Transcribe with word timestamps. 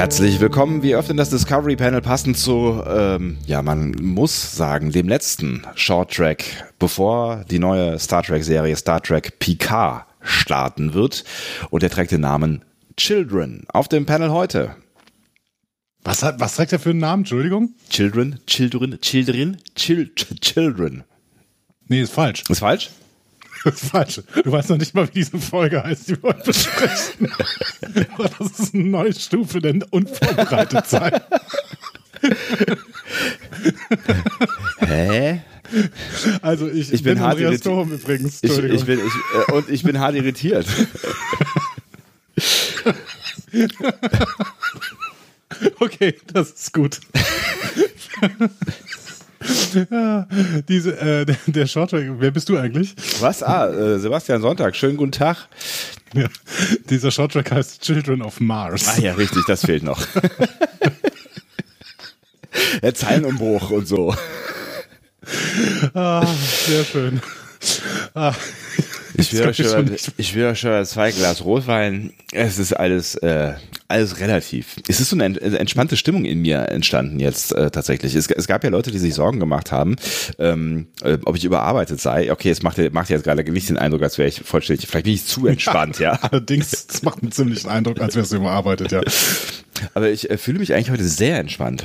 Herzlich 0.00 0.40
willkommen. 0.40 0.82
Wir 0.82 0.98
öffnen 0.98 1.18
das 1.18 1.28
Discovery 1.28 1.76
Panel 1.76 2.00
passend 2.00 2.38
zu, 2.38 2.82
ähm, 2.86 3.36
ja, 3.44 3.60
man 3.60 3.90
muss 4.00 4.56
sagen, 4.56 4.92
dem 4.92 5.06
letzten 5.10 5.62
Short 5.74 6.14
Track, 6.14 6.42
bevor 6.78 7.44
die 7.50 7.58
neue 7.58 7.98
Star 7.98 8.22
Trek 8.22 8.42
Serie 8.42 8.74
Star 8.76 9.02
Trek 9.02 9.38
Picard 9.38 10.06
starten 10.22 10.94
wird. 10.94 11.24
Und 11.68 11.82
er 11.82 11.90
trägt 11.90 12.12
den 12.12 12.22
Namen 12.22 12.64
Children. 12.96 13.64
Auf 13.74 13.88
dem 13.88 14.06
Panel 14.06 14.30
heute. 14.30 14.74
Was, 16.02 16.22
hat, 16.22 16.40
was 16.40 16.56
trägt 16.56 16.72
er 16.72 16.78
für 16.78 16.90
einen 16.90 17.00
Namen? 17.00 17.24
Entschuldigung? 17.24 17.74
Children, 17.90 18.40
Children, 18.46 18.98
Children, 19.02 19.58
Chil 19.74 20.14
Children. 20.14 21.04
Nee, 21.88 22.00
ist 22.00 22.14
falsch. 22.14 22.44
Ist 22.48 22.60
falsch? 22.60 22.88
Das 23.64 23.82
ist 23.82 23.90
falsch. 23.90 24.22
Du 24.42 24.52
weißt 24.52 24.70
noch 24.70 24.78
nicht 24.78 24.94
mal, 24.94 25.06
wie 25.08 25.12
diese 25.12 25.38
Folge 25.38 25.82
heißt, 25.82 26.08
die 26.08 26.22
wir 26.22 26.30
heute 26.30 26.44
besprechen. 26.44 27.30
das 28.38 28.58
ist 28.58 28.74
eine 28.74 28.84
neue 28.84 29.12
Stufe 29.12 29.60
denn 29.60 29.82
unvorbereitet 29.82 30.86
sein. 30.86 31.20
Hä? 34.78 35.42
Also 36.42 36.68
ich, 36.68 36.92
Ich 36.92 37.02
bin 37.02 37.14
bin 37.14 37.22
hart 37.22 37.32
Andreas 37.32 37.50
irritiert. 37.52 37.74
Thom 37.74 37.92
übrigens. 37.92 38.38
Ich, 38.42 38.58
ich 38.58 38.84
bin, 38.84 38.98
ich, 38.98 39.48
äh, 39.48 39.52
und 39.52 39.68
ich 39.68 39.82
bin 39.82 39.98
hart 39.98 40.14
irritiert. 40.14 40.66
Okay, 45.80 46.16
das 46.32 46.50
ist 46.50 46.72
gut. 46.72 47.00
Diese, 50.68 51.00
äh, 51.00 51.24
der- 51.24 51.36
der 51.46 51.66
Shorttrack, 51.66 52.04
wer 52.18 52.30
bist 52.30 52.48
du 52.48 52.58
eigentlich? 52.58 52.94
Was? 53.20 53.42
Ah, 53.42 53.68
äh, 53.68 53.98
Sebastian 53.98 54.42
Sonntag. 54.42 54.76
Schönen 54.76 54.96
guten 54.96 55.12
Tag. 55.12 55.48
Ja, 56.12 56.26
dieser 56.90 57.12
Shorttrack 57.12 57.52
heißt 57.52 57.82
Children 57.82 58.22
of 58.22 58.40
Mars. 58.40 58.88
Ah 58.88 59.00
ja, 59.00 59.14
richtig, 59.14 59.44
das 59.46 59.64
fehlt 59.64 59.84
noch. 59.84 60.04
Der 62.82 62.94
Zeilenumbruch 62.94 63.70
und 63.70 63.86
so. 63.86 64.14
Ah, 65.94 66.26
sehr 66.66 66.84
schön. 66.84 67.20
Ah, 68.14 68.32
Ich 69.20 69.32
will, 69.32 69.54
schon, 69.54 69.90
ich 70.16 70.34
will 70.34 70.44
euch 70.46 70.60
schon 70.60 70.84
zwei 70.86 71.10
Glas 71.12 71.44
Rotwein. 71.44 72.12
Es 72.32 72.58
ist 72.58 72.72
alles, 72.72 73.14
äh, 73.16 73.52
alles 73.88 74.20
relativ. 74.20 74.76
Es 74.88 75.00
ist 75.00 75.10
so 75.10 75.16
eine 75.16 75.24
ent- 75.24 75.40
entspannte 75.40 75.96
Stimmung 75.96 76.24
in 76.24 76.40
mir 76.40 76.68
entstanden 76.68 77.20
jetzt 77.20 77.52
äh, 77.52 77.70
tatsächlich. 77.70 78.14
Es, 78.14 78.26
es 78.28 78.46
gab 78.46 78.64
ja 78.64 78.70
Leute, 78.70 78.90
die 78.90 78.98
sich 78.98 79.14
Sorgen 79.14 79.40
gemacht 79.40 79.72
haben, 79.72 79.96
ähm, 80.38 80.86
äh, 81.02 81.18
ob 81.24 81.36
ich 81.36 81.44
überarbeitet 81.44 82.00
sei. 82.00 82.32
Okay, 82.32 82.50
es 82.50 82.62
macht, 82.62 82.78
macht 82.92 83.10
jetzt 83.10 83.24
gerade 83.24 83.42
nicht 83.50 83.68
den 83.68 83.78
Eindruck, 83.78 84.02
als 84.02 84.18
wäre 84.18 84.28
ich 84.28 84.40
vollständig. 84.40 84.86
Vielleicht 84.88 85.04
bin 85.04 85.14
ich 85.14 85.24
zu 85.26 85.46
entspannt, 85.48 85.98
ja. 85.98 86.12
Allerdings, 86.22 86.86
das 86.86 87.02
macht 87.02 87.22
einen 87.22 87.32
ziemlichen 87.32 87.68
Eindruck, 87.68 88.00
als 88.00 88.16
wärst 88.16 88.32
du 88.32 88.36
überarbeitet, 88.36 88.92
ja. 88.92 89.00
Aber 89.94 90.10
ich 90.10 90.30
äh, 90.30 90.38
fühle 90.38 90.58
mich 90.58 90.74
eigentlich 90.74 90.90
heute 90.90 91.04
sehr 91.04 91.38
entspannt. 91.38 91.84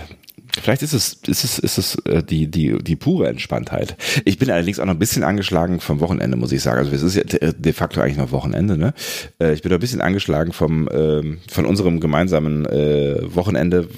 Vielleicht 0.61 0.83
ist 0.83 0.93
es, 0.93 1.17
ist 1.27 1.43
es, 1.43 1.59
ist 1.59 1.77
es 1.77 1.95
äh, 2.05 2.23
die, 2.23 2.47
die, 2.47 2.77
die 2.81 2.95
pure 2.95 3.27
Entspanntheit. 3.27 3.97
Ich 4.23 4.37
bin 4.37 4.49
allerdings 4.49 4.79
auch 4.79 4.85
noch 4.85 4.93
ein 4.93 4.99
bisschen 4.99 5.23
angeschlagen 5.25 5.81
vom 5.81 5.99
Wochenende, 5.99 6.37
muss 6.37 6.53
ich 6.53 6.61
sagen. 6.61 6.77
Also 6.79 6.91
es 6.91 7.01
ist 7.03 7.15
ja 7.15 7.24
de 7.25 7.53
de 7.57 7.73
facto 7.73 8.01
eigentlich 8.01 8.17
noch 8.17 8.31
Wochenende, 8.31 8.77
ne? 8.77 8.93
Äh, 9.39 9.53
Ich 9.53 9.61
bin 9.61 9.71
ein 9.73 9.79
bisschen 9.79 10.01
angeschlagen 10.01 10.53
vom, 10.53 10.89
ähm, 10.91 11.39
von 11.49 11.65
unserem 11.65 11.99
gemeinsamen 11.99 12.65
äh, 12.65 13.35
Wochenende, 13.35 13.89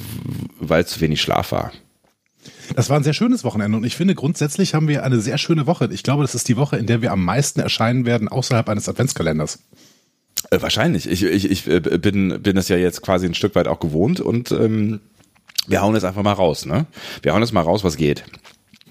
weil 0.60 0.86
zu 0.86 1.00
wenig 1.02 1.22
Schlaf 1.22 1.52
war. 1.52 1.72
Das 2.76 2.90
war 2.90 2.98
ein 2.98 3.04
sehr 3.04 3.14
schönes 3.14 3.44
Wochenende 3.44 3.78
und 3.78 3.86
ich 3.86 3.96
finde, 3.96 4.16
grundsätzlich 4.16 4.74
haben 4.74 4.88
wir 4.88 5.04
eine 5.04 5.20
sehr 5.20 5.38
schöne 5.38 5.68
Woche. 5.68 5.90
Ich 5.92 6.04
glaube, 6.04 6.24
das 6.24 6.36
ist 6.36 6.48
die 6.50 6.58
Woche, 6.58 6.78
in 6.78 6.86
der 6.86 7.02
wir 7.02 7.12
am 7.12 7.24
meisten 7.24 7.60
erscheinen 7.60 8.06
werden 8.06 8.28
außerhalb 8.28 8.68
eines 8.70 8.90
Adventskalenders. 8.90 9.60
Äh, 10.52 10.62
wahrscheinlich. 10.62 11.10
Ich, 11.10 11.24
ich, 11.24 11.50
ich 11.50 11.68
äh, 11.68 11.80
bin, 11.80 12.42
bin 12.42 12.56
das 12.56 12.68
ja 12.68 12.78
jetzt 12.78 13.02
quasi 13.02 13.26
ein 13.26 13.34
Stück 13.34 13.56
weit 13.56 13.68
auch 13.68 13.80
gewohnt 13.80 14.20
und 14.20 14.52
ähm, 14.52 15.00
wir 15.68 15.82
hauen 15.82 15.96
jetzt 15.96 16.04
einfach 16.04 16.24
mal 16.24 16.34
raus, 16.34 16.66
ne? 16.66 16.86
Wir 17.22 17.34
hauen 17.34 17.42
jetzt 17.42 17.54
mal 17.54 17.62
raus, 17.62 17.84
was 17.84 17.98
geht. 17.98 18.24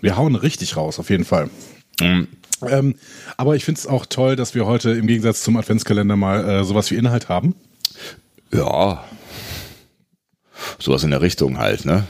Wir 0.01 0.17
hauen 0.17 0.35
richtig 0.37 0.77
raus, 0.77 0.99
auf 0.99 1.09
jeden 1.11 1.25
Fall. 1.25 1.49
Ähm, 2.63 2.95
aber 3.37 3.57
ich 3.57 3.65
finde 3.65 3.79
es 3.81 3.87
auch 3.87 4.07
toll, 4.07 4.37
dass 4.37 4.55
wir 4.55 4.67
heute 4.67 4.91
im 4.93 5.07
Gegensatz 5.07 5.43
zum 5.43 5.57
Adventskalender 5.57 6.17
mal 6.17 6.49
äh, 6.49 6.65
sowas 6.65 6.91
wie 6.91 6.97
Inhalt 6.97 7.29
haben. 7.29 7.55
Ja. 8.53 9.05
Sowas 10.79 11.05
in 11.05 11.11
der 11.11 11.21
Richtung 11.21 11.59
halt, 11.59 11.85
ne? 11.85 12.05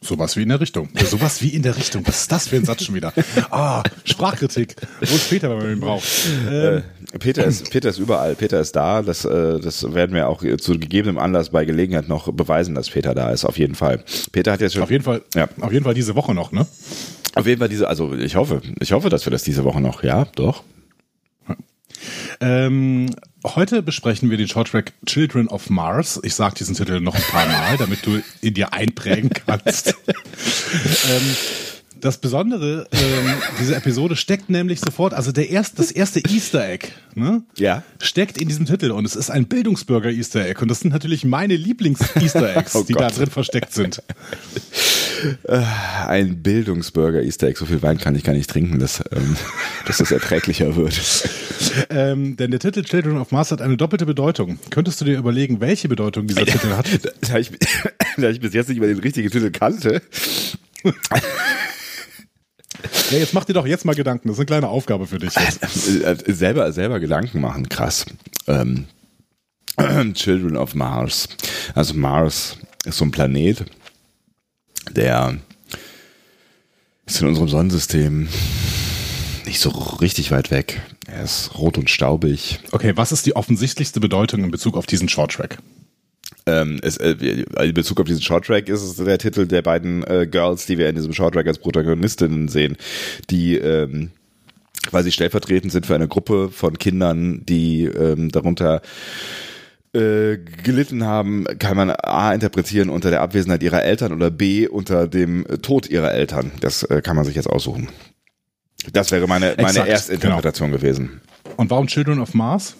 Sowas 0.00 0.36
wie 0.36 0.42
in 0.42 0.50
der 0.50 0.60
Richtung. 0.60 0.88
Ja, 0.94 1.04
sowas 1.04 1.42
wie 1.42 1.48
in 1.48 1.62
der 1.62 1.76
Richtung. 1.76 2.06
Was 2.06 2.20
ist 2.22 2.30
das 2.32 2.46
für 2.46 2.56
ein 2.56 2.64
Satz 2.64 2.84
schon 2.84 2.94
wieder? 2.94 3.12
Ah, 3.50 3.82
Sprachkritik. 4.04 4.76
Wo 5.00 5.14
ist 5.16 5.28
Peter, 5.30 5.50
wenn 5.50 5.58
man 5.58 5.72
ihn 5.72 5.80
braucht? 5.80 6.04
Ähm, 6.48 6.82
Äh, 7.12 7.18
Peter 7.18 7.44
ist, 7.44 7.70
Peter 7.70 7.88
ist 7.88 7.98
überall, 7.98 8.34
Peter 8.36 8.60
ist 8.60 8.76
da. 8.76 9.02
Das, 9.02 9.24
äh, 9.24 9.58
das 9.58 9.92
werden 9.94 10.14
wir 10.14 10.28
auch 10.28 10.42
zu 10.58 10.78
gegebenem 10.78 11.18
Anlass 11.18 11.50
bei 11.50 11.64
Gelegenheit 11.64 12.08
noch 12.08 12.32
beweisen, 12.32 12.74
dass 12.76 12.90
Peter 12.90 13.14
da 13.14 13.30
ist, 13.30 13.44
auf 13.44 13.58
jeden 13.58 13.74
Fall. 13.74 14.04
Peter 14.32 14.52
hat 14.52 14.60
jetzt 14.60 14.74
schon. 14.74 14.82
auf 14.82 14.90
jeden 14.90 15.02
Fall, 15.04 15.22
Ja. 15.34 15.48
auf 15.60 15.72
jeden 15.72 15.84
Fall 15.84 15.94
diese 15.94 16.14
Woche 16.14 16.34
noch, 16.34 16.52
ne? 16.52 16.66
Auf 17.36 17.46
jeden 17.46 17.58
Fall 17.58 17.68
diese, 17.68 17.86
also 17.86 18.14
ich 18.14 18.34
hoffe, 18.34 18.62
ich 18.80 18.92
hoffe, 18.92 19.10
dass 19.10 19.26
wir 19.26 19.30
das 19.30 19.42
diese 19.42 19.62
Woche 19.64 19.82
noch, 19.82 20.02
ja, 20.02 20.24
doch. 20.36 20.64
Ähm, 22.40 23.14
heute 23.44 23.82
besprechen 23.82 24.30
wir 24.30 24.38
den 24.38 24.48
Shorttrack 24.48 24.94
Children 25.04 25.48
of 25.48 25.68
Mars. 25.68 26.18
Ich 26.22 26.34
sage 26.34 26.54
diesen 26.54 26.74
Titel 26.74 26.98
noch 27.00 27.14
ein 27.14 27.22
paar 27.30 27.46
Mal, 27.46 27.76
damit 27.76 28.06
du 28.06 28.22
ihn 28.40 28.54
dir 28.54 28.72
einprägen 28.72 29.28
kannst. 29.28 29.94
ähm, 30.08 31.36
das 32.00 32.18
Besondere 32.18 32.86
ähm, 32.92 33.00
dieser 33.60 33.76
Episode 33.76 34.16
steckt 34.16 34.50
nämlich 34.50 34.80
sofort, 34.80 35.14
also 35.14 35.32
der 35.32 35.50
erst, 35.50 35.78
das 35.78 35.90
erste 35.90 36.20
Easter 36.20 36.68
Egg, 36.68 36.88
ne? 37.14 37.42
Ja. 37.56 37.82
Steckt 38.00 38.40
in 38.40 38.48
diesem 38.48 38.66
Titel 38.66 38.90
und 38.90 39.04
es 39.04 39.16
ist 39.16 39.30
ein 39.30 39.46
Bildungsbürger 39.46 40.10
Easter 40.10 40.44
Egg 40.46 40.60
und 40.60 40.68
das 40.68 40.80
sind 40.80 40.92
natürlich 40.92 41.24
meine 41.24 41.56
Lieblings-Easter 41.56 42.56
Eggs, 42.56 42.74
Oh 42.76 42.82
die 42.82 42.92
da 42.92 43.08
Gott. 43.08 43.18
drin 43.18 43.30
versteckt 43.30 43.72
sind. 43.72 44.02
Ein 45.48 46.42
Bildungsbürger 46.42 47.22
Easter 47.22 47.48
Egg. 47.48 47.58
So 47.58 47.64
viel 47.66 47.82
Wein 47.82 47.98
kann 47.98 48.14
ich 48.14 48.22
gar 48.22 48.32
nicht 48.34 48.50
trinken, 48.50 48.78
dass, 48.78 49.02
ähm, 49.12 49.36
dass 49.86 49.98
das 49.98 50.10
erträglicher 50.10 50.76
wird. 50.76 50.94
Ähm, 51.90 52.36
denn 52.36 52.50
der 52.50 52.60
Titel 52.60 52.82
Children 52.84 53.16
of 53.18 53.32
Mars 53.32 53.50
hat 53.50 53.62
eine 53.62 53.76
doppelte 53.76 54.04
Bedeutung. 54.06 54.58
Könntest 54.70 55.00
du 55.00 55.04
dir 55.06 55.18
überlegen, 55.18 55.60
welche 55.60 55.88
Bedeutung 55.88 56.26
dieser 56.26 56.44
Titel 56.46 56.68
hat? 56.76 56.86
Da 57.28 57.38
ich, 57.38 57.50
da 58.18 58.28
ich 58.28 58.40
bis 58.40 58.52
jetzt 58.54 58.68
nicht 58.68 58.78
mal 58.80 58.88
den 58.88 58.98
richtigen 58.98 59.30
Titel 59.30 59.50
kannte. 59.50 60.02
Ja, 63.10 63.18
jetzt 63.18 63.34
mach 63.34 63.44
dir 63.44 63.52
doch 63.52 63.66
jetzt 63.66 63.84
mal 63.84 63.94
Gedanken. 63.94 64.28
Das 64.28 64.36
ist 64.36 64.40
eine 64.40 64.46
kleine 64.46 64.68
Aufgabe 64.68 65.06
für 65.06 65.18
dich. 65.18 65.32
Jetzt. 65.34 65.62
Äh, 66.02 66.16
selber, 66.26 66.72
selber 66.72 66.98
Gedanken 66.98 67.40
machen, 67.40 67.68
krass. 67.68 68.04
Ähm, 68.48 68.86
Children 70.14 70.56
of 70.56 70.74
Mars. 70.74 71.28
Also 71.74 71.94
Mars 71.94 72.58
ist 72.84 72.98
so 72.98 73.04
ein 73.04 73.12
Planet, 73.12 73.64
der 74.90 75.36
ist 77.06 77.20
in 77.20 77.28
unserem 77.28 77.48
Sonnensystem 77.48 78.28
nicht 79.46 79.60
so 79.60 79.70
richtig 79.70 80.32
weit 80.32 80.50
weg. 80.50 80.82
Er 81.06 81.22
ist 81.22 81.56
rot 81.56 81.78
und 81.78 81.88
staubig. 81.88 82.58
Okay, 82.72 82.92
was 82.96 83.12
ist 83.12 83.26
die 83.26 83.36
offensichtlichste 83.36 84.00
Bedeutung 84.00 84.42
in 84.42 84.50
Bezug 84.50 84.76
auf 84.76 84.86
diesen 84.86 85.08
Shorttrack? 85.08 85.58
Ähm, 86.46 86.78
es, 86.82 86.96
äh, 86.96 87.12
in 87.12 87.74
Bezug 87.74 88.00
auf 88.00 88.06
diesen 88.06 88.22
Shorttrack 88.22 88.68
ist 88.68 88.82
es 88.82 88.96
der 88.96 89.18
Titel 89.18 89.46
der 89.46 89.62
beiden 89.62 90.04
äh, 90.04 90.28
Girls, 90.30 90.66
die 90.66 90.78
wir 90.78 90.88
in 90.88 90.94
diesem 90.94 91.12
Shorttrack 91.12 91.46
als 91.46 91.58
Protagonistinnen 91.58 92.48
sehen, 92.48 92.76
die 93.30 93.56
ähm, 93.56 94.10
quasi 94.86 95.10
stellvertretend 95.10 95.72
sind 95.72 95.86
für 95.86 95.96
eine 95.96 96.06
Gruppe 96.06 96.50
von 96.50 96.78
Kindern, 96.78 97.44
die 97.44 97.84
ähm, 97.84 98.30
darunter 98.30 98.80
äh, 99.92 100.38
gelitten 100.62 101.04
haben, 101.04 101.46
kann 101.58 101.76
man 101.76 101.90
A 101.90 102.32
interpretieren 102.32 102.90
unter 102.90 103.10
der 103.10 103.22
Abwesenheit 103.22 103.62
ihrer 103.62 103.82
Eltern 103.82 104.12
oder 104.12 104.30
B 104.30 104.68
unter 104.68 105.08
dem 105.08 105.46
Tod 105.62 105.88
ihrer 105.88 106.12
Eltern. 106.12 106.52
Das 106.60 106.84
äh, 106.84 107.02
kann 107.02 107.16
man 107.16 107.24
sich 107.24 107.34
jetzt 107.34 107.48
aussuchen. 107.48 107.88
Das 108.92 109.10
wäre 109.10 109.26
meine, 109.26 109.54
meine 109.56 109.68
Exakt, 109.68 109.88
Erstinterpretation 109.88 110.70
gewesen. 110.70 111.20
Und 111.56 111.70
warum 111.70 111.86
Children 111.86 112.20
of 112.20 112.34
Mars? 112.34 112.76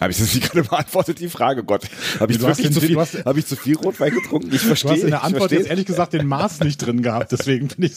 Habe 0.00 0.10
ich 0.10 0.18
das 0.18 0.34
nicht 0.34 0.50
gerade 0.50 0.68
beantwortet, 0.68 1.20
die 1.20 1.28
Frage? 1.28 1.62
Gott, 1.62 1.84
habe 2.18 2.32
ich, 2.32 2.38
Du 2.38 2.46
wirklich 2.46 2.72
zu 2.72 2.80
viel, 2.80 2.94
du 2.94 3.00
hast- 3.00 3.24
habe 3.24 3.38
ich 3.38 3.46
zu 3.46 3.54
viel 3.54 3.76
Rotwein 3.76 4.12
getrunken? 4.12 4.48
Ich 4.52 4.60
Du 4.62 4.66
verstehe. 4.66 4.90
hast 4.90 5.02
in 5.02 5.10
der 5.10 5.22
Antwort 5.22 5.52
jetzt 5.52 5.68
ehrlich 5.68 5.86
gesagt 5.86 6.12
den 6.14 6.26
Mars 6.26 6.58
nicht 6.60 6.78
drin 6.78 7.02
gehabt, 7.02 7.30
deswegen 7.30 7.68
bin 7.68 7.86
ich. 7.86 7.92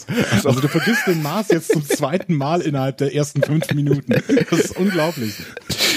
Also 0.46 0.60
du 0.62 0.68
vergisst 0.68 1.08
den 1.08 1.24
Mars 1.24 1.48
jetzt 1.50 1.72
zum 1.74 1.84
zweiten 1.84 2.36
Mal 2.36 2.62
innerhalb 2.62 2.98
der 2.98 3.16
ersten 3.16 3.42
fünf 3.42 3.74
Minuten. 3.74 4.14
Das 4.50 4.60
ist 4.60 4.78
unglaublich. 4.78 5.34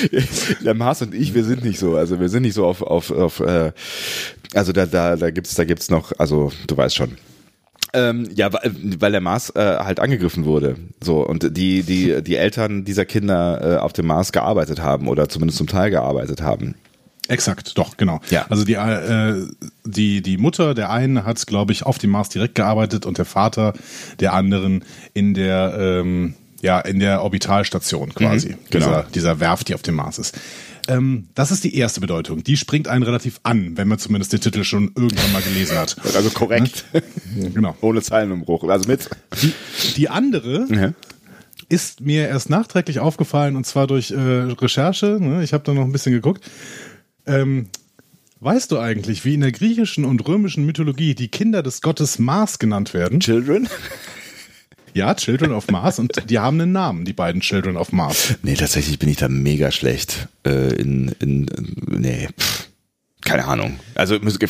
der 0.64 0.75
Mars 0.75 1.02
und 1.02 1.14
ich, 1.14 1.35
wir 1.35 1.44
sind 1.44 1.64
nicht 1.64 1.79
so. 1.79 1.97
Also 1.97 2.19
wir 2.19 2.31
sind 2.31 2.43
nicht 2.43 2.55
so 2.55 2.64
auf, 2.64 2.81
auf, 2.81 3.11
auf 3.11 3.41
äh, 3.41 3.73
also 4.55 4.73
da, 4.73 4.87
da, 4.87 5.17
da 5.17 5.31
gibt's, 5.31 5.55
da 5.55 5.64
gibt's 5.64 5.91
noch, 5.91 6.12
also 6.19 6.50
du 6.67 6.76
weißt 6.79 6.97
schon. 6.97 7.19
Ähm, 7.92 8.28
ja, 8.34 8.52
weil, 8.52 8.72
weil 9.00 9.12
der 9.12 9.20
Mars 9.20 9.50
äh, 9.50 9.78
halt 9.78 10.00
angegriffen 10.00 10.44
wurde. 10.44 10.76
So 11.02 11.26
und 11.26 11.56
die 11.56 11.82
die 11.82 12.22
die 12.22 12.37
Eltern 12.37 12.84
dieser 12.84 13.04
Kinder 13.04 13.76
äh, 13.76 13.78
auf 13.78 13.92
dem 13.92 14.06
Mars 14.06 14.32
gearbeitet 14.32 14.81
haben 14.81 15.08
oder 15.08 15.28
zumindest 15.28 15.58
zum 15.58 15.66
Teil 15.66 15.90
gearbeitet 15.90 16.42
haben. 16.42 16.76
Exakt, 17.31 17.78
doch, 17.78 17.96
genau. 17.96 18.20
Ja. 18.31 18.46
Also 18.48 18.64
die, 18.64 18.75
äh, 18.75 19.46
die, 19.84 20.20
die 20.20 20.37
Mutter 20.37 20.75
der 20.75 20.90
einen 20.90 21.25
hat, 21.25 21.46
glaube 21.46 21.72
ich, 21.72 21.84
auf 21.84 21.96
dem 21.98 22.10
Mars 22.10 22.28
direkt 22.28 22.56
gearbeitet 22.56 23.06
und 23.06 23.19
der 23.19 23.25
Vater 23.25 23.72
der 24.19 24.32
anderen 24.32 24.84
in 25.14 25.34
der, 25.34 25.76
ähm, 25.78 26.34
ja, 26.60 26.81
in 26.81 26.98
der 26.98 27.22
Orbitalstation 27.22 28.14
quasi. 28.14 28.50
Mhm, 28.50 28.58
genau. 28.70 28.87
Dieser, 28.87 29.02
dieser 29.14 29.40
Werft, 29.40 29.69
die 29.69 29.75
auf 29.75 29.82
dem 29.82 29.94
Mars 29.94 30.19
ist. 30.19 30.37
Ähm, 30.90 31.28
das 31.34 31.50
ist 31.52 31.62
die 31.64 31.75
erste 31.76 32.00
Bedeutung. 32.00 32.42
Die 32.42 32.56
springt 32.56 32.88
einen 32.88 33.02
relativ 33.04 33.38
an, 33.44 33.76
wenn 33.76 33.87
man 33.88 33.98
zumindest 33.98 34.32
den 34.32 34.40
Titel 34.40 34.64
schon 34.64 34.90
irgendwann 34.96 35.32
mal 35.32 35.42
gelesen 35.42 35.78
hat. 35.78 35.96
Also 36.14 36.31
korrekt. 36.31 36.84
Genau. 37.54 37.76
Ohne 37.81 38.02
Zeilenumbruch. 38.02 38.64
Also 38.64 38.88
mit. 38.88 39.08
Die, 39.40 39.52
die 39.96 40.08
andere 40.08 40.66
Ja. 40.70 40.92
ist 41.69 42.00
mir 42.00 42.28
erst 42.28 42.50
nachträglich 42.50 42.98
aufgefallen 42.98 43.54
und 43.56 43.64
zwar 43.66 43.87
durch 43.87 44.10
äh, 44.10 44.16
Recherche. 44.19 45.19
Ne? 45.20 45.44
Ich 45.44 45.52
habe 45.52 45.62
da 45.64 45.72
noch 45.72 45.84
ein 45.84 45.92
bisschen 45.92 46.12
geguckt. 46.12 46.44
Ähm, 47.26 47.69
weißt 48.40 48.72
du 48.72 48.78
eigentlich, 48.78 49.25
wie 49.25 49.34
in 49.34 49.40
der 49.42 49.52
griechischen 49.52 50.04
und 50.04 50.26
römischen 50.26 50.66
Mythologie 50.66 51.14
die 51.14 51.28
Kinder 51.28 51.62
des 51.62 51.81
Gottes 51.82 52.19
Mars 52.19 52.58
genannt 52.58 52.92
werden? 52.94 53.20
Children? 53.20 53.69
Ja, 54.94 55.14
Children 55.14 55.52
of 55.52 55.69
Mars 55.70 55.98
und 55.98 56.28
die 56.31 56.38
haben 56.38 56.60
einen 56.60 56.72
Namen, 56.72 57.04
die 57.04 57.12
beiden 57.12 57.40
Children 57.40 57.76
of 57.76 57.92
Mars. 57.92 58.34
Nee, 58.42 58.54
tatsächlich 58.54 58.98
bin 58.98 59.08
ich 59.08 59.16
da 59.19 59.28
mega 59.28 59.70
schlecht. 59.70 60.28
Äh, 60.44 60.75
in, 60.75 61.14
in, 61.20 61.46
nee, 61.87 62.28
pff, 62.38 62.69
keine 63.22 63.44
Ahnung. 63.46 63.78
Also 63.94 64.19
müsste 64.19 64.48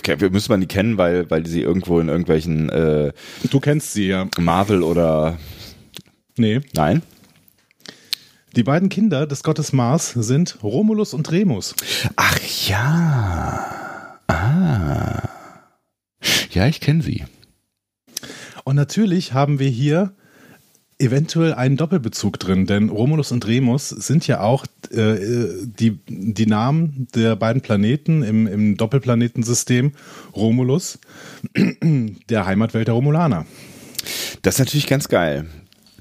man 0.48 0.60
die 0.60 0.66
kennen, 0.66 0.96
weil, 0.96 1.30
weil 1.30 1.46
sie 1.46 1.60
irgendwo 1.60 2.00
in 2.00 2.08
irgendwelchen 2.08 2.68
äh, 2.70 3.12
Du 3.50 3.60
kennst 3.60 3.92
sie 3.92 4.06
ja. 4.08 4.28
Marvel 4.38 4.82
oder 4.82 5.38
Nee. 6.36 6.60
nein? 6.74 7.02
Die 8.56 8.62
beiden 8.62 8.88
Kinder 8.88 9.26
des 9.26 9.42
Gottes 9.42 9.72
Mars 9.72 10.10
sind 10.12 10.58
Romulus 10.62 11.14
und 11.14 11.30
Remus. 11.30 11.74
Ach 12.16 12.38
ja. 12.66 14.18
Ah. 14.26 15.28
Ja, 16.50 16.66
ich 16.66 16.80
kenne 16.80 17.02
sie. 17.02 17.24
Und 18.64 18.76
natürlich 18.76 19.32
haben 19.34 19.58
wir 19.58 19.68
hier 19.68 20.14
eventuell 21.00 21.54
einen 21.54 21.76
Doppelbezug 21.76 22.38
drin, 22.38 22.66
denn 22.66 22.88
Romulus 22.88 23.32
und 23.32 23.46
Remus 23.46 23.88
sind 23.88 24.26
ja 24.26 24.40
auch 24.40 24.66
äh, 24.92 25.16
die, 25.64 25.98
die 26.08 26.46
Namen 26.46 27.08
der 27.14 27.36
beiden 27.36 27.62
Planeten 27.62 28.22
im, 28.22 28.46
im 28.46 28.76
Doppelplanetensystem. 28.76 29.92
Romulus, 30.34 30.98
der 32.30 32.46
Heimatwelt 32.46 32.88
der 32.88 32.94
Romulaner. 32.94 33.46
Das 34.42 34.54
ist 34.54 34.60
natürlich 34.60 34.86
ganz 34.86 35.08
geil. 35.08 35.46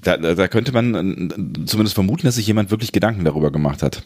Da, 0.02 0.18
da 0.18 0.48
könnte 0.48 0.72
man 0.72 0.94
äh, 0.96 1.66
zumindest 1.66 1.96
vermuten, 1.96 2.26
dass 2.26 2.36
sich 2.36 2.48
jemand 2.48 2.72
wirklich 2.72 2.92
Gedanken 2.92 3.26
darüber 3.26 3.52
gemacht 3.52 3.84
hat. 3.84 4.04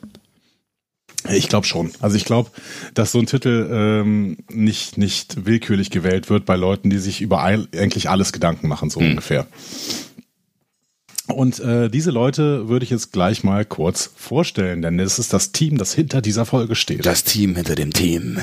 Ich 1.31 1.47
glaube 1.47 1.65
schon. 1.65 1.91
Also 2.01 2.17
ich 2.17 2.25
glaube, 2.25 2.51
dass 2.93 3.13
so 3.13 3.19
ein 3.19 3.27
Titel 3.27 3.69
ähm, 3.71 4.37
nicht, 4.51 4.97
nicht 4.97 5.45
willkürlich 5.45 5.89
gewählt 5.89 6.29
wird 6.29 6.45
bei 6.45 6.55
Leuten, 6.55 6.89
die 6.89 6.97
sich 6.97 7.21
über 7.21 7.41
eigentlich 7.41 8.09
alles 8.09 8.33
Gedanken 8.33 8.67
machen, 8.67 8.89
so 8.89 8.99
ungefähr. 8.99 9.47
Und 11.27 11.59
äh, 11.59 11.89
diese 11.89 12.11
Leute 12.11 12.67
würde 12.67 12.83
ich 12.83 12.89
jetzt 12.89 13.13
gleich 13.13 13.43
mal 13.43 13.63
kurz 13.63 14.11
vorstellen, 14.15 14.81
denn 14.81 14.99
es 14.99 15.19
ist 15.19 15.31
das 15.31 15.53
Team, 15.53 15.77
das 15.77 15.93
hinter 15.93 16.21
dieser 16.21 16.45
Folge 16.45 16.75
steht. 16.75 17.05
Das 17.05 17.23
Team 17.23 17.55
hinter 17.55 17.75
dem 17.75 17.93
Team. 17.93 18.39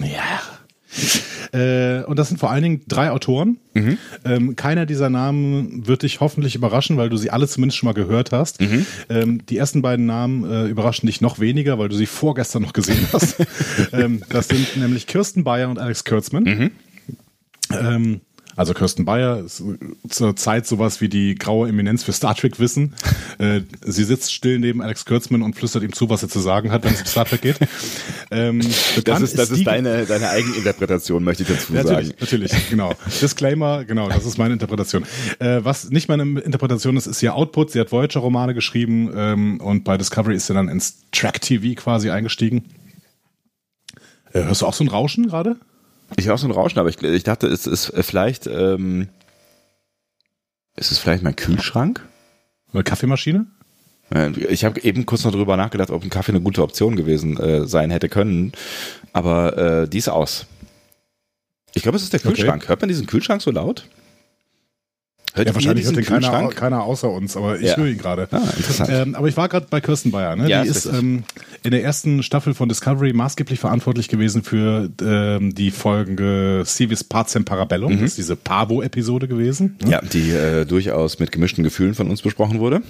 Ja. 0.00 0.40
Äh, 1.52 2.02
und 2.04 2.18
das 2.18 2.28
sind 2.28 2.38
vor 2.38 2.50
allen 2.50 2.62
Dingen 2.62 2.82
drei 2.88 3.10
Autoren. 3.10 3.58
Ähm, 4.24 4.56
keiner 4.56 4.84
dieser 4.84 5.10
Namen 5.10 5.86
wird 5.86 6.02
dich 6.02 6.20
hoffentlich 6.20 6.54
überraschen, 6.56 6.96
weil 6.96 7.08
du 7.08 7.16
sie 7.16 7.30
alle 7.30 7.46
zumindest 7.46 7.78
schon 7.78 7.86
mal 7.86 7.94
gehört 7.94 8.32
hast. 8.32 8.58
Ähm, 9.08 9.46
die 9.46 9.56
ersten 9.56 9.82
beiden 9.82 10.06
Namen 10.06 10.50
äh, 10.50 10.66
überraschen 10.66 11.06
dich 11.06 11.20
noch 11.20 11.38
weniger, 11.38 11.78
weil 11.78 11.88
du 11.88 11.96
sie 11.96 12.06
vorgestern 12.06 12.62
noch 12.62 12.72
gesehen 12.72 13.06
hast. 13.12 13.36
ähm, 13.92 14.22
das 14.28 14.48
sind 14.48 14.76
nämlich 14.76 15.06
Kirsten 15.06 15.44
Bayer 15.44 15.68
und 15.68 15.78
Alex 15.78 16.04
Kurtzman. 16.04 16.72
Ähm, 17.70 18.20
also 18.58 18.74
Kirsten 18.74 19.04
Bayer 19.04 19.38
ist 19.44 19.62
zur 20.10 20.36
Zeit 20.36 20.66
sowas 20.66 21.00
wie 21.00 21.08
die 21.08 21.34
graue 21.36 21.68
Eminenz 21.68 22.02
für 22.04 22.12
Star 22.12 22.34
Trek 22.34 22.58
Wissen. 22.60 22.94
Äh, 23.38 23.60
sie 23.86 24.04
sitzt 24.04 24.32
still 24.34 24.58
neben 24.58 24.82
Alex 24.82 25.04
Kurtzman 25.04 25.42
und 25.42 25.54
flüstert 25.56 25.82
ihm 25.84 25.92
zu, 25.92 26.10
was 26.10 26.22
er 26.22 26.28
zu 26.28 26.40
sagen 26.40 26.70
hat, 26.72 26.84
wenn 26.84 26.92
es 26.92 27.00
um 27.00 27.06
Star 27.06 27.24
Trek 27.24 27.40
geht. 27.40 27.56
Ähm, 28.30 28.60
Das 29.04 29.22
ist, 29.22 29.38
das 29.38 29.50
ist 29.50 29.60
die- 29.60 29.64
deine, 29.64 30.04
deine 30.04 30.28
Eigeninterpretation, 30.30 31.24
möchte 31.24 31.44
ich 31.44 31.48
dazu 31.48 31.72
Natürlich, 31.72 32.08
sagen. 32.08 32.18
natürlich, 32.20 32.52
genau. 32.68 32.94
Disclaimer, 33.22 33.84
genau, 33.84 34.08
das 34.08 34.26
ist 34.26 34.36
meine 34.38 34.52
Interpretation. 34.54 35.04
Äh, 35.38 35.60
was 35.64 35.88
nicht 35.90 36.08
meine 36.08 36.24
Interpretation 36.40 36.96
ist, 36.96 37.06
ist 37.06 37.22
ihr 37.22 37.34
Output. 37.34 37.70
Sie 37.70 37.80
hat 37.80 37.92
Voyager-Romane 37.92 38.54
geschrieben 38.54 39.10
ähm, 39.14 39.60
und 39.60 39.84
bei 39.84 39.96
Discovery 39.96 40.34
ist 40.34 40.48
sie 40.48 40.54
dann 40.54 40.68
ins 40.68 41.04
Track-TV 41.12 41.80
quasi 41.80 42.10
eingestiegen. 42.10 42.64
Äh, 44.32 44.42
hörst 44.44 44.62
du 44.62 44.66
auch 44.66 44.74
so 44.74 44.84
ein 44.84 44.88
Rauschen 44.88 45.28
gerade? 45.28 45.56
Ich 46.16 46.26
höre 46.26 46.34
auch 46.34 46.38
so 46.38 46.46
ein 46.48 46.52
Rauschen, 46.52 46.78
aber 46.78 46.88
ich, 46.88 47.00
ich 47.02 47.22
dachte, 47.24 47.46
es 47.48 47.66
ist 47.66 47.92
vielleicht, 48.00 48.46
ähm, 48.46 49.08
ist 50.76 50.90
es 50.92 50.98
vielleicht 50.98 51.22
mein 51.22 51.36
Kühlschrank? 51.36 52.00
Oder 52.72 52.82
Kaffeemaschine? 52.82 53.46
Äh, 54.14 54.30
Ich 54.48 54.64
habe 54.64 54.80
eben 54.80 55.06
kurz 55.06 55.24
noch 55.24 55.32
drüber 55.32 55.56
nachgedacht, 55.56 55.90
ob 55.90 56.02
ein 56.02 56.10
Kaffee 56.10 56.32
eine 56.32 56.40
gute 56.40 56.62
Option 56.62 56.96
gewesen 56.96 57.36
äh, 57.38 57.66
sein 57.66 57.90
hätte 57.90 58.08
können, 58.08 58.52
aber 59.12 59.56
äh, 59.82 59.88
die 59.88 59.98
ist 59.98 60.08
aus. 60.08 60.46
Ich 61.74 61.82
glaube, 61.82 61.96
es 61.96 62.02
ist 62.02 62.12
der 62.12 62.20
Okay. 62.20 62.28
Kühlschrank. 62.34 62.68
Hört 62.68 62.80
man 62.80 62.88
diesen 62.88 63.06
Kühlschrank 63.06 63.42
so 63.42 63.50
laut? 63.50 63.86
Hört 65.34 65.48
Ja, 65.48 65.54
wahrscheinlich 65.54 65.84
hört 65.86 65.96
den 65.96 66.04
keiner, 66.04 66.48
keiner 66.48 66.82
außer 66.82 67.10
uns, 67.10 67.36
aber 67.36 67.58
ich 67.60 67.68
Ja. 67.68 67.76
höre 67.76 67.86
ihn 67.86 67.98
gerade. 67.98 68.28
Ah, 68.30 68.42
interessant. 68.56 68.90
Ähm, 68.92 69.14
aber 69.14 69.28
ich 69.28 69.36
war 69.36 69.48
gerade 69.48 69.66
bei 69.70 69.80
Kirsten 69.80 70.10
Bayer. 70.10 70.34
Ne? 70.36 70.48
Ja, 70.48 70.62
die 70.62 70.68
ist 70.68 70.86
ähm, 70.86 71.24
in 71.62 71.70
der 71.70 71.82
ersten 71.84 72.22
Staffel 72.22 72.54
von 72.54 72.68
Discovery 72.68 73.12
maßgeblich 73.12 73.60
verantwortlich 73.60 74.08
gewesen 74.08 74.42
für 74.42 74.88
ähm, 75.02 75.54
die 75.54 75.70
folgende 75.70 76.64
Civis 76.66 77.04
Pacem 77.04 77.44
Parabellum. 77.44 77.92
Mhm. 77.94 78.00
Das 78.00 78.10
ist 78.10 78.18
diese 78.18 78.36
Pavo-Episode 78.36 79.28
gewesen. 79.28 79.76
ne? 79.84 79.90
ja, 79.90 80.00
die 80.02 80.30
äh, 80.30 80.64
durchaus 80.64 81.18
mit 81.18 81.30
gemischten 81.32 81.62
Gefühlen 81.64 81.94
von 81.94 82.10
uns 82.10 82.22
besprochen 82.22 82.58
wurde. 82.58 82.82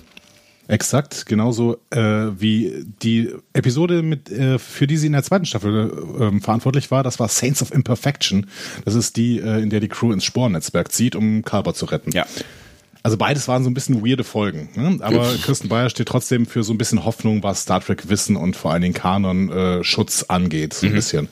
Exakt, 0.68 1.24
genauso 1.24 1.78
äh, 1.88 1.98
wie 1.98 2.84
die 3.02 3.30
Episode, 3.54 4.02
mit, 4.02 4.30
äh, 4.30 4.58
für 4.58 4.86
die 4.86 4.98
sie 4.98 5.06
in 5.06 5.14
der 5.14 5.22
zweiten 5.22 5.46
Staffel 5.46 5.90
äh, 6.20 6.40
verantwortlich 6.40 6.90
war, 6.90 7.02
das 7.02 7.18
war 7.18 7.28
Saints 7.28 7.62
of 7.62 7.72
Imperfection. 7.72 8.46
Das 8.84 8.94
ist 8.94 9.16
die, 9.16 9.38
äh, 9.38 9.62
in 9.62 9.70
der 9.70 9.80
die 9.80 9.88
Crew 9.88 10.12
ins 10.12 10.24
Sporennetzwerk 10.24 10.92
zieht, 10.92 11.16
um 11.16 11.42
Carver 11.42 11.72
zu 11.72 11.86
retten. 11.86 12.12
Ja. 12.12 12.26
Also 13.02 13.16
beides 13.16 13.48
waren 13.48 13.64
so 13.64 13.70
ein 13.70 13.74
bisschen 13.74 14.04
weirde 14.04 14.24
Folgen. 14.24 14.68
Ne? 14.74 14.98
Aber 15.00 15.32
Kirsten 15.42 15.70
Bayer 15.70 15.88
steht 15.88 16.08
trotzdem 16.08 16.44
für 16.44 16.62
so 16.62 16.74
ein 16.74 16.78
bisschen 16.78 17.06
Hoffnung, 17.06 17.42
was 17.42 17.62
Star 17.62 17.80
Trek 17.80 18.10
Wissen 18.10 18.36
und 18.36 18.54
vor 18.54 18.72
allen 18.72 18.82
Dingen 18.82 18.94
Kanon 18.94 19.50
äh, 19.50 19.84
Schutz 19.84 20.24
angeht. 20.24 20.74
So 20.74 20.86
ein 20.86 20.92
bisschen. 20.92 21.28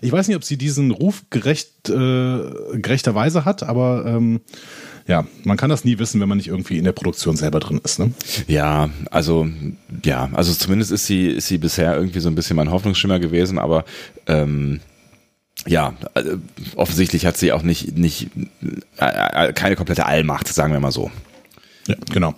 Ich 0.00 0.12
weiß 0.12 0.28
nicht, 0.28 0.36
ob 0.36 0.44
sie 0.44 0.56
diesen 0.56 0.92
Ruf 0.92 1.24
gerecht, 1.30 1.88
äh, 1.88 2.40
gerechterweise 2.74 3.44
hat, 3.44 3.64
aber 3.64 4.04
ähm, 4.06 4.40
ja, 5.08 5.26
man 5.42 5.56
kann 5.56 5.70
das 5.70 5.84
nie 5.84 5.98
wissen, 5.98 6.20
wenn 6.20 6.28
man 6.28 6.36
nicht 6.36 6.48
irgendwie 6.48 6.76
in 6.76 6.84
der 6.84 6.92
Produktion 6.92 7.34
selber 7.34 7.60
drin 7.60 7.80
ist. 7.82 7.98
Ne? 7.98 8.12
Ja, 8.46 8.90
also 9.10 9.48
ja, 10.04 10.28
also 10.34 10.52
zumindest 10.52 10.92
ist 10.92 11.06
sie 11.06 11.28
ist 11.28 11.48
sie 11.48 11.56
bisher 11.56 11.96
irgendwie 11.96 12.20
so 12.20 12.28
ein 12.28 12.34
bisschen 12.34 12.56
mein 12.56 12.70
Hoffnungsschimmer 12.70 13.18
gewesen, 13.18 13.58
aber 13.58 13.86
ähm, 14.26 14.80
ja, 15.66 15.94
also, 16.12 16.38
offensichtlich 16.76 17.24
hat 17.24 17.38
sie 17.38 17.52
auch 17.52 17.62
nicht 17.62 17.96
nicht 17.96 18.28
äh, 18.98 19.48
äh, 19.48 19.52
keine 19.54 19.76
komplette 19.76 20.04
Allmacht, 20.04 20.46
sagen 20.46 20.74
wir 20.74 20.80
mal 20.80 20.92
so. 20.92 21.10
Ja, 21.86 21.96
genau. 22.12 22.34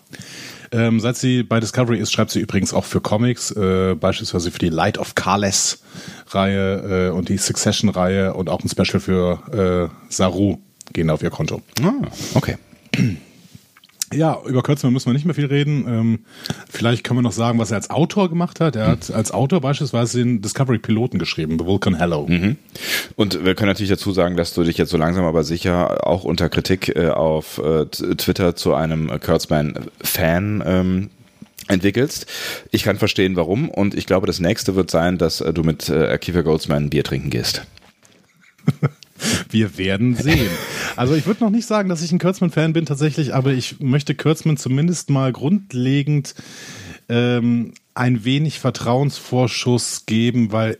Ähm, 0.73 1.01
seit 1.01 1.17
sie 1.17 1.43
bei 1.43 1.59
Discovery 1.59 1.99
ist, 1.99 2.13
schreibt 2.13 2.31
sie 2.31 2.39
übrigens 2.39 2.73
auch 2.73 2.85
für 2.85 3.01
Comics, 3.01 3.51
äh, 3.51 3.97
beispielsweise 3.97 4.53
für 4.53 4.61
die 4.61 4.69
Light 4.69 4.97
of 4.99 5.17
Carless 5.17 5.83
Reihe 6.29 7.09
äh, 7.09 7.11
und 7.11 7.29
die 7.29 7.39
Succession 7.39 7.91
Reihe 7.91 8.35
und 8.35 8.49
auch 8.49 8.63
ein 8.63 8.69
Special 8.69 9.01
für 9.01 9.91
äh, 9.91 10.13
Saru 10.13 10.59
gehen 10.93 11.11
auf 11.11 11.23
ihr 11.23 11.31
Konto. 11.31 11.63
Ah, 11.83 11.93
okay. 12.35 12.57
Ja, 14.13 14.41
über 14.45 14.63
Kurtzman 14.63 14.93
müssen 14.93 15.07
wir 15.07 15.13
nicht 15.13 15.25
mehr 15.25 15.37
viel 15.37 15.47
reden. 15.47 15.85
Ähm, 15.87 16.19
vielleicht 16.69 17.05
können 17.05 17.19
wir 17.19 17.23
noch 17.23 17.31
sagen, 17.31 17.61
was 17.61 17.71
er 17.71 17.77
als 17.77 17.91
Autor 17.91 18.29
gemacht 18.29 18.59
hat. 18.59 18.75
Er 18.75 18.89
hat 18.89 19.13
als 19.13 19.31
Autor 19.31 19.61
beispielsweise 19.61 20.19
den 20.19 20.43
Discovery-Piloten 20.43 21.21
geschrieben, 21.21 21.59
The 21.61 21.65
Vulcan 21.65 21.95
Hello. 21.95 22.29
Und 23.15 23.45
wir 23.45 23.55
können 23.55 23.69
natürlich 23.69 23.91
dazu 23.91 24.11
sagen, 24.11 24.37
dass 24.37 24.53
du 24.53 24.65
dich 24.65 24.79
jetzt 24.79 24.91
so 24.91 24.97
langsam 24.97 25.25
aber 25.25 25.45
sicher 25.45 26.05
auch 26.09 26.25
unter 26.25 26.49
Kritik 26.49 26.89
äh, 26.97 27.11
auf 27.11 27.59
äh, 27.59 27.87
Twitter 27.87 28.57
zu 28.57 28.75
einem 28.75 29.21
Kurtzman-Fan 29.21 30.63
ähm, 30.67 31.11
entwickelst. 31.69 32.27
Ich 32.73 32.83
kann 32.83 32.99
verstehen, 32.99 33.37
warum. 33.37 33.69
Und 33.69 33.95
ich 33.95 34.07
glaube, 34.07 34.27
das 34.27 34.41
nächste 34.41 34.75
wird 34.75 34.91
sein, 34.91 35.19
dass 35.19 35.41
äh, 35.41 35.53
du 35.53 35.63
mit 35.63 35.89
äh, 35.89 36.19
Kiefer 36.19 36.43
Goldsman 36.43 36.85
ein 36.85 36.91
Bier 36.91 37.05
trinken 37.05 37.31
gehst. 37.31 37.65
Wir 39.51 39.79
werden 39.79 40.15
sehen. 40.17 40.51
Also 40.97 41.15
ich 41.15 41.27
würde 41.27 41.45
noch 41.45 41.51
nicht 41.51 41.67
sagen, 41.67 41.89
dass 41.89 42.03
ich 42.03 42.13
ein 42.13 42.19
Kurtzman-Fan 42.19 42.73
bin 42.73 42.87
tatsächlich, 42.87 43.35
aber 43.35 43.53
ich 43.53 43.81
möchte 43.81 44.15
Kurtzman 44.15 44.57
zumindest 44.57 45.11
mal 45.11 45.33
grundlegend 45.33 46.35
ähm, 47.09 47.73
ein 47.95 48.25
wenig 48.25 48.59
Vertrauensvorschuss 48.59 50.07
geben, 50.07 50.53
weil 50.53 50.79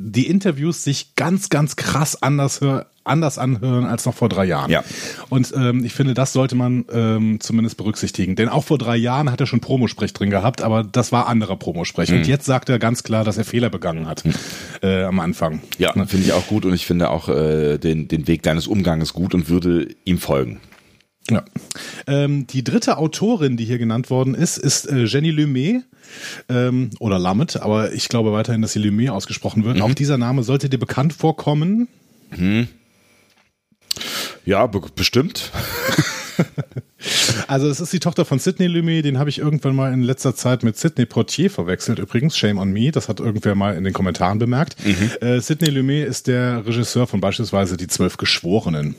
die 0.00 0.28
Interviews 0.28 0.84
sich 0.84 1.16
ganz, 1.16 1.48
ganz 1.48 1.74
krass 1.74 2.22
anders, 2.22 2.60
anders 3.02 3.36
anhören 3.36 3.84
als 3.84 4.06
noch 4.06 4.14
vor 4.14 4.28
drei 4.28 4.44
Jahren. 4.44 4.70
Ja. 4.70 4.84
Und 5.28 5.52
ähm, 5.56 5.84
ich 5.84 5.92
finde, 5.92 6.14
das 6.14 6.32
sollte 6.32 6.54
man 6.54 6.84
ähm, 6.92 7.40
zumindest 7.40 7.76
berücksichtigen. 7.76 8.36
Denn 8.36 8.48
auch 8.48 8.62
vor 8.62 8.78
drei 8.78 8.96
Jahren 8.96 9.30
hat 9.32 9.40
er 9.40 9.48
schon 9.48 9.58
Promosprech 9.58 10.12
drin 10.12 10.30
gehabt, 10.30 10.62
aber 10.62 10.84
das 10.84 11.10
war 11.10 11.26
anderer 11.26 11.56
Promosprech. 11.56 12.12
Und 12.12 12.28
jetzt 12.28 12.46
sagt 12.46 12.68
er 12.68 12.78
ganz 12.78 13.02
klar, 13.02 13.24
dass 13.24 13.38
er 13.38 13.44
Fehler 13.44 13.70
begangen 13.70 14.06
hat 14.06 14.22
äh, 14.82 15.02
am 15.02 15.18
Anfang. 15.18 15.60
Ja, 15.78 15.92
Ne? 15.96 16.06
finde 16.06 16.26
ich 16.26 16.32
auch 16.32 16.46
gut 16.46 16.64
und 16.64 16.74
ich 16.74 16.86
finde 16.86 17.10
auch 17.10 17.28
äh, 17.28 17.78
den, 17.78 18.06
den 18.06 18.28
Weg 18.28 18.44
deines 18.44 18.68
Umganges 18.68 19.14
gut 19.14 19.34
und 19.34 19.48
würde 19.48 19.88
ihm 20.04 20.18
folgen. 20.18 20.60
Ja. 21.30 21.44
Ähm, 22.06 22.46
die 22.46 22.64
dritte 22.64 22.96
Autorin, 22.96 23.56
die 23.56 23.64
hier 23.64 23.78
genannt 23.78 24.10
worden 24.10 24.34
ist, 24.34 24.56
ist 24.56 24.86
äh, 24.86 25.04
Jenny 25.04 25.30
Lumet 25.30 25.84
ähm, 26.48 26.90
oder 27.00 27.18
Lamet, 27.18 27.56
aber 27.56 27.92
ich 27.92 28.08
glaube 28.08 28.32
weiterhin, 28.32 28.62
dass 28.62 28.72
sie 28.72 28.78
Lumet 28.78 29.10
ausgesprochen 29.10 29.64
wird. 29.64 29.76
Mhm. 29.76 29.82
Auch 29.82 29.94
dieser 29.94 30.18
Name 30.18 30.42
sollte 30.42 30.68
dir 30.68 30.78
bekannt 30.78 31.12
vorkommen. 31.12 31.88
Mhm. 32.36 32.68
Ja, 34.44 34.66
be 34.66 34.80
bestimmt. 34.94 35.52
also 37.48 37.68
es 37.68 37.80
ist 37.80 37.92
die 37.92 38.00
Tochter 38.00 38.24
von 38.24 38.38
Sidney 38.38 38.66
Lumet, 38.66 39.04
den 39.04 39.18
habe 39.18 39.30
ich 39.30 39.38
irgendwann 39.38 39.74
mal 39.74 39.92
in 39.92 40.02
letzter 40.02 40.34
Zeit 40.34 40.62
mit 40.62 40.76
Sidney 40.76 41.06
Portier 41.06 41.50
verwechselt. 41.50 41.98
Übrigens, 41.98 42.36
shame 42.36 42.58
on 42.58 42.72
me, 42.72 42.90
das 42.90 43.08
hat 43.08 43.20
irgendwer 43.20 43.54
mal 43.54 43.76
in 43.76 43.84
den 43.84 43.92
Kommentaren 43.92 44.38
bemerkt. 44.38 44.76
Mhm. 44.84 45.10
Äh, 45.26 45.40
Sidney 45.40 45.70
Lumet 45.70 46.08
ist 46.08 46.26
der 46.26 46.66
Regisseur 46.66 47.06
von 47.06 47.20
beispielsweise 47.20 47.76
Die 47.76 47.86
Zwölf 47.86 48.16
Geschworenen. 48.16 48.94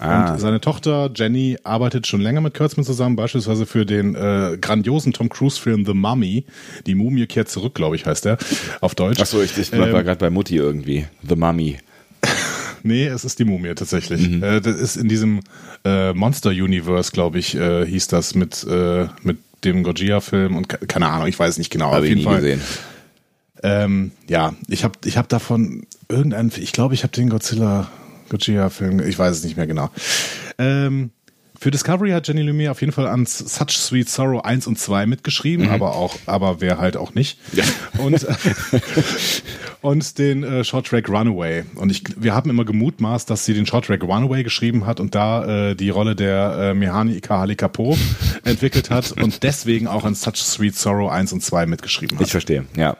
Ah. 0.00 0.32
Und 0.32 0.40
seine 0.40 0.60
Tochter 0.60 1.10
Jenny 1.14 1.58
arbeitet 1.62 2.06
schon 2.06 2.22
länger 2.22 2.40
mit 2.40 2.54
Kurtzman 2.54 2.86
zusammen, 2.86 3.16
beispielsweise 3.16 3.66
für 3.66 3.84
den 3.84 4.14
äh, 4.14 4.56
grandiosen 4.58 5.12
Tom 5.12 5.28
Cruise-Film 5.28 5.84
The 5.84 5.92
Mummy. 5.92 6.46
Die 6.86 6.94
Mumie 6.94 7.26
kehrt 7.26 7.50
zurück, 7.50 7.74
glaube 7.74 7.96
ich, 7.96 8.06
heißt 8.06 8.24
der 8.24 8.38
auf 8.80 8.94
Deutsch. 8.94 9.20
Achso, 9.20 9.42
ich, 9.42 9.56
ich 9.58 9.72
ähm, 9.72 9.92
war 9.92 10.02
gerade 10.02 10.18
bei 10.18 10.30
Mutti 10.30 10.56
irgendwie. 10.56 11.06
The 11.28 11.36
Mummy. 11.36 11.76
Nee, 12.82 13.06
es 13.06 13.24
ist 13.24 13.38
die 13.38 13.44
Mumie 13.44 13.74
tatsächlich. 13.74 14.28
Mhm. 14.28 14.42
Äh, 14.42 14.60
das 14.60 14.76
ist 14.76 14.96
in 14.96 15.08
diesem 15.08 15.40
äh, 15.84 16.12
Monster 16.12 16.50
Universe, 16.50 17.12
glaube 17.12 17.38
ich, 17.38 17.54
äh, 17.54 17.86
hieß 17.86 18.08
das 18.08 18.34
mit, 18.34 18.64
äh, 18.64 19.06
mit 19.22 19.38
dem 19.64 19.82
Gojira-Film 19.82 20.56
und 20.56 20.68
keine 20.88 21.08
Ahnung, 21.08 21.26
ich 21.26 21.38
weiß 21.38 21.58
nicht 21.58 21.70
genau. 21.70 21.92
Habe 21.92 22.08
ich 22.08 22.14
nie 22.14 22.24
Fall. 22.24 22.36
gesehen. 22.36 22.60
Ähm, 23.62 24.12
ja, 24.28 24.54
ich 24.68 24.84
habe 24.84 24.94
ich 25.04 25.18
hab 25.18 25.28
davon 25.28 25.86
irgendeinen, 26.08 26.50
ich 26.56 26.72
glaube, 26.72 26.94
ich 26.94 27.02
habe 27.02 27.12
den 27.12 27.28
Godzilla 27.28 27.90
Gojira-Film, 28.30 29.00
ich 29.00 29.18
weiß 29.18 29.36
es 29.36 29.44
nicht 29.44 29.56
mehr 29.56 29.66
genau. 29.66 29.90
Ähm, 30.58 31.10
für 31.60 31.70
Discovery 31.70 32.12
hat 32.12 32.26
Jenny 32.26 32.40
Lumiere 32.40 32.70
auf 32.70 32.80
jeden 32.80 32.92
Fall 32.94 33.06
an 33.06 33.26
Such 33.26 33.68
Sweet 33.68 34.08
Sorrow 34.08 34.42
1 34.42 34.66
und 34.66 34.78
2 34.78 35.04
mitgeschrieben, 35.04 35.66
mhm. 35.66 35.72
aber 35.72 35.94
auch, 35.94 36.16
aber 36.24 36.62
wer 36.62 36.78
halt 36.78 36.96
auch 36.96 37.12
nicht. 37.12 37.38
Ja. 37.52 37.64
Und, 37.98 38.26
und 39.82 40.18
den 40.18 40.42
äh, 40.42 40.64
Short 40.64 40.86
Track 40.86 41.10
Runaway. 41.10 41.64
Und 41.74 41.90
ich, 41.90 42.02
wir 42.16 42.34
haben 42.34 42.48
immer 42.48 42.64
gemutmaßt, 42.64 43.28
dass 43.28 43.44
sie 43.44 43.52
den 43.52 43.66
Short 43.66 43.84
Track 43.84 44.02
Runaway 44.02 44.42
geschrieben 44.42 44.86
hat 44.86 45.00
und 45.00 45.14
da 45.14 45.70
äh, 45.70 45.74
die 45.76 45.90
Rolle 45.90 46.16
der 46.16 46.70
äh, 46.70 46.74
Mihani 46.74 47.12
Ikahali 47.16 47.56
Kapo 47.56 47.94
entwickelt 48.44 48.88
hat 48.88 49.12
und 49.12 49.42
deswegen 49.42 49.86
auch 49.86 50.04
an 50.04 50.14
Such 50.14 50.36
Sweet 50.36 50.74
Sorrow 50.74 51.10
1 51.10 51.34
und 51.34 51.42
2 51.42 51.66
mitgeschrieben 51.66 52.18
hat. 52.18 52.24
Ich 52.24 52.32
verstehe, 52.32 52.64
ja. 52.74 52.96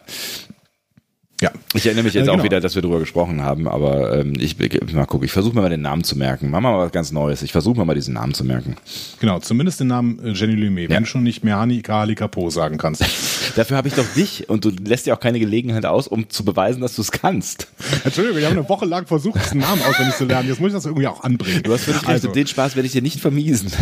Ja. 1.41 1.51
Ich 1.73 1.87
erinnere 1.87 2.05
mich 2.05 2.15
jetzt 2.15 2.25
äh, 2.25 2.27
genau. 2.31 2.41
auch 2.41 2.45
wieder, 2.45 2.61
dass 2.61 2.75
wir 2.75 2.83
darüber 2.83 2.99
gesprochen 2.99 3.43
haben, 3.43 3.67
aber 3.67 4.19
ähm, 4.19 4.35
ich 4.39 4.59
mal 4.93 5.07
gucken, 5.07 5.25
ich 5.25 5.33
versuche 5.33 5.55
mir 5.55 5.63
mal 5.63 5.71
den 5.71 5.81
Namen 5.81 6.05
zu 6.05 6.17
merken. 6.17 6.51
Machen 6.51 6.65
wir 6.65 6.73
mal 6.73 6.85
was 6.85 6.93
ganz 6.93 7.13
Neues. 7.13 7.43
Ich 7.43 7.53
versuche 7.53 7.79
mir 7.79 7.85
mal 7.87 7.95
diesen 7.95 8.15
Namen 8.15 8.35
zu 8.35 8.45
merken. 8.45 8.77
Genau, 9.21 9.39
zumindest 9.39 9.81
den 9.81 9.87
Namen 9.87 10.23
äh, 10.23 10.33
Jenny 10.33 10.55
Lumet, 10.55 10.91
ja. 10.91 10.97
wenn 10.97 11.05
du 11.05 11.09
schon 11.09 11.23
nicht 11.23 11.43
Mehani 11.43 11.81
Kali 11.81 12.15
Capo 12.15 12.51
sagen 12.51 12.77
kannst. 12.77 13.03
Dafür 13.57 13.77
habe 13.79 13.89
ich 13.89 13.95
doch 13.95 14.05
dich 14.15 14.49
und 14.51 14.65
du 14.65 14.71
lässt 14.71 15.07
dir 15.07 15.15
auch 15.15 15.21
keine 15.21 15.41
Gelegenheit 15.41 15.87
aus, 15.87 16.09
um 16.09 16.29
zu 16.29 16.45
beweisen, 16.45 16.83
dass 16.83 16.97
du 16.97 17.03
es 17.03 17.11
kannst. 17.11 17.69
Entschuldigung, 18.05 18.39
wir 18.39 18.47
haben 18.47 18.59
eine 18.59 18.69
Woche 18.69 18.85
lang 18.85 19.07
versucht, 19.07 19.43
diesen 19.43 19.61
Namen 19.61 19.83
auswendig 19.83 20.17
zu 20.17 20.27
lernen. 20.27 20.49
Jetzt 20.49 20.61
muss 20.61 20.69
ich 20.69 20.75
das 20.75 20.85
irgendwie 20.85 21.07
auch 21.07 21.25
anbringen. 21.25 21.63
Du 21.63 21.73
hast 21.73 21.85
völlig 21.85 22.07
also. 22.07 22.29
recht, 22.29 22.37
den 22.37 22.47
Spaß 22.47 22.77
werde 22.77 22.87
ich 22.87 22.93
dir 22.93 23.03
nicht 23.03 23.21
vermiesen. 23.21 23.73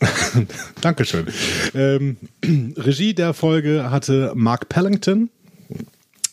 Dankeschön. 0.80 1.26
Ähm, 1.74 2.16
Regie 2.76 3.14
der 3.14 3.34
Folge 3.34 3.90
hatte 3.90 4.32
Mark 4.34 4.68
Pellington. 4.68 5.30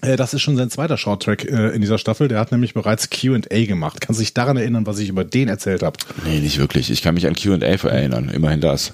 Äh, 0.02 0.16
das 0.16 0.34
ist 0.34 0.42
schon 0.42 0.58
sein 0.58 0.70
zweiter 0.70 0.98
Shorttrack 0.98 1.46
äh, 1.46 1.70
in 1.70 1.82
dieser 1.82 1.98
Staffel. 1.98 2.28
Der 2.28 2.40
hat 2.40 2.52
nämlich 2.52 2.74
bereits 2.74 3.10
QA 3.10 3.40
gemacht. 3.66 4.02
Kannst 4.02 4.20
du 4.20 4.24
dich 4.24 4.34
daran 4.34 4.58
erinnern, 4.58 4.86
was 4.86 5.00
ich 5.00 5.10
über 5.10 5.24
den 5.24 5.48
erzählt 5.48 5.84
habe? 5.84 5.98
Nee, 6.26 6.40
nicht 6.40 6.58
wirklich. 6.58 6.92
Ich 6.92 7.02
kann 7.02 7.14
mich 7.14 7.28
an 7.28 7.36
QA 7.36 7.58
erinnern. 7.58 8.30
Immerhin 8.30 8.62
das. 8.62 8.94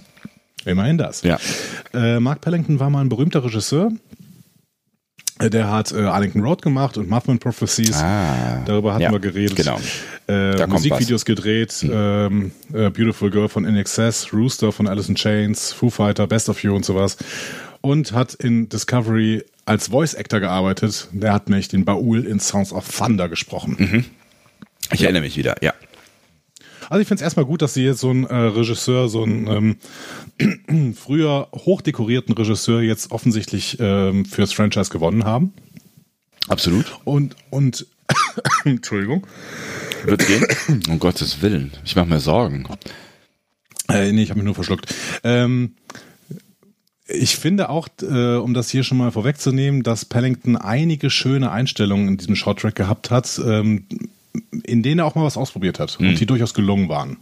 Immerhin 0.66 0.98
das. 0.98 1.22
Ja. 1.24 1.40
Äh, 1.94 2.20
Mark 2.20 2.42
Pellington 2.42 2.80
war 2.80 2.90
mal 2.90 3.02
ein 3.02 3.10
berühmter 3.10 3.44
Regisseur. 3.44 3.92
Äh, 5.40 5.50
der 5.50 5.72
hat 5.72 5.92
äh, 5.92 6.02
Arlington 6.02 6.42
Road 6.42 6.62
gemacht 6.62 6.98
und 6.98 7.10
Mothman 7.10 7.40
Prophecies. 7.40 7.96
Ah, 7.96 8.64
Darüber 8.66 8.94
hatten 8.94 9.04
ja, 9.04 9.12
wir 9.12 9.20
geredet. 9.20 9.56
Genau. 9.56 9.80
Äh, 10.28 10.66
Musikvideos 10.68 11.26
gedreht. 11.26 11.72
Hm. 11.72 11.92
Ähm, 11.94 12.52
äh, 12.74 12.90
Beautiful 12.90 13.30
Girl 13.30 13.48
von 13.48 13.66
In 13.66 13.78
Excess, 13.78 14.34
Rooster 14.34 14.72
von 14.72 14.88
Alice 14.88 15.10
in 15.10 15.16
Chains, 15.16 15.72
Foo 15.72 15.90
Fighter, 15.90 16.28
Best 16.28 16.50
of 16.50 16.64
You 16.64 16.76
und 16.76 16.86
sowas. 16.86 17.18
Und 17.82 18.12
hat 18.12 18.34
in 18.34 18.68
Discovery 18.68 19.44
als 19.68 19.90
Voice 19.90 20.16
Actor 20.16 20.40
gearbeitet. 20.40 21.10
Der 21.12 21.34
hat 21.34 21.50
nämlich 21.50 21.68
den 21.68 21.86
Baul 21.86 22.26
in 22.26 22.40
Sounds 22.40 22.72
of 22.72 22.88
Thunder 22.90 23.30
gesprochen. 23.30 23.76
Mhm. 23.78 24.06
Ich 24.94 25.04
erinnere 25.04 25.22
mich 25.22 25.36
wieder, 25.36 25.56
ja. 25.62 25.74
Also 26.90 27.02
ich 27.02 27.08
finde 27.08 27.20
es 27.20 27.24
erstmal 27.24 27.46
gut, 27.46 27.62
dass 27.62 27.74
sie 27.74 27.84
jetzt 27.84 28.00
so 28.00 28.10
einen 28.10 28.24
äh, 28.24 28.34
Regisseur, 28.34 29.10
so 29.10 29.24
einen 29.24 29.78
ähm, 30.40 30.94
früher 30.96 31.50
hochdekorierten 31.54 32.34
Regisseur 32.34 32.82
jetzt 32.82 33.12
offensichtlich 33.12 33.78
ähm, 33.82 34.24
fürs 34.24 34.54
Franchise 34.54 34.90
gewonnen 34.90 35.26
haben. 35.26 35.52
Absolut. 36.48 37.00
Und, 37.04 37.36
und 37.50 37.86
Entschuldigung. 38.64 39.28
Wird 40.06 40.26
gehen? 40.26 40.46
Um 40.88 41.00
Gottes 41.00 41.42
Willen. 41.42 41.74
Ich 41.84 41.98
mache 41.98 42.06
mir 42.06 42.22
Sorgen. 42.22 42.66
Äh, 43.90 44.14
nee, 44.14 44.24
ich 44.24 44.30
habe 44.30 44.40
mich 44.40 44.46
nur 44.46 44.56
verschluckt. 44.56 44.94
Ähm, 45.26 45.76
ich 47.08 47.38
finde 47.38 47.70
auch, 47.70 47.88
äh, 48.02 48.36
um 48.36 48.54
das 48.54 48.70
hier 48.70 48.84
schon 48.84 48.98
mal 48.98 49.12
vorwegzunehmen, 49.12 49.84
dass 49.84 50.06
Pellington 50.06 50.56
einige 50.56 51.10
schöne 51.10 51.52
Einstellungen 51.52 52.08
in 52.08 52.18
diesem 52.18 52.36
Shorttrack 52.36 52.76
gehabt 52.76 53.12
hat, 53.12 53.40
ähm, 53.46 53.86
in 54.64 54.84
denen 54.84 55.00
er 55.00 55.06
auch 55.06 55.16
mal 55.16 55.24
was 55.24 55.38
ausprobiert 55.38 55.80
hat 55.80 55.98
hm. 55.98 56.10
und 56.10 56.20
die 56.20 56.26
durchaus 56.26 56.54
gelungen 56.54 56.90
waren. 56.90 57.18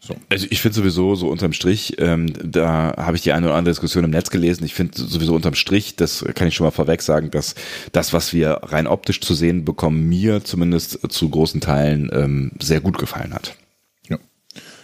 So. 0.00 0.14
Also 0.30 0.46
ich 0.50 0.62
finde 0.62 0.76
sowieso 0.76 1.14
so 1.16 1.28
unterm 1.28 1.52
Strich, 1.52 1.96
ähm, 1.98 2.32
da 2.42 2.94
habe 2.96 3.16
ich 3.16 3.22
die 3.22 3.32
eine 3.32 3.46
oder 3.46 3.56
andere 3.56 3.72
Diskussion 3.72 4.04
im 4.04 4.10
Netz 4.10 4.30
gelesen. 4.30 4.64
Ich 4.64 4.72
finde 4.72 4.96
sowieso 4.96 5.34
unterm 5.34 5.54
Strich, 5.54 5.96
das 5.96 6.24
kann 6.34 6.48
ich 6.48 6.54
schon 6.54 6.64
mal 6.64 6.70
vorweg 6.70 7.02
sagen, 7.02 7.30
dass 7.30 7.54
das, 7.92 8.12
was 8.12 8.32
wir 8.32 8.60
rein 8.62 8.86
optisch 8.86 9.20
zu 9.20 9.34
sehen 9.34 9.64
bekommen, 9.64 10.08
mir 10.08 10.42
zumindest 10.44 11.12
zu 11.12 11.28
großen 11.28 11.60
Teilen 11.60 12.08
ähm, 12.12 12.52
sehr 12.58 12.80
gut 12.80 12.96
gefallen 12.96 13.34
hat. 13.34 13.54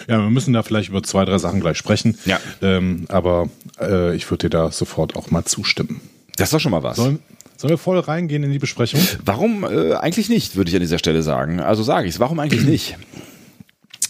Ja, 0.08 0.18
wir 0.18 0.30
müssen 0.30 0.52
da 0.52 0.62
vielleicht 0.62 0.88
über 0.90 1.02
zwei, 1.02 1.24
drei 1.24 1.38
Sachen 1.38 1.60
gleich 1.60 1.78
sprechen. 1.78 2.18
Ja. 2.24 2.38
Ähm, 2.62 3.06
aber 3.08 3.48
äh, 3.80 4.14
ich 4.14 4.30
würde 4.30 4.48
dir 4.48 4.50
da 4.50 4.70
sofort 4.70 5.16
auch 5.16 5.30
mal 5.30 5.44
zustimmen. 5.44 6.00
Das 6.36 6.48
ist 6.48 6.52
doch 6.52 6.60
schon 6.60 6.72
mal 6.72 6.82
was. 6.82 6.96
Sollen, 6.96 7.20
sollen 7.56 7.70
wir 7.70 7.78
voll 7.78 7.98
reingehen 7.98 8.42
in 8.42 8.52
die 8.52 8.58
Besprechung? 8.58 9.00
Warum 9.24 9.64
äh, 9.64 9.94
eigentlich 9.94 10.28
nicht, 10.28 10.56
würde 10.56 10.70
ich 10.70 10.76
an 10.76 10.82
dieser 10.82 10.98
Stelle 10.98 11.22
sagen. 11.22 11.60
Also 11.60 11.82
sage 11.82 12.08
ich 12.08 12.14
es, 12.14 12.20
warum 12.20 12.38
eigentlich 12.40 12.64
nicht? 12.64 12.96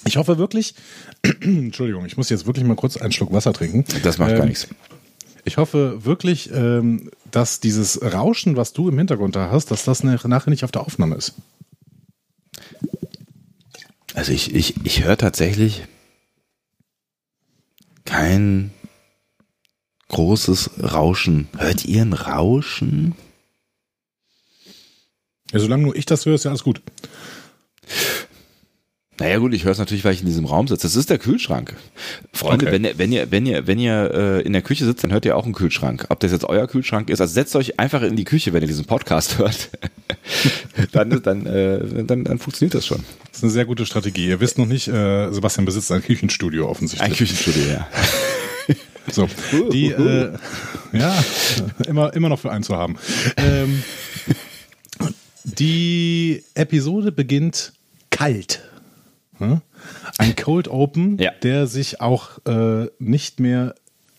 Ich 0.07 0.17
hoffe 0.17 0.39
wirklich, 0.39 0.75
Entschuldigung, 1.41 2.05
ich 2.07 2.17
muss 2.17 2.29
jetzt 2.29 2.47
wirklich 2.47 2.65
mal 2.65 2.77
kurz 2.77 2.97
einen 2.97 3.13
Schluck 3.13 3.33
Wasser 3.33 3.53
trinken. 3.53 3.85
Das 4.03 4.19
macht 4.19 4.33
ähm, 4.33 4.39
gar 4.39 4.47
nichts. 4.47 4.69
Ich 5.45 5.57
hoffe 5.59 6.05
wirklich, 6.05 6.51
ähm, 6.53 7.11
dass 7.31 7.61
dieses 7.61 8.01
Rauschen, 8.03 8.57
was 8.57 8.73
du 8.73 8.89
im 8.89 8.97
Hintergrund 8.97 9.37
da 9.37 9.51
hast, 9.51 9.71
dass 9.71 9.85
das 9.85 10.03
nachher 10.03 10.51
nicht 10.51 10.65
auf 10.65 10.73
der 10.73 10.83
Aufnahme 10.83 11.17
ist. 11.17 11.35
Also 14.15 14.33
ich, 14.33 14.55
ich, 14.55 14.75
ich 14.85 15.03
höre 15.03 15.19
tatsächlich 15.19 15.83
kein 18.05 18.71
großes 20.09 20.83
Rauschen. 20.83 21.49
Hört 21.59 21.85
ihr 21.85 22.03
ein 22.03 22.13
Rauschen? 22.13 23.17
Ja, 25.51 25.59
solange 25.59 25.83
nur 25.83 25.97
ich 25.97 26.07
das 26.07 26.25
höre, 26.25 26.37
ist 26.37 26.45
ja 26.45 26.51
alles 26.53 26.63
gut. 26.63 26.81
Naja 29.21 29.39
gut, 29.39 29.55
ich 29.55 29.65
höre 29.65 29.73
es 29.73 29.79
natürlich, 29.79 30.05
weil 30.05 30.13
ich 30.13 30.21
in 30.21 30.27
diesem 30.27 30.45
Raum 30.45 30.67
sitze. 30.67 30.83
Das 30.83 30.97
ist 30.97 31.09
der 31.09 31.19
Kühlschrank. 31.19 31.77
Freunde, 32.33 32.67
okay. 32.67 32.75
wenn, 32.75 32.85
ihr, 32.85 32.99
wenn 32.99 33.13
ihr, 33.13 33.31
wenn 33.31 33.47
ihr, 33.47 33.67
wenn 33.67 33.79
ihr 33.79 34.11
äh, 34.13 34.43
in 34.43 34.53
der 34.53 34.63
Küche 34.63 34.85
sitzt, 34.85 35.05
dann 35.05 35.13
hört 35.13 35.25
ihr 35.25 35.37
auch 35.37 35.45
einen 35.45 35.55
Kühlschrank. 35.55 36.07
Ob 36.09 36.19
das 36.19 36.33
jetzt 36.33 36.45
euer 36.45 36.67
Kühlschrank 36.67 37.11
ist, 37.11 37.21
also 37.21 37.33
setzt 37.33 37.55
euch 37.55 37.79
einfach 37.79 38.03
in 38.03 38.17
die 38.17 38.25
Küche, 38.25 38.53
wenn 38.53 38.63
ihr 38.63 38.67
diesen 38.67 38.87
Podcast 38.87 39.39
hört. 39.39 39.71
dann, 40.93 41.23
dann, 41.23 41.47
äh, 41.47 42.05
dann, 42.05 42.25
dann 42.25 42.39
funktioniert 42.39 42.75
das 42.75 42.87
schon. 42.87 43.05
Das 43.29 43.39
ist 43.39 43.45
eine 43.45 43.53
sehr 43.53 43.67
gute 43.67 43.87
Strategie. 43.87 44.27
Ihr 44.27 44.41
wisst 44.41 44.59
noch 44.59 44.67
nicht, 44.67 44.89
äh, 44.89 45.31
Sebastian 45.31 45.65
besitzt 45.65 45.93
ein 45.93 46.03
Küchenstudio 46.03 46.69
offensichtlich. 46.69 47.09
Ein 47.09 47.17
Küchenstudio, 47.17 47.63
ja. 47.69 47.89
so, 49.13 49.29
die, 49.73 49.93
äh, 49.93 50.33
ja, 50.93 51.25
immer, 51.87 52.13
immer 52.15 52.29
noch 52.29 52.41
für 52.41 52.51
einen 52.51 52.65
zu 52.65 52.77
haben. 52.77 52.97
Ähm, 53.37 53.85
die 55.45 56.43
Episode 56.55 57.13
beginnt 57.13 57.75
kalt. 58.11 58.63
Ein 60.19 60.37
Cold 60.37 60.69
Open, 60.69 61.19
ja. 61.19 61.33
der 61.43 61.67
sich 61.67 62.01
auch 62.01 62.39
äh, 62.47 62.89
nicht 62.99 63.41
mehr 63.41 63.75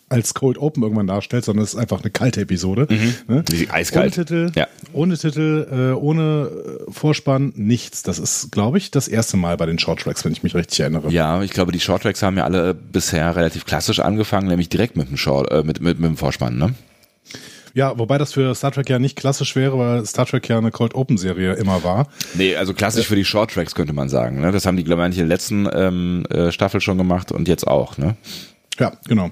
als 0.08 0.34
Cold 0.34 0.58
Open 0.58 0.84
irgendwann 0.84 1.08
darstellt, 1.08 1.46
sondern 1.46 1.64
es 1.64 1.74
ist 1.74 1.80
einfach 1.80 2.02
eine 2.02 2.12
kalte 2.12 2.42
Episode. 2.42 2.88
Mhm. 2.90 3.14
Ne? 3.28 3.44
Eiskalt. 3.72 4.18
Ohne 4.18 4.26
Titel, 4.26 4.52
ja. 4.56 4.68
ohne, 4.94 5.18
Titel 5.18 5.68
äh, 5.72 6.00
ohne 6.00 6.50
äh, 6.88 6.92
Vorspann, 6.92 7.54
nichts. 7.56 8.04
Das 8.04 8.20
ist, 8.20 8.52
glaube 8.52 8.78
ich, 8.78 8.92
das 8.92 9.08
erste 9.08 9.38
Mal 9.38 9.58
bei 9.58 9.66
den 9.66 9.80
Shorttracks, 9.80 10.24
wenn 10.24 10.32
ich 10.32 10.44
mich 10.44 10.54
richtig 10.54 10.80
erinnere. 10.80 11.10
Ja, 11.10 11.42
ich 11.42 11.52
glaube, 11.52 11.72
die 11.72 11.80
Shorttracks 11.80 12.22
haben 12.22 12.38
ja 12.38 12.44
alle 12.44 12.74
bisher 12.74 13.36
relativ 13.36 13.66
klassisch 13.66 14.00
angefangen, 14.00 14.48
nämlich 14.48 14.70
direkt 14.70 14.96
mit 14.96 15.10
dem, 15.10 15.18
Short, 15.18 15.52
äh, 15.52 15.64
mit, 15.64 15.82
mit, 15.82 16.00
mit 16.00 16.10
dem 16.10 16.18
Vorspann, 16.18 16.58
ne? 16.58 16.76
Ja, 17.76 18.00
wobei 18.00 18.18
das 18.18 18.32
für 18.32 18.56
Star 18.56 18.72
Trek 18.72 18.90
ja 18.90 19.00
nicht 19.00 19.18
klassisch 19.18 19.54
wäre, 19.56 19.78
weil 19.78 20.06
Star 20.06 20.26
Trek 20.26 20.48
ja 20.48 20.58
eine 20.58 20.72
Cold 20.72 20.96
Open 20.96 21.18
Serie 21.18 21.54
immer 21.54 21.84
war. 21.84 22.08
Nee, 22.34 22.56
also 22.56 22.74
klassisch 22.74 23.06
für 23.06 23.18
die 23.18 23.26
Short 23.26 23.52
Tracks 23.52 23.76
könnte 23.76 23.92
man 23.92 24.08
sagen. 24.08 24.40
Ne? 24.40 24.54
Das 24.54 24.66
haben 24.66 24.78
die, 24.78 24.86
glaube 24.86 25.06
ich, 25.10 25.18
in 25.18 25.28
der 25.28 25.28
letzten 25.28 25.68
ähm, 25.74 26.26
äh, 26.30 26.54
Staffel 26.54 26.80
schon 26.80 26.98
gemacht 26.98 27.34
und 27.34 27.50
jetzt 27.50 27.68
auch. 27.68 27.98
Ne? 27.98 28.16
Ja, 28.80 28.94
genau. 29.10 29.30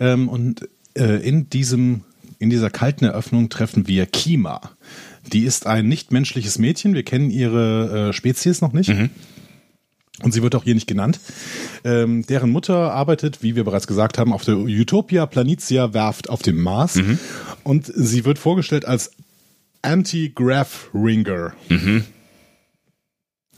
Ähm, 0.00 0.30
und 0.30 0.68
äh, 0.94 1.16
in 1.16 1.50
diesem 1.50 2.04
in 2.38 2.48
dieser 2.48 2.70
kalten 2.70 3.04
Eröffnung 3.04 3.50
treffen 3.50 3.86
wir 3.86 4.06
Kima. 4.06 4.62
Die 5.30 5.44
ist 5.44 5.66
ein 5.66 5.86
nichtmenschliches 5.86 6.58
Mädchen. 6.58 6.94
Wir 6.94 7.02
kennen 7.02 7.28
ihre 7.28 8.08
äh, 8.08 8.12
Spezies 8.14 8.62
noch 8.62 8.72
nicht. 8.72 8.88
Mhm. 8.88 9.10
Und 10.22 10.32
sie 10.32 10.42
wird 10.42 10.54
auch 10.54 10.64
hier 10.64 10.74
nicht 10.74 10.86
genannt. 10.86 11.18
Ähm, 11.84 12.26
deren 12.26 12.50
Mutter 12.50 12.92
arbeitet, 12.92 13.42
wie 13.42 13.56
wir 13.56 13.64
bereits 13.64 13.86
gesagt 13.86 14.18
haben, 14.18 14.32
auf 14.32 14.44
der 14.44 14.56
Utopia 14.56 15.24
Planitia 15.26 15.94
Werft 15.94 16.28
auf 16.28 16.42
dem 16.42 16.60
Mars. 16.62 16.96
Mhm. 16.96 17.18
Und 17.70 17.86
sie 17.86 18.24
wird 18.24 18.40
vorgestellt 18.40 18.84
als 18.84 19.12
Anti-Graph 19.82 20.90
Ringer. 20.92 21.52
Mhm. 21.68 22.04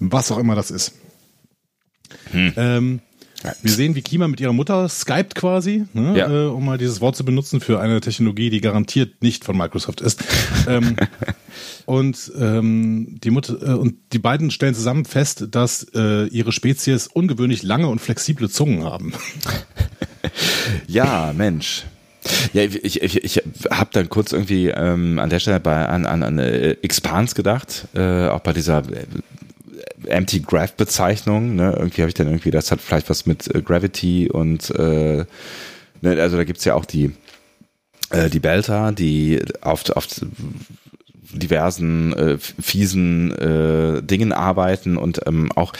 Was 0.00 0.31
auch 0.31 0.37
immer 0.37 0.54
das 0.54 0.71
ist. 0.71 0.92
Hm. 2.31 2.52
Ähm, 2.57 3.00
wir 3.62 3.73
sehen, 3.73 3.95
wie 3.95 4.02
Kima 4.02 4.28
mit 4.28 4.38
ihrer 4.38 4.52
Mutter 4.52 4.87
skypt 4.90 5.35
quasi, 5.35 5.87
ne, 5.95 6.19
ja. 6.19 6.31
äh, 6.31 6.49
um 6.49 6.62
mal 6.62 6.76
dieses 6.76 7.00
Wort 7.00 7.16
zu 7.16 7.25
benutzen 7.25 7.62
für 7.62 7.81
eine 7.81 8.02
Technologie, 8.02 8.50
die 8.50 8.61
garantiert 8.61 9.23
nicht 9.23 9.47
von 9.47 9.57
Microsoft 9.57 10.02
ist. 10.02 10.23
ähm, 10.69 10.95
und 11.87 12.33
ähm, 12.38 13.19
die 13.25 13.31
Mutter 13.31 13.62
äh, 13.62 13.78
und 13.78 13.95
die 14.12 14.19
beiden 14.19 14.50
stellen 14.50 14.75
zusammen 14.75 15.07
fest, 15.07 15.47
dass 15.52 15.87
äh, 15.95 16.26
ihre 16.26 16.52
Spezies 16.52 17.07
ungewöhnlich 17.07 17.62
lange 17.62 17.88
und 17.88 17.99
flexible 17.99 18.50
Zungen 18.50 18.85
haben. 18.85 19.14
ja, 20.87 21.33
Mensch. 21.35 21.87
Ja, 22.52 22.62
ich, 22.62 23.02
ich, 23.02 23.25
ich 23.25 23.43
habe 23.71 23.91
dann 23.93 24.09
kurz 24.09 24.33
irgendwie 24.33 24.69
ähm, 24.69 25.19
an 25.19 25.31
der 25.31 25.41
Stelle 25.41 25.61
bei, 25.61 25.87
an, 25.87 26.07
an, 26.07 26.23
an 26.23 26.38
äh, 26.38 26.73
Expans 26.83 27.35
gedacht, 27.35 27.88
äh, 27.95 28.29
auch 28.29 28.41
bei 28.41 28.52
dieser 28.52 28.83
Empty 30.07 30.41
Graph 30.41 30.75
Bezeichnung. 30.75 31.57
Ne? 31.57 31.75
Irgendwie 31.76 32.02
habe 32.02 32.09
ich 32.09 32.14
dann 32.14 32.29
irgendwie, 32.29 32.50
das 32.50 32.71
hat 32.71 32.81
vielleicht 32.81 33.11
was 33.11 33.26
mit 33.26 33.52
äh, 33.55 33.62
Gravity 33.62 34.31
und 34.31 34.71
äh, 34.71 35.25
ne, 36.00 36.21
also 36.21 36.37
da 36.37 36.45
gibt's 36.45 36.64
ja 36.64 36.75
auch 36.75 36.85
die 36.85 37.12
äh, 38.11 38.29
die 38.29 38.41
Belter, 38.41 38.93
die 38.93 39.41
auf, 39.61 39.88
auf 39.91 40.07
diversen 41.33 42.12
äh, 42.12 42.39
fiesen 42.39 43.33
äh, 43.33 44.03
Dingen 44.03 44.33
arbeiten 44.33 44.97
und 44.97 45.21
ähm, 45.27 45.51
auch 45.53 45.73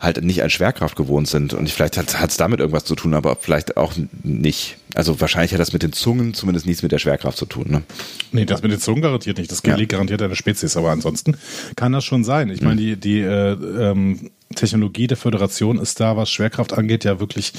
halt 0.00 0.22
nicht 0.22 0.42
an 0.42 0.50
Schwerkraft 0.50 0.96
gewohnt 0.96 1.28
sind. 1.28 1.54
Und 1.54 1.70
vielleicht 1.70 1.96
hat 1.96 2.30
es 2.30 2.36
damit 2.36 2.60
irgendwas 2.60 2.84
zu 2.84 2.94
tun, 2.94 3.14
aber 3.14 3.36
vielleicht 3.40 3.76
auch 3.76 3.92
nicht. 4.22 4.76
Also 4.94 5.20
wahrscheinlich 5.20 5.52
hat 5.52 5.60
das 5.60 5.72
mit 5.72 5.82
den 5.82 5.92
Zungen 5.92 6.34
zumindest 6.34 6.66
nichts 6.66 6.82
mit 6.82 6.92
der 6.92 6.98
Schwerkraft 6.98 7.38
zu 7.38 7.46
tun. 7.46 7.66
Ne? 7.68 7.82
Nee, 8.32 8.44
das 8.44 8.62
mit 8.62 8.72
den 8.72 8.80
Zungen 8.80 9.02
garantiert 9.02 9.38
nicht. 9.38 9.50
Das 9.50 9.62
ja. 9.64 9.76
liegt 9.76 9.92
garantiert 9.92 10.22
eine 10.22 10.36
Spezies. 10.36 10.76
Aber 10.76 10.90
ansonsten 10.90 11.36
kann 11.76 11.92
das 11.92 12.04
schon 12.04 12.24
sein. 12.24 12.50
Ich 12.50 12.60
meine, 12.60 12.80
die, 12.80 12.96
die 12.96 13.20
äh, 13.20 13.52
ähm, 13.52 14.30
Technologie 14.54 15.06
der 15.06 15.16
Föderation 15.16 15.78
ist 15.78 16.00
da, 16.00 16.16
was 16.16 16.30
Schwerkraft 16.30 16.72
angeht, 16.72 17.04
ja 17.04 17.20
wirklich 17.20 17.52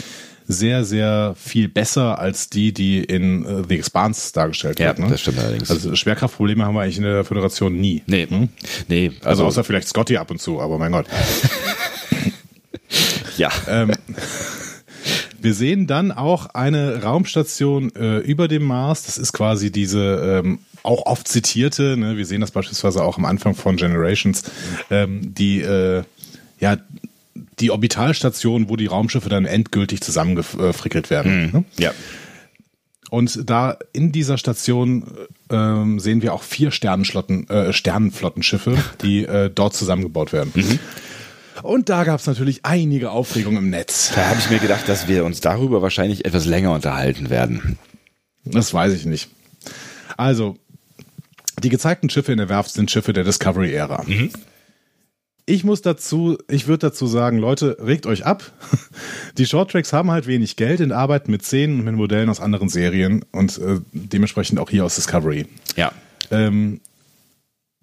sehr, 0.47 0.85
sehr 0.85 1.35
viel 1.37 1.67
besser 1.67 2.19
als 2.19 2.49
die, 2.49 2.73
die 2.73 3.03
in 3.03 3.45
uh, 3.45 3.63
The 3.67 3.75
Expanse 3.75 4.31
dargestellt 4.33 4.79
ja, 4.79 4.87
wird. 4.87 4.99
Ja, 4.99 5.07
das 5.07 5.21
stimmt 5.21 5.39
allerdings. 5.39 5.69
Also 5.69 5.95
Schwerkraftprobleme 5.95 6.65
haben 6.65 6.73
wir 6.73 6.81
eigentlich 6.81 6.97
in 6.97 7.03
der 7.03 7.23
Föderation 7.25 7.75
nie. 7.75 8.03
Nee. 8.07 8.27
Hm? 8.27 8.49
Nee. 8.87 9.11
Also, 9.19 9.29
also 9.29 9.45
außer 9.45 9.63
vielleicht 9.63 9.89
Scotty 9.89 10.17
ab 10.17 10.31
und 10.31 10.41
zu, 10.41 10.61
aber 10.61 10.77
mein 10.77 10.93
Gott. 10.93 11.07
ja. 13.37 13.51
Ähm, 13.67 13.91
wir 15.39 15.53
sehen 15.53 15.85
dann 15.85 16.11
auch 16.11 16.47
eine 16.47 17.03
Raumstation 17.03 17.93
äh, 17.95 18.17
über 18.19 18.47
dem 18.47 18.63
Mars. 18.63 19.03
Das 19.03 19.17
ist 19.17 19.33
quasi 19.33 19.71
diese 19.71 20.41
ähm, 20.43 20.59
auch 20.83 21.05
oft 21.05 21.27
zitierte, 21.27 21.97
ne? 21.97 22.17
wir 22.17 22.25
sehen 22.25 22.41
das 22.41 22.51
beispielsweise 22.51 23.03
auch 23.03 23.17
am 23.17 23.25
Anfang 23.25 23.55
von 23.55 23.75
Generations, 23.75 24.43
ähm, 24.89 25.33
die 25.33 25.61
äh, 25.61 26.03
ja 26.59 26.77
die 27.59 27.71
Orbitalstation, 27.71 28.69
wo 28.69 28.75
die 28.75 28.85
Raumschiffe 28.85 29.29
dann 29.29 29.45
endgültig 29.45 30.01
zusammengefrickelt 30.01 31.09
werden. 31.09 31.45
Mhm. 31.45 31.51
Ne? 31.51 31.63
Ja. 31.79 31.91
Und 33.09 33.49
da 33.49 33.77
in 33.93 34.11
dieser 34.11 34.37
Station 34.37 35.05
ähm, 35.49 35.99
sehen 35.99 36.21
wir 36.21 36.33
auch 36.33 36.43
vier 36.43 36.71
Sternenflotten, 36.71 37.49
äh, 37.49 37.73
Sternenflottenschiffe, 37.73 38.77
die 39.01 39.25
äh, 39.25 39.49
dort 39.49 39.73
zusammengebaut 39.73 40.33
werden. 40.33 40.51
Mhm. 40.55 40.79
Und 41.63 41.89
da 41.89 42.03
gab 42.03 42.19
es 42.19 42.27
natürlich 42.27 42.65
einige 42.65 43.09
Aufregung 43.09 43.57
im 43.57 43.71
Netz. 43.71 44.11
Da 44.13 44.27
habe 44.27 44.39
ich 44.39 44.49
mir 44.51 44.59
gedacht, 44.59 44.87
dass 44.87 45.07
wir 45.07 45.25
uns 45.25 45.41
darüber 45.41 45.81
wahrscheinlich 45.81 46.25
etwas 46.25 46.45
länger 46.45 46.71
unterhalten 46.71 47.31
werden. 47.31 47.79
Das 48.45 48.73
weiß 48.73 48.93
ich 48.93 49.05
nicht. 49.05 49.29
Also, 50.17 50.55
die 51.63 51.69
gezeigten 51.69 52.11
Schiffe 52.11 52.31
in 52.31 52.37
der 52.37 52.49
Werft 52.49 52.73
sind 52.73 52.91
Schiffe 52.91 53.11
der 53.11 53.23
Discovery-Ära. 53.23 54.03
Mhm 54.05 54.29
ich 55.49 55.63
muss 55.63 55.81
dazu, 55.81 56.37
ich 56.49 56.67
würde 56.67 56.89
dazu 56.89 57.07
sagen, 57.07 57.37
Leute, 57.37 57.77
regt 57.79 58.05
euch 58.05 58.25
ab. 58.25 58.43
Die 59.37 59.45
Shorttracks 59.45 59.93
haben 59.93 60.11
halt 60.11 60.27
wenig 60.27 60.57
Geld 60.57 60.81
und 60.81 60.91
arbeiten 60.91 61.31
mit 61.31 61.43
Szenen 61.43 61.79
und 61.79 61.85
mit 61.85 61.95
Modellen 61.95 62.29
aus 62.29 62.41
anderen 62.41 62.67
Serien 62.67 63.23
und 63.31 63.57
äh, 63.57 63.79
dementsprechend 63.93 64.59
auch 64.59 64.69
hier 64.69 64.83
aus 64.83 64.95
Discovery. 64.95 65.47
Ja. 65.77 65.93
Ähm, 66.31 66.81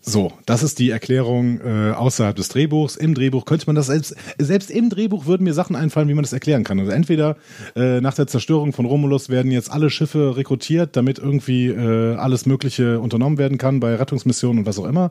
so, 0.07 0.33
das 0.45 0.62
ist 0.62 0.79
die 0.81 0.90
Erklärung 0.90 1.61
äh, 1.62 1.93
außerhalb 1.93 2.37
des 2.37 2.51
Drehbuchs. 2.51 2.95
Im 2.95 3.14
Drehbuch 3.14 3.47
könnte 3.47 3.64
man 3.67 3.75
das 3.75 3.87
selbst, 3.87 4.14
selbst 4.38 4.71
im 4.71 4.90
Drehbuch 4.90 5.25
würden 5.25 5.45
mir 5.45 5.55
Sachen 5.55 5.77
einfallen, 5.77 6.09
wie 6.09 6.14
man 6.14 6.25
das 6.25 6.35
erklären 6.35 6.62
kann. 6.62 6.79
Also 6.79 6.93
entweder 6.93 7.37
äh, 7.75 8.03
nach 8.03 8.12
der 8.12 8.27
Zerstörung 8.27 8.75
von 8.75 8.85
Romulus 8.85 9.31
werden 9.31 9.51
jetzt 9.51 9.73
alle 9.73 9.88
Schiffe 9.88 10.37
rekrutiert, 10.37 10.95
damit 10.97 11.19
irgendwie 11.19 11.69
äh, 11.69 12.17
alles 12.17 12.45
Mögliche 12.45 13.01
unternommen 13.01 13.38
werden 13.38 13.57
kann 13.57 13.81
bei 13.81 13.95
Rettungsmissionen 13.95 14.59
und 14.59 14.67
was 14.67 14.79
auch 14.79 14.85
immer. 14.85 15.11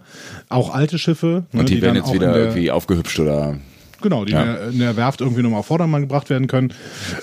Auch 0.50 0.72
alte 0.72 1.00
Schiffe. 1.00 1.46
Ne, 1.52 1.62
und 1.62 1.70
die, 1.70 1.76
die 1.76 1.82
werden 1.82 1.96
jetzt 1.96 2.14
wieder 2.14 2.32
der, 2.32 2.44
irgendwie 2.44 2.70
aufgehübscht 2.70 3.20
oder. 3.20 3.58
Genau, 4.04 4.26
die 4.26 4.34
ja. 4.34 4.68
in 4.68 4.78
der 4.78 4.96
Werft 4.96 5.22
irgendwie 5.22 5.42
nochmal 5.42 5.62
auf 5.62 5.66
Vordermann 5.66 6.02
gebracht 6.02 6.30
werden 6.30 6.46
können. 6.46 6.72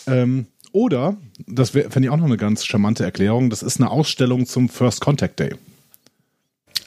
Ähm, 0.09 0.47
oder, 0.73 1.17
das 1.47 1.71
fände 1.71 2.01
ich 2.03 2.11
auch 2.11 2.17
noch 2.17 2.25
eine 2.25 2.37
ganz 2.37 2.65
charmante 2.65 3.05
Erklärung, 3.05 3.49
das 3.49 3.63
ist 3.63 3.81
eine 3.81 3.91
Ausstellung 3.91 4.47
zum 4.47 4.69
First 4.69 5.01
Contact 5.01 5.39
Day. 5.39 5.55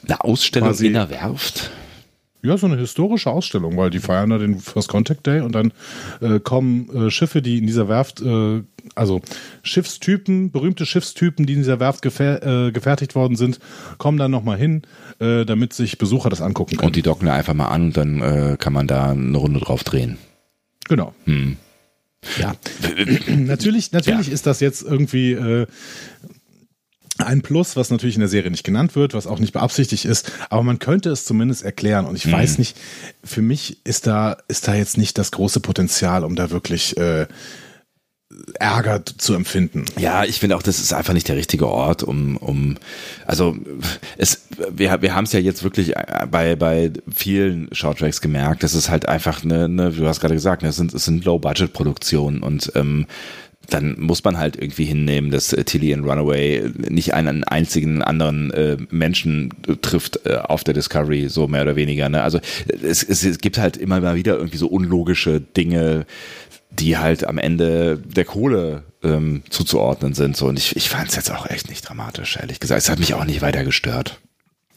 Eine 0.06 0.22
Ausstellung 0.22 0.74
in 0.74 0.92
der 0.92 1.10
Werft? 1.10 1.70
Ja, 2.44 2.58
so 2.58 2.66
eine 2.66 2.76
historische 2.76 3.30
Ausstellung, 3.30 3.74
weil 3.78 3.88
die 3.88 4.00
feiern 4.00 4.28
da 4.28 4.36
den 4.36 4.58
First 4.58 4.88
Contact 4.88 5.26
Day 5.26 5.40
und 5.40 5.54
dann 5.54 5.72
äh, 6.20 6.40
kommen 6.40 6.90
äh, 6.94 7.10
Schiffe, 7.10 7.40
die 7.40 7.56
in 7.56 7.66
dieser 7.66 7.88
Werft, 7.88 8.20
äh, 8.20 8.62
also 8.94 9.22
Schiffstypen, 9.62 10.50
berühmte 10.50 10.84
Schiffstypen, 10.84 11.46
die 11.46 11.54
in 11.54 11.60
dieser 11.60 11.80
Werft 11.80 12.02
gefer 12.02 12.66
äh, 12.66 12.70
gefertigt 12.70 13.14
worden 13.14 13.36
sind, 13.36 13.60
kommen 13.96 14.18
dann 14.18 14.30
nochmal 14.30 14.58
hin, 14.58 14.82
äh, 15.20 15.46
damit 15.46 15.72
sich 15.72 15.96
Besucher 15.96 16.28
das 16.28 16.42
angucken 16.42 16.76
können. 16.76 16.88
Und 16.88 16.96
die 16.96 17.02
docken 17.02 17.24
da 17.26 17.32
einfach 17.32 17.54
mal 17.54 17.68
an 17.68 17.84
und 17.84 17.96
dann 17.96 18.20
äh, 18.20 18.56
kann 18.58 18.74
man 18.74 18.86
da 18.86 19.12
eine 19.12 19.38
Runde 19.38 19.60
drauf 19.60 19.82
drehen. 19.82 20.18
Genau. 20.86 21.14
Hm. 21.24 21.56
Ja, 22.38 22.54
natürlich, 23.28 23.92
natürlich 23.92 24.28
ja. 24.28 24.32
ist 24.34 24.46
das 24.46 24.60
jetzt 24.60 24.82
irgendwie 24.82 25.32
äh, 25.32 25.66
ein 27.18 27.42
Plus, 27.42 27.76
was 27.76 27.90
natürlich 27.90 28.16
in 28.16 28.20
der 28.20 28.28
Serie 28.28 28.50
nicht 28.50 28.64
genannt 28.64 28.96
wird, 28.96 29.14
was 29.14 29.26
auch 29.26 29.38
nicht 29.38 29.52
beabsichtigt 29.52 30.04
ist, 30.04 30.32
aber 30.50 30.62
man 30.62 30.78
könnte 30.78 31.10
es 31.10 31.24
zumindest 31.24 31.62
erklären. 31.62 32.06
Und 32.06 32.16
ich 32.16 32.26
mhm. 32.26 32.32
weiß 32.32 32.58
nicht, 32.58 32.76
für 33.22 33.42
mich 33.42 33.78
ist 33.84 34.06
da, 34.06 34.38
ist 34.48 34.66
da 34.66 34.74
jetzt 34.74 34.98
nicht 34.98 35.16
das 35.18 35.30
große 35.30 35.60
Potenzial, 35.60 36.24
um 36.24 36.34
da 36.34 36.50
wirklich 36.50 36.96
äh, 36.96 37.26
Ärger 38.54 39.04
zu 39.04 39.34
empfinden. 39.34 39.84
Ja, 39.98 40.24
ich 40.24 40.40
finde 40.40 40.56
auch, 40.56 40.62
das 40.62 40.80
ist 40.80 40.92
einfach 40.92 41.12
nicht 41.12 41.28
der 41.28 41.36
richtige 41.36 41.68
Ort, 41.68 42.02
um, 42.02 42.36
um 42.36 42.76
also 43.26 43.56
es, 44.16 44.46
wir, 44.70 45.02
wir 45.02 45.14
haben 45.14 45.24
es 45.24 45.32
ja 45.32 45.40
jetzt 45.40 45.62
wirklich 45.62 45.92
bei, 46.30 46.56
bei 46.56 46.90
vielen 47.14 47.68
Shorttracks 47.72 48.20
gemerkt, 48.20 48.62
das 48.62 48.74
ist 48.74 48.90
halt 48.90 49.08
einfach 49.08 49.44
eine, 49.44 49.64
eine 49.64 49.92
du 49.92 50.06
hast 50.08 50.20
gerade 50.20 50.34
gesagt, 50.34 50.62
es 50.62 50.76
sind, 50.76 50.94
es 50.94 51.04
sind 51.04 51.24
Low-Budget-Produktionen 51.24 52.42
und 52.42 52.72
ähm, 52.74 53.06
dann 53.70 53.98
muss 53.98 54.24
man 54.24 54.38
halt 54.38 54.56
irgendwie 54.56 54.84
hinnehmen, 54.84 55.30
dass 55.30 55.52
äh, 55.52 55.64
Tilly 55.64 55.92
in 55.92 56.04
Runaway 56.04 56.70
nicht 56.88 57.14
einen 57.14 57.44
einzigen 57.44 58.02
anderen 58.02 58.50
äh, 58.52 58.76
Menschen 58.90 59.50
trifft 59.82 60.26
äh, 60.26 60.36
auf 60.36 60.64
der 60.64 60.74
Discovery, 60.74 61.28
so 61.28 61.48
mehr 61.48 61.62
oder 61.62 61.76
weniger. 61.76 62.08
Ne? 62.08 62.22
Also 62.22 62.40
es, 62.82 63.02
es, 63.02 63.24
es 63.24 63.38
gibt 63.38 63.58
halt 63.58 63.76
immer 63.76 64.00
mal 64.00 64.16
wieder 64.16 64.36
irgendwie 64.36 64.58
so 64.58 64.66
unlogische 64.66 65.40
Dinge, 65.40 66.06
die 66.70 66.98
halt 66.98 67.26
am 67.26 67.38
Ende 67.38 67.98
der 67.98 68.24
Kohle 68.24 68.84
ähm, 69.02 69.42
zuzuordnen 69.48 70.14
sind. 70.14 70.36
So. 70.36 70.46
Und 70.46 70.58
ich, 70.58 70.76
ich 70.76 70.88
fand 70.88 71.08
es 71.08 71.16
jetzt 71.16 71.30
auch 71.30 71.48
echt 71.48 71.68
nicht 71.68 71.88
dramatisch, 71.88 72.36
ehrlich 72.36 72.60
gesagt. 72.60 72.80
Es 72.80 72.88
hat 72.88 72.98
mich 72.98 73.14
auch 73.14 73.24
nicht 73.24 73.42
weiter 73.42 73.64
gestört. 73.64 74.20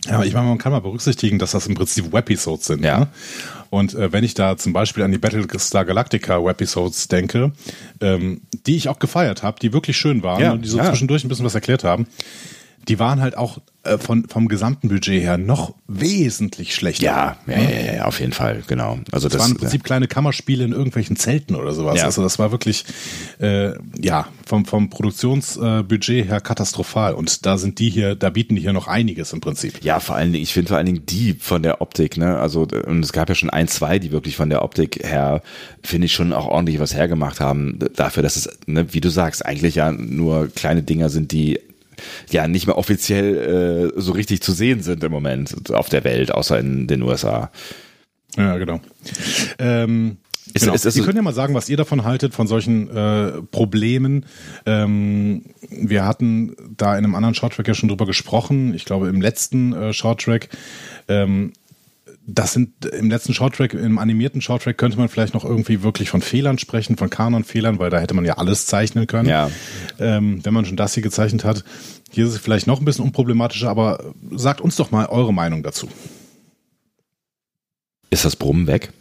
Ja, 0.06 0.24
ich 0.24 0.34
meine, 0.34 0.48
man 0.48 0.58
kann 0.58 0.72
mal 0.72 0.80
berücksichtigen, 0.80 1.40
dass 1.40 1.52
das 1.52 1.68
im 1.68 1.76
Prinzip 1.76 2.14
Webisodes 2.14 2.66
sind. 2.66 2.84
Ja. 2.84 3.00
Ne? 3.00 3.08
Und 3.70 3.94
äh, 3.94 4.12
wenn 4.12 4.24
ich 4.24 4.34
da 4.34 4.58
zum 4.58 4.74
Beispiel 4.74 5.04
an 5.04 5.12
die 5.12 5.18
Battlestar 5.18 5.86
Galactica 5.86 6.44
Webisodes 6.44 7.08
denke, 7.08 7.52
ähm, 8.02 8.42
die 8.66 8.76
ich 8.76 8.90
auch 8.90 9.00
gefeiert 9.00 9.44
habe, 9.44 9.60
die 9.60 9.74
wirklich 9.74 9.98
schön 9.98 10.24
waren 10.24 10.42
ja, 10.42 10.52
und 10.52 10.64
die 10.64 10.70
so 10.70 10.78
ja. 10.78 10.86
zwischendurch 10.90 11.24
ein 11.24 11.30
bisschen 11.30 11.46
was 11.46 11.56
erklärt 11.56 11.84
haben, 11.84 12.08
die 12.88 13.00
waren 13.00 13.22
halt 13.22 13.38
auch 13.38 13.60
äh, 13.88 13.98
von, 13.98 14.28
vom 14.28 14.48
gesamten 14.48 14.90
Budget 14.90 15.22
her 15.22 15.38
noch 15.38 15.76
wesentlich 15.88 16.76
schlechter. 16.76 17.06
Ja, 17.06 17.38
ja, 17.48 17.60
ja, 17.60 17.94
ja, 17.96 18.06
auf 18.06 18.20
jeden 18.20 18.34
Fall, 18.34 18.64
genau. 18.68 19.00
Also 19.12 19.28
das, 19.28 19.38
das 19.38 19.42
waren 19.42 19.52
im 19.52 19.58
Prinzip 19.58 19.84
kleine 19.84 20.08
Kammerspiele 20.08 20.64
in 20.64 20.72
irgendwelchen 20.72 21.16
Zelten 21.16 21.56
oder 21.56 21.74
sowas. 21.74 22.00
Ja. 22.00 22.06
Also 22.06 22.22
das 22.22 22.40
war 22.40 22.52
wirklich, 22.52 22.86
äh, 23.40 23.72
ja, 24.00 24.28
vom, 24.46 24.66
vom 24.66 24.90
Produktionsbudget 24.90 26.30
her 26.30 26.42
katastrophal. 26.42 27.14
Und 27.14 27.46
da 27.46 27.58
sind 27.58 27.80
die 27.80 27.90
hier, 27.90 28.16
da 28.16 28.30
bieten 28.30 28.56
die 28.56 28.62
hier 28.62 28.74
noch 28.74 28.88
einiges 28.88 29.34
im 29.34 29.42
Prinzip. 29.42 29.84
Ja, 29.84 30.00
vor 30.00 30.16
allen 30.16 30.34
Dingen, 30.34 30.44
ich 30.44 30.54
finde 30.54 30.70
vor 30.70 30.78
allen 30.78 30.86
Dingen 30.86 31.06
die 31.06 31.34
von 31.34 31.64
der 31.64 31.82
Optik, 31.82 32.18
ne, 32.18 32.38
also, 32.38 32.68
und 32.86 33.04
es 33.04 33.14
gab 33.14 33.30
ja 33.30 33.36
schon 33.36 33.50
ein, 33.50 33.68
zwei, 33.68 34.00
die 34.00 34.12
wirklich 34.12 34.36
von 34.36 34.50
der 34.50 34.64
Optik 34.64 35.04
her, 35.04 35.42
finde 35.84 36.06
ich 36.06 36.14
schon 36.14 36.34
auch 36.34 36.48
ordentlich 36.48 36.80
was 36.80 36.94
hergemacht 36.94 37.40
haben, 37.40 37.80
dafür, 37.96 38.24
dass 38.24 38.36
es, 38.36 38.50
ne, 38.66 38.94
wie 38.94 39.02
du 39.02 39.10
sagst, 39.10 39.46
eigentlich 39.46 39.76
ja 39.76 39.92
nur 39.92 40.48
kleine 40.48 40.84
Dinger 40.84 41.10
sind, 41.10 41.32
die 41.32 41.60
ja 42.30 42.48
nicht 42.48 42.68
mehr 42.68 42.78
offiziell 42.78 43.92
äh, 43.96 44.00
so 44.02 44.12
richtig 44.14 44.42
zu 44.42 44.52
sehen 44.52 44.82
sind 44.84 45.04
im 45.04 45.12
Moment 45.12 45.72
auf 45.74 45.90
der 45.90 46.04
Welt, 46.04 46.32
außer 46.34 46.60
in 46.60 46.88
den 46.88 47.02
USA. 47.02 47.52
Ja, 48.36 48.58
genau. 48.58 48.80
Ähm, 49.60 50.18
Ist- 50.54 50.62
genau. 50.62 50.74
ist 50.76 50.84
Sie 50.84 50.92
so- 50.92 51.04
können 51.04 51.18
ja 51.18 51.22
mal 51.24 51.34
sagen, 51.34 51.54
was 51.54 51.70
ihr 51.70 51.78
davon 51.78 52.04
haltet, 52.04 52.34
von 52.34 52.48
solchen 52.48 52.90
äh, 52.90 53.42
Problemen. 53.52 54.26
Ähm, 54.66 55.44
wir 55.70 56.06
hatten 56.06 56.56
da 56.78 56.98
in 56.98 57.04
einem 57.04 57.16
anderen 57.16 57.36
Shorttrack 57.36 57.68
ja 57.68 57.74
schon 57.74 57.90
drüber 57.90 58.06
gesprochen. 58.06 58.74
Ich 58.74 58.86
glaube, 58.86 59.10
im 59.10 59.22
letzten 59.22 59.74
äh, 59.74 59.94
Shorttrack. 59.94 60.50
Ähm, 61.08 61.54
das 62.28 62.54
sind 62.54 62.86
im 62.86 63.10
letzten 63.10 63.34
Shorttrack, 63.34 63.74
im 63.74 63.98
animierten 63.98 64.42
Shorttrack 64.42 64.78
könnte 64.78 64.98
man 64.98 65.10
vielleicht 65.10 65.34
noch 65.34 65.46
irgendwie 65.46 65.82
wirklich 65.82 66.10
von 66.10 66.22
Fehlern 66.22 66.60
sprechen, 66.60 66.98
von 66.98 67.10
Kanon-Fehlern, 67.10 67.80
weil 67.80 67.90
da 67.90 68.00
hätte 68.00 68.14
man 68.14 68.26
ja 68.26 68.38
alles 68.38 68.66
zeichnen 68.66 69.08
können. 69.08 69.30
Ja. 69.30 69.50
Ähm, 70.00 70.44
wenn 70.44 70.54
man 70.54 70.66
schon 70.66 70.78
das 70.78 70.94
hier 70.94 71.04
gezeichnet 71.04 71.44
hat. 71.44 71.64
Hier 72.12 72.26
ist 72.26 72.34
es 72.34 72.40
vielleicht 72.40 72.68
noch 72.68 72.80
ein 72.80 72.86
bisschen 72.86 73.06
unproblematischer, 73.06 73.70
aber 73.70 74.14
sagt 74.32 74.62
uns 74.62 74.76
doch 74.76 74.92
mal 74.92 75.08
eure 75.08 75.34
Meinung 75.34 75.64
dazu. 75.64 75.90
Ist 78.10 78.26
das 78.26 78.36
Brummen 78.36 78.68
weg? 78.68 78.92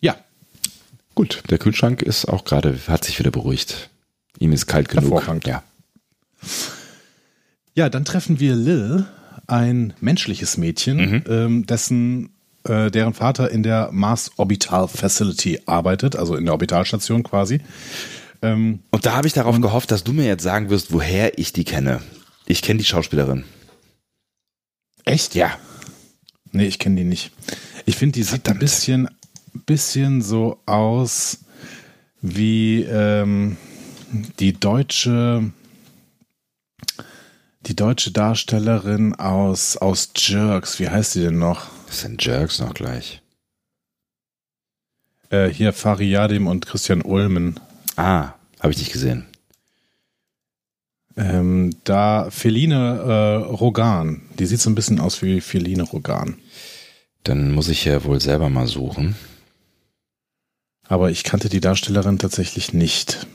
Ja, 0.00 0.16
Gut, 1.20 1.42
der 1.50 1.58
Kühlschrank 1.58 2.00
ist 2.00 2.24
auch 2.26 2.44
gerade, 2.44 2.78
hat 2.86 3.04
sich 3.04 3.18
wieder 3.18 3.30
beruhigt. 3.30 3.90
Ihm 4.38 4.52
ist 4.52 4.66
kalt 4.66 4.88
genug. 4.88 5.12
Hervorragend. 5.12 5.46
Ja. 5.46 5.62
Ja, 7.74 7.90
dann 7.90 8.06
treffen 8.06 8.40
wir 8.40 8.56
Lil, 8.56 9.06
ein 9.46 9.92
menschliches 10.00 10.56
Mädchen, 10.56 11.24
ähm, 11.28 11.66
dessen 11.66 12.30
äh, 12.64 12.90
deren 12.90 13.14
Vater 13.14 13.50
in 13.50 13.62
der 13.62 13.90
Mars 13.92 14.32
Orbital 14.36 14.86
Facility 14.88 15.60
arbeitet, 15.66 16.16
also 16.16 16.36
in 16.36 16.44
der 16.44 16.52
Orbitalstation 16.52 17.22
quasi. 17.22 17.60
Ähm, 18.42 18.80
Und 18.90 19.06
da 19.06 19.14
habe 19.14 19.26
ich 19.26 19.32
darauf 19.32 19.58
gehofft, 19.60 19.90
dass 19.90 20.04
du 20.04 20.12
mir 20.12 20.26
jetzt 20.26 20.42
sagen 20.42 20.70
wirst, 20.70 20.92
woher 20.92 21.38
ich 21.38 21.52
die 21.52 21.64
kenne. 21.64 22.00
Ich 22.46 22.62
kenne 22.62 22.78
die 22.78 22.84
Schauspielerin. 22.84 23.44
echt? 25.04 25.34
Ja. 25.34 25.56
Nee, 26.52 26.66
ich 26.66 26.78
kenne 26.78 26.96
die 26.96 27.04
nicht. 27.04 27.30
Ich 27.86 27.96
finde, 27.96 28.14
die 28.14 28.22
sieht 28.22 28.32
ein 28.32 28.40
Verdammt. 28.42 28.60
bisschen, 28.60 29.08
bisschen 29.66 30.20
so 30.20 30.58
aus 30.66 31.38
wie 32.22 32.82
ähm, 32.82 33.56
die 34.38 34.52
deutsche 34.52 35.50
die 37.60 37.76
deutsche 37.76 38.10
Darstellerin 38.10 39.14
aus, 39.14 39.76
aus 39.76 40.10
Jerks. 40.16 40.78
Wie 40.78 40.88
heißt 40.88 41.14
die 41.14 41.20
denn 41.20 41.38
noch? 41.38 41.66
Das 41.86 42.00
sind 42.00 42.24
Jerks 42.24 42.58
noch 42.58 42.74
gleich. 42.74 43.22
Äh, 45.30 45.48
hier 45.48 45.72
Fariadim 45.72 46.46
und 46.46 46.66
Christian 46.66 47.02
Ulmen. 47.02 47.60
Ah, 47.96 48.32
habe 48.60 48.72
ich 48.72 48.78
nicht 48.78 48.92
gesehen. 48.92 49.26
Ähm, 51.16 51.76
da 51.84 52.30
Feline 52.30 53.00
äh, 53.00 53.44
Rogan. 53.46 54.22
Die 54.38 54.46
sieht 54.46 54.60
so 54.60 54.70
ein 54.70 54.74
bisschen 54.74 55.00
aus 55.00 55.22
wie 55.22 55.40
Feline 55.40 55.82
Rogan. 55.82 56.38
Dann 57.24 57.52
muss 57.52 57.68
ich 57.68 57.84
ja 57.84 58.04
wohl 58.04 58.20
selber 58.20 58.48
mal 58.48 58.66
suchen. 58.66 59.16
Aber 60.88 61.10
ich 61.10 61.22
kannte 61.22 61.48
die 61.48 61.60
Darstellerin 61.60 62.18
tatsächlich 62.18 62.72
nicht. 62.72 63.26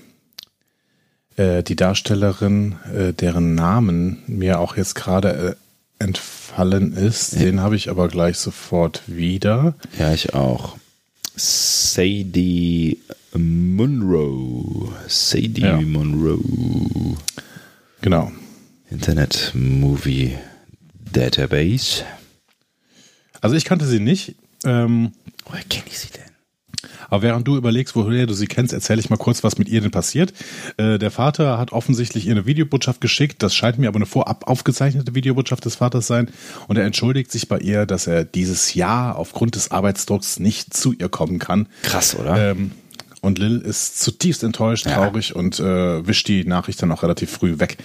Äh, 1.37 1.63
die 1.63 1.75
Darstellerin, 1.75 2.75
äh, 2.95 3.13
deren 3.13 3.55
Namen 3.55 4.23
mir 4.27 4.59
auch 4.59 4.77
jetzt 4.77 4.95
gerade 4.95 5.57
äh, 5.99 6.03
entfallen 6.03 6.93
ist, 6.93 7.39
den 7.39 7.61
habe 7.61 7.75
ich 7.75 7.89
aber 7.89 8.07
gleich 8.07 8.37
sofort 8.37 9.01
wieder. 9.07 9.75
Ja, 9.99 10.13
ich 10.13 10.33
auch. 10.33 10.77
Sadie 11.35 12.99
Monroe. 13.33 14.89
Sadie 15.07 15.61
Ja. 15.61 15.79
Monroe. 15.81 17.17
Genau. 18.01 18.31
Internet 18.89 19.51
Movie 19.53 20.37
Database. 21.11 22.03
Also 23.41 23.55
ich 23.55 23.65
kannte 23.65 23.85
sie 23.85 23.99
nicht. 23.99 24.35
Ähm, 24.63 25.11
Woher 25.45 25.63
kenne 25.63 25.85
ich 25.87 25.99
sie 25.99 26.09
denn? 26.09 26.23
Aber 27.09 27.21
während 27.21 27.47
du 27.47 27.55
überlegst, 27.57 27.95
woher 27.95 28.25
du 28.25 28.33
sie 28.33 28.47
kennst, 28.47 28.73
erzähle 28.73 28.99
ich 28.99 29.09
mal 29.09 29.17
kurz, 29.17 29.43
was 29.43 29.57
mit 29.57 29.69
ihr 29.69 29.81
denn 29.81 29.91
passiert. 29.91 30.33
Äh, 30.77 30.97
der 30.99 31.11
Vater 31.11 31.57
hat 31.57 31.71
offensichtlich 31.71 32.25
ihr 32.25 32.31
eine 32.31 32.45
Videobotschaft 32.45 33.01
geschickt. 33.01 33.43
Das 33.43 33.55
scheint 33.55 33.77
mir 33.77 33.87
aber 33.87 33.97
eine 33.97 34.05
vorab 34.05 34.47
aufgezeichnete 34.47 35.15
Videobotschaft 35.15 35.65
des 35.65 35.75
Vaters 35.75 36.07
sein. 36.07 36.29
Und 36.67 36.77
er 36.77 36.85
entschuldigt 36.85 37.31
sich 37.31 37.47
bei 37.47 37.59
ihr, 37.59 37.85
dass 37.85 38.07
er 38.07 38.25
dieses 38.25 38.73
Jahr 38.73 39.17
aufgrund 39.17 39.55
des 39.55 39.71
Arbeitsdrucks 39.71 40.39
nicht 40.39 40.73
zu 40.73 40.93
ihr 40.93 41.09
kommen 41.09 41.39
kann. 41.39 41.67
Krass, 41.83 42.15
oder? 42.15 42.51
Ähm, 42.51 42.71
und 43.21 43.39
Lil 43.39 43.57
ist 43.59 43.99
zutiefst 44.01 44.43
enttäuscht, 44.43 44.85
Ja. 44.85 44.93
traurig 44.95 45.35
und 45.35 45.59
äh, 45.59 46.05
wischt 46.07 46.27
die 46.27 46.45
Nachricht 46.45 46.81
dann 46.81 46.91
auch 46.91 47.01
relativ 47.03 47.31
früh 47.31 47.57
weg. 47.59 47.77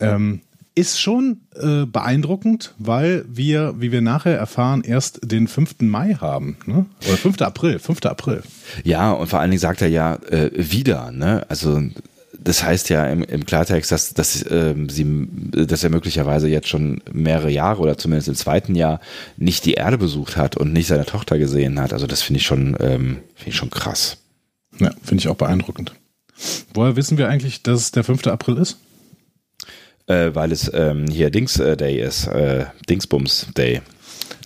Ähm, 0.00 0.40
ist 0.78 1.00
schon 1.00 1.40
äh, 1.56 1.86
beeindruckend, 1.86 2.74
weil 2.78 3.24
wir, 3.28 3.74
wie 3.78 3.90
wir 3.90 4.00
nachher 4.00 4.38
erfahren, 4.38 4.82
erst 4.82 5.20
den 5.30 5.48
5. 5.48 5.80
Mai 5.80 6.14
haben. 6.20 6.56
Ne? 6.66 6.86
Oder 7.06 7.16
5. 7.16 7.42
April, 7.42 7.80
5. 7.80 8.06
April. 8.06 8.42
Ja, 8.84 9.10
und 9.10 9.26
vor 9.26 9.40
allen 9.40 9.50
Dingen 9.50 9.60
sagt 9.60 9.82
er 9.82 9.88
ja 9.88 10.14
äh, 10.30 10.50
wieder, 10.54 11.10
ne? 11.10 11.44
Also 11.48 11.82
das 12.40 12.62
heißt 12.62 12.90
ja 12.90 13.06
im, 13.06 13.24
im 13.24 13.44
Klartext, 13.44 13.90
dass, 13.90 14.14
dass, 14.14 14.44
ähm, 14.48 14.88
sie, 14.88 15.28
dass 15.66 15.82
er 15.82 15.90
möglicherweise 15.90 16.48
jetzt 16.48 16.68
schon 16.68 17.02
mehrere 17.12 17.50
Jahre 17.50 17.82
oder 17.82 17.98
zumindest 17.98 18.28
im 18.28 18.36
zweiten 18.36 18.76
Jahr 18.76 19.00
nicht 19.36 19.64
die 19.64 19.74
Erde 19.74 19.98
besucht 19.98 20.36
hat 20.36 20.56
und 20.56 20.72
nicht 20.72 20.86
seine 20.86 21.06
Tochter 21.06 21.38
gesehen 21.38 21.80
hat. 21.80 21.92
Also 21.92 22.06
das 22.06 22.22
finde 22.22 22.38
ich 22.38 22.46
schon, 22.46 22.76
ähm, 22.78 23.18
finde 23.34 23.50
ich 23.50 23.56
schon 23.56 23.70
krass. 23.70 24.18
Ja, 24.78 24.92
finde 25.02 25.22
ich 25.22 25.28
auch 25.28 25.34
beeindruckend. 25.34 25.92
Woher 26.72 26.94
wissen 26.94 27.18
wir 27.18 27.28
eigentlich, 27.28 27.64
dass 27.64 27.80
es 27.80 27.90
der 27.90 28.04
5. 28.04 28.28
April 28.28 28.58
ist? 28.58 28.78
Äh, 30.08 30.34
weil 30.34 30.52
es 30.52 30.70
ähm, 30.72 31.06
hier 31.06 31.30
Dings 31.30 31.60
äh, 31.60 31.76
Day 31.76 32.00
ist, 32.00 32.26
äh, 32.26 32.64
Dingsbums 32.88 33.48
Day. 33.56 33.82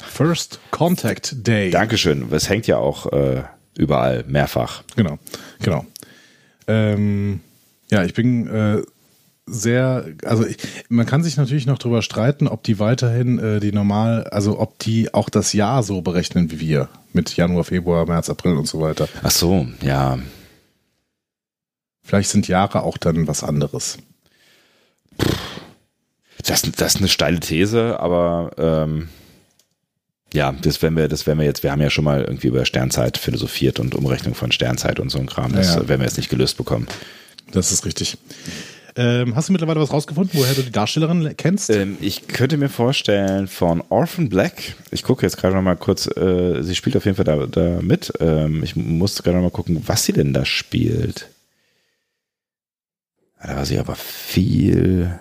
First 0.04 0.58
Contact 0.72 1.46
Day. 1.46 1.70
Dankeschön. 1.70 2.26
Es 2.32 2.48
hängt 2.48 2.66
ja 2.66 2.78
auch 2.78 3.12
äh, 3.12 3.44
überall 3.78 4.24
mehrfach. 4.26 4.82
Genau, 4.96 5.18
genau. 5.60 5.86
Ähm, 6.66 7.40
ja, 7.90 8.04
ich 8.04 8.12
bin 8.12 8.48
äh, 8.48 8.82
sehr, 9.46 10.06
also 10.24 10.44
ich, 10.46 10.56
man 10.88 11.06
kann 11.06 11.22
sich 11.22 11.36
natürlich 11.36 11.66
noch 11.66 11.78
drüber 11.78 12.02
streiten, 12.02 12.48
ob 12.48 12.62
die 12.62 12.78
weiterhin 12.78 13.38
äh, 13.38 13.60
die 13.60 13.72
normal, 13.72 14.24
also 14.24 14.58
ob 14.58 14.78
die 14.78 15.14
auch 15.14 15.28
das 15.28 15.52
Jahr 15.52 15.82
so 15.82 16.02
berechnen 16.02 16.50
wie 16.50 16.60
wir 16.60 16.88
mit 17.12 17.36
Januar, 17.36 17.64
Februar, 17.64 18.06
März, 18.06 18.30
April 18.30 18.56
und 18.56 18.66
so 18.66 18.80
weiter. 18.80 19.08
Ach 19.22 19.30
so, 19.30 19.66
ja. 19.82 20.18
Vielleicht 22.02 22.30
sind 22.30 22.48
Jahre 22.48 22.82
auch 22.82 22.98
dann 22.98 23.28
was 23.28 23.44
anderes. 23.44 23.98
Das, 26.44 26.62
das 26.62 26.94
ist 26.94 27.00
eine 27.00 27.08
steile 27.08 27.40
These, 27.40 28.00
aber 28.00 28.50
ähm, 28.58 29.08
ja, 30.34 30.52
das 30.52 30.82
werden 30.82 30.96
wir, 30.96 31.08
das 31.08 31.26
werden 31.26 31.38
wir 31.38 31.46
jetzt, 31.46 31.62
wir 31.62 31.70
haben 31.70 31.80
ja 31.80 31.90
schon 31.90 32.04
mal 32.04 32.22
irgendwie 32.22 32.48
über 32.48 32.64
Sternzeit 32.64 33.18
philosophiert 33.18 33.78
und 33.78 33.94
Umrechnung 33.94 34.34
von 34.34 34.50
Sternzeit 34.50 34.98
und 34.98 35.10
so 35.10 35.18
ein 35.18 35.26
Kram. 35.26 35.52
Das 35.52 35.74
Ja, 35.74 35.88
werden 35.88 36.00
wir 36.00 36.06
jetzt 36.06 36.16
nicht 36.16 36.30
gelöst 36.30 36.56
bekommen. 36.56 36.86
Das 37.52 37.70
ist 37.70 37.84
richtig. 37.84 38.16
Ähm, 38.94 39.34
hast 39.36 39.48
du 39.48 39.52
mittlerweile 39.52 39.80
was 39.80 39.92
rausgefunden, 39.92 40.38
woher 40.38 40.52
du 40.54 40.62
die 40.62 40.72
Darstellerin 40.72 41.34
kennst? 41.36 41.70
Ähm, 41.70 41.96
ich 42.00 42.28
könnte 42.28 42.58
mir 42.58 42.68
vorstellen, 42.68 43.46
von 43.46 43.82
Orphan 43.88 44.28
Black, 44.28 44.74
ich 44.90 45.02
gucke 45.02 45.24
jetzt 45.24 45.38
gerade 45.38 45.54
noch 45.54 45.62
mal 45.62 45.76
kurz, 45.76 46.06
äh, 46.14 46.62
sie 46.62 46.74
spielt 46.74 46.96
auf 46.96 47.04
jeden 47.06 47.16
Fall 47.16 47.24
da, 47.24 47.46
da 47.46 47.80
mit. 47.80 48.12
Ähm, 48.20 48.62
ich 48.62 48.76
musste 48.76 49.22
gerade 49.22 49.36
noch 49.36 49.44
mal 49.44 49.50
gucken, 49.50 49.82
was 49.86 50.04
sie 50.04 50.12
denn 50.12 50.34
da 50.34 50.44
spielt. 50.44 51.28
Da 53.42 53.56
war 53.56 53.66
sie 53.66 53.78
aber 53.78 53.96
viel, 53.96 55.18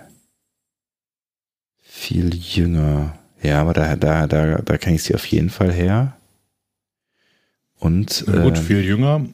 viel 1.82 2.34
jünger. 2.36 3.18
Ja, 3.42 3.62
aber 3.62 3.74
da, 3.74 3.96
da, 3.96 4.28
da, 4.28 4.58
da 4.60 4.78
kenne 4.78 4.96
ich 4.96 5.04
sie 5.04 5.16
auf 5.16 5.26
jeden 5.26 5.50
Fall 5.50 5.72
her. 5.74 6.16
Und 7.80 8.24
Na 8.28 8.44
gut, 8.44 8.58
äh, 8.58 8.62
viel 8.62 8.84
jünger. 8.84 9.26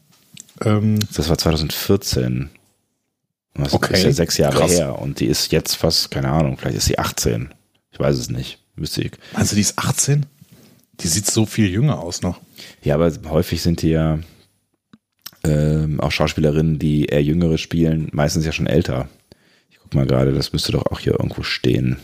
Ähm, 0.63 0.99
das 1.13 1.27
war 1.29 1.37
2014. 1.37 2.49
Und 3.55 3.63
Das 3.65 3.73
Okay, 3.73 3.93
ist 3.95 4.03
ja 4.03 4.11
sechs 4.13 4.37
Jahre 4.37 4.57
krass. 4.59 4.71
her. 4.71 4.99
Und 4.99 5.19
die 5.19 5.25
ist 5.25 5.51
jetzt 5.51 5.75
fast, 5.75 6.09
keine 6.11 6.29
Ahnung, 6.29 6.57
vielleicht 6.57 6.77
ist 6.77 6.85
sie 6.85 6.97
18. 6.97 7.53
Ich 7.91 7.99
weiß 7.99 8.17
es 8.17 8.29
nicht. 8.29 8.59
Müsste 8.75 9.01
ich. 9.01 9.11
meinst 9.33 9.51
du, 9.51 9.55
die 9.55 9.61
ist 9.61 9.77
18? 9.77 10.25
Die 11.01 11.07
sieht 11.07 11.25
so 11.27 11.45
viel 11.45 11.69
jünger 11.69 11.99
aus 11.99 12.21
noch. 12.21 12.39
Ja, 12.83 12.95
aber 12.95 13.11
häufig 13.29 13.61
sind 13.61 13.81
die 13.81 13.89
ja 13.89 14.19
ähm, 15.43 15.99
auch 15.99 16.11
Schauspielerinnen, 16.11 16.79
die 16.79 17.05
eher 17.05 17.23
Jüngere 17.23 17.57
spielen, 17.57 18.09
meistens 18.11 18.45
ja 18.45 18.51
schon 18.51 18.67
älter. 18.67 19.09
Ich 19.69 19.79
guck 19.79 19.93
mal 19.93 20.05
gerade, 20.05 20.33
das 20.33 20.53
müsste 20.53 20.71
doch 20.71 20.85
auch 20.87 20.99
hier 20.99 21.13
irgendwo 21.13 21.43
stehen. 21.43 21.97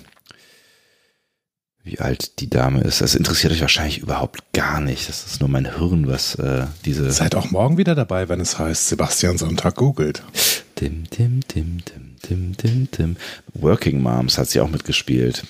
Wie 1.86 2.00
alt 2.00 2.40
die 2.40 2.50
Dame 2.50 2.82
ist. 2.82 3.02
Das 3.02 3.14
interessiert 3.14 3.52
euch 3.52 3.60
wahrscheinlich 3.60 4.00
überhaupt 4.00 4.54
gar 4.54 4.80
nicht. 4.80 5.10
Das 5.10 5.26
ist 5.26 5.42
nur 5.42 5.50
mein 5.50 5.76
Hirn, 5.78 6.08
was 6.08 6.36
äh, 6.36 6.66
diese. 6.86 7.12
Seid 7.12 7.36
auch 7.36 7.52
morgen 7.52 7.78
wieder 7.78 7.94
dabei, 7.94 8.30
wenn 8.30 8.40
es 8.40 8.58
heißt, 8.58 8.88
Sebastian 8.88 9.38
Sonntag 9.38 9.76
googelt. 9.76 10.24
Tim, 10.76 11.10
Tim, 11.10 11.42
Tim, 11.46 11.84
Tim, 11.84 12.16
Tim, 12.22 12.56
Tim, 12.56 12.90
Tim. 12.90 13.18
Working 13.54 14.02
Moms 14.02 14.38
hat 14.38 14.50
sie 14.50 14.62
auch 14.62 14.70
mitgespielt. 14.70 15.44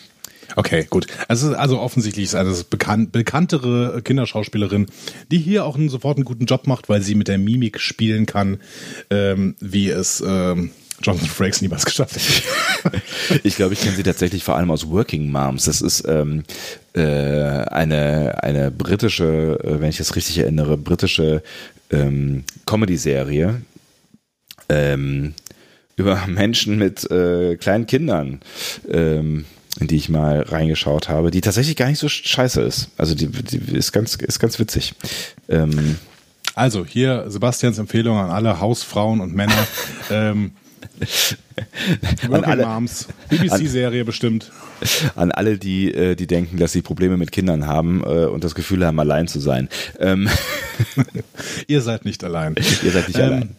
Okay, 0.55 0.85
gut. 0.89 1.07
Also, 1.27 1.55
also 1.55 1.79
offensichtlich 1.79 2.25
ist 2.25 2.35
eine 2.35 2.53
bekannt, 2.69 3.11
bekanntere 3.11 4.01
Kinderschauspielerin, 4.03 4.87
die 5.31 5.39
hier 5.39 5.65
auch 5.65 5.75
einen, 5.75 5.89
sofort 5.89 6.17
einen 6.17 6.25
guten 6.25 6.45
Job 6.45 6.67
macht, 6.67 6.89
weil 6.89 7.01
sie 7.01 7.15
mit 7.15 7.27
der 7.27 7.37
Mimik 7.37 7.79
spielen 7.79 8.25
kann, 8.25 8.59
ähm, 9.09 9.55
wie 9.59 9.89
es 9.89 10.23
ähm, 10.25 10.71
Jonathan 11.01 11.27
Frakes 11.27 11.61
niemals 11.61 11.85
geschafft 11.85 12.15
hat. 12.15 12.91
ich 13.43 13.55
glaube, 13.55 13.73
ich 13.73 13.81
kenne 13.81 13.95
sie 13.95 14.03
tatsächlich 14.03 14.43
vor 14.43 14.55
allem 14.55 14.71
aus 14.71 14.89
Working 14.89 15.31
Moms. 15.31 15.65
Das 15.65 15.81
ist 15.81 16.07
ähm, 16.07 16.43
äh, 16.93 17.01
eine, 17.01 18.43
eine 18.43 18.71
britische, 18.71 19.59
äh, 19.63 19.79
wenn 19.79 19.89
ich 19.89 19.97
das 19.97 20.15
richtig 20.15 20.39
erinnere, 20.39 20.77
britische 20.77 21.43
ähm, 21.91 22.43
Comedy-Serie 22.65 23.61
ähm, 24.69 25.33
über 25.95 26.25
Menschen 26.27 26.77
mit 26.77 27.09
äh, 27.11 27.55
kleinen 27.57 27.85
Kindern. 27.85 28.39
Ähm, 28.89 29.45
in 29.79 29.87
die 29.87 29.95
ich 29.95 30.09
mal 30.09 30.41
reingeschaut 30.41 31.09
habe, 31.09 31.31
die 31.31 31.41
tatsächlich 31.41 31.75
gar 31.75 31.87
nicht 31.87 31.99
so 31.99 32.07
scheiße 32.07 32.61
ist. 32.61 32.89
Also 32.97 33.15
die, 33.15 33.27
die 33.27 33.75
ist 33.75 33.91
ganz, 33.91 34.15
ist 34.15 34.39
ganz 34.39 34.59
witzig. 34.59 34.93
Ähm, 35.49 35.97
also 36.55 36.85
hier 36.85 37.25
Sebastians 37.27 37.79
Empfehlung 37.79 38.17
an 38.17 38.29
alle 38.29 38.59
Hausfrauen 38.59 39.19
und 39.21 39.33
Männer. 39.33 39.67
ähm, 40.11 40.51
an 42.29 42.43
alle, 42.43 42.65
Moms, 42.65 43.07
BBC-Serie 43.29 44.05
bestimmt. 44.05 44.51
An 45.15 45.31
alle, 45.31 45.57
die, 45.57 45.93
äh, 45.93 46.15
die 46.15 46.27
denken, 46.27 46.57
dass 46.57 46.71
sie 46.71 46.81
Probleme 46.81 47.17
mit 47.17 47.31
Kindern 47.31 47.67
haben 47.67 48.03
äh, 48.05 48.25
und 48.25 48.43
das 48.43 48.53
Gefühl 48.53 48.85
haben, 48.85 48.99
allein 48.99 49.27
zu 49.27 49.39
sein. 49.39 49.69
Ähm. 49.99 50.29
Ihr 51.67 51.81
seid 51.81 52.05
nicht 52.05 52.23
allein. 52.23 52.55
Ihr 52.83 52.91
seid 52.91 53.07
nicht 53.07 53.19
ähm, 53.19 53.25
allein. 53.25 53.49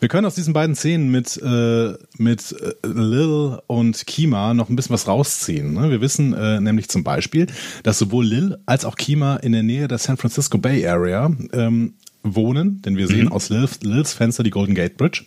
Wir 0.00 0.08
können 0.08 0.26
aus 0.26 0.34
diesen 0.34 0.52
beiden 0.52 0.74
Szenen 0.74 1.10
mit, 1.10 1.36
äh, 1.42 1.94
mit 2.18 2.52
äh, 2.52 2.74
Lil 2.86 3.58
und 3.66 4.06
Kima 4.06 4.54
noch 4.54 4.68
ein 4.68 4.76
bisschen 4.76 4.94
was 4.94 5.06
rausziehen. 5.06 5.74
Ne? 5.74 5.90
Wir 5.90 6.00
wissen 6.00 6.32
äh, 6.34 6.60
nämlich 6.60 6.88
zum 6.88 7.04
Beispiel, 7.04 7.46
dass 7.82 7.98
sowohl 7.98 8.26
Lil 8.26 8.58
als 8.66 8.84
auch 8.84 8.96
Kima 8.96 9.36
in 9.36 9.52
der 9.52 9.62
Nähe 9.62 9.88
der 9.88 9.98
San 9.98 10.16
Francisco 10.16 10.58
Bay 10.58 10.86
Area 10.86 11.30
ähm, 11.52 11.94
wohnen, 12.22 12.82
denn 12.82 12.96
wir 12.96 13.06
sehen 13.06 13.26
mhm. 13.26 13.32
aus 13.32 13.50
Lils, 13.50 13.80
Lils 13.82 14.14
Fenster 14.14 14.42
die 14.42 14.50
Golden 14.50 14.74
Gate 14.74 14.96
Bridge. 14.96 15.24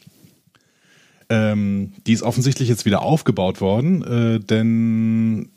Ähm, 1.30 1.94
die 2.06 2.14
ist 2.14 2.24
offensichtlich 2.24 2.70
jetzt 2.70 2.86
wieder 2.86 3.02
aufgebaut 3.02 3.62
worden, 3.62 4.04
äh, 4.04 4.40
denn 4.40 5.50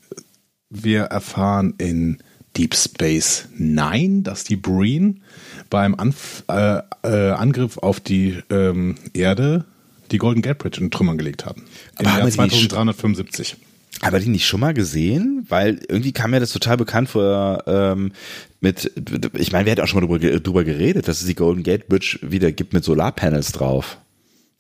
wir 0.69 1.03
erfahren 1.05 1.75
in 1.79 2.19
Deep 2.57 2.75
Space 2.75 3.49
Nine, 3.57 4.23
dass 4.23 4.45
die 4.45 4.57
Breen 4.57 5.23
beim 5.71 5.95
Anf 5.95 6.45
äh, 6.49 6.81
äh, 7.03 7.31
Angriff 7.31 7.79
auf 7.79 8.01
die 8.01 8.39
ähm, 8.51 8.97
Erde 9.15 9.65
die 10.11 10.19
Golden 10.19 10.43
Gate 10.43 10.59
Bridge 10.59 10.81
in 10.81 10.91
Trümmern 10.91 11.17
gelegt 11.17 11.47
haben. 11.47 11.63
Im 11.99 12.07
Aber 12.07 12.19
Jahr 12.19 12.31
2375. 12.31 13.57
Aber 14.03 14.19
die 14.19 14.29
nicht 14.29 14.47
schon 14.47 14.61
mal 14.61 14.75
gesehen? 14.75 15.47
Weil 15.49 15.81
irgendwie 15.89 16.13
kam 16.13 16.31
mir 16.31 16.41
das 16.41 16.53
total 16.53 16.77
bekannt 16.77 17.11
vor 17.11 17.65
ähm, 17.67 18.13
mit, 18.61 18.91
ich 19.35 19.53
meine, 19.53 19.67
wir 19.67 19.73
hätten 19.73 19.83
auch 19.83 19.87
schon 19.87 20.01
mal 20.01 20.07
drüber, 20.07 20.41
drüber 20.41 20.65
geredet, 20.65 21.09
dass 21.09 21.21
es 21.21 21.27
die 21.27 21.35
Golden 21.35 21.63
Gate 21.63 21.89
Bridge 21.89 22.19
wieder 22.23 22.53
gibt 22.53 22.73
mit 22.73 22.85
Solarpanels 22.85 23.53
drauf. 23.53 23.99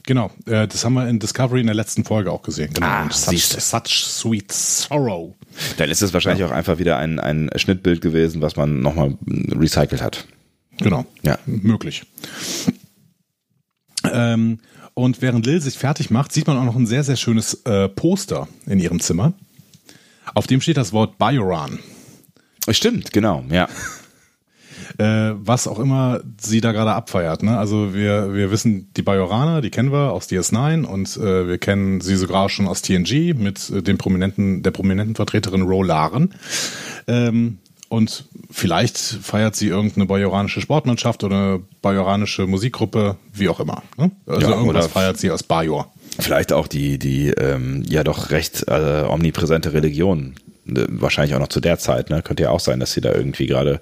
Genau, 0.04 0.30
äh, 0.46 0.66
das 0.66 0.84
haben 0.84 0.94
wir 0.94 1.08
in 1.08 1.18
Discovery 1.18 1.60
in 1.60 1.66
der 1.66 1.74
letzten 1.74 2.04
Folge 2.04 2.32
auch 2.32 2.42
gesehen. 2.42 2.72
Genau. 2.72 2.86
Ah, 2.86 3.08
such, 3.10 3.38
such 3.38 3.86
sweet 3.86 4.50
sorrow. 4.50 5.34
Dann 5.76 5.90
ist 5.90 6.02
es 6.02 6.14
wahrscheinlich 6.14 6.40
ja. 6.40 6.46
auch 6.46 6.56
einfach 6.56 6.78
wieder 6.78 6.96
ein, 6.96 7.18
ein 7.18 7.50
Schnittbild 7.56 8.00
gewesen, 8.00 8.40
was 8.40 8.56
man 8.56 8.80
nochmal 8.80 9.16
recycelt 9.26 10.02
hat. 10.02 10.26
Genau, 10.80 11.06
ja. 11.22 11.38
möglich. 11.46 12.04
Ähm, 14.10 14.60
und 14.94 15.22
während 15.22 15.46
Lil 15.46 15.60
sich 15.60 15.78
fertig 15.78 16.10
macht, 16.10 16.32
sieht 16.32 16.46
man 16.46 16.58
auch 16.58 16.64
noch 16.64 16.76
ein 16.76 16.86
sehr, 16.86 17.04
sehr 17.04 17.16
schönes 17.16 17.54
äh, 17.64 17.88
Poster 17.88 18.48
in 18.66 18.78
ihrem 18.78 19.00
Zimmer. 19.00 19.34
Auf 20.34 20.46
dem 20.46 20.60
steht 20.60 20.76
das 20.76 20.92
Wort 20.92 21.18
Bioran. 21.18 21.78
Stimmt, 22.68 23.12
genau, 23.12 23.44
ja 23.50 23.68
äh, 24.98 25.32
was 25.34 25.66
auch 25.66 25.78
immer 25.78 26.20
sie 26.40 26.60
da 26.60 26.72
gerade 26.72 26.92
abfeiert. 26.92 27.42
Ne? 27.42 27.56
Also 27.58 27.94
wir, 27.94 28.34
wir 28.34 28.50
wissen, 28.50 28.92
die 28.96 29.02
Bajoraner, 29.02 29.60
die 29.60 29.70
kennen 29.70 29.92
wir 29.92 30.12
aus 30.12 30.28
DS9 30.28 30.84
und 30.84 31.16
äh, 31.16 31.48
wir 31.48 31.58
kennen 31.58 32.00
sie 32.00 32.16
sogar 32.16 32.48
schon 32.48 32.66
aus 32.66 32.82
TNG 32.82 33.34
mit 33.34 33.70
äh, 33.70 33.82
dem 33.82 33.98
prominenten, 33.98 34.62
der 34.62 34.70
prominenten 34.70 35.14
Vertreterin 35.14 35.62
Rolaren. 35.62 36.34
Ähm, 37.06 37.58
und 37.90 38.24
vielleicht 38.50 38.96
feiert 38.96 39.54
sie 39.54 39.68
irgendeine 39.68 40.06
bajoranische 40.06 40.62
Sportmannschaft 40.62 41.24
oder 41.24 41.36
eine 41.36 41.62
bajoranische 41.82 42.46
Musikgruppe, 42.46 43.18
wie 43.34 43.50
auch 43.50 43.60
immer. 43.60 43.82
Ne? 43.98 44.10
Also 44.26 44.48
ja, 44.48 44.56
irgendwas 44.56 44.86
feiert 44.86 45.18
sie 45.18 45.30
aus 45.30 45.42
Bajor. 45.42 45.92
Vielleicht 46.18 46.54
auch 46.54 46.66
die, 46.66 46.98
die 46.98 47.28
ähm, 47.28 47.84
ja 47.86 48.02
doch 48.02 48.30
recht 48.30 48.66
äh, 48.68 49.04
omnipräsente 49.06 49.74
Religion 49.74 50.36
Ne, 50.70 50.86
wahrscheinlich 50.90 51.34
auch 51.34 51.40
noch 51.40 51.48
zu 51.48 51.60
der 51.60 51.78
Zeit, 51.78 52.10
ne? 52.10 52.22
Könnte 52.22 52.44
ja 52.44 52.50
auch 52.50 52.60
sein, 52.60 52.78
dass 52.80 52.92
sie 52.92 53.00
da 53.00 53.14
irgendwie 53.14 53.46
gerade 53.46 53.78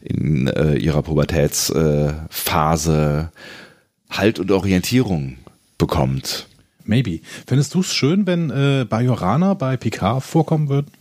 in 0.00 0.46
äh, 0.46 0.76
ihrer 0.76 1.02
Pubertätsphase 1.02 3.30
äh, 3.32 4.16
Halt 4.16 4.38
und 4.38 4.50
Orientierung 4.50 5.36
bekommt. 5.76 6.46
Maybe. 6.84 7.20
Findest 7.46 7.74
du 7.74 7.80
es 7.80 7.92
schön, 7.92 8.26
wenn 8.26 8.50
äh, 8.50 8.86
Bajorana 8.88 9.54
bei 9.54 9.76
Picard 9.76 10.22
vorkommen 10.22 10.68
würden? 10.68 10.92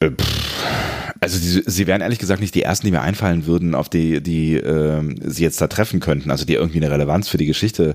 Äh, 0.00 0.10
also 1.20 1.38
die, 1.38 1.70
sie 1.70 1.86
wären 1.86 2.00
ehrlich 2.00 2.18
gesagt 2.18 2.40
nicht 2.40 2.54
die 2.54 2.62
ersten, 2.62 2.86
die 2.86 2.92
mir 2.92 3.02
einfallen 3.02 3.44
würden, 3.46 3.74
auf 3.74 3.88
die, 3.90 4.22
die 4.22 4.54
äh, 4.54 5.02
sie 5.22 5.42
jetzt 5.42 5.60
da 5.60 5.66
treffen 5.66 6.00
könnten, 6.00 6.30
also 6.30 6.46
die 6.46 6.54
irgendwie 6.54 6.78
eine 6.78 6.90
Relevanz 6.90 7.28
für 7.28 7.36
die 7.36 7.46
Geschichte 7.46 7.94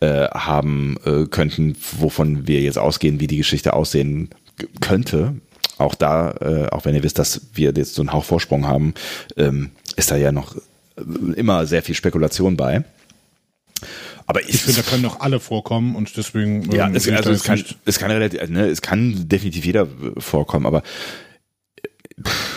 äh, 0.00 0.28
haben 0.28 0.96
äh, 1.04 1.26
könnten, 1.26 1.76
wovon 1.98 2.46
wir 2.48 2.60
jetzt 2.60 2.78
ausgehen, 2.78 3.20
wie 3.20 3.26
die 3.26 3.36
Geschichte 3.36 3.74
aussehen 3.74 4.30
könnte, 4.80 5.34
auch 5.78 5.94
da, 5.94 6.30
äh, 6.40 6.68
auch 6.70 6.84
wenn 6.86 6.94
ihr 6.94 7.02
wisst, 7.02 7.18
dass 7.18 7.42
wir 7.52 7.72
jetzt 7.76 7.94
so 7.94 8.02
einen 8.02 8.12
Hauch 8.12 8.24
Vorsprung 8.24 8.66
haben, 8.66 8.94
ähm, 9.36 9.70
ist 9.96 10.10
da 10.10 10.16
ja 10.16 10.32
noch 10.32 10.56
äh, 10.56 11.02
immer 11.34 11.66
sehr 11.66 11.82
viel 11.82 11.94
Spekulation 11.94 12.56
bei. 12.56 12.84
Aber 14.26 14.40
ich, 14.40 14.50
ich 14.50 14.62
finde, 14.62 14.82
da 14.82 14.88
können 14.88 15.02
doch 15.02 15.20
alle 15.20 15.40
vorkommen 15.40 15.96
und 15.96 16.16
deswegen. 16.16 16.70
Ja, 16.72 16.86
ähm, 16.86 16.94
es, 16.94 17.08
also 17.08 17.32
es 17.32 17.42
kann, 17.42 17.62
es 17.84 17.98
kann 17.98 18.10
relativ, 18.10 18.48
ne, 18.48 18.66
es 18.66 18.80
kann 18.80 19.28
definitiv 19.28 19.64
jeder 19.64 19.88
vorkommen, 20.18 20.64
aber 20.64 20.82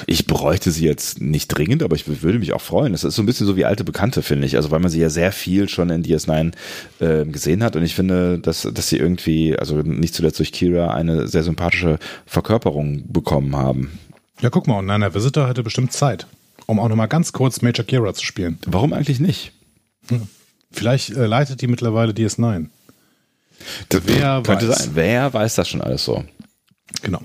ich 0.08 0.28
bräuchte 0.28 0.72
sie 0.72 0.86
jetzt 0.86 1.22
nicht 1.22 1.48
dringend, 1.48 1.84
aber 1.84 1.96
ich 1.96 2.22
würde 2.22 2.40
mich 2.40 2.54
auch 2.54 2.62
freuen. 2.62 2.92
Das 2.92 3.04
ist 3.04 3.16
so 3.16 3.22
ein 3.22 3.26
bisschen 3.26 3.48
so 3.48 3.56
wie 3.56 3.66
alte 3.66 3.84
Bekannte, 3.84 4.22
finde 4.22 4.46
ich. 4.46 4.56
Also 4.56 4.72
weil 4.72 4.80
man 4.80 4.90
sie 4.90 5.00
ja 5.00 5.10
sehr 5.10 5.32
viel 5.32 5.70
schon 5.70 5.90
in 5.90 6.04
DS9 6.04 6.54
äh, 7.00 7.26
gesehen 7.26 7.64
hat 7.64 7.76
und 7.76 7.84
ich 7.84 7.96
finde, 7.96 8.40
dass, 8.40 8.68
dass 8.72 8.90
sie 8.90 8.98
irgendwie, 8.98 9.58
also 9.58 9.78
nicht 9.78 10.14
zuletzt 10.14 10.40
durch 10.40 10.52
Kira, 10.52 10.94
eine 10.94 11.28
sehr 11.28 11.44
sympathische 11.44 12.00
Verkörperung 12.26 13.12
bekommen 13.12 13.56
haben. 13.56 14.00
Ja, 14.42 14.50
guck 14.50 14.68
mal, 14.68 14.80
und 14.80 14.86
Nana 14.86 15.14
Visitor 15.14 15.48
hatte 15.48 15.64
bestimmt 15.64 15.94
Zeit, 15.94 16.28
um 16.66 16.80
auch 16.80 16.90
nochmal 16.90 17.08
ganz 17.08 17.32
kurz 17.32 17.62
Major 17.62 17.86
Kira 17.86 18.14
zu 18.14 18.26
spielen. 18.26 18.60
Warum 18.66 18.94
eigentlich 18.94 19.20
nicht? 19.20 19.54
Hm. 20.10 20.28
Vielleicht 20.72 21.12
äh, 21.12 21.26
leitet 21.26 21.62
die 21.62 21.68
mittlerweile 21.68 22.12
DS9. 22.12 22.68
Das 23.90 24.02
Wer 24.06 24.42
könnte 24.44 24.68
weiß. 24.68 24.78
sein. 24.78 24.92
Wer 24.94 25.34
weiß 25.34 25.56
das 25.56 25.70
schon 25.70 25.82
alles 25.82 26.04
so? 26.04 26.24
Genau. 27.02 27.22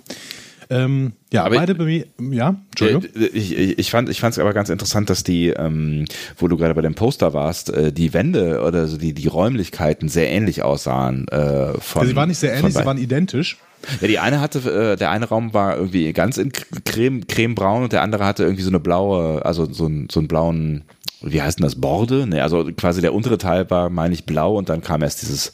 Ähm, 0.70 1.14
ja, 1.32 1.44
aber 1.44 1.56
beide 1.56 1.74
bei 1.74 1.84
mir, 1.84 2.04
ja, 2.30 2.62
Entschuldigung. 2.70 3.04
Ich, 3.34 3.56
ich, 3.56 3.78
ich 3.78 3.90
fand 3.90 4.08
es 4.08 4.38
aber 4.38 4.52
ganz 4.52 4.68
interessant, 4.68 5.10
dass 5.10 5.24
die, 5.24 5.48
ähm, 5.48 6.04
wo 6.38 6.46
du 6.46 6.56
gerade 6.56 6.74
bei 6.74 6.80
dem 6.80 6.94
Poster 6.94 7.34
warst, 7.34 7.70
äh, 7.70 7.92
die 7.92 8.14
Wände 8.14 8.62
oder 8.62 8.86
so 8.86 8.96
die, 8.96 9.12
die 9.12 9.26
Räumlichkeiten 9.26 10.08
sehr 10.08 10.30
ähnlich 10.30 10.62
aussahen. 10.62 11.26
Äh, 11.28 11.74
von, 11.80 12.02
ja, 12.02 12.08
sie 12.08 12.16
waren 12.16 12.28
nicht 12.28 12.38
sehr 12.38 12.54
ähnlich, 12.54 12.74
sie 12.74 12.84
waren 12.84 12.98
identisch. 12.98 13.58
Ja, 14.00 14.06
die 14.06 14.18
eine 14.20 14.40
hatte, 14.40 14.58
äh, 14.92 14.96
der 14.96 15.10
eine 15.10 15.26
Raum 15.26 15.54
war 15.54 15.76
irgendwie 15.76 16.12
ganz 16.12 16.38
in 16.38 16.52
Creme, 16.84 17.26
cremebraun 17.26 17.82
und 17.82 17.92
der 17.92 18.02
andere 18.02 18.24
hatte 18.24 18.44
irgendwie 18.44 18.62
so 18.62 18.70
eine 18.70 18.80
blaue, 18.80 19.44
also 19.44 19.70
so, 19.72 19.86
ein, 19.86 20.08
so 20.10 20.20
einen 20.20 20.28
blauen, 20.28 20.84
wie 21.22 21.42
heißt 21.42 21.58
denn 21.58 21.64
das, 21.64 21.80
Borde? 21.80 22.26
Ne, 22.26 22.42
also 22.42 22.70
quasi 22.76 23.00
der 23.00 23.14
untere 23.14 23.38
Teil 23.38 23.68
war, 23.70 23.90
meine 23.90 24.14
ich, 24.14 24.24
blau 24.24 24.56
und 24.56 24.68
dann 24.68 24.82
kam 24.82 25.02
erst 25.02 25.22
dieses 25.22 25.52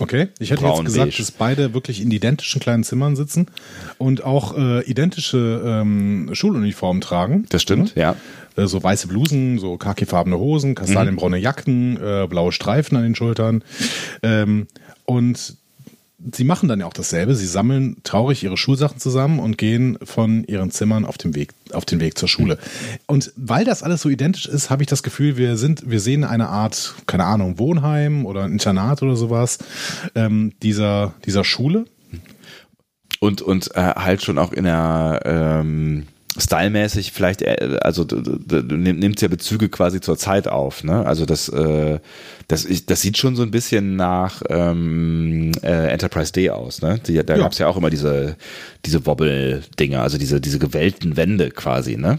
Okay, 0.00 0.28
ich 0.38 0.50
hätte 0.50 0.66
jetzt 0.66 0.84
gesagt, 0.84 1.18
dass 1.18 1.30
beide 1.30 1.74
wirklich 1.74 2.02
in 2.02 2.10
identischen 2.10 2.60
kleinen 2.60 2.84
Zimmern 2.84 3.16
sitzen 3.16 3.46
und 3.98 4.24
auch 4.24 4.56
äh, 4.56 4.82
identische 4.84 5.62
ähm, 5.64 6.30
Schuluniformen 6.32 7.00
tragen. 7.00 7.46
Das 7.48 7.62
stimmt, 7.62 7.94
ja. 7.94 8.16
Äh, 8.56 8.66
so 8.66 8.82
weiße 8.82 9.08
Blusen, 9.08 9.58
so 9.58 9.76
khakifarbene 9.76 10.38
Hosen, 10.38 10.74
kastanienbraune 10.74 11.38
Jacken, 11.38 11.96
äh, 11.96 12.26
blaue 12.28 12.52
Streifen 12.52 12.96
an 12.96 13.04
den 13.04 13.14
Schultern. 13.14 13.64
Ähm, 14.22 14.66
und 15.04 15.56
sie 16.32 16.44
machen 16.44 16.68
dann 16.68 16.80
ja 16.80 16.86
auch 16.86 16.92
dasselbe. 16.92 17.34
Sie 17.34 17.46
sammeln 17.46 17.96
traurig 18.02 18.42
ihre 18.42 18.56
Schulsachen 18.56 18.98
zusammen 18.98 19.38
und 19.38 19.58
gehen 19.58 19.98
von 20.02 20.44
ihren 20.44 20.70
Zimmern 20.70 21.04
auf 21.04 21.18
dem 21.18 21.34
Weg, 21.34 21.52
auf 21.72 21.84
den 21.84 22.00
Weg 22.00 22.18
zur 22.18 22.28
Schule. 22.28 22.58
Und 23.06 23.32
weil 23.36 23.64
das 23.64 23.82
alles 23.82 24.02
so 24.02 24.08
identisch 24.08 24.46
ist, 24.46 24.70
habe 24.70 24.82
ich 24.82 24.88
das 24.88 25.02
Gefühl, 25.02 25.36
wir 25.36 25.56
sind, 25.56 25.88
wir 25.88 26.00
sehen 26.00 26.24
eine 26.24 26.48
Art, 26.48 26.94
keine 27.06 27.24
Ahnung, 27.24 27.58
Wohnheim 27.58 28.26
oder 28.26 28.44
ein 28.44 28.52
Internat 28.52 29.02
oder 29.02 29.16
sowas 29.16 29.58
ähm, 30.14 30.52
dieser 30.62 31.14
dieser 31.24 31.44
Schule. 31.44 31.86
Und 33.20 33.42
und 33.42 33.74
äh, 33.74 33.80
halt 33.80 34.22
schon 34.22 34.38
auch 34.38 34.52
in 34.52 34.64
der 34.64 35.22
ähm 35.24 36.06
stylmäßig 36.38 37.12
vielleicht, 37.12 37.42
äh, 37.42 37.78
also 37.80 38.04
nimmt 38.04 39.20
ja 39.20 39.28
Bezüge 39.28 39.68
quasi 39.68 40.00
zur 40.00 40.16
Zeit 40.16 40.48
auf, 40.48 40.84
ne? 40.84 41.06
Also 41.06 41.26
das, 41.26 41.48
äh, 41.48 41.98
das, 42.48 42.66
das 42.86 43.02
sieht 43.02 43.18
schon 43.18 43.36
so 43.36 43.42
ein 43.42 43.50
bisschen 43.50 43.96
nach 43.96 44.42
ähm, 44.48 45.52
äh, 45.62 45.88
Enterprise 45.88 46.32
D 46.32 46.50
aus, 46.50 46.82
ne? 46.82 47.00
Die, 47.06 47.14
da 47.14 47.34
ja. 47.34 47.42
gab 47.42 47.52
es 47.52 47.58
ja 47.58 47.68
auch 47.68 47.76
immer 47.76 47.90
diese, 47.90 48.36
diese 48.84 49.06
Wobble-Dinger, 49.06 50.02
also 50.02 50.18
diese, 50.18 50.40
diese 50.40 50.58
gewellten 50.58 51.16
Wände 51.16 51.50
quasi, 51.50 51.96
ne? 51.96 52.18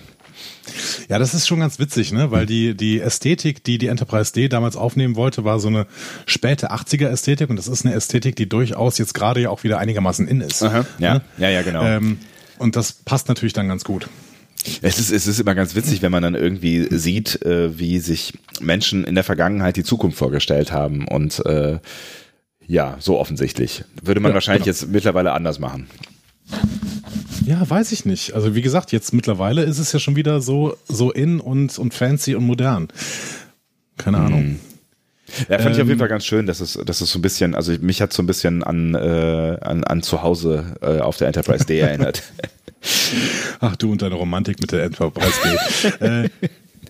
Ja, 1.09 1.17
das 1.19 1.33
ist 1.33 1.47
schon 1.47 1.59
ganz 1.59 1.79
witzig, 1.79 2.11
ne? 2.11 2.31
Weil 2.31 2.45
die, 2.45 2.75
die 2.75 2.99
Ästhetik, 2.99 3.63
die 3.63 3.77
die 3.77 3.87
Enterprise 3.87 4.33
D 4.33 4.49
damals 4.49 4.75
aufnehmen 4.75 5.15
wollte, 5.15 5.43
war 5.43 5.59
so 5.59 5.67
eine 5.67 5.87
späte 6.25 6.71
80er 6.71 7.07
Ästhetik 7.07 7.49
und 7.49 7.55
das 7.55 7.67
ist 7.67 7.85
eine 7.85 7.95
Ästhetik, 7.95 8.35
die 8.35 8.49
durchaus 8.49 8.97
jetzt 8.97 9.13
gerade 9.13 9.41
ja 9.41 9.49
auch 9.49 9.63
wieder 9.63 9.79
einigermaßen 9.79 10.27
in 10.27 10.41
ist. 10.41 10.63
Aha, 10.63 10.85
ja, 10.99 11.15
ne? 11.15 11.21
ja, 11.37 11.49
ja, 11.49 11.61
genau. 11.61 11.83
Ähm, 11.83 12.19
und 12.57 12.75
das 12.75 12.93
passt 12.93 13.27
natürlich 13.27 13.53
dann 13.53 13.67
ganz 13.67 13.83
gut. 13.83 14.07
Es 14.81 14.99
ist, 14.99 15.11
es 15.11 15.27
ist 15.27 15.39
immer 15.39 15.55
ganz 15.55 15.75
witzig, 15.75 16.01
wenn 16.01 16.11
man 16.11 16.23
dann 16.23 16.35
irgendwie 16.35 16.87
sieht, 16.91 17.41
äh, 17.45 17.77
wie 17.79 17.99
sich 17.99 18.33
Menschen 18.59 19.03
in 19.03 19.15
der 19.15 19.23
Vergangenheit 19.23 19.77
die 19.77 19.83
Zukunft 19.83 20.17
vorgestellt 20.17 20.71
haben. 20.71 21.07
Und 21.07 21.45
äh, 21.45 21.79
ja, 22.65 22.97
so 22.99 23.17
offensichtlich. 23.17 23.85
Würde 24.01 24.19
man 24.19 24.31
ja, 24.31 24.35
wahrscheinlich 24.35 24.65
genau. 24.65 24.75
jetzt 24.75 24.89
mittlerweile 24.89 25.31
anders 25.31 25.59
machen. 25.59 25.87
Ja, 27.45 27.67
weiß 27.69 27.93
ich 27.93 28.05
nicht. 28.05 28.33
Also 28.33 28.55
wie 28.55 28.61
gesagt, 28.61 28.91
jetzt 28.91 29.13
mittlerweile 29.13 29.63
ist 29.63 29.79
es 29.79 29.93
ja 29.93 29.99
schon 29.99 30.17
wieder 30.17 30.41
so, 30.41 30.75
so 30.87 31.11
in 31.11 31.39
und, 31.39 31.77
und 31.79 31.93
fancy 31.93 32.35
und 32.35 32.45
modern. 32.45 32.89
Keine 33.97 34.17
Ahnung. 34.17 34.59
Ja, 35.49 35.59
fand 35.59 35.67
ähm, 35.67 35.71
ich 35.73 35.73
auf 35.73 35.77
jeden 35.77 35.91
ähm, 35.91 35.99
Fall 35.99 36.07
ganz 36.07 36.25
schön, 36.25 36.45
dass 36.45 36.59
es, 36.59 36.73
dass 36.73 37.01
es 37.01 37.11
so 37.11 37.19
ein 37.19 37.21
bisschen, 37.21 37.55
also 37.55 37.73
mich 37.81 38.01
hat 38.01 38.13
so 38.13 38.23
ein 38.23 38.27
bisschen 38.27 38.63
an, 38.63 38.95
äh, 38.95 39.57
an, 39.61 39.83
an 39.83 40.01
zu 40.01 40.23
Hause 40.23 40.77
äh, 40.81 40.99
auf 40.99 41.17
der 41.17 41.27
Enterprise 41.27 41.65
D 41.65 41.79
erinnert. 41.79 42.23
Ach 43.59 43.75
du 43.75 43.91
und 43.91 44.01
deine 44.01 44.15
Romantik 44.15 44.61
mit 44.61 44.71
der 44.71 44.83
Enterprise 44.83 45.33
D. 45.99 46.05
äh, 46.05 46.29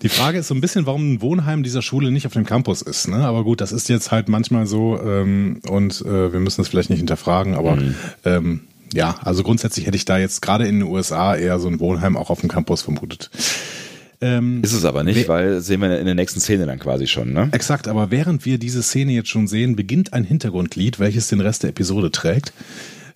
die 0.02 0.08
Frage 0.08 0.38
ist 0.38 0.48
so 0.48 0.54
ein 0.54 0.60
bisschen, 0.60 0.86
warum 0.86 1.14
ein 1.14 1.22
Wohnheim 1.22 1.62
dieser 1.62 1.82
Schule 1.82 2.10
nicht 2.12 2.26
auf 2.26 2.32
dem 2.32 2.44
Campus 2.44 2.82
ist. 2.82 3.08
Ne? 3.08 3.16
Aber 3.16 3.42
gut, 3.42 3.60
das 3.60 3.72
ist 3.72 3.88
jetzt 3.88 4.12
halt 4.12 4.28
manchmal 4.28 4.66
so 4.66 5.00
ähm, 5.02 5.60
und 5.68 6.02
äh, 6.02 6.32
wir 6.32 6.40
müssen 6.40 6.60
das 6.60 6.68
vielleicht 6.68 6.90
nicht 6.90 7.00
hinterfragen, 7.00 7.54
aber 7.54 7.76
mhm. 7.76 7.94
ähm, 8.24 8.60
ja, 8.94 9.16
also 9.22 9.42
grundsätzlich 9.42 9.86
hätte 9.86 9.96
ich 9.96 10.04
da 10.04 10.18
jetzt 10.18 10.40
gerade 10.40 10.66
in 10.66 10.80
den 10.80 10.88
USA 10.88 11.36
eher 11.36 11.58
so 11.58 11.68
ein 11.68 11.80
Wohnheim 11.80 12.16
auch 12.16 12.30
auf 12.30 12.40
dem 12.40 12.48
Campus 12.48 12.82
vermutet. 12.82 13.30
Ähm, 14.20 14.62
ist 14.62 14.72
es 14.72 14.84
aber 14.84 15.04
nicht, 15.04 15.28
weil 15.28 15.60
sehen 15.60 15.80
wir 15.80 15.98
in 15.98 16.06
der 16.06 16.14
nächsten 16.14 16.40
Szene 16.40 16.66
dann 16.66 16.78
quasi 16.78 17.06
schon, 17.06 17.32
ne? 17.32 17.48
Exakt, 17.52 17.86
aber 17.86 18.10
während 18.10 18.44
wir 18.44 18.58
diese 18.58 18.82
Szene 18.82 19.12
jetzt 19.12 19.28
schon 19.28 19.46
sehen, 19.46 19.76
beginnt 19.76 20.12
ein 20.12 20.24
Hintergrundlied, 20.24 20.98
welches 20.98 21.28
den 21.28 21.40
Rest 21.40 21.62
der 21.62 21.70
Episode 21.70 22.10
trägt. 22.10 22.52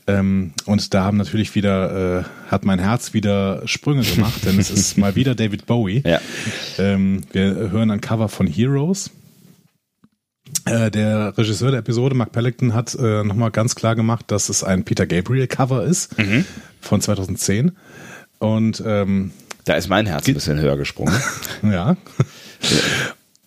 Ähm, 0.06 0.52
und 0.66 0.94
da 0.94 1.04
haben 1.04 1.16
natürlich 1.16 1.54
wieder, 1.54 2.20
äh, 2.20 2.50
hat 2.50 2.64
mein 2.64 2.78
Herz 2.78 3.14
wieder 3.14 3.62
Sprünge 3.66 4.02
gemacht, 4.02 4.44
denn 4.44 4.58
es 4.58 4.70
ist 4.70 4.98
mal 4.98 5.14
wieder 5.14 5.34
David 5.34 5.66
Bowie. 5.66 6.02
Ja. 6.04 6.20
Ähm, 6.78 7.22
wir 7.32 7.70
hören 7.70 7.90
ein 7.90 8.00
Cover 8.00 8.28
von 8.28 8.46
Heroes. 8.46 9.10
Äh, 10.64 10.90
der 10.90 11.36
Regisseur 11.36 11.70
der 11.70 11.80
Episode, 11.80 12.14
Mark 12.14 12.32
Pellington, 12.32 12.74
hat 12.74 12.94
äh, 12.94 13.24
nochmal 13.24 13.50
ganz 13.50 13.74
klar 13.74 13.96
gemacht, 13.96 14.26
dass 14.28 14.48
es 14.48 14.62
ein 14.62 14.84
Peter 14.84 15.06
Gabriel 15.06 15.46
Cover 15.46 15.84
ist 15.84 16.16
mhm. 16.18 16.44
von 16.80 17.00
2010. 17.00 17.72
Und 18.38 18.82
ähm, 18.84 19.32
da 19.64 19.74
ist 19.74 19.88
mein 19.88 20.06
Herz 20.06 20.26
ein 20.28 20.34
bisschen 20.34 20.60
höher 20.60 20.76
gesprungen. 20.76 21.14
ja. 21.62 21.96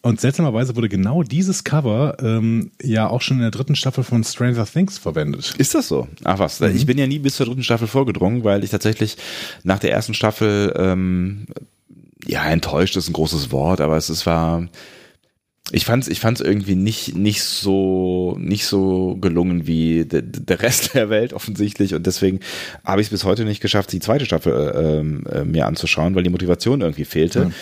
Und 0.01 0.21
seltsamerweise 0.21 0.75
wurde 0.75 0.87
genau 0.87 1.23
dieses 1.23 1.63
Cover 1.63 2.17
ähm, 2.21 2.69
ja 2.79 3.09
auch 3.09 3.21
schon 3.21 3.37
in 3.37 3.41
der 3.41 3.49
dritten 3.49 3.75
Staffel 3.75 4.03
von 4.03 4.23
Stranger 4.23 4.65
Things 4.65 4.99
verwendet. 4.99 5.55
Ist 5.57 5.73
das 5.73 5.87
so? 5.87 6.07
Ach 6.23 6.37
was, 6.37 6.59
mhm. 6.59 6.75
ich 6.75 6.85
bin 6.85 6.99
ja 6.99 7.07
nie 7.07 7.17
bis 7.17 7.37
zur 7.37 7.47
dritten 7.47 7.63
Staffel 7.63 7.87
vorgedrungen, 7.87 8.43
weil 8.43 8.63
ich 8.63 8.69
tatsächlich 8.69 9.17
nach 9.63 9.79
der 9.79 9.91
ersten 9.91 10.13
Staffel, 10.13 10.73
ähm, 10.77 11.47
ja, 12.23 12.45
enttäuscht 12.45 12.95
ist 12.97 13.09
ein 13.09 13.13
großes 13.13 13.51
Wort, 13.51 13.81
aber 13.81 13.97
es, 13.97 14.09
es 14.09 14.27
war, 14.27 14.67
ich 15.71 15.85
fand's, 15.85 16.07
ich 16.07 16.19
fand's 16.19 16.41
irgendwie 16.41 16.75
nicht, 16.75 17.15
nicht 17.15 17.43
so, 17.43 18.37
nicht 18.39 18.65
so 18.65 19.17
gelungen 19.19 19.65
wie 19.65 20.05
de, 20.05 20.21
der 20.21 20.61
Rest 20.61 20.93
der 20.93 21.09
Welt 21.09 21.33
offensichtlich 21.33 21.95
und 21.95 22.05
deswegen 22.05 22.39
habe 22.83 23.01
ich 23.01 23.07
es 23.07 23.11
bis 23.11 23.23
heute 23.23 23.45
nicht 23.45 23.61
geschafft, 23.61 23.91
die 23.91 23.99
zweite 23.99 24.25
Staffel 24.25 24.53
äh, 24.53 24.99
ähm, 24.99 25.23
äh, 25.31 25.43
mir 25.43 25.65
anzuschauen, 25.65 26.15
weil 26.15 26.23
die 26.23 26.29
Motivation 26.29 26.81
irgendwie 26.81 27.05
fehlte 27.05 27.45
mhm. 27.45 27.53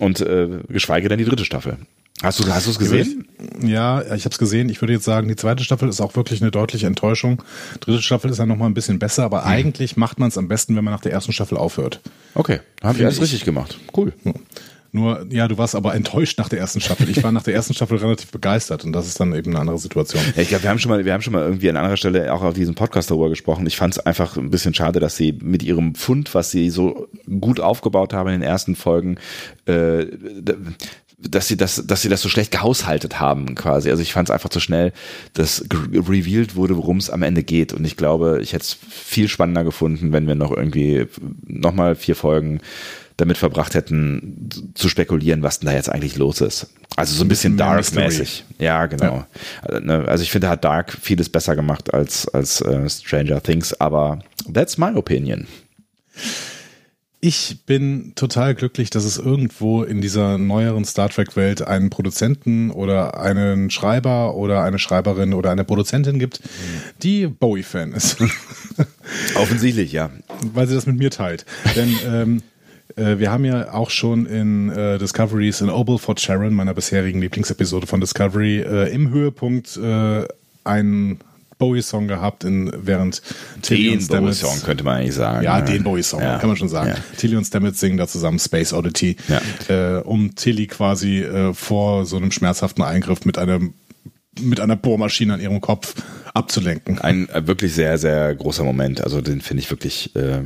und 0.00 0.20
äh, 0.20 0.48
geschweige 0.68 1.08
denn 1.08 1.18
die 1.18 1.24
dritte 1.24 1.44
Staffel. 1.44 1.76
Hast 2.22 2.38
du, 2.38 2.46
hast 2.52 2.66
du 2.66 2.70
es 2.70 2.78
gesehen? 2.78 3.26
Ja, 3.62 4.00
ich 4.14 4.24
habe 4.24 4.32
es 4.32 4.38
gesehen. 4.38 4.68
Ich 4.68 4.80
würde 4.80 4.92
jetzt 4.92 5.04
sagen, 5.04 5.26
die 5.26 5.34
zweite 5.34 5.64
Staffel 5.64 5.88
ist 5.88 6.00
auch 6.00 6.14
wirklich 6.14 6.40
eine 6.40 6.52
deutliche 6.52 6.86
Enttäuschung. 6.86 7.42
Dritte 7.80 8.00
Staffel 8.00 8.30
ist 8.30 8.38
dann 8.38 8.48
noch 8.48 8.56
mal 8.56 8.66
ein 8.66 8.74
bisschen 8.74 9.00
besser, 9.00 9.24
aber 9.24 9.40
mhm. 9.40 9.48
eigentlich 9.48 9.96
macht 9.96 10.20
man 10.20 10.28
es 10.28 10.38
am 10.38 10.46
besten, 10.46 10.76
wenn 10.76 10.84
man 10.84 10.94
nach 10.94 11.00
der 11.00 11.10
ersten 11.10 11.32
Staffel 11.32 11.58
aufhört. 11.58 12.00
Okay, 12.34 12.60
haben 12.80 12.98
wir 12.98 13.06
alles 13.06 13.20
richtig 13.20 13.44
gemacht. 13.44 13.76
Cool. 13.96 14.12
Ja. 14.24 14.34
Nur, 14.94 15.24
ja, 15.30 15.48
du 15.48 15.56
warst 15.56 15.74
aber 15.74 15.94
enttäuscht 15.94 16.38
nach 16.38 16.50
der 16.50 16.58
ersten 16.58 16.82
Staffel. 16.82 17.08
Ich 17.08 17.22
war 17.22 17.32
nach 17.32 17.42
der 17.42 17.54
ersten 17.54 17.72
Staffel 17.72 17.96
relativ 17.96 18.30
begeistert 18.30 18.84
und 18.84 18.92
das 18.92 19.06
ist 19.06 19.18
dann 19.18 19.34
eben 19.34 19.50
eine 19.50 19.60
andere 19.60 19.78
Situation. 19.78 20.22
Ja, 20.36 20.42
ich 20.42 20.48
glaube, 20.48 20.64
wir 20.64 20.70
haben 20.70 20.78
schon 20.78 20.90
mal, 20.90 21.02
wir 21.06 21.14
haben 21.14 21.22
schon 21.22 21.32
mal 21.32 21.44
irgendwie 21.44 21.70
an 21.70 21.78
anderer 21.78 21.96
Stelle 21.96 22.30
auch 22.30 22.42
auf 22.42 22.52
diesem 22.52 22.74
Podcast 22.74 23.10
darüber 23.10 23.30
gesprochen. 23.30 23.66
Ich 23.66 23.76
fand 23.76 23.94
es 23.94 23.98
einfach 24.00 24.36
ein 24.36 24.50
bisschen 24.50 24.74
schade, 24.74 25.00
dass 25.00 25.16
sie 25.16 25.32
mit 25.32 25.62
ihrem 25.62 25.94
Fund, 25.94 26.34
was 26.34 26.50
sie 26.50 26.68
so 26.68 27.08
gut 27.40 27.58
aufgebaut 27.58 28.12
haben 28.12 28.28
in 28.28 28.40
den 28.40 28.48
ersten 28.48 28.76
Folgen, 28.76 29.16
äh, 29.64 30.04
dass 31.18 31.48
sie 31.48 31.56
das, 31.56 31.86
dass 31.86 32.02
sie 32.02 32.10
das 32.10 32.20
so 32.20 32.28
schlecht 32.28 32.50
gehaushaltet 32.50 33.18
haben 33.18 33.54
quasi. 33.54 33.88
Also 33.88 34.02
ich 34.02 34.12
fand 34.12 34.28
es 34.28 34.32
einfach 34.32 34.50
zu 34.50 34.60
schnell, 34.60 34.92
dass 35.32 35.64
revealed 35.70 36.54
wurde, 36.54 36.76
worum 36.76 36.98
es 36.98 37.08
am 37.08 37.22
Ende 37.22 37.44
geht. 37.44 37.72
Und 37.72 37.86
ich 37.86 37.96
glaube, 37.96 38.40
ich 38.42 38.52
hätte 38.52 38.64
es 38.64 38.76
viel 38.90 39.28
spannender 39.28 39.64
gefunden, 39.64 40.12
wenn 40.12 40.26
wir 40.26 40.34
noch 40.34 40.50
irgendwie 40.50 41.06
nochmal 41.46 41.94
vier 41.94 42.16
Folgen 42.16 42.60
damit 43.16 43.38
verbracht 43.38 43.74
hätten, 43.74 44.48
zu 44.74 44.88
spekulieren, 44.88 45.42
was 45.42 45.60
denn 45.60 45.68
da 45.68 45.74
jetzt 45.74 45.90
eigentlich 45.90 46.16
los 46.16 46.40
ist. 46.40 46.68
Also 46.96 47.14
so 47.14 47.24
ein 47.24 47.28
bisschen 47.28 47.56
Dark-mäßig. 47.56 48.44
Ja, 48.58 48.86
genau. 48.86 49.24
Ja. 49.68 49.80
Ne, 49.80 50.04
also 50.06 50.22
ich 50.22 50.30
finde, 50.30 50.48
hat 50.48 50.64
Dark 50.64 50.96
vieles 51.00 51.28
besser 51.28 51.56
gemacht 51.56 51.92
als, 51.94 52.28
als 52.28 52.60
äh, 52.60 52.88
Stranger 52.88 53.42
Things, 53.42 53.78
aber 53.80 54.18
that's 54.52 54.78
my 54.78 54.94
opinion. 54.94 55.46
Ich 57.24 57.64
bin 57.66 58.14
total 58.16 58.52
glücklich, 58.56 58.90
dass 58.90 59.04
es 59.04 59.16
irgendwo 59.16 59.84
in 59.84 60.00
dieser 60.00 60.38
neueren 60.38 60.84
Star 60.84 61.08
Trek-Welt 61.08 61.62
einen 61.62 61.88
Produzenten 61.88 62.72
oder 62.72 63.20
einen 63.20 63.70
Schreiber 63.70 64.34
oder 64.34 64.64
eine 64.64 64.80
Schreiberin 64.80 65.32
oder 65.32 65.52
eine 65.52 65.62
Produzentin 65.62 66.18
gibt, 66.18 66.40
die 67.04 67.28
Bowie-Fan 67.28 67.92
ist. 67.92 68.16
Offensichtlich, 69.36 69.92
ja. 69.92 70.10
Weil 70.52 70.66
sie 70.66 70.74
das 70.74 70.86
mit 70.86 70.98
mir 70.98 71.10
teilt. 71.10 71.46
Denn 71.76 71.96
ähm, 72.04 72.42
äh, 72.96 73.18
wir 73.18 73.30
haben 73.30 73.44
ja 73.44 73.72
auch 73.72 73.90
schon 73.90 74.26
in 74.26 74.70
äh, 74.70 74.98
Discoveries 74.98 75.60
in 75.60 75.70
Obel 75.70 75.98
Fort 75.98 76.20
Sharon, 76.20 76.54
meiner 76.54 76.74
bisherigen 76.74 77.20
Lieblingsepisode 77.20 77.86
von 77.86 78.00
Discovery, 78.00 78.60
äh, 78.60 78.92
im 78.92 79.10
Höhepunkt 79.10 79.76
äh, 79.76 80.26
einen 80.64 81.20
Bowie-Song 81.58 82.08
gehabt, 82.08 82.44
in, 82.44 82.72
während 82.74 83.22
Tilly 83.62 83.84
den 83.84 83.92
und 83.94 84.02
Stamets... 84.02 84.40
Bowie-Song 84.40 84.62
könnte 84.64 84.84
man 84.84 84.96
eigentlich 84.98 85.14
sagen. 85.14 85.44
Ja, 85.44 85.58
ja. 85.58 85.64
den 85.64 85.84
Bowie-Song, 85.84 86.20
ja. 86.20 86.38
kann 86.38 86.48
man 86.48 86.56
schon 86.56 86.68
sagen. 86.68 86.90
Ja. 86.90 86.96
Tilly 87.16 87.36
und 87.36 87.44
Stamets 87.44 87.78
singen 87.78 87.98
da 87.98 88.08
zusammen 88.08 88.38
Space 88.38 88.72
Oddity, 88.72 89.16
äh, 89.68 89.98
um 89.98 90.34
Tilly 90.34 90.66
quasi 90.66 91.24
vor 91.54 92.04
so 92.04 92.16
einem 92.16 92.32
schmerzhaften 92.32 92.82
Eingriff 92.82 93.24
mit 93.24 93.38
einem 93.38 93.74
mit 94.40 94.60
einer 94.60 94.76
Bohrmaschine 94.76 95.34
an 95.34 95.40
ihrem 95.40 95.60
Kopf 95.60 95.94
abzulenken. 96.34 96.98
Ein 96.98 97.28
wirklich 97.34 97.74
sehr, 97.74 97.98
sehr 97.98 98.34
großer 98.34 98.64
Moment. 98.64 99.02
Also 99.02 99.20
den 99.20 99.40
finde 99.40 99.62
ich 99.62 99.70
wirklich, 99.70 100.14
äh, 100.16 100.42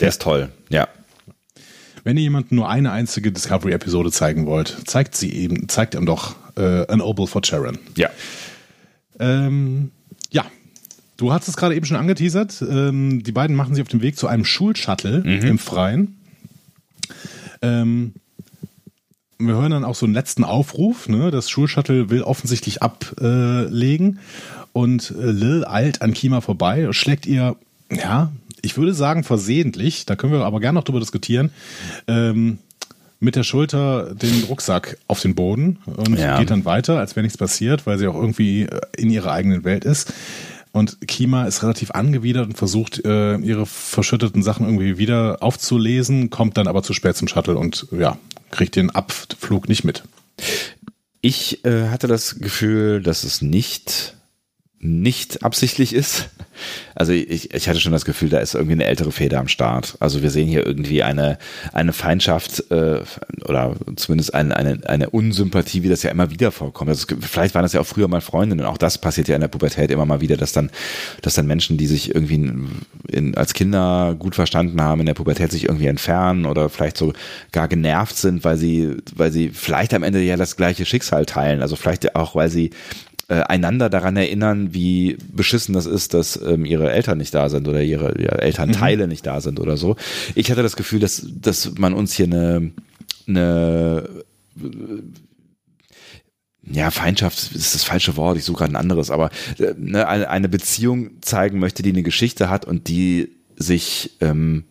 der 0.00 0.08
ist 0.08 0.22
toll, 0.22 0.50
ja. 0.68 0.88
Wenn 2.04 2.16
ihr 2.16 2.22
jemandem 2.22 2.56
nur 2.56 2.68
eine 2.68 2.92
einzige 2.92 3.32
Discovery-Episode 3.32 4.10
zeigen 4.10 4.46
wollt, 4.46 4.76
zeigt 4.86 5.16
sie 5.16 5.32
eben, 5.32 5.68
zeigt 5.68 5.94
ihm 5.94 6.06
doch 6.06 6.36
äh, 6.56 6.86
An 6.86 7.00
Oval 7.00 7.26
for 7.26 7.42
Sharon. 7.44 7.78
Ja. 7.96 8.10
Ähm, 9.18 9.90
ja. 10.30 10.44
Du 11.16 11.32
hast 11.32 11.48
es 11.48 11.56
gerade 11.56 11.74
eben 11.74 11.86
schon 11.86 11.96
angeteasert. 11.96 12.62
Ähm, 12.62 13.22
die 13.22 13.32
beiden 13.32 13.56
machen 13.56 13.74
sich 13.74 13.82
auf 13.82 13.88
den 13.88 14.02
Weg 14.02 14.16
zu 14.16 14.28
einem 14.28 14.44
Schulshuttle 14.44 15.22
mhm. 15.24 15.46
im 15.46 15.58
Freien. 15.58 16.16
Ähm, 17.60 18.14
wir 19.38 19.54
hören 19.54 19.70
dann 19.70 19.84
auch 19.84 19.94
so 19.94 20.06
einen 20.06 20.14
letzten 20.14 20.44
Aufruf. 20.44 21.08
Ne? 21.08 21.30
Das 21.30 21.50
Schulshuttle 21.50 22.10
will 22.10 22.22
offensichtlich 22.22 22.82
ablegen. 22.82 24.18
Und 24.72 25.10
äh, 25.10 25.30
Lil 25.30 25.64
eilt 25.64 26.02
an 26.02 26.12
Kima 26.12 26.40
vorbei, 26.40 26.88
schlägt 26.92 27.26
ihr, 27.26 27.56
ja, 27.90 28.30
ich 28.62 28.76
würde 28.76 28.94
sagen 28.94 29.24
versehentlich, 29.24 30.06
da 30.06 30.16
können 30.16 30.32
wir 30.32 30.44
aber 30.44 30.60
gerne 30.60 30.78
noch 30.78 30.84
drüber 30.84 31.00
diskutieren, 31.00 31.50
ähm, 32.06 32.58
mit 33.20 33.34
der 33.34 33.42
Schulter 33.42 34.14
den 34.14 34.44
Rucksack 34.44 34.96
auf 35.08 35.20
den 35.20 35.34
Boden 35.34 35.78
und 35.86 36.18
ja. 36.18 36.38
geht 36.38 36.50
dann 36.50 36.64
weiter, 36.64 36.98
als 36.98 37.16
wäre 37.16 37.24
nichts 37.24 37.38
passiert, 37.38 37.86
weil 37.86 37.98
sie 37.98 38.06
auch 38.06 38.14
irgendwie 38.14 38.62
äh, 38.62 38.80
in 38.96 39.10
ihrer 39.10 39.32
eigenen 39.32 39.64
Welt 39.64 39.84
ist. 39.84 40.12
Und 40.70 41.08
Kima 41.08 41.46
ist 41.46 41.62
relativ 41.62 41.90
angewidert 41.92 42.46
und 42.46 42.56
versucht, 42.56 43.04
äh, 43.04 43.36
ihre 43.38 43.66
verschütteten 43.66 44.42
Sachen 44.42 44.66
irgendwie 44.66 44.98
wieder 44.98 45.38
aufzulesen, 45.40 46.30
kommt 46.30 46.56
dann 46.56 46.68
aber 46.68 46.82
zu 46.82 46.92
spät 46.92 47.16
zum 47.16 47.26
Shuttle 47.26 47.56
und 47.56 47.88
ja, 47.90 48.18
kriegt 48.50 48.76
den 48.76 48.90
Abflug 48.90 49.68
nicht 49.68 49.84
mit. 49.84 50.04
Ich 51.20 51.64
äh, 51.64 51.88
hatte 51.88 52.06
das 52.06 52.38
Gefühl, 52.38 53.02
dass 53.02 53.24
es 53.24 53.42
nicht 53.42 54.14
nicht 54.80 55.42
absichtlich 55.44 55.92
ist. 55.92 56.28
Also 56.94 57.12
ich, 57.12 57.54
ich 57.54 57.68
hatte 57.68 57.80
schon 57.80 57.92
das 57.92 58.04
Gefühl, 58.04 58.28
da 58.28 58.38
ist 58.38 58.54
irgendwie 58.54 58.72
eine 58.74 58.84
ältere 58.84 59.12
Feder 59.12 59.38
am 59.38 59.48
Start. 59.48 59.96
Also 60.00 60.22
wir 60.22 60.30
sehen 60.30 60.48
hier 60.48 60.66
irgendwie 60.66 61.02
eine, 61.02 61.38
eine 61.72 61.92
Feindschaft 61.92 62.70
äh, 62.70 63.00
oder 63.44 63.76
zumindest 63.96 64.34
eine, 64.34 64.56
eine, 64.56 64.80
eine 64.86 65.10
Unsympathie, 65.10 65.82
wie 65.82 65.88
das 65.88 66.02
ja 66.02 66.10
immer 66.10 66.30
wieder 66.30 66.50
vorkommt. 66.50 66.90
Also 66.90 67.06
es, 67.08 67.26
vielleicht 67.28 67.54
waren 67.54 67.62
das 67.62 67.72
ja 67.72 67.80
auch 67.80 67.86
früher 67.86 68.08
mal 68.08 68.20
Freundinnen. 68.20 68.66
Auch 68.66 68.78
das 68.78 68.98
passiert 68.98 69.28
ja 69.28 69.34
in 69.34 69.40
der 69.40 69.48
Pubertät 69.48 69.90
immer 69.90 70.06
mal 70.06 70.20
wieder, 70.20 70.36
dass 70.36 70.52
dann, 70.52 70.70
dass 71.22 71.34
dann 71.34 71.46
Menschen, 71.46 71.76
die 71.76 71.86
sich 71.86 72.14
irgendwie 72.14 72.34
in, 72.34 72.68
in, 73.08 73.36
als 73.36 73.54
Kinder 73.54 74.16
gut 74.18 74.34
verstanden 74.34 74.80
haben, 74.80 75.00
in 75.00 75.06
der 75.06 75.14
Pubertät 75.14 75.50
sich 75.52 75.64
irgendwie 75.64 75.86
entfernen 75.86 76.46
oder 76.46 76.68
vielleicht 76.68 76.96
so 76.98 77.12
gar 77.52 77.68
genervt 77.68 78.16
sind, 78.16 78.44
weil 78.44 78.56
sie, 78.56 78.96
weil 79.14 79.32
sie 79.32 79.50
vielleicht 79.50 79.94
am 79.94 80.02
Ende 80.02 80.20
ja 80.20 80.36
das 80.36 80.56
gleiche 80.56 80.84
Schicksal 80.84 81.26
teilen. 81.26 81.62
Also 81.62 81.76
vielleicht 81.76 82.16
auch, 82.16 82.34
weil 82.34 82.50
sie 82.50 82.70
äh, 83.28 83.42
einander 83.42 83.90
daran 83.90 84.16
erinnern, 84.16 84.72
wie 84.72 85.18
beschissen 85.32 85.74
das 85.74 85.84
ist, 85.84 86.14
dass 86.14 86.40
ähm, 86.40 86.64
ihre 86.64 86.90
Eltern 86.90 87.18
nicht 87.18 87.34
da 87.34 87.48
sind 87.48 87.68
oder 87.68 87.82
ihre, 87.82 88.18
ihre 88.18 88.40
Elternteile 88.40 89.04
mhm. 89.04 89.10
nicht 89.10 89.26
da 89.26 89.40
sind 89.40 89.60
oder 89.60 89.76
so. 89.76 89.96
Ich 90.34 90.50
hatte 90.50 90.62
das 90.62 90.76
Gefühl, 90.76 91.00
dass, 91.00 91.26
dass 91.28 91.74
man 91.78 91.92
uns 91.92 92.14
hier 92.14 92.26
eine, 92.26 92.72
eine 93.26 94.08
ja, 96.70 96.90
Feindschaft 96.90 97.54
ist 97.54 97.74
das 97.74 97.84
falsche 97.84 98.16
Wort, 98.16 98.38
ich 98.38 98.44
suche 98.44 98.60
gerade 98.60 98.72
ein 98.72 98.76
anderes, 98.76 99.10
aber 99.10 99.30
äh, 99.58 99.74
ne, 99.76 100.08
eine 100.08 100.48
Beziehung 100.48 101.20
zeigen 101.20 101.58
möchte, 101.58 101.82
die 101.82 101.90
eine 101.90 102.02
Geschichte 102.02 102.48
hat 102.48 102.64
und 102.64 102.88
die 102.88 103.30
sich 103.56 104.16
ähm, 104.20 104.64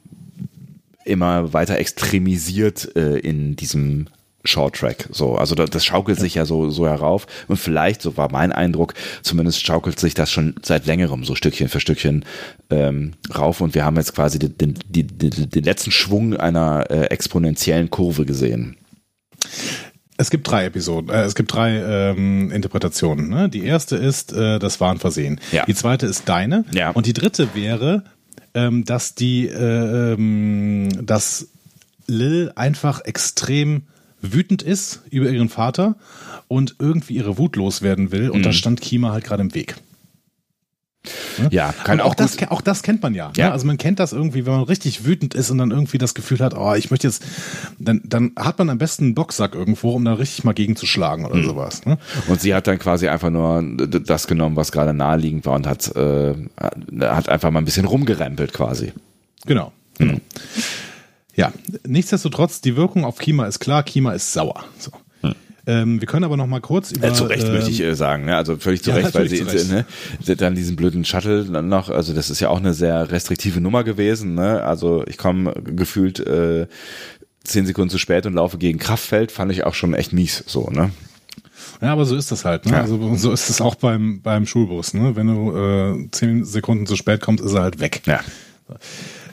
immer 1.05 1.53
weiter 1.53 1.78
extremisiert 1.78 2.95
äh, 2.95 3.20
in 3.20 3.55
diesem 3.55 4.08
Short 4.48 4.76
Track. 4.76 5.10
So, 5.12 5.36
also 5.36 5.56
das 5.56 5.86
schaukelt 5.86 6.20
sich 6.20 6.36
ja 6.36 6.45
so, 6.45 6.70
so 6.70 6.88
herauf. 6.88 7.28
Und 7.48 7.58
vielleicht, 7.58 8.02
so 8.02 8.18
war 8.18 8.32
mein 8.32 8.52
Eindruck, 8.52 8.93
zumindest 9.22 9.66
schaukelt 9.66 10.00
sich 10.00 10.14
das 10.14 10.32
schon 10.32 10.56
seit 10.64 10.86
längerem 10.86 11.24
so 11.24 11.36
Stückchen 11.36 11.70
für 11.70 11.80
Stückchen 11.80 12.26
ähm, 12.70 13.14
rauf. 13.36 13.62
Und 13.62 13.76
wir 13.76 13.86
haben 13.86 13.98
jetzt 13.98 14.16
quasi 14.16 14.39
den, 14.39 14.58
den, 14.58 14.76
den, 14.89 15.50
den 15.50 15.64
letzten 15.64 15.91
Schwung 15.91 16.36
einer 16.36 16.89
äh, 16.89 17.06
exponentiellen 17.06 17.89
Kurve 17.89 18.26
gesehen. 18.26 18.78
Es 20.18 20.32
gibt 20.32 20.50
drei 20.50 20.66
Episoden, 20.66 21.10
äh, 21.10 21.24
es 21.24 21.36
gibt 21.36 21.54
drei 21.54 21.78
ähm, 21.78 22.52
Interpretationen. 22.52 23.30
Ne? 23.30 23.50
Die 23.50 23.64
erste 23.64 23.95
ist, 23.95 24.34
äh, 24.34 24.58
das 24.58 24.82
war 24.82 24.91
ein 24.91 24.98
Versehen. 24.98 25.39
Ja. 25.52 25.66
Die 25.66 25.76
zweite 25.76 26.08
ist 26.08 26.28
deine. 26.28 26.66
Ja. 26.72 26.89
Und 26.89 27.06
die 27.06 27.14
dritte 27.14 27.50
wäre, 27.54 28.04
ähm, 28.56 28.84
dass 28.84 29.14
die, 29.14 29.48
äh, 29.48 30.14
ähm, 30.14 30.89
dass 31.06 31.50
Lil 32.08 32.52
einfach 32.56 33.02
extrem 33.06 33.84
wütend 34.22 34.61
ist 34.61 35.01
über 35.09 35.30
ihren 35.30 35.49
Vater 35.49 35.95
und 36.47 36.76
irgendwie 36.80 37.15
ihre 37.15 37.38
Wut 37.38 37.55
loswerden 37.55 38.11
will. 38.11 38.30
Und 38.30 38.39
mhm. 38.39 38.43
da 38.43 38.53
stand 38.53 38.82
Kima 38.82 39.11
halt 39.11 39.24
gerade 39.24 39.41
im 39.41 39.53
Weg. 39.53 39.76
Ne? 41.39 41.49
Ja, 41.51 41.74
kann 41.84 41.99
und 41.99 42.05
auch, 42.05 42.11
auch 42.11 42.15
das, 42.15 42.38
auch 42.49 42.61
das 42.61 42.84
kennt 42.84 43.01
man 43.01 43.13
ja. 43.13 43.28
Ne? 43.28 43.34
ja. 43.38 43.47
Ne? 43.47 43.51
Also 43.53 43.65
man 43.65 43.78
kennt 43.78 43.99
das 43.99 44.13
irgendwie, 44.13 44.45
wenn 44.45 44.53
man 44.53 44.63
richtig 44.63 45.05
wütend 45.05 45.34
ist 45.34 45.49
und 45.51 45.57
dann 45.57 45.72
irgendwie 45.72 45.97
das 45.97 46.13
Gefühl 46.13 46.39
hat, 46.39 46.55
oh, 46.55 46.74
ich 46.74 46.91
möchte 46.91 47.07
jetzt, 47.07 47.24
dann, 47.80 48.01
dann 48.03 48.32
hat 48.38 48.59
man 48.59 48.70
am 48.70 48.78
besten 48.78 49.05
einen 49.05 49.15
Boxsack 49.15 49.55
irgendwo, 49.55 49.91
um 49.91 50.03
da 50.05 50.13
richtig 50.13 50.43
mal 50.43 50.53
gegenzuschlagen 50.53 51.26
oder 51.26 51.36
mhm. 51.36 51.45
sowas. 51.45 51.86
Ne? 51.86 51.97
Und 52.28 52.41
sie 52.41 52.53
hat 52.53 52.68
dann 52.68 52.80
quasi 52.80 53.07
einfach 53.07 53.30
nur 53.30 53.63
das 53.78 54.28
genommen, 54.28 54.55
was 54.55 54.72
gerade 54.72 54.93
naheliegend 54.93 55.45
war 55.45 55.55
und 55.55 55.68
hat, 55.68 55.95
äh, 55.95 56.34
hat 56.99 57.30
einfach 57.30 57.51
mal 57.51 57.59
ein 57.59 57.65
bisschen 57.65 57.86
rumgerempelt 57.86 58.53
quasi. 58.53 58.93
Genau. 59.45 59.72
Mhm. 59.99 60.22
Ja, 61.38 61.54
nichtsdestotrotz, 61.86 62.62
die 62.62 62.76
Wirkung 62.76 63.06
auf 63.06 63.20
Kima 63.20 63.46
ist 63.46 63.60
klar, 63.60 63.84
Kima 63.84 64.12
ist 64.12 64.34
sauer. 64.34 64.66
So. 64.80 64.92
Hm. 65.22 65.36
Ähm, 65.68 66.02
wir 66.02 66.08
können 66.08 66.24
aber 66.24 66.36
noch 66.36 66.48
mal 66.48 66.62
kurz 66.62 66.92
über. 66.92 67.10
Äh, 67.10 67.14
zu 67.14 67.26
Recht 67.26 67.46
ähm, 67.46 67.54
möchte 67.54 67.70
ich 67.70 67.80
äh, 67.80 67.96
sagen, 67.96 68.26
ne? 68.26 68.36
also 68.36 68.58
völlig 68.58 68.84
zu 68.84 68.90
ja, 68.90 68.98
Recht, 68.98 69.14
weil 69.14 69.30
sie 69.30 69.44
ne? 69.44 69.86
dann 70.36 70.56
diesen 70.56 70.76
blöden 70.76 71.06
Shuttle 71.06 71.46
dann 71.46 71.70
noch, 71.70 71.90
also 71.90 72.14
das 72.14 72.32
ist 72.32 72.40
ja 72.40 72.50
auch 72.50 72.58
eine 72.58 72.74
sehr 72.74 73.12
restriktive 73.12 73.62
Nummer 73.62 73.84
gewesen. 73.84 74.34
Ne? 74.34 74.64
Also 74.64 75.06
ich 75.06 75.20
komme 75.20 75.54
gefühlt 75.64 76.20
äh, 76.20 76.66
zehn 77.44 77.68
Sekunden 77.68 77.92
zu 77.92 78.00
spät 78.00 78.26
und 78.26 78.34
laufe 78.34 78.58
gegen 78.58 78.80
Kraftfeld, 78.80 79.32
fand 79.32 79.52
ich 79.52 79.64
auch 79.64 79.76
schon 79.76 79.94
echt 79.94 80.14
mies 80.14 80.44
so, 80.48 80.72
ne? 80.72 80.92
Ja, 81.82 81.94
aber 81.94 82.06
so 82.06 82.16
ist 82.16 82.32
das 82.32 82.46
halt. 82.46 82.66
Ne? 82.66 82.72
Ja. 82.72 82.82
Also 82.82 83.16
so 83.16 83.32
ist 83.32 83.52
es 83.52 83.62
auch 83.62 83.76
beim 83.76 84.22
beim 84.22 84.48
Schulbus. 84.48 84.96
Ne? 84.96 85.16
Wenn 85.16 85.28
du 85.28 85.56
äh, 85.56 86.10
zehn 86.12 86.44
Sekunden 86.44 86.88
zu 86.88 86.96
spät 86.96 87.22
kommst, 87.22 87.44
ist 87.44 87.54
er 87.54 87.62
halt 87.62 87.80
weg. 87.80 88.02
Ja. 88.08 88.22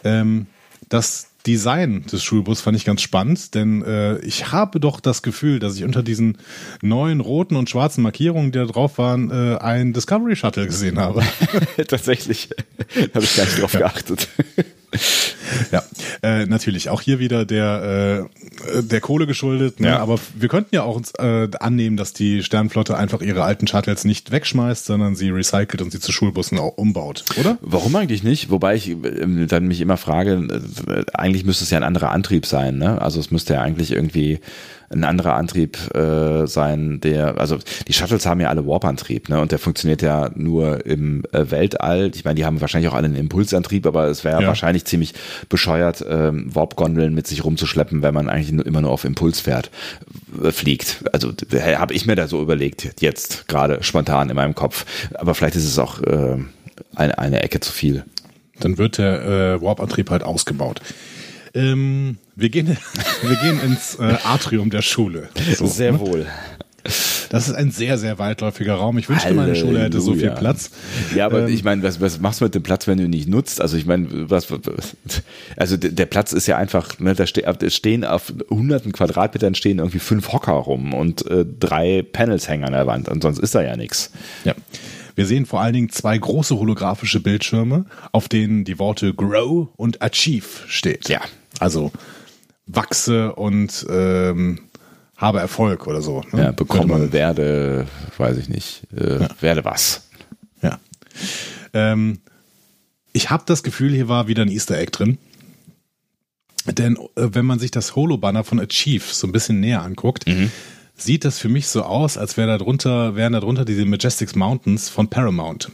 Ähm, 0.05 0.47
das 0.91 1.29
Design 1.47 2.05
des 2.11 2.23
Schulbus 2.23 2.61
fand 2.61 2.77
ich 2.77 2.85
ganz 2.85 3.03
spannend, 3.03 3.55
denn 3.55 3.83
äh, 3.83 4.19
ich 4.21 4.51
habe 4.51 4.81
doch 4.81 5.01
das 5.01 5.23
Gefühl, 5.23 5.59
dass 5.59 5.77
ich 5.77 5.85
unter 5.85 6.03
diesen 6.03 6.39
neuen 6.81 7.21
roten 7.21 7.57
und 7.57 7.69
schwarzen 7.69 8.03
Markierungen, 8.03 8.51
die 8.51 8.59
da 8.59 8.65
drauf 8.65 8.97
waren, 8.99 9.31
äh, 9.31 9.59
ein 9.59 9.93
Discovery 9.93 10.37
Shuttle 10.37 10.67
gesehen 10.67 10.99
habe. 10.99 11.23
Tatsächlich. 11.89 12.49
habe 13.15 13.25
ich 13.25 13.37
gar 13.37 13.45
nicht 13.45 13.61
drauf 13.61 13.75
ja. 13.75 13.81
geachtet. 13.81 14.29
ja, 15.73 15.83
äh, 16.23 16.47
natürlich. 16.47 16.89
Auch 16.89 17.01
hier 17.01 17.19
wieder 17.19 17.45
der, 17.45 18.29
äh, 18.73 18.83
der 18.83 19.01
Kohle 19.01 19.27
geschuldet. 19.27 19.81
Ne? 19.81 19.89
Ja. 19.89 19.99
Aber 19.99 20.19
wir 20.35 20.49
könnten 20.49 20.75
ja 20.75 20.83
auch 20.83 20.97
uns 20.97 21.13
äh, 21.19 21.49
annehmen, 21.59 21.97
dass 21.97 22.13
die 22.13 22.43
Sternflotte 22.43 22.97
einfach 22.97 23.21
ihre 23.21 23.43
alten 23.43 23.67
Shuttles 23.67 24.05
nicht 24.05 24.31
wegschmeißt, 24.31 24.87
sondern 24.87 25.17
sie 25.17 25.31
recycelt 25.31 25.83
und 25.83 25.91
sie 25.91 26.01
zu 26.01 26.13
Schulbussen 26.13 26.59
auch 26.59 26.77
umbaut, 26.77 27.25
oder? 27.39 27.59
Warum 27.61 27.95
eigentlich 27.97 28.23
nicht? 28.23 28.51
Wobei 28.51 28.75
ich 28.77 28.91
äh, 28.91 29.47
dann 29.47 29.67
mich 29.67 29.81
immer 29.81 29.97
frage, 29.97 30.49
äh, 30.89 31.05
eigentlich 31.13 31.45
müsste 31.45 31.65
es 31.65 31.71
ja 31.71 31.79
ein 31.79 31.85
anderer 31.85 32.11
Antrieb 32.11 32.47
sein. 32.47 32.79
Ne? 32.79 33.01
Also 33.01 33.21
es 33.21 33.31
müsste 33.31 33.55
ja 33.55 33.63
eigentlich 33.63 33.93
irgendwie 33.93 34.41
ein 34.91 35.05
anderer 35.05 35.35
Antrieb 35.35 35.79
äh, 35.95 36.47
sein, 36.47 37.01
der, 37.01 37.39
also 37.39 37.59
die 37.89 37.93
Shuttles 37.93 38.27
haben 38.27 38.41
ja 38.41 38.49
alle 38.49 38.67
Warp-Antrieb, 38.67 39.29
ne? 39.29 39.41
Und 39.41 39.53
der 39.53 39.59
funktioniert 39.59 40.03
ja 40.03 40.31
nur 40.35 40.85
im 40.87 41.25
äh, 41.33 41.51
Weltall. 41.51 42.11
Ich 42.15 42.25
meine, 42.25 42.37
die 42.37 42.45
haben 42.45 42.61
wahrscheinlich 42.61 42.91
auch 42.91 42.95
alle 42.95 43.07
einen 43.07 43.17
Impulsantrieb, 43.17 43.87
aber 43.87 44.07
es 44.07 44.25
wäre 44.25 44.43
ja. 44.43 44.49
wahrscheinlich 44.49 44.85
ziemlich 44.85 45.15
bescheuert, 45.49 46.05
ähm, 46.09 46.55
Warp-Gondeln 46.55 47.15
mit 47.15 47.27
sich 47.27 47.45
rumzuschleppen, 47.45 48.03
wenn 48.03 48.15
man 48.15 48.29
eigentlich 48.29 48.53
nur, 48.53 48.67
immer 48.67 48.81
nur 48.81 48.91
auf 48.91 49.05
Impuls 49.05 49.41
fährt, 49.41 49.71
äh, 50.43 50.53
fliegt. 50.53 51.05
Also 51.13 51.33
habe 51.55 51.95
ich 51.95 52.07
mir 52.07 52.17
da 52.17 52.29
so 52.29 52.41
überlegt, 52.41 53.01
jetzt 53.01 53.49
gerade 53.49 53.83
spontan 53.83 54.31
in 54.31 54.37
meinem 54.37 54.55
Kopf. 54.55 54.87
Aber 55.15 55.35
vielleicht 55.35 55.57
ist 55.57 55.67
es 55.67 55.79
auch 55.79 56.01
äh, 56.03 56.37
eine, 56.95 57.19
eine 57.19 57.43
Ecke 57.43 57.61
zu 57.61 57.73
viel. 57.73 58.05
Dann 58.61 58.79
wird 58.79 58.99
der 58.99 59.23
äh, 59.23 59.63
Warp-Antrieb 59.63 60.11
halt 60.11 60.23
ausgebaut. 60.23 60.81
Ähm, 61.55 62.19
wir, 62.35 62.49
gehen, 62.49 62.77
wir 63.23 63.37
gehen 63.37 63.61
ins 63.61 63.97
äh, 63.97 64.17
Atrium 64.25 64.71
der 64.71 64.83
Schule. 64.83 65.29
So, 65.57 65.67
sehr 65.67 65.93
ne? 65.93 66.01
wohl. 66.01 66.27
Das 67.31 67.49
ist 67.49 67.55
ein 67.55 67.71
sehr, 67.71 67.97
sehr 67.97 68.19
weitläufiger 68.19 68.75
Raum. 68.75 68.99
Ich 68.99 69.09
wünschte, 69.09 69.33
meine 69.33 69.57
Schule 69.57 69.81
hätte 69.81 70.01
so 70.01 70.15
viel 70.15 70.31
Platz. 70.33 70.71
Ja, 71.15 71.25
aber 71.25 71.49
ähm, 71.49 71.55
ich 71.55 71.65
meine, 71.65 71.83
was, 71.83 72.01
was 72.01 72.21
machst 72.21 72.41
du 72.41 72.45
mit 72.45 72.55
dem 72.55 72.63
Platz, 72.63 72.87
wenn 72.87 72.99
du 72.99 73.05
ihn 73.05 73.11
nicht 73.11 73.29
nutzt? 73.29 73.61
Also 73.61 73.79
ich 73.79 73.87
meine, 73.87 74.31
was, 74.31 74.49
also 75.57 75.77
der 75.79 76.07
Platz 76.07 76.33
ist 76.33 76.47
ja 76.47 76.59
einfach, 76.59 76.99
ne, 76.99 77.15
da 77.15 77.27
stehen 77.27 78.05
auf 78.05 78.33
hunderten 78.51 78.93
Quadratmetern 78.93 79.55
stehen 79.55 79.79
irgendwie 79.79 79.99
fünf 79.99 80.33
Hocker 80.33 80.53
rum 80.53 80.93
und 80.93 81.27
äh, 81.27 81.47
drei 81.59 82.03
Panels 82.03 82.49
hängen 82.49 82.65
an 82.65 82.73
der 82.73 82.87
Wand 82.87 83.09
und 83.09 83.23
sonst 83.23 83.39
ist 83.39 83.55
da 83.55 83.63
ja 83.63 83.77
nichts. 83.77 84.13
Ja. 84.45 84.55
Wir 85.15 85.27
sehen 85.27 85.47
vor 85.47 85.61
allen 85.61 85.75
Dingen 85.75 85.91
zwei 85.91 86.19
große 86.19 86.57
holographische 86.57 87.21
Bildschirme, 87.21 87.87
auf 88.13 88.29
denen 88.29 88.65
die 88.65 88.79
Worte 88.79 89.15
Grow 89.15 89.69
und 89.77 90.03
Achieve 90.03 90.47
steht. 90.67 91.09
Ja. 91.09 91.21
Also 91.61 91.93
wachse 92.67 93.35
und 93.35 93.87
ähm, 93.89 94.59
habe 95.17 95.41
Erfolg 95.41 95.87
oder 95.87 96.03
so. 96.03 96.23
Ne? 96.33 96.43
Ja, 96.45 96.53
bekomme, 96.53 97.13
werde, 97.13 97.87
weiß 98.19 98.37
ich 98.39 98.49
nicht, 98.49 98.83
äh, 98.97 99.23
ja. 99.23 99.29
werde 99.41 99.65
was. 99.65 100.09
Ja. 100.63 100.79
Ähm, 101.73 102.21
ich 103.13 103.31
habe 103.31 103.45
das 103.47 103.63
Gefühl, 103.63 103.93
hier 103.93 104.09
war 104.09 104.27
wieder 104.27 104.43
ein 104.43 104.51
Easter 104.51 104.77
Egg 104.79 104.91
drin. 104.93 105.19
Denn 106.67 106.97
äh, 106.97 107.29
wenn 107.33 107.45
man 107.45 107.59
sich 107.59 107.71
das 107.71 107.95
Holo-Banner 107.95 108.43
von 108.45 108.59
Achieve 108.59 109.05
so 109.13 109.27
ein 109.27 109.33
bisschen 109.33 109.61
näher 109.61 109.83
anguckt, 109.83 110.27
mhm. 110.27 110.51
sieht 110.97 111.25
das 111.25 111.39
für 111.39 111.49
mich 111.49 111.69
so 111.69 111.83
aus, 111.83 112.17
als 112.17 112.37
wäre 112.37 112.59
darunter, 112.59 113.15
wären 113.17 113.35
darunter 113.35 113.65
diese 113.65 113.85
Majestics 113.85 114.35
Mountains 114.35 114.89
von 114.89 115.09
Paramount. 115.09 115.71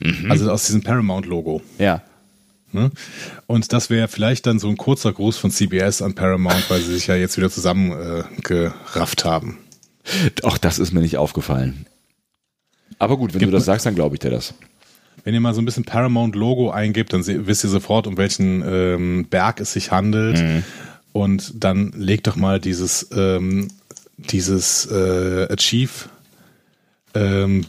Mhm. 0.00 0.30
Also 0.30 0.50
aus 0.50 0.66
diesem 0.66 0.82
Paramount-Logo. 0.82 1.62
Ja. 1.78 2.02
Ne? 2.72 2.90
Und 3.46 3.72
das 3.72 3.90
wäre 3.90 4.08
vielleicht 4.08 4.46
dann 4.46 4.58
so 4.58 4.68
ein 4.68 4.76
kurzer 4.76 5.12
Gruß 5.12 5.36
von 5.36 5.50
CBS 5.50 6.02
an 6.02 6.14
Paramount, 6.14 6.70
weil 6.70 6.80
sie 6.80 6.94
sich 6.94 7.06
ja 7.06 7.16
jetzt 7.16 7.36
wieder 7.36 7.50
zusammengerafft 7.50 9.24
äh, 9.24 9.28
haben. 9.28 9.58
Auch 10.42 10.58
das 10.58 10.78
ist 10.78 10.92
mir 10.92 11.00
nicht 11.00 11.16
aufgefallen. 11.16 11.86
Aber 12.98 13.16
gut, 13.16 13.32
wenn 13.32 13.40
Gibt 13.40 13.52
du 13.52 13.56
das 13.56 13.64
sagst, 13.64 13.86
dann 13.86 13.94
glaube 13.94 14.16
ich 14.16 14.20
dir 14.20 14.30
das. 14.30 14.54
Wenn 15.24 15.34
ihr 15.34 15.40
mal 15.40 15.54
so 15.54 15.60
ein 15.60 15.64
bisschen 15.64 15.84
Paramount-Logo 15.84 16.70
eingibt, 16.70 17.12
dann 17.12 17.26
wisst 17.26 17.64
ihr 17.64 17.70
sofort, 17.70 18.06
um 18.06 18.16
welchen 18.16 18.62
ähm, 18.66 19.26
Berg 19.28 19.60
es 19.60 19.72
sich 19.72 19.90
handelt. 19.90 20.40
Mhm. 20.40 20.64
Und 21.12 21.52
dann 21.62 21.92
legt 21.96 22.26
doch 22.26 22.36
mal 22.36 22.60
dieses, 22.60 23.08
ähm, 23.12 23.68
dieses 24.16 24.86
äh, 24.86 25.48
Achieve-Bild 25.50 26.08
ähm, 27.14 27.66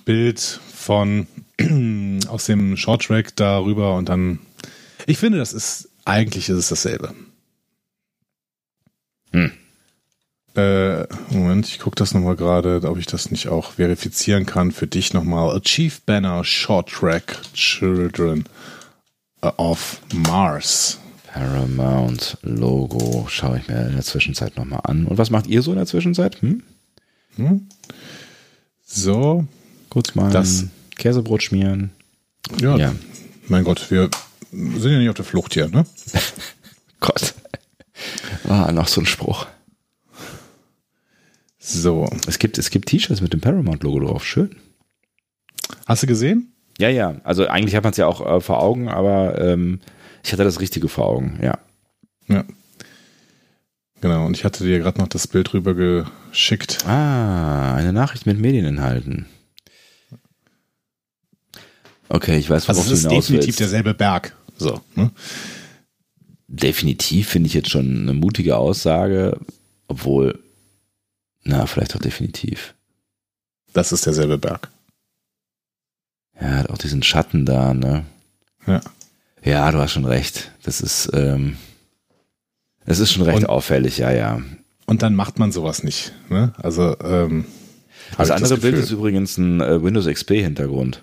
von 0.76 1.28
aus 2.28 2.46
dem 2.46 2.78
Shorttrack 2.78 3.36
darüber 3.36 3.96
und 3.96 4.10
dann. 4.10 4.40
Ich 5.08 5.18
finde, 5.18 5.38
das 5.40 5.54
ist 5.54 5.90
eigentlich 6.06 6.50
ist 6.50 6.58
es 6.58 6.70
dasselbe. 6.70 7.14
Hm. 9.32 9.52
Äh, 10.56 11.04
Moment, 11.34 11.68
ich 11.68 11.80
gucke 11.80 11.96
das 11.96 12.14
nochmal 12.14 12.36
gerade, 12.36 12.82
ob 12.84 12.98
ich 12.98 13.06
das 13.06 13.32
nicht 13.32 13.48
auch 13.48 13.72
verifizieren 13.74 14.46
kann 14.46 14.72
für 14.72 14.88
dich 14.88 15.14
nochmal. 15.14 15.56
Achieve 15.56 15.96
Banner 16.06 16.44
Short 16.44 16.90
Track 16.90 17.38
Children 17.54 18.44
of 19.42 20.02
Mars. 20.14 21.00
Paramount 21.28 22.38
Logo 22.42 23.26
schaue 23.30 23.60
ich 23.60 23.68
mir 23.70 23.88
in 23.88 23.94
der 23.94 24.04
Zwischenzeit 24.04 24.58
nochmal 24.58 24.82
an. 24.84 25.06
Und 25.06 25.18
was 25.18 25.30
macht 25.30 25.48
ihr 25.48 25.62
so 25.62 25.72
in 25.72 25.78
der 25.78 25.86
Zwischenzeit? 25.88 26.42
Hm? 26.42 26.62
Hm? 27.38 27.68
So. 28.86 29.46
Kurz 29.90 30.16
mal 30.16 30.30
Das- 30.32 30.66
Käsebrot 30.98 31.42
schmieren. 31.44 31.92
Ja, 32.60 32.76
Ja. 32.76 32.94
mein 33.48 33.64
Gott, 33.64 33.90
wir 33.90 34.10
sind 34.52 34.92
ja 34.92 34.98
nicht 35.00 35.10
auf 35.10 35.16
der 35.16 35.26
Flucht 35.26 35.54
hier, 35.54 35.68
ne? 35.70 35.86
Gott. 37.00 37.34
Ah, 38.48 38.72
noch 38.72 38.88
so 38.88 39.02
ein 39.02 39.06
Spruch. 39.06 39.48
So. 41.60 42.10
Es 42.28 42.40
gibt, 42.40 42.58
es 42.58 42.70
gibt 42.70 42.90
T-Shirts 42.90 43.22
mit 43.22 43.34
dem 43.34 43.42
Paramount-Logo 43.42 44.00
drauf. 44.00 44.26
Schön. 44.26 44.56
Hast 45.88 46.04
du 46.04 46.08
gesehen? 46.08 46.54
Ja, 46.78 46.90
ja. 46.90 47.22
Also 47.24 47.48
eigentlich 47.48 47.76
hat 47.76 47.84
man 47.84 47.92
es 47.92 47.98
ja 47.98 48.08
auch 48.08 48.26
äh, 48.26 48.42
vor 48.42 48.62
Augen, 48.62 48.90
aber 48.90 49.40
ähm, 49.40 49.80
ich 50.24 50.32
hatte 50.34 50.44
das 50.44 50.60
Richtige 50.60 50.88
vor 50.88 51.08
Augen, 51.08 51.40
ja. 51.42 51.58
Ja. 52.28 52.44
Genau, 54.02 54.26
und 54.26 54.36
ich 54.36 54.44
hatte 54.46 54.64
dir 54.64 54.80
gerade 54.80 55.00
noch 55.00 55.08
das 55.08 55.28
Bild 55.28 55.54
rüber 55.54 55.76
geschickt. 55.76 56.86
Ah, 56.88 57.76
eine 57.76 57.94
Nachricht 57.94 58.26
mit 58.26 58.40
Medieninhalten. 58.40 59.28
Okay, 62.10 62.38
ich 62.38 62.50
weiß, 62.50 62.68
Also 62.68 62.82
worauf 62.82 62.92
es 62.92 63.00
ist 63.04 63.12
definitiv 63.12 63.48
willst. 63.48 63.60
derselbe 63.60 63.94
Berg. 63.94 64.36
So. 64.62 64.82
Ne? 64.96 65.12
Definitiv 66.48 67.30
finde 67.30 67.48
ich 67.48 67.54
jetzt 67.54 67.70
schon 67.70 68.02
eine 68.02 68.14
mutige 68.14 68.58
Aussage, 68.58 69.40
obwohl, 69.88 70.40
na, 71.44 71.66
vielleicht 71.66 71.96
auch 71.96 72.00
definitiv. 72.02 72.76
Das 73.74 73.92
ist 73.92 74.06
derselbe 74.06 74.38
Berg. 74.38 74.70
Ja, 76.40 76.50
hat 76.58 76.70
auch 76.70 76.78
diesen 76.78 77.04
Schatten 77.04 77.46
da, 77.46 77.74
ne? 77.74 78.06
Ja. 78.68 78.82
Ja, 79.44 79.72
du 79.72 79.80
hast 79.80 79.94
schon 79.94 80.06
recht. 80.06 80.52
Das 80.64 80.82
ist, 80.82 81.10
ähm, 81.14 81.58
das 82.86 83.00
ist 83.00 83.12
schon 83.14 83.24
recht 83.24 83.40
Und- 83.40 83.46
auffällig, 83.50 83.98
ja, 83.98 84.12
ja. 84.12 84.42
Und 84.86 85.02
dann 85.04 85.16
macht 85.16 85.40
man 85.40 85.52
sowas 85.54 85.84
nicht. 85.84 86.12
Ne? 86.30 86.54
Also, 86.58 87.00
ähm, 87.00 87.46
Das 88.18 88.30
andere 88.30 88.58
Bild 88.58 88.74
Gefühl. 88.76 88.84
ist 88.84 88.92
übrigens 88.92 89.38
ein 89.38 89.62
äh, 89.62 89.82
Windows 89.82 90.06
XP-Hintergrund. 90.06 91.02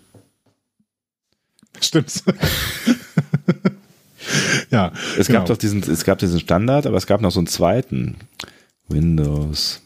Stimmt. 1.80 2.22
ja. 4.70 4.92
Es 5.18 5.26
genau. 5.26 5.40
gab 5.40 5.49
doch 5.49 5.57
diesen, 5.57 5.82
es 5.82 6.05
gab 6.05 6.18
diesen 6.18 6.40
Standard, 6.40 6.86
aber 6.86 6.96
es 6.96 7.07
gab 7.07 7.20
noch 7.20 7.30
so 7.30 7.40
einen 7.40 7.46
zweiten. 7.46 8.16
Windows. 8.88 9.82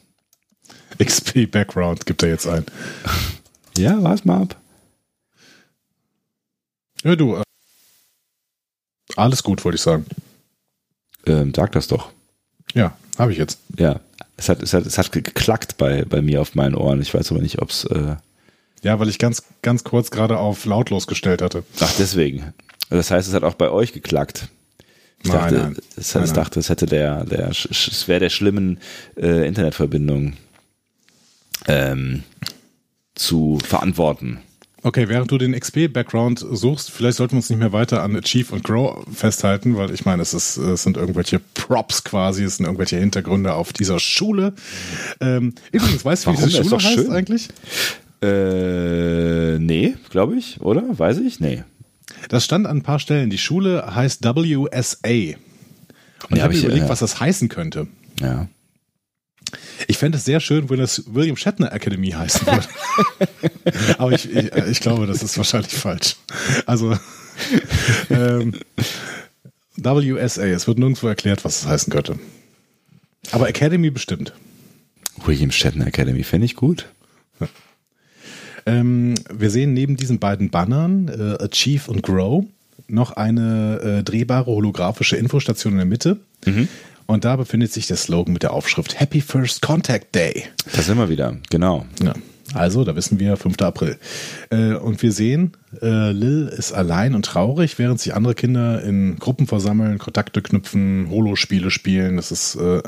XP 0.98 1.50
Background 1.50 2.06
gibt 2.06 2.22
er 2.22 2.28
jetzt 2.28 2.46
ein. 2.46 2.64
Ja, 3.76 4.02
war's 4.02 4.24
mal 4.24 4.42
ab. 4.42 4.56
Ja, 7.02 7.16
du. 7.16 7.36
Äh, 7.36 7.42
alles 9.16 9.42
gut, 9.42 9.64
wollte 9.64 9.76
ich 9.76 9.82
sagen. 9.82 10.06
Ähm, 11.26 11.52
sag 11.54 11.72
das 11.72 11.88
doch. 11.88 12.12
Ja, 12.74 12.96
habe 13.18 13.32
ich 13.32 13.38
jetzt. 13.38 13.58
Ja. 13.76 14.00
Es 14.36 14.48
hat, 14.48 14.62
es 14.62 14.72
hat, 14.72 14.86
es 14.86 14.98
hat 14.98 15.12
geklackt 15.12 15.76
bei, 15.76 16.04
bei 16.04 16.22
mir 16.22 16.40
auf 16.40 16.54
meinen 16.54 16.74
Ohren. 16.74 17.00
Ich 17.00 17.12
weiß 17.12 17.30
aber 17.30 17.40
nicht, 17.40 17.60
ob's, 17.60 17.84
äh, 17.84 18.16
Ja, 18.82 18.98
weil 18.98 19.08
ich 19.08 19.18
ganz, 19.18 19.42
ganz 19.62 19.84
kurz 19.84 20.10
gerade 20.10 20.38
auf 20.38 20.64
lautlos 20.64 21.06
gestellt 21.06 21.42
hatte. 21.42 21.64
ach, 21.80 21.92
deswegen. 21.98 22.52
Das 22.93 23.11
heißt, 23.11 23.28
es 23.28 23.34
hat 23.34 23.45
auch 23.45 23.55
bei 23.55 23.70
euch 23.70 23.93
geklackt. 23.93 24.49
Ich 25.22 25.30
Nein, 25.30 25.40
dachte, 25.40 25.55
nein. 25.55 25.76
Es, 25.97 26.14
Nein, 26.14 26.24
es 26.24 26.30
nein. 26.30 26.36
dachte, 26.36 26.61
es 26.61 26.68
hätte 26.68 26.86
der, 26.86 27.24
der, 27.24 27.49
es 27.51 28.09
wäre 28.09 28.20
der 28.20 28.30
schlimmen 28.30 28.78
äh, 29.16 29.47
Internetverbindung 29.47 30.34
ähm, 31.68 32.24
zu 33.14 33.59
verantworten. 33.64 34.40
Okay, 34.84 35.09
während 35.09 35.30
du 35.30 35.38
den 35.38 35.55
XP-Background 35.55 36.45
suchst, 36.51 36.90
vielleicht 36.90 37.18
sollten 37.18 37.34
wir 37.34 37.36
uns 37.36 37.51
nicht 37.51 37.61
mehr 37.61 37.72
weiter 37.72 38.03
an 38.03 38.16
Achieve 38.16 38.53
und 38.53 38.64
Grow 38.64 39.07
festhalten, 39.14 39.76
weil 39.76 39.95
ich 39.95 40.05
meine, 40.05 40.22
es, 40.22 40.34
ist, 40.34 40.57
es 40.57 40.82
sind 40.82 40.97
irgendwelche 40.97 41.38
Props 41.38 42.03
quasi, 42.03 42.43
es 42.43 42.57
sind 42.57 42.66
irgendwelche 42.66 42.97
Hintergründe 42.97 43.55
auf 43.55 43.72
dieser 43.72 44.01
Schule. 44.01 44.55
Ähm, 45.20 45.55
übrigens, 45.70 46.05
weißt 46.05 46.26
du, 46.26 46.32
wie 46.32 46.36
diese 46.36 46.64
Schule 46.64 46.82
heißt 46.82 46.95
schön. 46.95 47.12
eigentlich? 47.12 47.49
Äh, 48.22 49.61
nee, 49.61 49.95
glaube 50.11 50.34
ich, 50.36 50.61
oder? 50.61 50.82
Weiß 50.99 51.18
ich? 51.18 51.38
Nee. 51.38 51.62
Das 52.28 52.44
stand 52.44 52.66
an 52.66 52.78
ein 52.78 52.82
paar 52.82 52.98
Stellen. 52.98 53.30
Die 53.30 53.38
Schule 53.38 53.94
heißt 53.94 54.24
WSA. 54.24 55.36
Und 56.28 56.36
ich 56.36 56.40
hab 56.40 56.42
habe 56.42 56.48
mir 56.48 56.58
ich, 56.58 56.64
überlegt, 56.64 56.84
ja. 56.84 56.88
was 56.88 57.00
das 57.00 57.20
heißen 57.20 57.48
könnte. 57.48 57.86
Ja. 58.20 58.48
Ich 59.86 59.98
fände 59.98 60.18
es 60.18 60.24
sehr 60.24 60.40
schön, 60.40 60.70
wenn 60.70 60.78
das 60.78 61.02
William 61.12 61.36
Shatner 61.36 61.72
Academy 61.72 62.10
heißen 62.10 62.46
würde. 62.46 62.68
Aber 63.98 64.12
ich, 64.12 64.30
ich, 64.34 64.52
ich 64.54 64.80
glaube, 64.80 65.06
das 65.06 65.22
ist 65.22 65.36
wahrscheinlich 65.36 65.74
falsch. 65.74 66.16
Also 66.66 66.96
ähm, 68.10 68.54
WSA, 69.76 70.44
es 70.46 70.66
wird 70.66 70.78
nirgendwo 70.78 71.08
erklärt, 71.08 71.44
was 71.44 71.60
es 71.60 71.66
heißen 71.66 71.92
könnte. 71.92 72.18
Aber 73.30 73.48
Academy 73.48 73.90
bestimmt. 73.90 74.32
William 75.24 75.50
Shatner 75.50 75.86
Academy 75.86 76.24
fände 76.24 76.46
ich 76.46 76.56
gut. 76.56 76.86
Ähm, 78.66 79.14
wir 79.32 79.50
sehen 79.50 79.72
neben 79.72 79.96
diesen 79.96 80.18
beiden 80.18 80.50
Bannern, 80.50 81.08
äh, 81.08 81.44
Achieve 81.44 81.90
und 81.90 82.02
Grow, 82.02 82.44
noch 82.88 83.12
eine 83.12 83.80
äh, 83.80 84.02
drehbare 84.02 84.46
holographische 84.46 85.16
Infostation 85.16 85.72
in 85.72 85.78
der 85.78 85.86
Mitte. 85.86 86.18
Und 87.06 87.24
da 87.24 87.36
befindet 87.36 87.72
sich 87.72 87.86
der 87.86 87.96
Slogan 87.96 88.32
mit 88.32 88.42
der 88.42 88.52
Aufschrift 88.52 88.98
Happy 89.00 89.20
First 89.20 89.62
Contact 89.62 90.14
Day. 90.14 90.44
Da 90.74 90.82
sind 90.82 90.98
wir 90.98 91.08
wieder, 91.08 91.36
genau. 91.50 91.86
Ja. 92.02 92.14
Also, 92.54 92.84
da 92.84 92.94
wissen 92.94 93.18
wir, 93.18 93.36
5. 93.36 93.60
April. 93.62 93.98
Äh, 94.50 94.74
und 94.74 95.02
wir 95.02 95.12
sehen, 95.12 95.52
äh, 95.80 96.12
Lil 96.12 96.48
ist 96.48 96.72
allein 96.72 97.14
und 97.14 97.24
traurig, 97.24 97.78
während 97.78 98.00
sich 98.00 98.14
andere 98.14 98.34
Kinder 98.34 98.82
in 98.82 99.18
Gruppen 99.18 99.46
versammeln, 99.46 99.98
Kontakte 99.98 100.42
knüpfen, 100.42 101.08
Holospiele 101.10 101.70
spielen. 101.70 102.16
Das 102.16 102.30
ist 102.30 102.56
äh, 102.56 102.82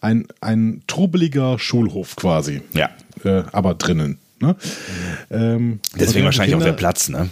ein, 0.00 0.26
ein 0.40 0.82
trubeliger 0.86 1.58
Schulhof 1.58 2.16
quasi. 2.16 2.62
Ja. 2.72 2.90
Äh, 3.24 3.44
aber 3.52 3.74
drinnen. 3.74 4.18
Ne? 4.40 4.56
Ähm, 5.30 5.80
Deswegen 5.98 6.24
wahrscheinlich 6.24 6.50
die 6.52 6.56
auch 6.56 6.58
der 6.58 6.72
Kinder- 6.72 6.76
Platz, 6.76 7.08
ne? 7.08 7.28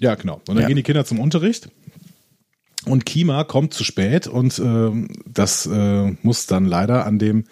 ja, 0.00 0.14
genau. 0.14 0.34
Und 0.48 0.54
dann 0.54 0.58
Ja. 0.60 0.66
gehen 0.66 0.76
die 0.76 0.82
Kinder 0.82 1.04
zum 1.04 1.18
Unterricht. 1.18 1.68
Und 2.86 3.04
Kima 3.04 3.44
kommt 3.44 3.74
zu 3.74 3.84
spät 3.84 4.26
und 4.26 4.58
ähm, 4.58 5.08
das 5.26 5.66
äh, 5.66 6.12
muss 6.22 6.46
dann 6.46 6.64
leider 6.64 7.04
an 7.04 7.18
dem 7.18 7.44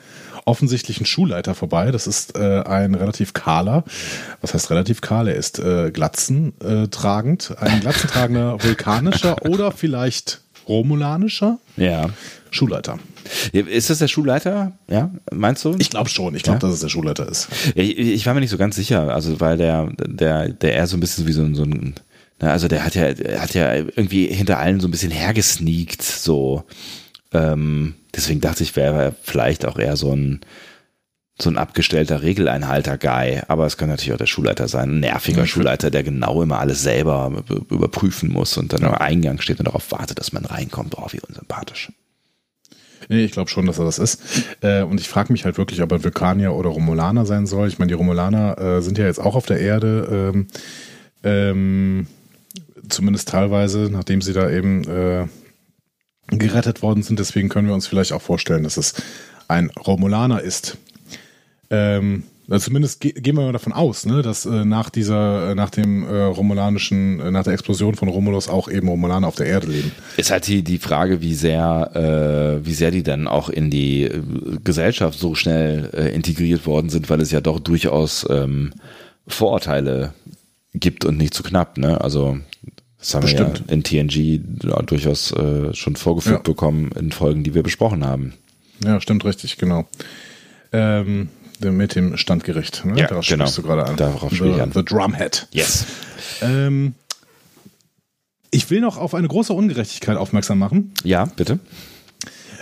offensichtlichen 0.46 1.04
Schulleiter 1.04 1.54
vorbei. 1.54 1.90
Das 1.90 2.06
ist 2.06 2.34
äh, 2.38 2.62
ein 2.62 2.94
relativ 2.94 3.34
kahler, 3.34 3.84
was 4.40 4.54
heißt 4.54 4.70
relativ 4.70 5.02
kahl? 5.02 5.28
Er 5.28 5.34
ist 5.34 5.58
äh, 5.58 5.90
Glatzen 5.90 6.54
äh, 6.64 6.66
ein 6.76 6.86
glatzentragender 7.80 8.62
vulkanischer 8.64 9.44
oder 9.46 9.70
vielleicht 9.72 10.40
romulanischer 10.66 11.58
Ja. 11.76 12.08
Schulleiter. 12.50 12.98
Ist 13.52 13.90
das 13.90 13.98
der 13.98 14.08
Schulleiter? 14.08 14.72
Ja, 14.90 15.10
meinst 15.32 15.64
du? 15.64 15.74
Ich 15.78 15.90
glaube 15.90 16.08
schon. 16.08 16.34
Ich 16.34 16.42
glaube, 16.42 16.58
Ja? 16.58 16.60
dass 16.66 16.74
es 16.74 16.80
der 16.80 16.88
Schulleiter 16.88 17.28
ist. 17.28 17.48
Ich, 17.74 17.98
ich 17.98 18.26
war 18.26 18.34
mir 18.34 18.40
nicht 18.40 18.50
so 18.50 18.58
ganz 18.58 18.76
sicher, 18.76 19.12
also 19.14 19.40
weil 19.40 19.56
der, 19.56 19.90
der, 20.06 20.48
der 20.48 20.74
eher 20.74 20.86
so 20.86 20.96
ein 20.96 21.00
bisschen 21.00 21.26
wie 21.26 21.32
so 21.32 21.42
ein, 21.42 21.54
so 21.54 21.62
ein 21.64 21.94
also 22.40 22.68
der 22.68 22.84
hat 22.84 22.94
ja, 22.94 23.12
der 23.14 23.42
hat 23.42 23.54
ja 23.54 23.74
irgendwie 23.74 24.26
hinter 24.28 24.58
allen 24.58 24.78
so 24.80 24.86
ein 24.86 24.92
bisschen 24.92 25.10
hergesneakt, 25.10 26.02
so. 26.02 26.62
Ähm, 27.32 27.94
deswegen 28.14 28.40
dachte 28.40 28.62
ich, 28.62 28.76
wäre 28.76 29.02
er 29.02 29.12
vielleicht 29.22 29.66
auch 29.66 29.76
eher 29.78 29.96
so 29.96 30.14
ein, 30.14 30.40
so 31.40 31.50
ein 31.50 31.58
abgestellter 31.58 32.22
Regeleinhalter-Guy, 32.22 33.42
aber 33.48 33.66
es 33.66 33.76
kann 33.76 33.88
natürlich 33.88 34.12
auch 34.12 34.18
der 34.18 34.26
Schulleiter 34.26 34.66
sein, 34.68 34.96
ein 34.96 35.00
nerviger 35.00 35.40
Ja, 35.40 35.46
Schulleiter, 35.46 35.90
der 35.90 36.02
genau 36.04 36.42
immer 36.42 36.58
alles 36.60 36.82
selber 36.82 37.30
be- 37.46 37.62
überprüfen 37.74 38.30
muss 38.32 38.56
und 38.56 38.72
dann 38.72 38.84
am 38.84 38.94
Eingang 38.94 39.40
steht 39.40 39.58
und 39.58 39.66
darauf 39.66 39.90
wartet, 39.92 40.18
dass 40.18 40.32
man 40.32 40.44
reinkommt. 40.44 40.94
Oh, 40.96 41.06
wie 41.10 41.20
unsympathisch. 41.20 41.92
Nee, 43.08 43.24
ich 43.24 43.32
glaube 43.32 43.50
schon, 43.50 43.66
dass 43.66 43.78
er 43.78 43.84
das 43.84 43.98
ist. 43.98 44.20
Äh, 44.60 44.82
und 44.82 45.00
ich 45.00 45.08
frage 45.08 45.32
mich 45.32 45.44
halt 45.44 45.58
wirklich, 45.58 45.82
ob 45.82 45.92
er 45.92 46.02
Vulkanier 46.02 46.54
oder 46.54 46.70
Romulaner 46.70 47.26
sein 47.26 47.46
soll. 47.46 47.68
Ich 47.68 47.78
meine, 47.78 47.88
die 47.88 47.94
Romulaner 47.94 48.58
äh, 48.58 48.82
sind 48.82 48.98
ja 48.98 49.06
jetzt 49.06 49.20
auch 49.20 49.34
auf 49.34 49.46
der 49.46 49.60
Erde, 49.60 50.32
ähm, 50.34 50.46
ähm, 51.22 52.06
zumindest 52.88 53.28
teilweise, 53.28 53.88
nachdem 53.90 54.22
sie 54.22 54.32
da 54.32 54.50
eben 54.50 54.84
äh, 54.84 55.26
gerettet 56.28 56.82
worden 56.82 57.02
sind. 57.02 57.18
Deswegen 57.18 57.48
können 57.48 57.68
wir 57.68 57.74
uns 57.74 57.86
vielleicht 57.86 58.12
auch 58.12 58.22
vorstellen, 58.22 58.64
dass 58.64 58.76
es 58.76 58.94
ein 59.48 59.70
Romulaner 59.70 60.42
ist. 60.42 60.78
Ähm, 61.70 62.24
also 62.50 62.64
zumindest 62.64 63.00
ge 63.00 63.12
gehen 63.12 63.36
wir 63.36 63.44
mal 63.44 63.52
davon 63.52 63.72
aus, 63.72 64.06
ne, 64.06 64.22
dass 64.22 64.46
äh, 64.46 64.64
nach 64.64 64.88
dieser, 64.88 65.50
äh, 65.50 65.54
nach 65.54 65.70
dem 65.70 66.04
äh, 66.04 66.22
romulanischen, 66.22 67.20
äh, 67.20 67.30
nach 67.30 67.44
der 67.44 67.52
Explosion 67.52 67.94
von 67.94 68.08
Romulus 68.08 68.48
auch 68.48 68.68
eben 68.68 68.88
Romulaner 68.88 69.28
auf 69.28 69.34
der 69.36 69.46
Erde 69.46 69.66
leben. 69.66 69.92
Ist 70.16 70.30
halt 70.30 70.46
die, 70.46 70.62
die 70.62 70.78
Frage, 70.78 71.20
wie 71.20 71.34
sehr, 71.34 72.60
äh, 72.62 72.66
wie 72.66 72.74
sehr 72.74 72.90
die 72.90 73.02
dann 73.02 73.28
auch 73.28 73.50
in 73.50 73.70
die 73.70 74.04
äh, 74.04 74.22
Gesellschaft 74.64 75.18
so 75.18 75.34
schnell 75.34 75.90
äh, 75.92 76.14
integriert 76.14 76.64
worden 76.64 76.88
sind, 76.88 77.10
weil 77.10 77.20
es 77.20 77.30
ja 77.30 77.40
doch 77.40 77.60
durchaus 77.60 78.26
ähm, 78.30 78.72
Vorurteile 79.26 80.14
gibt 80.72 81.04
und 81.04 81.18
nicht 81.18 81.34
zu 81.34 81.42
knapp. 81.42 81.76
Ne? 81.76 82.00
Also 82.00 82.38
das 82.98 83.14
haben 83.14 83.22
Bestimmt. 83.22 83.60
wir 83.60 83.66
ja 83.66 83.72
in 83.72 83.82
TNG 83.84 84.40
ja, 84.64 84.82
durchaus 84.82 85.32
äh, 85.32 85.74
schon 85.74 85.96
vorgeführt 85.96 86.46
ja. 86.46 86.52
bekommen 86.52 86.90
in 86.98 87.12
Folgen, 87.12 87.44
die 87.44 87.54
wir 87.54 87.62
besprochen 87.62 88.04
haben. 88.04 88.34
Ja, 88.82 89.00
stimmt 89.00 89.24
richtig, 89.24 89.58
genau. 89.58 89.86
Ähm, 90.72 91.28
mit 91.60 91.94
dem 91.94 92.16
Standgericht. 92.16 92.84
Ne? 92.84 92.98
Ja, 92.98 93.06
Darauf 93.08 93.26
genau. 93.26 93.50
du 93.50 93.62
gerade 93.62 93.86
an. 93.86 93.96
Darauf 93.96 94.34
spiele 94.34 94.56
ich 94.56 94.62
an. 94.62 94.72
The 94.72 94.84
Drumhead. 94.84 95.48
Yes. 95.52 95.86
Ähm, 96.40 96.94
ich 98.50 98.70
will 98.70 98.80
noch 98.80 98.96
auf 98.96 99.14
eine 99.14 99.28
große 99.28 99.52
Ungerechtigkeit 99.52 100.16
aufmerksam 100.16 100.58
machen. 100.58 100.92
Ja, 101.04 101.26
bitte. 101.26 101.58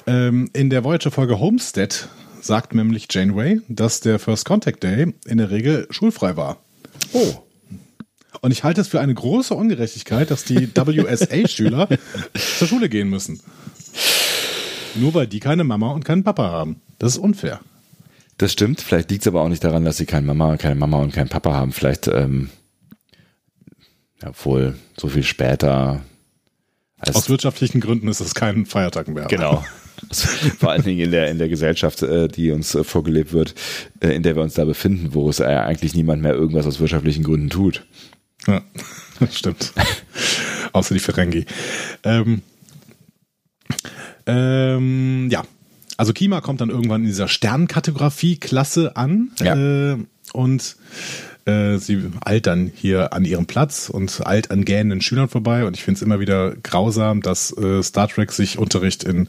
Ähm, 0.07 0.51
in 0.53 0.70
der 0.70 0.84
Voyager-Folge 0.84 1.38
Homestead 1.38 2.09
sagt 2.40 2.74
nämlich 2.74 3.09
Janeway, 3.11 3.61
dass 3.68 4.01
der 4.01 4.18
First 4.18 4.44
Contact 4.44 4.82
Day 4.82 5.14
in 5.26 5.38
der 5.38 5.51
Regel 5.51 5.86
schulfrei 5.90 6.36
war. 6.36 6.59
Oh. 7.12 7.34
Und 8.40 8.53
ich 8.53 8.64
halte 8.64 8.80
es 8.80 8.88
für 8.88 9.01
eine 9.01 9.14
große 9.14 9.55
Ungerechtigkeit, 9.55 10.30
dass 10.30 10.44
die 10.44 10.68
WSA-Schüler 10.74 11.88
zur 12.59 12.68
Schule 12.68 12.88
gehen 12.88 13.09
müssen. 13.09 13.40
Nur 14.94 15.14
weil 15.14 15.26
die 15.26 15.40
keine 15.40 15.64
Mama 15.64 15.90
und 15.92 16.05
keinen 16.05 16.24
Papa 16.24 16.44
haben. 16.51 16.80
Das 16.99 17.12
ist 17.12 17.18
unfair. 17.18 17.61
Das 18.39 18.53
stimmt. 18.53 18.80
Vielleicht 18.80 19.11
liegt 19.11 19.22
es 19.22 19.28
aber 19.28 19.43
auch 19.43 19.49
nicht 19.49 19.64
daran, 19.64 19.84
dass 19.84 19.97
sie 19.97 20.07
keine 20.07 20.26
Mama, 20.26 20.57
keine 20.57 20.74
Mama 20.74 20.99
und 20.99 21.12
keinen 21.12 21.28
Papa 21.28 21.55
haben. 21.55 21.72
Vielleicht, 21.72 22.07
ähm, 22.09 22.51
ja, 24.22 24.30
wohl 24.45 24.76
so 24.97 25.09
viel 25.09 25.22
später. 25.22 26.03
Aus 27.01 27.28
wirtschaftlichen 27.28 27.80
Gründen 27.80 28.09
ist 28.09 28.20
es 28.20 28.34
kein 28.34 28.66
Feiertag 28.66 29.09
mehr. 29.09 29.26
Genau. 29.26 29.64
Vor 30.59 30.70
allen 30.70 30.82
Dingen 30.82 31.01
in 31.01 31.11
der, 31.11 31.30
in 31.30 31.39
der 31.39 31.49
Gesellschaft, 31.49 32.03
äh, 32.03 32.28
die 32.28 32.51
uns 32.51 32.74
äh, 32.74 32.84
vorgelebt 32.84 33.32
wird, 33.32 33.55
äh, 34.01 34.11
in 34.11 34.22
der 34.22 34.37
wir 34.37 34.43
uns 34.43 34.55
da 34.55 34.64
befinden, 34.64 35.14
wo 35.14 35.28
es 35.28 35.41
eigentlich 35.41 35.95
niemand 35.95 36.22
mehr 36.22 36.34
irgendwas 36.34 36.66
aus 36.66 36.80
wirtschaftlichen 36.80 37.24
Gründen 37.24 37.51
tut. 37.51 37.87
Ja, 38.47 38.62
stimmt. 39.30 39.72
Außer 40.72 40.95
die 40.95 41.01
Ferengi. 41.01 41.47
Ähm, 42.05 42.43
ähm, 44.26 45.28
ja, 45.30 45.45
also 45.97 46.12
Kima 46.12 46.40
kommt 46.40 46.61
dann 46.61 46.70
irgendwann 46.70 47.03
in 47.03 47.09
dieser 47.09 47.28
Sternkartografie-Klasse 47.28 48.97
an 48.97 49.30
ja. 49.40 49.57
äh, 49.92 49.97
und 50.32 50.76
äh, 51.47 51.78
sie 51.78 52.11
eilt 52.24 52.47
dann 52.47 52.70
hier 52.74 53.12
an 53.12 53.24
ihrem 53.24 53.47
Platz 53.47 53.88
und 53.88 54.26
eilt 54.26 54.51
an 54.51 54.64
gähnenden 54.64 55.01
Schülern 55.01 55.28
vorbei 55.28 55.64
und 55.64 55.76
ich 55.76 55.84
finde 55.84 55.99
es 55.99 56.03
immer 56.03 56.20
wieder 56.20 56.55
grausam, 56.57 57.22
dass 57.22 57.57
äh, 57.57 57.82
Star 57.82 58.09
Trek 58.09 58.32
sich 58.32 58.59
Unterricht 58.59 59.05
in 59.05 59.28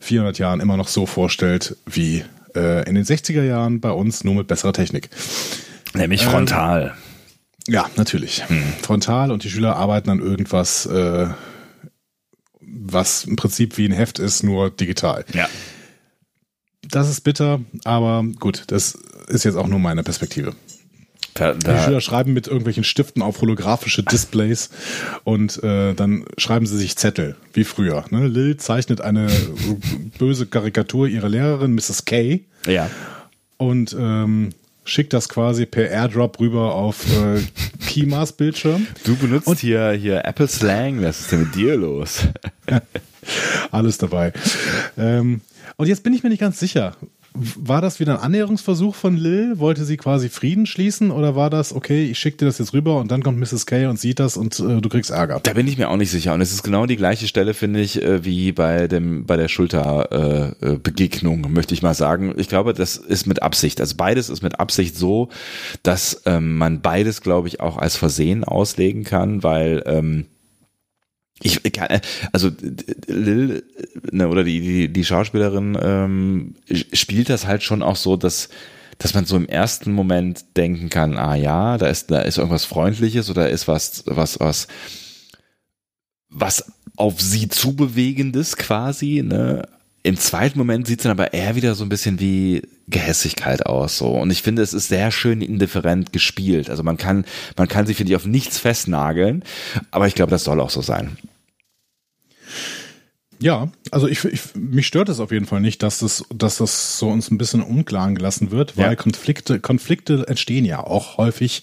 400 0.00 0.38
Jahren 0.38 0.60
immer 0.60 0.76
noch 0.76 0.88
so 0.88 1.06
vorstellt 1.06 1.76
wie 1.86 2.24
äh, 2.54 2.88
in 2.88 2.94
den 2.94 3.04
60er 3.04 3.42
Jahren 3.42 3.80
bei 3.80 3.90
uns, 3.90 4.24
nur 4.24 4.34
mit 4.34 4.46
besserer 4.46 4.72
Technik. 4.72 5.10
Nämlich 5.94 6.24
frontal. 6.24 6.94
Ähm, 7.68 7.74
ja, 7.74 7.90
natürlich. 7.96 8.48
Hm. 8.48 8.62
Frontal 8.82 9.30
und 9.30 9.44
die 9.44 9.50
Schüler 9.50 9.76
arbeiten 9.76 10.10
an 10.10 10.20
irgendwas, 10.20 10.86
äh, 10.86 11.28
was 12.60 13.24
im 13.24 13.36
Prinzip 13.36 13.76
wie 13.76 13.86
ein 13.86 13.92
Heft 13.92 14.18
ist, 14.18 14.42
nur 14.42 14.70
digital. 14.70 15.24
Ja. 15.34 15.48
Das 16.90 17.08
ist 17.08 17.20
bitter, 17.22 17.60
aber 17.84 18.24
gut, 18.38 18.64
das 18.68 18.98
ist 19.28 19.44
jetzt 19.44 19.56
auch 19.56 19.68
nur 19.68 19.78
meine 19.78 20.02
Perspektive. 20.02 20.54
Da, 21.34 21.54
da 21.54 21.74
die 21.74 21.84
Schüler 21.84 22.00
schreiben 22.00 22.32
mit 22.32 22.48
irgendwelchen 22.48 22.84
Stiften 22.84 23.22
auf 23.22 23.40
holographische 23.40 24.02
Displays 24.02 24.70
und 25.24 25.62
äh, 25.62 25.94
dann 25.94 26.24
schreiben 26.36 26.66
sie 26.66 26.76
sich 26.76 26.96
Zettel, 26.96 27.36
wie 27.54 27.64
früher. 27.64 28.04
Ne? 28.10 28.26
Lil 28.26 28.56
zeichnet 28.56 29.00
eine 29.00 29.28
böse 30.18 30.46
Karikatur 30.46 31.06
ihrer 31.06 31.28
Lehrerin, 31.28 31.74
Mrs. 31.74 32.04
K. 32.04 32.40
Ja. 32.66 32.90
Und 33.56 33.96
ähm, 33.98 34.50
schickt 34.90 35.12
das 35.12 35.28
quasi 35.28 35.66
per 35.66 35.88
Airdrop 35.88 36.40
rüber 36.40 36.74
auf 36.74 37.06
äh, 37.06 37.40
Kimas 37.86 38.32
Bildschirm. 38.32 38.86
Du 39.04 39.16
benutzt 39.16 39.46
und 39.46 39.60
hier, 39.60 39.92
hier 39.92 40.24
Apple 40.24 40.48
Slang, 40.48 41.02
was 41.02 41.20
ist 41.20 41.32
denn 41.32 41.40
mit 41.40 41.54
dir 41.54 41.76
los? 41.76 42.26
Alles 43.70 43.98
dabei. 43.98 44.32
Ähm, 44.98 45.42
und 45.76 45.86
jetzt 45.86 46.02
bin 46.02 46.12
ich 46.12 46.22
mir 46.22 46.30
nicht 46.30 46.40
ganz 46.40 46.58
sicher. 46.58 46.96
War 47.32 47.80
das 47.80 48.00
wieder 48.00 48.14
ein 48.14 48.20
Annäherungsversuch 48.24 48.96
von 48.96 49.16
Lil? 49.16 49.60
Wollte 49.60 49.84
sie 49.84 49.96
quasi 49.96 50.28
Frieden 50.28 50.66
schließen 50.66 51.12
oder 51.12 51.36
war 51.36 51.48
das, 51.48 51.72
okay, 51.72 52.04
ich 52.04 52.18
schicke 52.18 52.38
dir 52.38 52.46
das 52.46 52.58
jetzt 52.58 52.72
rüber 52.72 52.98
und 52.98 53.10
dann 53.12 53.22
kommt 53.22 53.38
Mrs. 53.38 53.66
K 53.66 53.88
und 53.88 54.00
sieht 54.00 54.18
das 54.18 54.36
und 54.36 54.58
äh, 54.58 54.80
du 54.80 54.88
kriegst 54.88 55.10
Ärger? 55.10 55.38
Da 55.40 55.52
bin 55.52 55.68
ich 55.68 55.78
mir 55.78 55.90
auch 55.90 55.96
nicht 55.96 56.10
sicher. 56.10 56.34
Und 56.34 56.40
es 56.40 56.52
ist 56.52 56.64
genau 56.64 56.86
die 56.86 56.96
gleiche 56.96 57.28
Stelle, 57.28 57.54
finde 57.54 57.80
ich, 57.80 58.02
äh, 58.02 58.24
wie 58.24 58.50
bei 58.50 58.88
dem, 58.88 59.26
bei 59.26 59.36
der 59.36 59.46
Schulterbegegnung, 59.46 61.44
äh, 61.44 61.46
äh 61.46 61.50
möchte 61.50 61.72
ich 61.72 61.82
mal 61.82 61.94
sagen. 61.94 62.34
Ich 62.36 62.48
glaube, 62.48 62.74
das 62.74 62.96
ist 62.96 63.26
mit 63.26 63.42
Absicht. 63.42 63.80
Also 63.80 63.94
beides 63.96 64.28
ist 64.28 64.42
mit 64.42 64.58
Absicht 64.58 64.96
so, 64.96 65.28
dass 65.84 66.22
ähm, 66.26 66.58
man 66.58 66.80
beides, 66.80 67.20
glaube 67.20 67.46
ich, 67.46 67.60
auch 67.60 67.78
als 67.78 67.94
Versehen 67.94 68.42
auslegen 68.42 69.04
kann, 69.04 69.44
weil 69.44 69.84
ähm, 69.86 70.26
ich 71.42 71.64
äh, 71.64 72.00
also 72.32 72.50
Lil 73.06 73.62
ne, 74.10 74.28
oder 74.28 74.44
die, 74.44 74.60
die, 74.60 74.88
die 74.92 75.04
Schauspielerin 75.04 75.78
ähm, 75.80 76.54
spielt 76.92 77.28
das 77.28 77.46
halt 77.46 77.62
schon 77.62 77.82
auch 77.82 77.96
so, 77.96 78.16
dass 78.16 78.48
dass 78.98 79.14
man 79.14 79.24
so 79.24 79.36
im 79.36 79.48
ersten 79.48 79.92
Moment 79.92 80.44
denken 80.58 80.90
kann, 80.90 81.16
ah 81.16 81.34
ja, 81.34 81.78
da 81.78 81.86
ist 81.86 82.10
da 82.10 82.20
ist 82.20 82.36
irgendwas 82.36 82.66
Freundliches 82.66 83.30
oder 83.30 83.48
ist 83.48 83.66
was 83.66 84.04
was 84.06 84.38
was 84.40 84.68
was 86.28 86.64
auf 86.96 87.20
sie 87.20 87.48
zubewegendes 87.48 88.56
quasi, 88.56 89.22
ne? 89.24 89.66
Im 90.02 90.16
zweiten 90.16 90.58
Moment 90.58 90.86
sieht 90.86 91.00
es 91.00 91.02
dann 91.02 91.12
aber 91.12 91.34
eher 91.34 91.56
wieder 91.56 91.74
so 91.74 91.84
ein 91.84 91.90
bisschen 91.90 92.20
wie 92.20 92.62
Gehässigkeit 92.88 93.66
aus, 93.66 93.98
so. 93.98 94.08
Und 94.08 94.30
ich 94.30 94.42
finde, 94.42 94.62
es 94.62 94.72
ist 94.72 94.88
sehr 94.88 95.10
schön 95.10 95.42
indifferent 95.42 96.12
gespielt. 96.12 96.70
Also 96.70 96.82
man 96.82 96.96
kann, 96.96 97.24
man 97.56 97.68
kann 97.68 97.86
sich, 97.86 97.96
finde 97.96 98.12
ich, 98.12 98.16
auf 98.16 98.26
nichts 98.26 98.58
festnageln. 98.58 99.44
Aber 99.90 100.06
ich 100.06 100.14
glaube, 100.14 100.30
das 100.30 100.44
soll 100.44 100.60
auch 100.60 100.70
so 100.70 100.80
sein. 100.80 101.18
Ja, 103.42 103.72
also 103.90 104.06
ich, 104.06 104.22
ich, 104.24 104.54
mich 104.54 104.86
stört 104.86 105.08
es 105.08 105.18
auf 105.18 105.32
jeden 105.32 105.46
Fall 105.46 105.62
nicht, 105.62 105.82
dass 105.82 106.00
das, 106.00 106.24
dass 106.34 106.58
das 106.58 106.98
so 106.98 107.08
uns 107.08 107.30
ein 107.30 107.38
bisschen 107.38 107.62
unklaren 107.62 108.14
gelassen 108.14 108.50
wird, 108.50 108.76
weil 108.76 108.90
ja. 108.90 108.96
Konflikte, 108.96 109.60
Konflikte 109.60 110.26
entstehen 110.28 110.66
ja 110.66 110.84
auch 110.84 111.16
häufig 111.16 111.62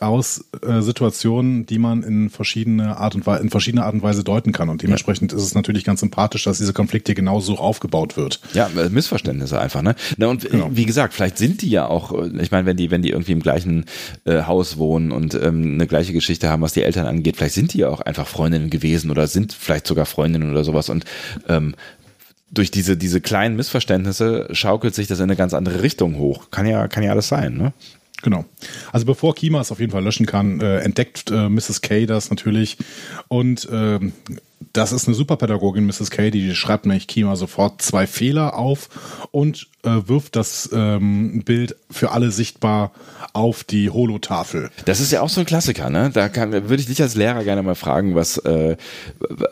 aus 0.00 0.44
äh, 0.62 0.80
Situationen, 0.80 1.66
die 1.66 1.78
man 1.78 2.02
in 2.02 2.30
verschiedene 2.30 2.96
Art 2.96 3.14
und 3.14 3.26
Weise, 3.26 3.42
in 3.42 3.50
verschiedene 3.50 3.84
Art 3.84 3.94
und 3.94 4.02
Weise 4.02 4.24
deuten 4.24 4.52
kann. 4.52 4.68
Und 4.68 4.82
dementsprechend 4.82 5.32
ja. 5.32 5.38
ist 5.38 5.44
es 5.44 5.54
natürlich 5.54 5.84
ganz 5.84 6.00
sympathisch, 6.00 6.44
dass 6.44 6.58
dieser 6.58 6.72
Konflikt 6.72 7.08
hier 7.08 7.14
genauso 7.14 7.58
aufgebaut 7.58 8.16
wird. 8.16 8.40
Ja, 8.54 8.68
äh, 8.76 8.88
Missverständnisse 8.88 9.60
einfach, 9.60 9.82
ne? 9.82 9.94
Na, 10.16 10.28
und 10.28 10.48
genau. 10.48 10.70
wie 10.72 10.84
gesagt, 10.84 11.14
vielleicht 11.14 11.38
sind 11.38 11.62
die 11.62 11.70
ja 11.70 11.86
auch, 11.86 12.12
äh, 12.12 12.30
ich 12.40 12.50
meine, 12.50 12.66
wenn 12.66 12.76
die, 12.76 12.90
wenn 12.90 13.02
die 13.02 13.10
irgendwie 13.10 13.32
im 13.32 13.40
gleichen 13.40 13.84
äh, 14.24 14.42
Haus 14.42 14.78
wohnen 14.78 15.12
und 15.12 15.34
ähm, 15.34 15.74
eine 15.74 15.86
gleiche 15.86 16.12
Geschichte 16.12 16.48
haben, 16.48 16.62
was 16.62 16.72
die 16.72 16.82
Eltern 16.82 17.06
angeht, 17.06 17.36
vielleicht 17.36 17.54
sind 17.54 17.74
die 17.74 17.78
ja 17.78 17.88
auch 17.88 18.00
einfach 18.00 18.26
Freundinnen 18.26 18.70
gewesen 18.70 19.10
oder 19.10 19.26
sind 19.26 19.52
vielleicht 19.52 19.86
sogar 19.86 20.06
Freundinnen 20.06 20.50
oder 20.50 20.64
sowas 20.64 20.88
und 20.88 21.04
ähm, 21.48 21.74
durch 22.50 22.70
diese, 22.70 22.96
diese 22.96 23.20
kleinen 23.20 23.56
Missverständnisse 23.56 24.48
schaukelt 24.52 24.94
sich 24.94 25.06
das 25.06 25.18
in 25.18 25.24
eine 25.24 25.36
ganz 25.36 25.52
andere 25.52 25.82
Richtung 25.82 26.16
hoch. 26.16 26.50
Kann 26.50 26.66
ja, 26.66 26.88
kann 26.88 27.02
ja 27.02 27.10
alles 27.10 27.28
sein, 27.28 27.56
ne? 27.56 27.72
Genau. 28.22 28.44
Also 28.92 29.06
bevor 29.06 29.34
Kima 29.34 29.60
es 29.60 29.70
auf 29.70 29.80
jeden 29.80 29.92
Fall 29.92 30.02
löschen 30.02 30.26
kann, 30.26 30.60
äh, 30.60 30.78
entdeckt 30.78 31.30
äh, 31.30 31.48
Mrs. 31.48 31.82
K 31.82 32.06
das 32.06 32.30
natürlich. 32.30 32.76
Und 33.28 33.68
ähm, 33.70 34.12
das 34.72 34.92
ist 34.92 35.06
eine 35.06 35.14
Superpädagogin, 35.14 35.86
Mrs. 35.86 36.10
K, 36.10 36.30
die 36.30 36.54
schreibt 36.54 36.86
nämlich 36.86 37.06
Kima 37.06 37.36
sofort 37.36 37.80
zwei 37.82 38.06
Fehler 38.06 38.56
auf 38.56 38.88
und 39.30 39.68
äh, 39.84 40.08
wirft 40.08 40.36
das 40.36 40.68
ähm, 40.72 41.42
Bild 41.44 41.76
für 41.90 42.10
alle 42.10 42.30
sichtbar 42.30 42.92
auf 43.32 43.64
die 43.64 43.90
Holotafel. 43.90 44.70
Das 44.84 45.00
ist 45.00 45.12
ja 45.12 45.20
auch 45.20 45.28
so 45.28 45.40
ein 45.40 45.46
Klassiker, 45.46 45.90
ne? 45.90 46.10
Da 46.12 46.28
kann, 46.28 46.52
würde 46.52 46.76
ich 46.76 46.86
dich 46.86 47.00
als 47.00 47.14
Lehrer 47.14 47.44
gerne 47.44 47.62
mal 47.62 47.74
fragen, 47.74 48.14
was, 48.14 48.38
äh, 48.38 48.76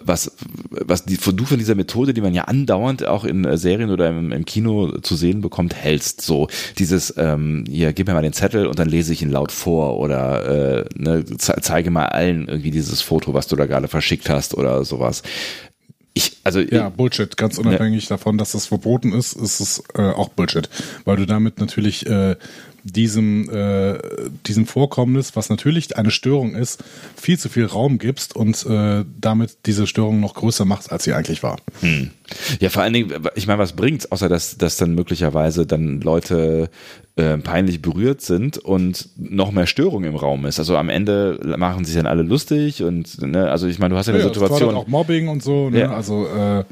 was, 0.01 0.33
was 0.71 1.05
die, 1.05 1.17
du 1.17 1.45
von 1.45 1.59
dieser 1.59 1.75
Methode, 1.75 2.13
die 2.13 2.21
man 2.21 2.35
ja 2.35 2.45
andauernd 2.45 3.07
auch 3.07 3.25
in 3.25 3.45
äh, 3.45 3.57
Serien 3.57 3.91
oder 3.91 4.09
im, 4.09 4.33
im 4.33 4.45
Kino 4.45 4.99
zu 4.99 5.15
sehen 5.17 5.41
bekommt, 5.41 5.75
hältst. 5.75 6.23
So 6.23 6.49
dieses, 6.79 7.15
ähm, 7.17 7.65
hier, 7.69 7.93
gib 7.93 8.09
mir 8.09 8.15
mal 8.15 8.23
den 8.23 8.33
Zettel 8.33 8.67
und 8.67 8.79
dann 8.79 8.89
lese 8.89 9.13
ich 9.13 9.23
ihn 9.23 9.31
laut 9.31 9.53
vor 9.53 9.99
oder 9.99 10.81
äh, 10.81 10.85
ne, 10.97 11.25
zeige 11.39 11.91
mal 11.91 12.07
allen 12.07 12.49
irgendwie 12.49 12.71
dieses 12.71 13.03
Foto, 13.03 13.35
was 13.35 13.47
du 13.47 13.57
da 13.57 13.67
gerade 13.67 13.89
verschickt 13.89 14.29
hast 14.29 14.55
oder 14.55 14.85
sowas. 14.97 15.23
Ich, 16.15 16.39
also 16.45 16.61
ja, 16.61 16.89
Bullshit. 16.89 17.37
Ganz 17.37 17.59
unabhängig 17.59 18.05
ja. 18.05 18.17
davon, 18.17 18.39
dass 18.39 18.53
das 18.53 18.67
verboten 18.67 19.13
ist, 19.13 19.35
ist 19.35 19.61
es 19.61 19.83
äh, 19.95 20.01
auch 20.01 20.31
Bullshit, 20.31 20.71
weil 21.05 21.19
du 21.19 21.27
damit 21.27 21.61
natürlich 21.61 22.07
äh, 22.07 22.37
diesem, 22.87 23.51
äh, 23.51 23.99
diesem 24.47 24.67
Vorkommnis, 24.67 25.35
was 25.35 25.51
natürlich 25.51 25.97
eine 25.97 26.11
Störung 26.11 26.55
ist, 26.55 26.83
viel 27.17 27.39
zu 27.39 27.49
viel 27.49 27.67
Raum 27.67 27.99
gibst 27.99 28.37
und 28.37 28.65
äh, 28.67 29.05
damit 29.21 29.59
diese 29.67 29.87
Störung 29.87 30.21
noch 30.21 30.35
größer 30.35 30.65
machst, 30.65 30.93
als 30.93 31.05
sie 31.05 31.13
eigentlich 31.13 31.43
war. 31.43 31.59
Hm. 31.81 32.11
Ja, 32.61 32.71
vor 32.71 32.83
allen 32.83 32.93
Dingen, 32.93 33.13
ich 33.35 33.47
meine, 33.47 33.59
was 33.59 33.75
bringt's, 33.75 34.11
außer 34.11 34.29
dass, 34.29 34.57
dass 34.57 34.77
dann 34.77 34.95
möglicherweise 34.95 35.67
dann 35.67 36.01
Leute 36.01 36.71
äh, 37.17 37.39
peinlich 37.39 37.83
berührt 37.83 38.21
sind 38.21 38.59
und 38.59 39.09
noch 39.17 39.51
mehr 39.51 39.67
Störung 39.67 40.05
im 40.05 40.17
Raum 40.17 40.47
ist. 40.47 40.59
Also 40.59 40.77
am 40.77 40.89
Ende 40.89 41.41
machen 41.57 41.85
sich 41.85 41.97
dann 41.97 42.07
alle 42.07 42.23
lustig 42.23 42.83
und 42.83 43.21
ne, 43.23 43.51
also 43.51 43.67
ich 43.67 43.79
meine, 43.79 43.95
du 43.95 43.99
hast 43.99 44.07
ja 44.07 44.15
eine 44.15 44.23
ja, 44.23 44.29
Situation. 44.29 44.75
auch 44.75 44.87
Mobbing 44.87 45.29
und 45.29 45.43
so, 45.43 45.71
ne? 45.71 45.81
Ja. 45.81 45.93
Also 45.93 46.27
äh, 46.27 46.65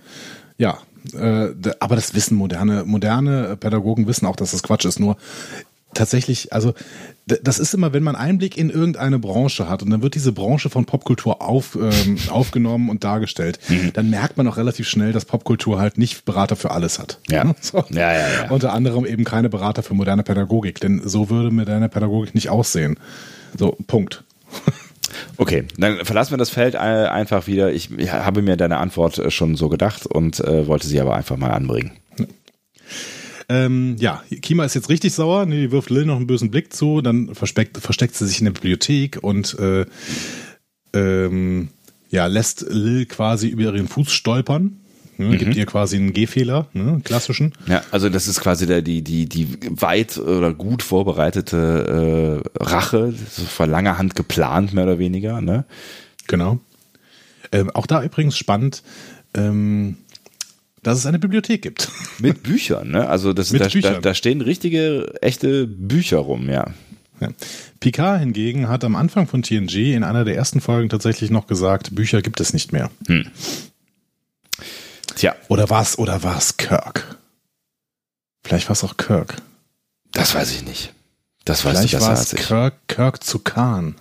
ja, 0.59 0.79
äh, 1.13 1.49
aber 1.81 1.97
das 1.97 2.15
wissen 2.15 2.37
moderne, 2.37 2.85
moderne 2.85 3.57
Pädagogen 3.57 4.07
wissen 4.07 4.27
auch, 4.27 4.37
dass 4.37 4.53
das 4.53 4.63
Quatsch 4.63 4.85
ist. 4.85 5.01
Nur 5.01 5.17
tatsächlich, 5.95 6.53
also 6.53 6.75
das 7.27 7.59
ist 7.59 7.73
immer, 7.73 7.93
wenn 7.93 8.03
man 8.03 8.17
Einblick 8.17 8.59
in 8.59 8.69
irgendeine 8.69 9.19
Branche 9.19 9.69
hat 9.69 9.83
und 9.83 9.91
dann 9.91 10.03
wird 10.03 10.15
diese 10.15 10.33
Branche 10.33 10.69
von 10.69 10.85
Popkultur 10.85 11.41
auf, 11.41 11.77
ähm, 11.81 12.19
aufgenommen 12.29 12.91
und 12.91 13.03
dargestellt, 13.03 13.59
mhm. 13.69 13.93
dann 13.95 14.11
merkt 14.11 14.37
man 14.37 14.47
auch 14.47 14.57
relativ 14.57 14.87
schnell, 14.89 15.13
dass 15.13 15.25
Popkultur 15.25 15.79
halt 15.79 15.97
nicht 15.97 16.25
Berater 16.25 16.57
für 16.57 16.71
alles 16.71 16.99
hat. 16.99 17.19
Ja. 17.31 17.55
So. 17.65 17.83
ja, 17.91 18.13
ja, 18.13 18.19
ja. 18.19 18.51
Unter 18.51 18.75
anderem 18.75 19.07
eben 19.07 19.25
keine 19.25 19.49
Berater 19.49 19.83
für 19.83 19.95
moderne 19.95 20.23
Pädagogik, 20.23 20.81
denn 20.81 21.01
so 21.05 21.31
würde 21.31 21.51
moderne 21.51 21.89
Pädagogik 21.89 22.35
nicht 22.35 22.51
aussehen. 22.51 22.99
So, 23.57 23.77
Punkt. 23.87 24.25
Okay, 25.37 25.65
dann 25.77 26.05
verlassen 26.05 26.33
wir 26.33 26.39
das 26.39 26.51
Feld 26.51 26.77
einfach 26.77 27.47
wieder. 27.47 27.73
Ich 27.73 27.91
habe 28.09 28.43
mir 28.43 28.57
deine 28.57 28.79
Antwort 28.79 29.19
äh, 29.19 29.31
schon 29.31 29.57
so 29.57 29.69
gedacht 29.69 30.07
und 30.07 30.41
äh, 30.41 30.67
wollte 30.67 30.87
sie 30.87 31.01
aber 31.01 31.15
einfach 31.15 31.37
mal 31.37 31.51
anbringen. 31.51 31.93
Ähm, 33.49 33.97
ja, 33.99 34.23
Kima 34.43 34.65
ist 34.65 34.75
jetzt 34.75 34.89
richtig 34.89 35.13
sauer. 35.13 35.47
Nee, 35.47 35.63
die 35.63 35.73
wirft 35.73 35.91
Lil 35.91 36.07
noch 36.07 36.17
einen 36.17 36.27
bösen 36.27 36.51
Blick 36.51 36.73
zu. 36.73 37.01
Dann 37.01 37.35
versteckt, 37.35 37.79
versteckt 37.79 38.15
sie 38.15 38.27
sich 38.27 38.39
in 38.39 38.47
der 38.47 38.53
Bibliothek 38.53 39.19
und 39.23 39.59
äh, 39.59 39.87
ähm, 40.93 41.69
ja, 42.11 42.27
lässt 42.27 42.67
Lil 42.69 43.07
quasi 43.07 43.49
über 43.49 43.63
ihren 43.63 43.89
Fuß 43.89 44.13
stolpern. 44.13 44.79
Ne, 45.17 45.27
mhm. 45.27 45.39
Gibt 45.39 45.57
ihr 45.57 45.67
quasi 45.67 45.97
einen 45.97 46.13
Gehfehler, 46.13 46.67
ne, 46.73 47.01
klassischen. 47.05 47.53
Ja, 47.67 47.83
also 47.93 48.09
das 48.09 48.27
ist 48.27 48.41
quasi 48.41 48.67
der, 48.67 48.83
die, 48.83 49.03
die, 49.03 49.29
die 49.29 49.49
weit 49.71 50.19
oder 50.19 50.53
gut 50.53 50.83
vorbereitete 50.83 52.43
äh, 52.59 52.63
Rache, 52.63 53.15
so 53.31 53.43
vor 53.45 53.67
langer 53.67 53.97
Hand 53.99 54.17
geplant, 54.17 54.73
mehr 54.73 54.85
oder 54.85 54.99
weniger. 54.99 55.41
Ne? 55.41 55.67
Genau. 56.27 56.59
Ähm, 57.53 57.71
auch 57.75 57.87
da 57.87 58.03
übrigens 58.03 58.37
spannend, 58.37 58.83
ähm, 59.35 59.99
dass 60.87 60.99
es 60.99 61.07
eine 61.07 61.19
Bibliothek 61.19 61.63
gibt. 61.63 61.91
Mit 62.19 62.43
Büchern, 62.43 62.91
ne? 62.91 63.09
Also 63.09 63.33
das, 63.33 63.51
da, 63.51 63.69
Büchern. 63.69 63.95
Da, 63.95 64.01
da 64.01 64.15
stehen 64.15 64.41
richtige, 64.41 65.13
echte 65.21 65.67
Bücher 65.67 66.19
rum, 66.19 66.49
ja. 66.49 66.67
ja. 67.21 67.29
Picard 67.81 68.21
hingegen 68.21 68.69
hat 68.69 68.85
am 68.85 68.95
Anfang 68.95 69.27
von 69.27 69.43
TNG 69.43 69.95
in 69.95 70.05
einer 70.05 70.25
der 70.25 70.37
ersten 70.37 70.61
Folgen 70.61 70.89
tatsächlich 70.89 71.31
noch 71.31 71.47
gesagt, 71.47 71.95
Bücher 71.95 72.23
gibt 72.23 72.41
es 72.41 72.53
nicht 72.53 72.73
mehr. 72.73 72.91
Hm. 73.07 73.27
Tja. 75.17 75.35
Oder 75.49 75.71
was? 75.71 75.99
Oder 75.99 76.23
was? 76.23 76.57
Kirk? 76.57 77.19
Vielleicht 78.45 78.69
war 78.69 78.75
es 78.75 78.85
auch 78.85 78.97
Kirk. 78.97 79.37
Das 80.13 80.35
weiß 80.35 80.53
ich 80.53 80.65
nicht. 80.65 80.93
Das 81.45 81.65
weiß 81.65 81.79
Vielleicht 81.79 82.01
war 82.01 82.13
es 82.13 82.35
Kirk, 82.35 82.75
Kirk 82.89 83.25
zu 83.25 83.39
Khan. 83.39 83.97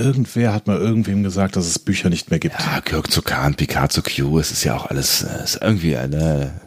Irgendwer 0.00 0.52
hat 0.54 0.66
mal 0.66 0.78
irgendwem 0.78 1.22
gesagt, 1.22 1.56
dass 1.56 1.66
es 1.66 1.78
Bücher 1.78 2.08
nicht 2.08 2.30
mehr 2.30 2.38
gibt. 2.38 2.58
Ja, 2.58 2.80
Kirk 2.80 3.10
zu 3.10 3.22
Khan, 3.22 3.54
Picard 3.54 3.92
zu 3.92 4.02
Q, 4.02 4.38
es 4.38 4.50
ist 4.50 4.64
ja 4.64 4.74
auch 4.76 4.86
alles, 4.86 5.22
ist 5.44 5.58
irgendwie 5.60 5.96
eine 5.96 6.60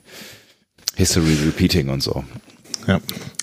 History 0.96 1.38
Repeating 1.46 1.90
und 1.90 2.04
so. 2.04 2.24
Ja. 2.88 3.00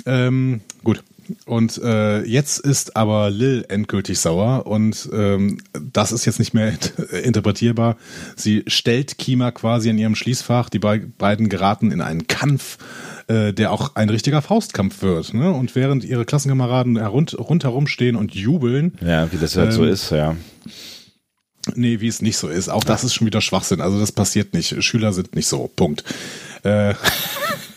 Ähm, 0.06 0.60
gut. 0.84 1.02
Und 1.46 1.78
äh, 1.78 2.24
jetzt 2.24 2.58
ist 2.58 2.96
aber 2.96 3.30
Lil 3.30 3.64
endgültig 3.68 4.18
sauer 4.18 4.66
und 4.66 5.08
ähm, 5.12 5.58
das 5.92 6.12
ist 6.12 6.24
jetzt 6.24 6.38
nicht 6.38 6.54
mehr 6.54 6.72
interpretierbar. 7.22 7.96
Sie 8.36 8.64
stellt 8.66 9.18
Kima 9.18 9.52
quasi 9.52 9.90
in 9.90 9.98
ihrem 9.98 10.16
Schließfach. 10.16 10.68
Die 10.68 10.78
be 10.78 11.00
beiden 11.18 11.48
geraten 11.48 11.92
in 11.92 12.00
einen 12.00 12.26
Kampf, 12.26 12.78
äh, 13.30 13.52
der 13.52 13.70
auch 13.72 13.94
ein 13.94 14.10
richtiger 14.10 14.42
Faustkampf 14.42 15.02
wird. 15.02 15.34
Ne? 15.34 15.52
Und 15.52 15.76
während 15.76 16.04
ihre 16.04 16.24
Klassenkameraden 16.24 16.96
rund, 16.96 17.38
rundherum 17.38 17.86
stehen 17.86 18.16
und 18.16 18.34
jubeln. 18.34 18.94
Ja, 19.00 19.30
wie 19.32 19.36
das 19.36 19.56
halt 19.56 19.70
ähm, 19.70 19.76
so 19.76 19.84
ist, 19.84 20.10
ja. 20.10 20.34
Nee, 21.76 22.00
wie 22.00 22.08
es 22.08 22.22
nicht 22.22 22.38
so 22.38 22.48
ist. 22.48 22.68
Auch 22.68 22.82
das 22.82 23.04
ist 23.04 23.14
schon 23.14 23.26
wieder 23.26 23.40
Schwachsinn. 23.40 23.80
Also 23.80 24.00
das 24.00 24.10
passiert 24.10 24.52
nicht. 24.52 24.82
Schüler 24.82 25.12
sind 25.12 25.36
nicht 25.36 25.46
so. 25.46 25.70
Punkt. 25.76 26.02
Äh, 26.64 26.94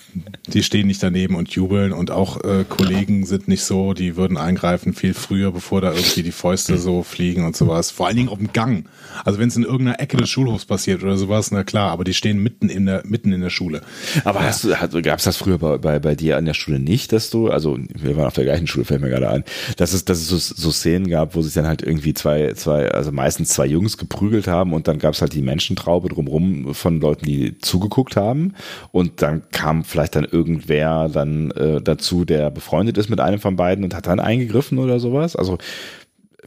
die 0.48 0.64
stehen 0.64 0.88
nicht 0.88 1.02
daneben 1.02 1.36
und 1.36 1.50
jubeln 1.52 1.94
und 1.94 2.12
auch 2.12 2.44
äh, 2.44 2.66
Kollegen 2.68 3.26
sind 3.26 3.48
nicht 3.48 3.64
so, 3.64 3.94
die 3.94 4.16
würden 4.16 4.38
eingreifen 4.38 4.94
viel 4.94 5.14
früher, 5.14 5.52
bevor 5.52 5.82
da 5.82 5.94
irgendwie 5.94 6.24
die 6.24 6.32
Fäuste 6.32 6.78
so 6.78 7.04
fliegen 7.04 7.46
und 7.46 7.56
sowas. 7.56 7.92
Vor 7.92 8.08
allen 8.08 8.18
Dingen 8.18 8.30
auf 8.30 8.38
dem 8.38 8.52
Gang. 8.54 8.86
Also 9.24 9.40
wenn 9.40 9.48
es 9.48 9.56
in 9.56 9.64
irgendeiner 9.64 10.00
Ecke 10.00 10.18
des 10.18 10.30
Schulhofs 10.30 10.66
passiert 10.66 11.04
oder 11.04 11.18
sowas, 11.18 11.52
na 11.52 11.64
klar, 11.64 11.92
aber 11.92 12.04
die 12.04 12.14
stehen 12.14 12.42
mitten 12.42 12.70
in 12.70 12.86
der 12.86 13.04
mitten 13.06 13.32
in 13.32 13.42
der 13.42 13.50
Schule. 13.50 13.82
Aber 14.24 14.42
ja. 14.42 14.48
hast 14.48 14.64
du, 14.64 15.02
gab 15.02 15.20
es 15.20 15.26
das 15.26 15.38
früher 15.38 15.58
bei, 15.58 15.78
bei, 15.78 16.00
bei 16.00 16.16
dir 16.16 16.38
an 16.38 16.46
der 16.46 16.54
Schule 16.54 16.80
nicht, 16.80 17.12
dass 17.12 17.30
du, 17.30 17.50
also 17.50 17.78
wir 17.94 18.18
waren 18.18 18.28
auf 18.28 18.34
der 18.34 18.44
gleichen 18.44 18.68
Schule, 18.68 18.86
fällt 18.86 19.02
mir 19.02 19.10
gerade 19.10 19.30
ein, 19.30 19.44
dass 19.78 19.94
es, 19.94 20.06
dass 20.06 20.20
es 20.20 20.28
so, 20.28 20.38
so 20.38 20.72
Szenen 20.72 21.10
gab, 21.10 21.36
wo 21.36 21.42
sich 21.42 21.54
dann 21.54 21.68
halt 21.68 21.82
irgendwie 21.82 22.14
zwei, 22.14 22.54
zwei, 22.54 22.90
also 22.92 23.12
meistens 23.12 23.50
zwei 23.50 23.66
Jungs 23.66 23.98
geprügelt 23.98 24.48
haben 24.48 24.74
und 24.74 24.88
dann 24.88 25.00
gab 25.00 25.14
es 25.14 25.22
halt 25.22 25.34
die 25.34 25.42
Menschentraube 25.42 26.10
drumrum 26.10 26.74
von 26.74 27.00
Leuten, 27.00 27.26
die 27.26 27.58
zugeguckt 27.60 28.16
haben 28.16 28.54
und 28.92 29.22
dann 29.22 29.44
kam 29.52 29.84
vielleicht 29.84 30.03
dann 30.12 30.26
irgendwer 30.26 31.10
dann 31.10 31.52
äh, 31.52 31.82
dazu, 31.82 32.26
der 32.26 32.50
befreundet 32.50 32.98
ist 32.98 33.10
mit 33.10 33.20
einem 33.20 33.40
von 33.40 33.56
beiden 33.56 33.84
und 33.84 33.96
hat 33.96 34.08
dann 34.08 34.20
eingegriffen 34.20 34.78
oder 34.78 35.00
sowas. 35.00 35.36
Also 35.36 35.58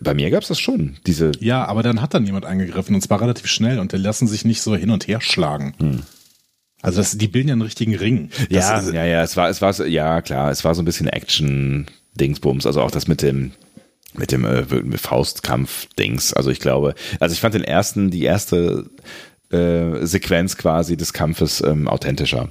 bei 0.01 0.15
mir 0.15 0.31
gab 0.31 0.43
es 0.43 0.49
das 0.49 0.61
schon, 0.61 0.97
diese. 1.07 1.33
Ja, 1.41 1.65
aber 1.65 1.83
dann 1.83 2.03
hat 2.03 2.15
dann 2.15 2.27
jemand 2.27 2.45
eingegriffen 2.45 2.95
und 2.95 3.01
zwar 3.01 3.21
relativ 3.21 3.47
schnell 3.47 3.79
und 3.79 3.93
die 3.93 3.97
lassen 3.97 4.27
sich 4.27 4.45
nicht 4.45 4.61
so 4.61 4.77
hin 4.77 4.91
und 4.91 5.09
her 5.09 5.21
schlagen. 5.21 5.75
Hm. 5.79 6.03
Also 6.83 6.99
das, 6.99 7.17
die 7.17 7.29
bilden 7.29 7.49
ja 7.49 7.55
einen 7.55 7.63
richtigen 7.63 7.95
Ring. 7.95 8.31
Ja, 8.51 8.83
ja, 8.83 9.05
ja, 9.05 9.23
es 9.23 9.37
war, 9.37 9.49
es 9.49 9.63
war, 9.63 9.87
ja 9.87 10.21
klar, 10.21 10.51
es 10.51 10.65
war 10.65 10.75
so 10.75 10.83
ein 10.83 10.85
bisschen 10.85 11.09
Action-Dingsbums, 11.09 12.67
also 12.67 12.83
auch 12.83 12.91
das 12.91 13.09
mit 13.09 13.23
dem, 13.23 13.53
mit 14.15 14.31
dem 14.31 14.45
äh, 14.45 14.99
Faustkampf-Dings. 14.99 16.35
Also 16.35 16.51
ich 16.51 16.61
glaube, 16.61 16.95
also 17.19 17.33
ich 17.33 17.41
fand 17.41 17.55
den 17.55 17.65
ersten, 17.65 18.11
die 18.11 18.23
erste 18.23 18.91
äh, 19.51 20.05
Sequenz 20.05 20.57
quasi 20.57 20.97
des 20.97 21.13
Kampfes 21.13 21.63
ähm, 21.63 21.89
authentischer. 21.89 22.51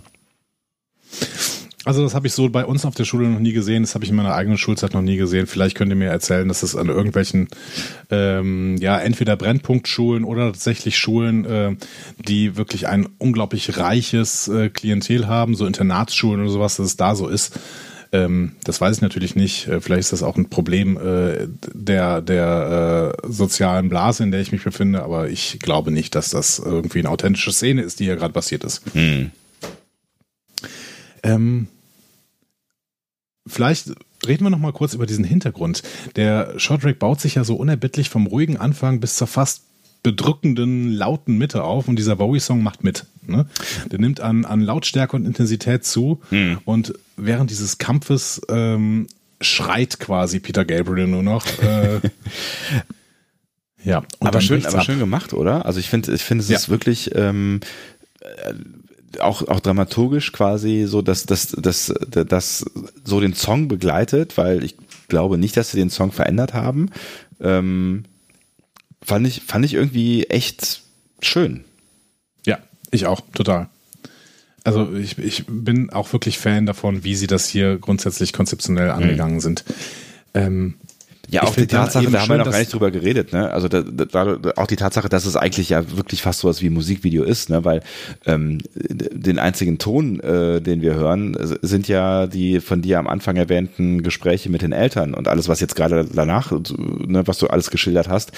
Also 1.85 2.01
das 2.01 2.15
habe 2.15 2.25
ich 2.25 2.33
so 2.33 2.49
bei 2.49 2.65
uns 2.65 2.83
auf 2.83 2.95
der 2.95 3.05
Schule 3.05 3.27
noch 3.27 3.39
nie 3.39 3.53
gesehen. 3.53 3.83
Das 3.83 3.93
habe 3.93 4.03
ich 4.03 4.09
in 4.09 4.15
meiner 4.15 4.33
eigenen 4.33 4.57
Schulzeit 4.57 4.95
noch 4.95 5.03
nie 5.03 5.17
gesehen. 5.17 5.45
Vielleicht 5.45 5.77
könnt 5.77 5.91
ihr 5.91 5.95
mir 5.95 6.09
erzählen, 6.09 6.47
dass 6.47 6.63
es 6.63 6.75
an 6.75 6.87
irgendwelchen, 6.87 7.47
ähm, 8.09 8.75
ja, 8.77 8.97
entweder 8.97 9.37
Brennpunktschulen 9.37 10.23
oder 10.23 10.47
tatsächlich 10.51 10.97
Schulen, 10.97 11.45
äh, 11.45 11.75
die 12.17 12.57
wirklich 12.57 12.87
ein 12.87 13.07
unglaublich 13.19 13.77
reiches 13.77 14.47
äh, 14.47 14.69
Klientel 14.69 15.27
haben, 15.27 15.53
so 15.53 15.67
Internatsschulen 15.67 16.41
oder 16.41 16.49
sowas, 16.49 16.77
dass 16.77 16.87
es 16.87 16.97
da 16.97 17.15
so 17.15 17.27
ist. 17.27 17.59
Ähm, 18.11 18.53
das 18.63 18.81
weiß 18.81 18.95
ich 18.95 19.01
natürlich 19.03 19.35
nicht. 19.35 19.67
Äh, 19.67 19.79
vielleicht 19.79 20.01
ist 20.01 20.13
das 20.13 20.23
auch 20.23 20.37
ein 20.37 20.49
Problem 20.49 20.97
äh, 20.97 21.47
der, 21.71 22.21
der 22.21 23.13
äh, 23.23 23.27
sozialen 23.31 23.89
Blase, 23.89 24.23
in 24.23 24.31
der 24.31 24.41
ich 24.41 24.51
mich 24.51 24.63
befinde, 24.63 25.03
aber 25.03 25.29
ich 25.29 25.59
glaube 25.59 25.91
nicht, 25.91 26.15
dass 26.15 26.31
das 26.31 26.57
irgendwie 26.57 26.99
eine 26.99 27.09
authentische 27.11 27.51
Szene 27.51 27.83
ist, 27.83 27.99
die 27.99 28.05
hier 28.05 28.15
gerade 28.15 28.33
passiert 28.33 28.63
ist. 28.63 28.81
Hm. 28.93 29.29
Ähm, 31.25 31.67
vielleicht 33.47 33.89
reden 34.25 34.45
wir 34.45 34.49
noch 34.49 34.59
mal 34.59 34.73
kurz 34.73 34.93
über 34.93 35.05
diesen 35.05 35.25
Hintergrund. 35.25 35.83
Der 36.15 36.57
Shorttrack 36.57 36.99
baut 36.99 37.19
sich 37.19 37.35
ja 37.35 37.43
so 37.43 37.55
unerbittlich 37.55 38.09
vom 38.09 38.27
ruhigen 38.27 38.57
Anfang 38.57 38.99
bis 38.99 39.17
zur 39.17 39.27
fast 39.27 39.63
bedrückenden, 40.03 40.91
lauten 40.91 41.37
Mitte 41.37 41.63
auf 41.63 41.87
und 41.87 41.97
dieser 41.97 42.15
Bowie-Song 42.15 42.61
macht 42.61 42.83
mit. 42.83 43.05
Ne? 43.25 43.47
Der 43.91 43.99
nimmt 43.99 44.19
an, 44.21 44.45
an 44.45 44.61
Lautstärke 44.61 45.15
und 45.15 45.25
Intensität 45.25 45.83
zu 45.83 46.21
hm. 46.29 46.59
und 46.63 46.93
während 47.17 47.49
dieses 47.49 47.79
Kampfes 47.79 48.39
ähm, 48.47 49.07
schreit 49.41 49.99
quasi 49.99 50.39
Peter 50.39 50.63
Gabriel 50.63 51.07
nur 51.07 51.23
noch. 51.23 51.45
Äh, 51.59 52.01
ja, 53.83 54.03
aber 54.19 54.41
schön, 54.41 54.63
aber 54.63 54.81
schön 54.81 54.99
gemacht, 54.99 55.33
oder? 55.33 55.65
Also 55.65 55.79
ich 55.79 55.89
finde, 55.89 56.13
ich 56.13 56.21
finde, 56.21 56.43
es 56.43 56.49
ja. 56.49 56.57
ist 56.57 56.69
wirklich 56.69 57.15
ähm, 57.15 57.61
auch, 59.21 59.47
auch 59.47 59.59
dramaturgisch 59.59 60.31
quasi 60.31 60.85
so, 60.87 61.01
dass 61.01 61.25
das, 61.25 61.47
das, 61.47 61.93
das 62.09 62.65
so 63.03 63.19
den 63.19 63.33
Song 63.33 63.67
begleitet, 63.67 64.37
weil 64.37 64.63
ich 64.63 64.75
glaube 65.07 65.37
nicht, 65.37 65.57
dass 65.57 65.71
sie 65.71 65.77
den 65.77 65.89
Song 65.89 66.11
verändert 66.11 66.53
haben. 66.53 66.89
Ähm, 67.39 68.05
fand 69.01 69.27
ich, 69.27 69.41
fand 69.41 69.65
ich 69.65 69.73
irgendwie 69.73 70.25
echt 70.25 70.81
schön. 71.21 71.63
Ja, 72.45 72.59
ich 72.91 73.05
auch, 73.05 73.21
total. 73.33 73.69
Also 74.63 74.93
ich, 74.95 75.19
ich 75.19 75.45
bin 75.47 75.91
auch 75.91 76.11
wirklich 76.11 76.39
Fan 76.39 76.65
davon, 76.65 77.03
wie 77.03 77.15
sie 77.15 77.27
das 77.27 77.47
hier 77.47 77.77
grundsätzlich 77.77 78.33
konzeptionell 78.33 78.87
mhm. 78.87 79.03
angegangen 79.03 79.35
mhm. 79.35 79.41
sind. 79.41 79.63
Ähm, 80.33 80.75
ja, 81.29 81.43
auch 81.43 81.55
die 81.55 81.67
Tatsache, 81.67 82.09
da 82.09 82.21
haben 82.21 82.29
wir 82.29 82.37
noch 82.37 82.51
gar 82.51 82.59
nicht 82.59 82.73
drüber 82.73 82.91
geredet, 82.91 83.33
ne? 83.33 83.51
Also 83.51 83.67
da, 83.67 83.81
da, 83.81 84.37
auch 84.55 84.67
die 84.67 84.75
Tatsache, 84.75 85.09
dass 85.09 85.25
es 85.25 85.35
eigentlich 85.35 85.69
ja 85.69 85.97
wirklich 85.97 86.21
fast 86.21 86.39
sowas 86.39 86.61
wie 86.61 86.67
ein 86.67 86.73
Musikvideo 86.73 87.23
ist, 87.23 87.49
ne? 87.49 87.65
Weil 87.65 87.81
ähm, 88.25 88.59
den 88.75 89.39
einzigen 89.39 89.77
Ton, 89.77 90.19
äh, 90.19 90.61
den 90.61 90.81
wir 90.81 90.95
hören, 90.95 91.35
sind 91.61 91.87
ja 91.87 92.27
die 92.27 92.59
von 92.59 92.81
dir 92.81 92.99
am 92.99 93.07
Anfang 93.07 93.35
erwähnten 93.37 94.03
Gespräche 94.03 94.49
mit 94.49 94.61
den 94.61 94.71
Eltern 94.71 95.13
und 95.13 95.27
alles, 95.27 95.47
was 95.47 95.59
jetzt 95.59 95.75
gerade 95.75 96.05
danach, 96.05 96.51
ne, 96.51 97.25
was 97.25 97.39
du 97.39 97.47
alles 97.47 97.71
geschildert 97.71 98.07
hast, 98.07 98.31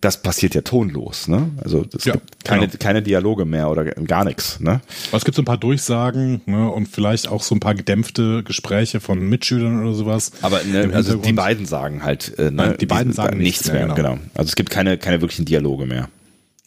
das 0.00 0.22
passiert 0.22 0.54
ja 0.54 0.60
tonlos, 0.60 1.28
ne? 1.28 1.50
Also 1.62 1.84
es 1.96 2.04
ja, 2.04 2.12
gibt 2.12 2.44
keine, 2.44 2.66
genau. 2.66 2.78
keine 2.78 3.02
Dialoge 3.02 3.44
mehr 3.44 3.68
oder 3.68 3.84
gar 3.84 4.24
nichts, 4.24 4.60
ne? 4.60 4.80
Es 5.12 5.24
gibt 5.24 5.34
so 5.34 5.42
ein 5.42 5.44
paar 5.44 5.58
Durchsagen 5.58 6.40
ne, 6.46 6.70
und 6.70 6.86
vielleicht 6.86 7.28
auch 7.28 7.42
so 7.42 7.54
ein 7.54 7.60
paar 7.60 7.74
gedämpfte 7.74 8.42
Gespräche 8.42 9.00
von 9.00 9.18
Mitschülern 9.18 9.82
oder 9.82 9.94
sowas. 9.94 10.32
Aber 10.42 10.62
ne, 10.62 10.90
also 10.92 11.16
die 11.16 11.32
beiden 11.32 11.66
sagen 11.66 12.04
halt, 12.04 12.38
äh, 12.38 12.44
ne, 12.44 12.50
Nein, 12.52 12.76
die 12.78 12.86
beiden 12.86 13.12
sagen 13.12 13.38
nichts, 13.38 13.60
nichts 13.60 13.72
mehr, 13.72 13.86
mehr 13.86 13.96
genau. 13.96 14.14
genau. 14.14 14.24
Also 14.34 14.48
es 14.48 14.56
gibt 14.56 14.70
keine, 14.70 14.98
keine 14.98 15.20
wirklichen 15.20 15.44
Dialoge 15.44 15.86
mehr. 15.86 16.08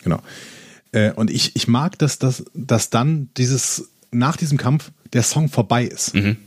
Genau. 0.03 0.19
Äh, 0.91 1.11
und 1.11 1.29
ich, 1.29 1.55
ich 1.55 1.67
mag, 1.67 1.97
dass, 1.99 2.19
dass, 2.19 2.43
dass 2.53 2.89
dann 2.89 3.29
dieses, 3.38 3.91
nach 4.11 4.36
diesem 4.36 4.57
Kampf 4.57 4.91
der 5.13 5.23
Song 5.23 5.49
vorbei 5.49 5.86
ist. 5.86 6.15
Mhm. 6.15 6.38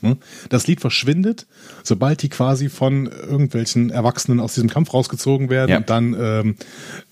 Hm? 0.00 0.16
Das 0.48 0.66
Lied 0.66 0.80
verschwindet, 0.80 1.46
sobald 1.82 2.22
die 2.22 2.28
quasi 2.28 2.68
von 2.68 3.06
irgendwelchen 3.06 3.90
Erwachsenen 3.90 4.40
aus 4.40 4.54
diesem 4.54 4.68
Kampf 4.70 4.92
rausgezogen 4.92 5.48
werden 5.50 5.70
Ja. 5.70 5.78
und 5.78 5.90
dann 5.90 6.16
ähm, 6.18 6.56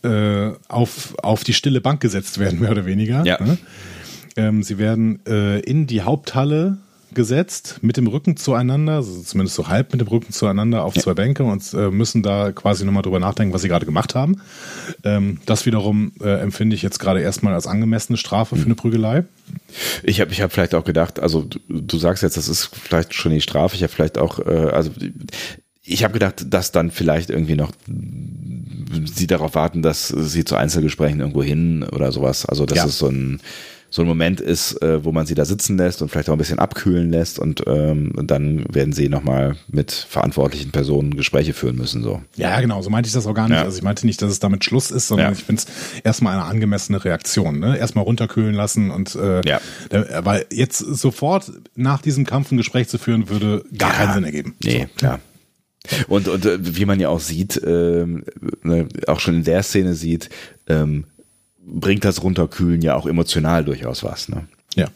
äh, 0.03 0.53
auf, 0.69 1.15
auf 1.23 1.45
die 1.45 1.53
stille 1.55 1.81
Bank 1.81 2.01
gesetzt 2.01 2.39
werden, 2.39 2.59
mehr 2.61 2.71
oder 2.71 2.87
weniger. 2.87 3.25
Ja. 3.25 3.43
ne? 3.43 3.59
Ähm, 4.37 4.63
sie 4.63 4.79
werden 4.79 5.21
äh, 5.27 5.61
in 5.61 5.87
die 5.87 6.03
Haupthalle 6.03 6.79
gesetzt, 7.15 7.79
mit 7.81 7.97
dem 7.97 8.09
Rücken 8.09 8.37
zueinander, 8.37 8.95
also 8.95 9.23
zumindest 9.23 9.55
so 9.55 9.69
halb 9.69 9.93
mit 9.93 10.01
dem 10.01 10.09
Rücken 10.09 10.33
zueinander 10.33 10.83
auf 10.85 10.95
zwei 10.95 11.15
Bänke 11.15 11.45
und 11.45 11.73
äh, 11.73 11.89
müssen 11.91 12.25
da 12.25 12.51
quasi 12.51 12.85
nochmal 12.85 13.03
drüber 13.05 13.21
nachdenken, 13.21 13.55
was 13.55 13.63
sie 13.63 13.69
gerade 13.69 13.87
gemacht 13.87 14.17
haben. 14.17 14.41
Ähm, 15.05 15.39
das 15.47 15.65
wiederum 15.65 16.11
äh, 16.21 16.41
empfinde 16.41 16.75
ich 16.75 16.83
jetzt 16.83 16.99
gerade 16.99 17.21
erstmal 17.21 17.55
als 17.55 17.69
angemessene 17.69 18.19
Strafe 18.19 18.57
für 18.57 18.65
eine 18.65 18.75
Prügelei. 18.75 19.23
Ich 20.03 20.21
habe 20.21 20.31
ich 20.33 20.41
hab 20.41 20.53
vielleicht 20.53 20.75
auch 20.75 20.85
gedacht, 20.85 21.21
also 21.21 21.43
du, 21.43 21.59
du 21.69 21.99
sagst 21.99 22.23
jetzt, 22.23 22.37
das 22.37 22.49
ist 22.49 22.71
vielleicht 22.75 23.15
schon 23.15 23.33
die 23.33 23.41
Strafe. 23.41 23.75
Ich 23.77 23.83
habe 23.83 23.93
vielleicht 23.93 24.19
auch, 24.19 24.39
äh, 24.39 24.71
also 24.73 24.91
ich 25.83 26.05
habe 26.05 26.15
gedacht, 26.15 26.47
dass 26.49 26.73
dann 26.73 26.91
vielleicht 26.91 27.31
irgendwie 27.31 27.57
noch 27.57 27.73
sie 29.05 29.27
darauf 29.27 29.55
warten, 29.55 29.83
dass 29.83 30.09
sie 30.09 30.45
zu 30.45 30.57
Einzelgesprächen 30.57 31.21
irgendwo 31.21 31.43
hin 31.43 31.83
oder 31.83 32.13
sowas. 32.13 32.47
Also 32.47 32.67
dass 32.67 32.79
Ja. 32.79 32.87
es 32.87 32.99
so 32.99 33.09
ein 33.09 33.41
so 33.95 34.03
ein 34.03 34.09
Moment 34.09 34.41
ist, 34.41 34.83
äh, 34.83 35.05
wo 35.05 35.13
man 35.13 35.25
sie 35.25 35.37
da 35.37 35.45
sitzen 35.45 35.79
lässt 35.79 36.03
und 36.03 36.09
vielleicht 36.09 36.29
auch 36.29 36.33
ein 36.33 36.39
bisschen 36.39 36.59
abkühlen 36.59 37.13
lässt 37.13 37.39
und, 37.39 37.63
ähm, 37.69 38.11
und 38.17 38.29
dann 38.29 38.65
werden 38.75 38.93
sie 38.93 39.09
nochmal 39.09 39.55
mit 39.69 39.93
verantwortlichen 39.93 40.73
Personen 40.73 41.15
Gespräche 41.17 41.53
führen 41.53 41.77
müssen. 41.77 42.03
So. 42.03 42.21
Ja, 42.35 42.61
genau, 42.61 42.83
so 42.83 42.91
meinte 42.91 43.07
ich 43.07 43.13
das 43.13 43.25
auch 43.29 43.35
gar 43.35 43.47
nicht. 43.49 43.57
Ja. 43.57 43.63
Also 43.63 43.77
ich 43.79 43.85
meinte 43.85 44.05
nicht, 44.05 44.21
dass 44.21 44.33
es 44.33 44.41
damit 44.41 44.65
Schluss 44.65 44.91
ist, 44.91 45.07
sondern 45.07 45.29
Ja. 45.29 45.33
ich 45.39 45.45
finde 45.45 45.63
es 45.63 46.01
erstmal 46.03 46.33
eine 46.35 46.43
angemessene 46.43 47.05
Reaktion. 47.05 47.61
Ne? 47.61 47.79
Erstmal 47.79 48.03
runterkühlen 48.05 48.53
lassen 48.57 48.91
und 48.91 49.15
äh, 49.15 49.43
Ja. 49.49 49.61
da, 49.91 50.25
weil 50.25 50.45
jetzt 50.51 50.79
sofort 50.79 51.53
nach 51.77 52.03
diesem 52.03 52.27
Kampf 52.27 52.51
ein 52.51 52.57
Gespräch 52.57 52.89
zu 52.89 52.99
führen, 52.99 53.29
würde 53.29 53.65
gar 53.79 53.91
Ja. 53.93 53.97
keinen 53.97 54.15
Sinn 54.15 54.25
ergeben. 54.25 54.55
Nee, 54.65 54.89
klar. 54.97 55.21
Und, 56.09 56.27
und 56.27 56.47
äh, 56.47 56.59
wie 56.61 56.85
man 56.87 56.99
ja 56.99 57.11
auch 57.11 57.21
sieht, 57.21 57.61
ähm, 57.65 58.25
ne, 58.65 58.89
auch 59.07 59.21
schon 59.21 59.35
in 59.37 59.45
der 59.45 59.63
Szene 59.63 59.95
sieht, 59.95 60.31
ähm, 60.67 61.05
bringt 61.67 62.05
das 62.05 62.23
Runterkühlen 62.23 62.83
ja 62.83 62.95
auch 62.95 63.07
emotional 63.07 63.65
durchaus 63.65 64.03
was. 64.05 64.29
Ne? 64.29 64.47
Ja. 64.75 64.89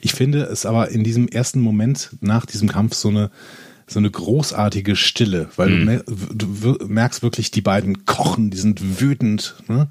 Ich 0.00 0.12
finde 0.12 0.42
es 0.44 0.66
aber 0.66 0.90
in 0.90 1.02
diesem 1.04 1.28
ersten 1.28 1.60
Moment 1.60 2.10
nach 2.20 2.46
diesem 2.46 2.68
Kampf 2.68 2.94
so 2.94 3.08
eine 3.08 3.30
so 3.86 3.98
eine 3.98 4.10
großartige 4.10 4.96
Stille, 4.96 5.50
weil 5.56 5.68
Mhm. 5.68 6.02
du, 6.06 6.78
merkst 6.88 7.22
wirklich, 7.22 7.50
die 7.50 7.60
beiden 7.60 8.06
kochen, 8.06 8.48
die 8.48 8.56
sind 8.56 8.98
wütend 8.98 9.56
ne? 9.68 9.88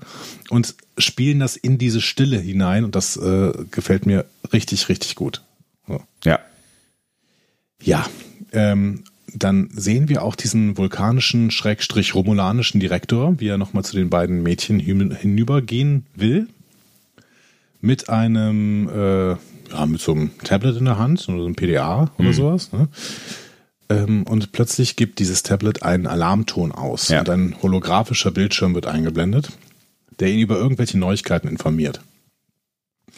und 0.50 0.74
spielen 0.98 1.40
das 1.40 1.56
in 1.58 1.78
diese 1.78 2.02
Stille 2.02 2.40
hinein 2.40 2.86
und 2.86 2.96
das 2.96 3.18
äh, 3.18 3.52
gefällt 3.70 4.08
mir 4.08 4.26
richtig, 4.52 4.90
richtig 4.90 5.14
gut. 5.14 5.44
So. 5.88 6.02
Ja. 6.26 6.40
Ja, 7.84 8.04
ähm, 8.52 9.04
dann 9.36 9.70
sehen 9.74 10.10
wir 10.10 10.24
auch 10.24 10.36
diesen 10.36 10.78
vulkanischen, 10.78 11.52
schrägstrich 11.52 12.14
romulanischen 12.16 12.80
Direktor, 12.80 13.40
wie 13.40 13.48
er 13.48 13.58
nochmal 13.58 13.84
zu 13.84 13.96
den 13.96 14.10
beiden 14.10 14.44
Mädchen 14.44 14.80
hin- 14.80 15.12
hinübergehen 15.16 16.06
will. 16.16 16.48
Mit 17.82 18.10
einem, 18.10 18.88
äh, 18.90 19.30
ja, 19.32 19.86
mit 19.88 20.00
so 20.00 20.14
einem 20.14 20.32
Tablet 20.44 20.78
in 20.78 20.86
der 20.86 20.98
Hand 20.98 21.28
oder 21.28 21.40
so 21.40 21.46
einem 21.46 21.56
PDA 21.56 22.12
oder 22.18 22.32
sowas. 22.34 22.72
Ne? 22.72 22.88
Ähm, 23.90 24.24
und 24.24 24.52
plötzlich 24.54 24.96
gibt 24.96 25.20
dieses 25.20 25.44
Tablet 25.44 25.84
einen 25.84 26.08
Alarmton 26.08 26.72
aus 26.72 27.10
Ja. 27.10 27.20
und 27.20 27.30
ein 27.30 27.56
holographischer 27.62 28.32
Bildschirm 28.32 28.74
wird 28.76 28.86
eingeblendet, 28.86 29.50
der 30.20 30.30
ihn 30.30 30.40
über 30.40 30.56
irgendwelche 30.58 30.98
Neuigkeiten 30.98 31.48
informiert. 31.50 32.00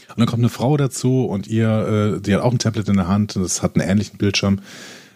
Und 0.10 0.18
dann 0.20 0.26
kommt 0.28 0.42
eine 0.42 0.50
Frau 0.50 0.78
dazu 0.78 1.26
und 1.26 1.48
ihr, 1.48 2.16
äh, 2.18 2.22
die 2.22 2.34
hat 2.34 2.42
auch 2.42 2.52
ein 2.52 2.60
Tablet 2.60 2.88
in 2.90 2.96
der 2.96 3.08
Hand, 3.08 3.36
das 3.36 3.62
hat 3.62 3.76
einen 3.78 3.88
ähnlichen 3.88 4.18
Bildschirm. 4.18 4.60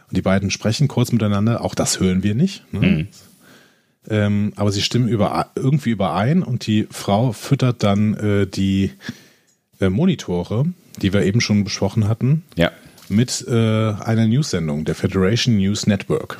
Und 0.09 0.17
die 0.17 0.21
beiden 0.21 0.49
sprechen 0.51 0.87
kurz 0.87 1.11
miteinander, 1.11 1.63
auch 1.63 1.75
das 1.75 1.99
hören 1.99 2.23
wir 2.23 2.35
nicht. 2.35 2.63
Ne? 2.73 3.07
Ähm, 4.09 4.53
aber 4.55 4.71
sie 4.71 4.81
stimmen 4.81 5.07
über, 5.07 5.51
irgendwie 5.55 5.91
überein 5.91 6.41
und 6.43 6.65
die 6.65 6.87
Frau 6.89 7.31
füttert 7.31 7.83
dann 7.83 8.13
äh, 8.15 8.47
die 8.47 8.91
äh, 9.79 9.89
Monitore, 9.89 10.65
die 11.01 11.13
wir 11.13 11.23
eben 11.23 11.41
schon 11.41 11.63
besprochen 11.63 12.07
hatten, 12.07 12.43
Ja. 12.55 12.71
mit 13.07 13.45
äh, 13.47 13.51
einer 13.53 14.25
News-Sendung, 14.27 14.85
der 14.85 14.95
Federation 14.95 15.57
News 15.57 15.85
Network. 15.85 16.39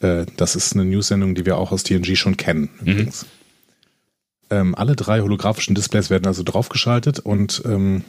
Äh, 0.00 0.26
das 0.36 0.56
ist 0.56 0.72
eine 0.74 0.84
News-Sendung, 0.84 1.34
die 1.36 1.46
wir 1.46 1.56
auch 1.56 1.70
aus 1.72 1.84
TNG 1.84 2.16
schon 2.16 2.36
kennen, 2.36 2.70
übrigens. 2.80 3.26
Ähm, 4.50 4.74
alle 4.74 4.96
drei 4.96 5.20
holographischen 5.20 5.74
Displays 5.74 6.10
werden 6.10 6.26
also 6.26 6.42
draufgeschaltet 6.42 7.18
und 7.20 7.62
ähm, 7.64 8.02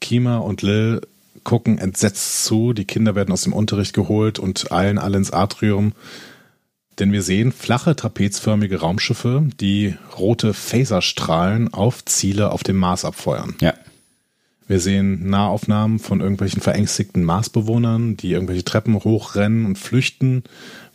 Kima 0.00 0.38
und 0.38 0.62
Lil 0.62 1.00
gucken 1.44 1.78
entsetzt 1.78 2.44
zu. 2.44 2.72
Die 2.72 2.84
Kinder 2.84 3.14
werden 3.14 3.32
aus 3.32 3.42
dem 3.42 3.52
Unterricht 3.52 3.94
geholt 3.94 4.38
und 4.38 4.72
eilen 4.72 4.98
alle 4.98 5.18
ins 5.18 5.32
Atrium. 5.32 5.92
Denn 6.98 7.12
wir 7.12 7.22
sehen 7.22 7.52
flache, 7.52 7.96
trapezförmige 7.96 8.80
Raumschiffe, 8.80 9.48
die 9.60 9.96
rote 10.18 10.52
Phaserstrahlen 10.52 11.72
auf 11.72 12.04
Ziele 12.04 12.50
auf 12.52 12.62
dem 12.62 12.76
Mars 12.76 13.04
abfeuern. 13.04 13.54
Ja. 13.60 13.74
Wir 14.72 14.80
sehen 14.80 15.28
Nahaufnahmen 15.28 15.98
von 15.98 16.22
irgendwelchen 16.22 16.62
verängstigten 16.62 17.24
Marsbewohnern, 17.24 18.16
die 18.16 18.32
irgendwelche 18.32 18.64
Treppen 18.64 18.94
hochrennen 18.94 19.66
und 19.66 19.76
flüchten. 19.76 20.44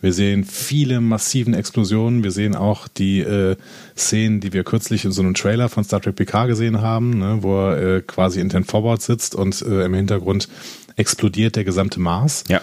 Wir 0.01 0.13
sehen 0.13 0.45
viele 0.45 0.99
massiven 0.99 1.53
Explosionen. 1.53 2.23
Wir 2.23 2.31
sehen 2.31 2.55
auch 2.55 2.87
die 2.87 3.19
äh, 3.19 3.55
Szenen, 3.95 4.39
die 4.39 4.51
wir 4.51 4.63
kürzlich 4.63 5.05
in 5.05 5.11
so 5.11 5.21
einem 5.21 5.35
Trailer 5.35 5.69
von 5.69 5.83
Star 5.83 6.01
Trek 6.01 6.15
PK 6.15 6.47
gesehen 6.47 6.81
haben, 6.81 7.19
ne, 7.19 7.37
wo 7.41 7.55
er 7.55 7.97
äh, 7.97 8.01
quasi 8.01 8.39
in 8.39 8.49
den 8.49 8.63
Forward 8.63 9.03
sitzt 9.03 9.35
und 9.35 9.61
äh, 9.61 9.85
im 9.85 9.93
Hintergrund 9.93 10.49
explodiert 10.95 11.55
der 11.55 11.63
gesamte 11.63 11.99
Mars. 11.99 12.45
Ja. 12.47 12.61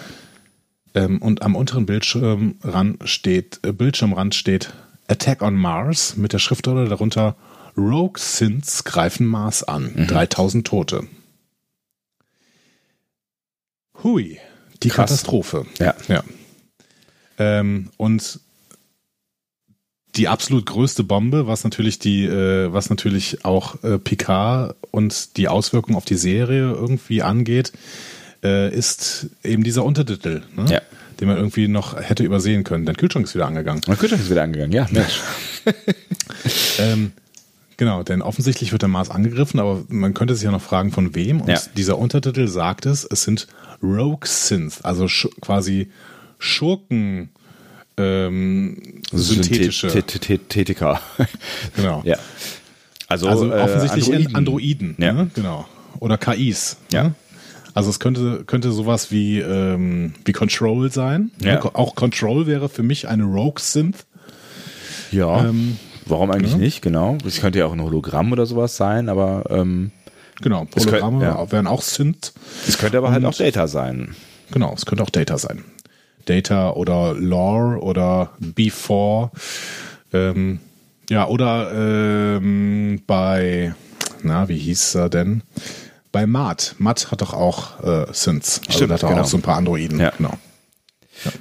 Ähm, 0.95 1.21
und 1.21 1.43
am 1.43 1.55
unteren 1.55 1.85
Bildschirmrand 1.85 3.07
steht, 3.07 3.61
äh, 3.63 3.71
Bildschirmrand 3.71 4.35
steht 4.35 4.73
Attack 5.07 5.41
on 5.41 5.55
Mars 5.55 6.17
mit 6.17 6.33
der 6.33 6.39
Schriftrolle 6.39 6.89
darunter 6.89 7.37
Rogue 7.77 8.19
Synths 8.19 8.83
greifen 8.83 9.25
Mars 9.25 9.63
an. 9.63 10.07
3000 10.07 10.65
Tote. 10.65 11.07
Hui, 14.03 14.39
die 14.83 14.89
Krass. 14.89 15.09
Katastrophe. 15.09 15.65
Ja. 15.79 15.95
Ja. 16.07 16.23
Ähm, 17.37 17.89
und 17.97 18.39
die 20.15 20.27
absolut 20.29 20.65
größte 20.65 21.03
Bombe, 21.03 21.47
was 21.47 21.63
natürlich 21.63 21.99
die, 21.99 22.23
äh, 22.25 22.71
was 22.71 22.89
natürlich 22.89 23.43
auch 23.43 23.83
äh, 23.83 23.97
Picard 23.99 24.75
und 24.91 25.35
die 25.37 25.47
Auswirkungen 25.49 25.97
auf 25.97 26.05
die 26.05 26.15
Serie 26.15 26.71
irgendwie 26.71 27.21
angeht, 27.21 27.73
äh, 28.43 28.73
ist 28.73 29.27
eben 29.43 29.63
dieser 29.63 29.83
Untertitel, 29.83 30.43
ne? 30.55 30.65
Ja. 30.69 30.81
den 31.19 31.27
man 31.27 31.37
irgendwie 31.37 31.67
noch 31.67 31.99
hätte 31.99 32.23
übersehen 32.23 32.63
können. 32.63 32.85
Dein 32.85 32.95
Kühlschrank 32.95 33.25
ist 33.25 33.35
wieder 33.35 33.47
angegangen. 33.47 33.81
Mein 33.87 33.97
Kühlschrank 33.97 34.21
ist 34.21 34.29
wieder 34.29 34.43
angegangen, 34.43 34.71
ja. 34.71 34.87
Mensch. 34.91 35.21
Ähm, 36.77 37.13
genau, 37.77 38.03
denn 38.03 38.21
offensichtlich 38.21 38.71
wird 38.71 38.81
der 38.81 38.89
Mars 38.89 39.09
angegriffen, 39.09 39.59
aber 39.59 39.83
man 39.89 40.13
könnte 40.13 40.35
sich 40.35 40.43
ja 40.43 40.51
noch 40.51 40.61
fragen, 40.61 40.91
von 40.91 41.15
wem. 41.15 41.41
Und 41.41 41.49
Ja. 41.49 41.59
dieser 41.77 41.97
Untertitel 41.97 42.47
sagt 42.47 42.85
es, 42.85 43.03
es 43.03 43.23
sind 43.23 43.47
Rogue 43.83 44.25
Synth, 44.25 44.79
also 44.83 45.07
sch 45.07 45.27
quasi 45.41 45.89
Schurken 46.39 47.29
ähm, 47.97 49.01
synthetische. 49.11 49.89
Synthetika. 49.89 50.99
Genau. 51.75 52.01
Ja. 52.05 52.17
Also, 53.07 53.27
Also 53.27 53.51
äh, 53.51 53.59
offensichtlich 53.61 54.05
Androiden, 54.05 54.35
Androiden 54.35 54.95
Ja. 54.99 55.13
ne? 55.13 55.31
genau. 55.33 55.65
Oder 55.99 56.17
KIs. 56.17 56.77
Ja. 56.91 57.03
Ne? 57.05 57.15
Also 57.73 57.89
es 57.89 57.99
könnte, 57.99 58.43
könnte 58.45 58.71
sowas 58.71 59.11
wie, 59.11 59.39
ähm, 59.39 60.13
wie 60.23 60.31
Control 60.31 60.91
sein. 60.91 61.31
Ja. 61.41 61.55
Ne? 61.55 61.75
Auch 61.75 61.95
Control 61.95 62.47
wäre 62.47 62.69
für 62.69 62.83
mich 62.83 63.07
eine 63.07 63.23
Rogue 63.23 63.59
Synth. 63.59 64.05
Ja. 65.11 65.45
Ähm, 65.45 65.77
Warum 66.05 66.31
eigentlich 66.31 66.51
ja. 66.53 66.57
nicht? 66.57 66.81
Genau. 66.81 67.17
Es 67.25 67.39
könnte 67.41 67.59
ja 67.59 67.65
auch 67.65 67.73
ein 67.73 67.81
Hologramm 67.81 68.31
oder 68.31 68.45
sowas 68.45 68.77
sein, 68.77 69.09
aber 69.09 69.43
ähm, 69.49 69.91
Genau, 70.41 70.67
Es 70.75 70.83
könnte- 70.85 71.01
Hologramme 71.01 71.23
ja. 71.25 71.51
wären 71.51 71.65
auch 71.67 71.81
Synth. 71.81 72.33
es 72.67 72.77
könnte 72.77 72.97
aber 72.97 73.11
halt 73.11 73.23
Und- 73.23 73.29
auch 73.29 73.37
Data 73.37 73.67
sein. 73.67 74.15
Genau, 74.51 74.73
es 74.75 74.85
könnte 74.85 75.01
auch 75.03 75.09
Data 75.09 75.37
sein. 75.37 75.63
Data 76.25 76.71
oder 76.71 77.13
Lore 77.13 77.79
oder 77.81 78.31
B4. 78.41 79.29
Ähm, 80.13 80.59
ja, 81.09 81.27
oder 81.27 81.71
ähm, 81.73 83.01
bei, 83.07 83.73
na, 84.23 84.49
wie 84.49 84.57
hieß 84.57 84.95
er 84.95 85.09
denn? 85.09 85.41
Bei 86.11 86.25
Matt. 86.27 86.75
Matt 86.79 87.11
hat 87.11 87.21
doch 87.21 87.33
auch 87.33 87.81
äh, 87.83 88.05
Synths. 88.11 88.59
Also 88.67 88.71
Stimmt, 88.71 88.89
der 88.89 88.95
hat 88.95 89.03
doch 89.03 89.09
genau. 89.09 89.21
auch 89.21 89.27
so 89.27 89.37
ein 89.37 89.41
paar 89.41 89.55
Androiden. 89.57 89.99
Ja. 89.99 90.11
Genau. 90.17 90.33
Ja. 91.23 91.31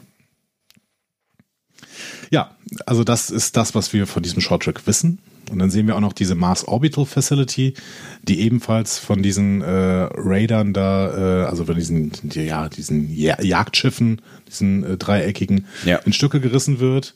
Ja, 2.35 2.51
also 2.85 3.05
das 3.05 3.30
ist 3.30 3.57
das, 3.57 3.76
was 3.76 3.93
wir 3.93 4.09
von 4.09 4.22
diesem 4.22 4.41
Shorttrack 4.41 4.87
wissen. 4.89 5.20
Und 5.53 5.59
dann 5.61 5.70
sehen 5.70 5.87
wir 5.87 5.95
auch 5.95 6.01
noch 6.01 6.14
diese 6.14 6.35
Mars 6.35 6.66
Orbital 6.66 7.07
Facility, 7.07 7.74
die 8.22 8.41
ebenfalls 8.41 8.99
von 8.99 9.22
diesen 9.22 9.62
äh, 9.62 9.68
Raidern 9.68 10.72
da, 10.72 11.45
äh, 11.45 11.47
also 11.47 11.66
von 11.66 11.76
diesen, 11.76 12.11
ja, 12.32 12.68
diesen 12.68 13.14
ja 13.14 13.41
Jagdschiffen, 13.41 14.20
diesen 14.49 14.82
äh, 14.85 14.97
dreieckigen, 14.97 15.66
Ja. 15.85 15.99
in 15.99 16.12
Stücke 16.12 16.41
gerissen 16.41 16.80
wird. 16.80 17.14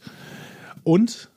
Und 0.85 1.29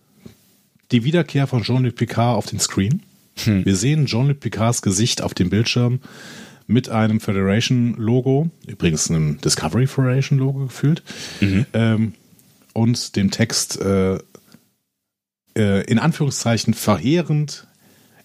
die 0.91 1.03
Wiederkehr 1.03 1.47
von 1.47 1.63
Jean-Luc 1.63 1.95
Picard 1.95 2.37
auf 2.37 2.45
den 2.45 2.59
Screen. 2.59 3.01
Wir 3.45 3.75
sehen 3.75 4.05
Jean-Luc 4.05 4.39
Picards 4.41 4.81
Gesicht 4.81 5.23
auf 5.23 5.33
dem 5.33 5.49
Bildschirm 5.49 6.01
mit 6.67 6.89
einem 6.89 7.19
Federation-Logo, 7.19 8.51
übrigens 8.67 9.09
einem 9.09 9.39
Discovery 9.41 9.87
Federation-Logo 9.87 10.67
gefühlt, 10.67 11.01
mhm. 11.39 11.65
ähm, 11.73 12.13
und 12.73 13.15
dem 13.15 13.31
Text 13.31 13.79
äh, 13.81 14.17
äh, 15.55 15.83
in 15.85 15.99
Anführungszeichen 15.99 16.73
verheerend 16.73 17.67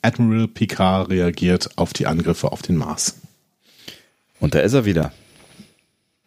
Admiral 0.03 0.47
Picard 0.49 1.11
reagiert 1.11 1.71
auf 1.77 1.93
die 1.93 2.07
Angriffe 2.07 2.53
auf 2.53 2.63
den 2.63 2.77
Mars. 2.77 3.17
Und 4.39 4.55
da 4.55 4.61
ist 4.61 4.75
er 4.75 4.85
wieder. 4.85 5.13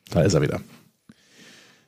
Da 0.09 0.21
ist 0.21 0.33
er 0.33 0.41
wieder. 0.41 0.59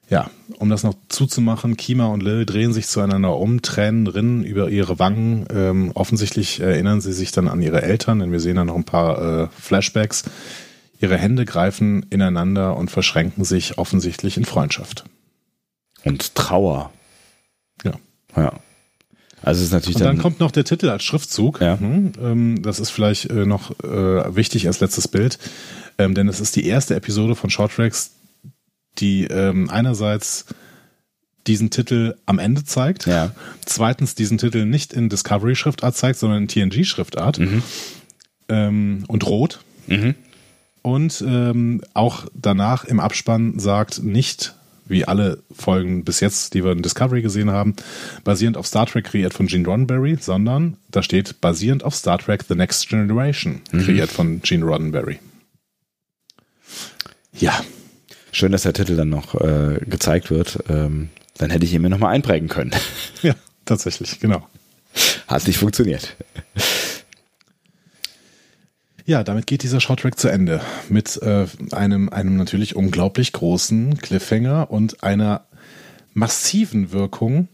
Ja, 0.09 0.29
um 0.57 0.69
das 0.69 0.84
noch 0.84 0.95
zuzumachen, 1.07 1.77
Kima 1.77 2.07
und 2.07 2.21
Lil 2.21 2.45
drehen 2.45 2.73
sich 2.73 2.88
zueinander 2.88 3.38
um, 3.38 3.61
Tränen 3.61 4.07
rinnen 4.07 4.43
über 4.43 4.69
ihre 4.69 4.99
Wangen. 4.99 5.45
Ähm, 5.53 5.91
offensichtlich 5.93 6.59
erinnern 6.59 6.99
sie 6.99 7.13
sich 7.13 7.32
dann 7.32 7.47
an 7.47 7.61
ihre 7.61 7.82
Eltern, 7.82 8.19
denn 8.19 8.32
wir 8.32 8.41
sehen 8.41 8.57
da 8.57 8.65
noch 8.65 8.75
ein 8.75 8.84
paar 8.84 9.43
äh, 9.43 9.47
Flashbacks. 9.57 10.23
Ihre 10.99 11.17
Hände 11.17 11.45
greifen 11.45 12.05
ineinander 12.09 12.75
und 12.75 12.91
verschränken 12.91 13.45
sich 13.45 13.77
offensichtlich 13.77 14.38
in 14.38 14.45
Freundschaft. 14.45 15.05
Und 16.04 16.36
Trauer. 16.36 16.91
Ja. 17.84 17.93
Ja. 18.36 18.54
Also 19.43 19.60
es 19.60 19.68
ist 19.68 19.74
natürlich 19.74 19.95
und 19.95 20.02
dann, 20.02 20.16
dann 20.16 20.22
kommt 20.22 20.39
noch 20.39 20.52
der 20.52 20.66
Titel 20.66 20.89
als 20.89 21.04
Schriftzug. 21.04 21.62
Ja. 21.62 21.80
Hm, 21.80 22.14
ähm, 22.22 22.62
das 22.62 22.80
ist 22.80 22.91
vielleicht 22.91 23.30
äh, 23.30 23.45
noch 23.45 23.72
äh, 23.84 24.36
wichtig 24.36 24.68
als 24.68 24.80
letztes 24.80 25.08
Bild, 25.08 25.39
ähm, 25.97 26.14
denn 26.14 26.28
es 26.28 26.39
ist 26.39 26.56
die 26.56 26.66
erste 26.66 26.95
Episode 26.95 27.36
von 27.36 27.49
Short 27.49 27.74
Tracks, 27.74 28.12
die 28.99 29.24
ähm, 29.26 29.70
einerseits 29.70 30.45
diesen 31.47 31.72
Titel 31.72 32.16
am 32.28 32.38
Ende 32.38 32.64
zeigt, 32.64 33.08
ja. 33.08 33.34
zweitens 33.66 34.14
diesen 34.14 34.38
Titel 34.38 34.66
nicht 34.66 34.93
in 34.93 35.10
Discovery-Schriftart 35.10 35.95
zeigt, 35.95 36.20
sondern 36.20 36.43
in 36.43 36.47
TNG-Schriftart 36.47 37.39
mhm. 37.39 39.04
und 39.08 39.26
rot. 39.26 39.62
Mhm. 39.88 40.14
Und 40.84 41.26
auch 41.95 42.28
danach 42.36 42.84
im 42.84 42.99
Abspann 42.99 43.58
sagt 43.58 44.04
nicht, 44.04 44.54
wie 44.92 45.06
alle 45.06 45.42
Folgen 45.52 46.04
bis 46.04 46.20
jetzt, 46.20 46.54
die 46.54 46.64
wir 46.64 46.72
in 46.72 46.82
Discovery 46.82 47.22
gesehen 47.22 47.50
haben, 47.50 47.76
basierend 48.24 48.58
auf 48.58 48.68
Star 48.68 48.86
Trek 48.86 49.06
kreiert 49.06 49.34
von 49.34 49.48
Gene 49.48 49.66
Roddenberry, 49.66 50.18
sondern 50.20 50.78
da 50.89 51.02
steht 51.02 51.42
basierend 51.42 51.84
auf 51.84 51.96
Star 51.96 52.20
Trek 52.20 52.44
The 52.48 52.56
Next 52.56 52.89
Generation, 52.89 53.62
mhm. 53.72 53.84
kreiert 53.84 54.10
von 54.10 54.42
Gene 54.42 54.66
Roddenberry. 54.66 55.20
Ja, 57.34 57.62
Schön, 58.32 58.54
dass 58.54 58.64
der 58.64 58.74
Titel 58.74 58.96
dann 58.96 59.10
noch 59.10 59.36
äh, 59.36 59.80
gezeigt 59.86 60.32
wird. 60.32 60.64
Ähm, 60.70 61.10
dann 61.38 61.50
hätte 61.50 61.66
ich 61.66 61.74
ihn 61.74 61.82
mir 61.82 61.89
nochmal 61.89 62.14
einprägen 62.16 62.48
können. 62.48 62.72
Ja, 63.22 63.36
tatsächlich, 63.66 64.20
genau. 64.20 64.48
Hat 65.28 65.46
nicht 65.46 65.60
funktioniert. 65.60 66.16
Ja, 69.06 69.24
damit 69.24 69.47
geht 69.47 69.64
dieser 69.64 69.80
Shorttrack 69.80 70.18
zu 70.20 70.28
Ende. 70.28 70.62
Mit 70.89 71.22
äh, 71.22 71.45
einem, 71.72 72.10
einem 72.10 72.38
natürlich 72.38 72.76
unglaublich 72.76 73.34
großen 73.34 73.97
Cliffhanger 73.97 74.70
und 74.70 75.04
einer 75.04 75.45
massiven 76.14 76.91
Wirkung 76.91 77.47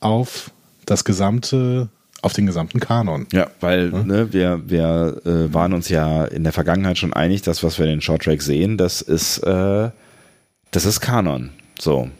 auf 0.00 0.50
das 0.86 1.04
gesamte, 1.04 1.88
auf 2.22 2.32
den 2.32 2.46
gesamten 2.46 2.80
Kanon. 2.80 3.26
Ja, 3.32 3.48
weil 3.60 3.92
hm? 3.92 4.06
ne, 4.06 4.32
wir, 4.32 4.62
wir 4.66 5.20
äh, 5.24 5.52
waren 5.52 5.72
uns 5.72 5.88
ja 5.88 6.24
in 6.24 6.44
der 6.44 6.52
Vergangenheit 6.52 6.98
schon 6.98 7.12
einig, 7.12 7.42
dass 7.42 7.62
was 7.62 7.78
wir 7.78 7.86
in 7.86 7.92
den 7.92 8.00
Shorttrack 8.00 8.42
sehen, 8.42 8.76
das 8.78 9.00
ist 9.00 9.38
äh, 9.38 9.90
das 10.74 10.86
ist 10.86 11.00
Kanon. 11.00 11.50
So. 11.78 12.10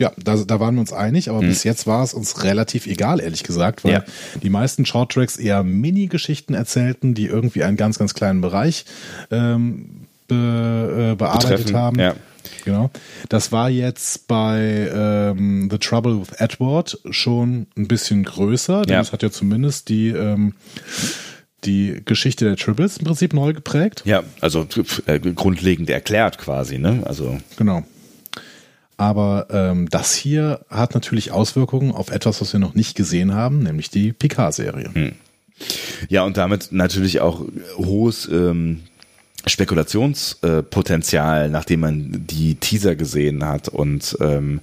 Ja, 0.00 0.12
da, 0.16 0.34
da 0.34 0.60
waren 0.60 0.76
wir 0.76 0.80
uns 0.80 0.94
einig, 0.94 1.28
aber 1.28 1.42
mhm. 1.42 1.48
bis 1.48 1.62
jetzt 1.62 1.86
war 1.86 2.02
es 2.02 2.14
uns 2.14 2.42
relativ 2.42 2.86
egal, 2.86 3.20
ehrlich 3.20 3.42
gesagt, 3.42 3.84
weil 3.84 3.92
ja. 3.92 4.04
die 4.42 4.48
meisten 4.48 4.86
Shorttracks 4.86 5.36
eher 5.36 5.62
Mini-Geschichten 5.62 6.54
erzählten, 6.54 7.12
die 7.12 7.26
irgendwie 7.26 7.64
einen 7.64 7.76
ganz, 7.76 7.98
ganz 7.98 8.14
kleinen 8.14 8.40
Bereich 8.40 8.86
ähm, 9.30 10.06
be, 10.26 11.12
äh, 11.12 11.16
bearbeitet 11.16 11.50
Betreffen. 11.50 11.76
haben. 11.76 11.98
Ja. 11.98 12.14
Genau. 12.64 12.90
Das 13.28 13.52
war 13.52 13.68
jetzt 13.68 14.26
bei 14.26 14.90
ähm, 14.90 15.68
The 15.70 15.76
Trouble 15.76 16.22
with 16.22 16.32
Edward 16.38 16.98
schon 17.10 17.66
ein 17.76 17.86
bisschen 17.86 18.24
größer, 18.24 18.82
denn 18.82 18.94
ja. 18.94 19.00
es 19.02 19.12
hat 19.12 19.22
ja 19.22 19.30
zumindest 19.30 19.90
die 19.90 20.08
ähm, 20.08 20.54
die 21.64 22.00
Geschichte 22.06 22.46
der 22.46 22.56
Tribbles 22.56 22.96
im 22.96 23.04
Prinzip 23.04 23.34
neu 23.34 23.52
geprägt. 23.52 24.02
Ja, 24.06 24.22
also 24.40 24.66
äh, 25.04 25.20
grundlegend 25.20 25.90
erklärt 25.90 26.38
quasi, 26.38 26.78
ne? 26.78 27.02
Also 27.04 27.38
genau. 27.58 27.84
Aber 29.00 29.46
ähm, 29.50 29.88
das 29.88 30.14
hier 30.14 30.60
hat 30.68 30.92
natürlich 30.92 31.32
Auswirkungen 31.32 31.90
auf 31.90 32.10
etwas, 32.10 32.42
was 32.42 32.52
wir 32.52 32.60
noch 32.60 32.74
nicht 32.74 32.94
gesehen 32.94 33.32
haben, 33.32 33.60
nämlich 33.60 33.88
die 33.88 34.12
Picard-Serie. 34.12 34.90
Hm. 34.92 35.12
Ja, 36.10 36.24
und 36.24 36.36
damit 36.36 36.70
natürlich 36.70 37.22
auch 37.22 37.42
hohes 37.78 38.28
ähm, 38.30 38.82
Spekulationspotenzial, 39.46 41.46
äh, 41.46 41.48
nachdem 41.48 41.80
man 41.80 42.26
die 42.26 42.56
Teaser 42.56 42.94
gesehen 42.94 43.46
hat 43.46 43.68
und 43.68 44.18
ähm, 44.20 44.60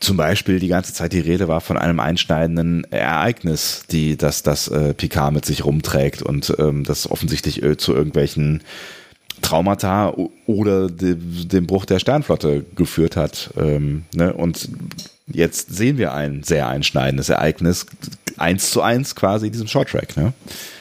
zum 0.00 0.16
Beispiel 0.16 0.58
die 0.58 0.66
ganze 0.66 0.92
Zeit 0.92 1.12
die 1.12 1.20
Rede 1.20 1.46
war 1.46 1.60
von 1.60 1.78
einem 1.78 2.00
einschneidenden 2.00 2.82
Ereignis, 2.90 3.84
die 3.88 4.16
das, 4.16 4.42
das 4.42 4.66
äh, 4.66 4.94
Picard 4.94 5.32
mit 5.32 5.44
sich 5.44 5.64
rumträgt 5.64 6.22
und 6.22 6.52
ähm, 6.58 6.82
das 6.82 7.08
offensichtlich 7.08 7.62
äh, 7.62 7.76
zu 7.76 7.94
irgendwelchen 7.94 8.64
Traumata 9.50 10.14
oder 10.46 10.88
de, 10.88 11.16
dem 11.16 11.66
Bruch 11.66 11.84
der 11.84 11.98
Sternflotte 11.98 12.64
geführt 12.76 13.16
hat. 13.16 13.50
Ähm, 13.56 14.04
ne? 14.14 14.32
Und 14.32 14.68
jetzt 15.26 15.74
sehen 15.74 15.98
wir 15.98 16.12
ein 16.14 16.44
sehr 16.44 16.68
einschneidendes 16.68 17.28
Ereignis, 17.30 17.86
eins 18.36 18.70
zu 18.70 18.80
eins 18.80 19.16
quasi 19.16 19.46
in 19.46 19.52
diesem 19.52 19.66
Shorttrack. 19.66 20.16
Ne? 20.16 20.32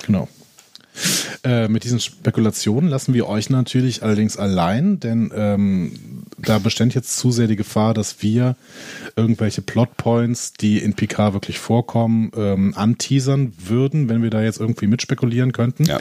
Genau. 0.05 0.27
Äh, 1.43 1.67
mit 1.67 1.83
diesen 1.83 1.99
Spekulationen 1.99 2.89
lassen 2.89 3.13
wir 3.13 3.27
euch 3.27 3.49
natürlich 3.49 4.03
allerdings 4.03 4.37
allein, 4.37 4.99
denn 4.99 5.31
ähm, 5.33 6.18
da 6.43 6.59
bestand 6.59 6.95
jetzt 6.95 7.17
zu 7.17 7.31
sehr 7.31 7.47
die 7.47 7.55
Gefahr, 7.55 7.93
dass 7.93 8.21
wir 8.21 8.55
irgendwelche 9.15 9.61
Plotpoints, 9.61 10.53
die 10.53 10.79
in 10.79 10.93
Picard 10.93 11.33
wirklich 11.33 11.59
vorkommen, 11.59 12.31
ähm, 12.35 12.73
anteasern 12.75 13.53
würden, 13.57 14.09
wenn 14.09 14.23
wir 14.23 14.29
da 14.29 14.41
jetzt 14.41 14.59
irgendwie 14.59 14.87
mitspekulieren 14.87 15.51
könnten. 15.51 15.85
Ja, 15.85 15.99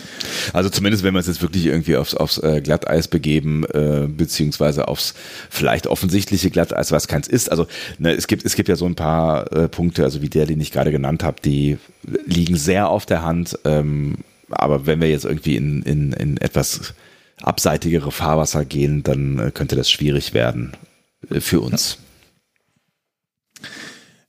also 0.53 0.71
zumindest 0.71 1.05
wenn 1.05 1.15
wir 1.15 1.19
uns 1.19 1.27
jetzt 1.27 1.43
wirklich 1.43 1.67
irgendwie 1.67 1.97
aufs, 1.97 2.15
aufs 2.15 2.39
äh, 2.39 2.61
Glatteis 2.61 3.09
begeben, 3.09 3.65
äh, 3.65 4.07
beziehungsweise 4.09 4.89
aufs 4.89 5.15
vielleicht 5.51 5.87
offensichtliche 5.87 6.51
Glatteis, 6.51 6.93
was 6.93 7.09
keins 7.09 7.29
ist. 7.29 7.51
Also 7.51 7.67
ne, 7.99 8.13
es 8.13 8.27
gibt 8.27 8.45
es 8.45 8.55
gibt 8.55 8.69
ja 8.69 8.77
so 8.77 8.87
ein 8.87 8.95
paar 8.95 9.53
äh, 9.53 9.69
Punkte, 9.69 10.05
also 10.05 10.23
wie 10.23 10.29
der, 10.29 10.47
den 10.47 10.61
ich 10.61 10.73
gerade 10.73 10.91
genannt 10.91 11.25
habe, 11.25 11.41
die 11.45 11.79
liegen 12.27 12.57
sehr 12.57 12.89
auf 12.89 13.07
der 13.07 13.23
Hand. 13.23 13.59
Ähm, 13.65 14.19
aber 14.51 14.87
wenn 14.87 15.01
wir 15.01 15.11
jetzt 15.11 15.25
irgendwie 15.25 15.57
in, 15.57 15.83
in, 15.83 16.13
in 16.13 16.37
etwas 16.39 16.95
abseitigere 17.43 18.11
Fahrwasser 18.11 18.65
gehen, 18.65 19.03
dann 19.03 19.39
äh, 19.39 19.51
könnte 19.51 19.77
das 19.77 19.91
schwierig 19.91 20.35
werden 20.35 20.73
äh, 21.31 21.41
für 21.41 21.61
uns. 21.61 21.99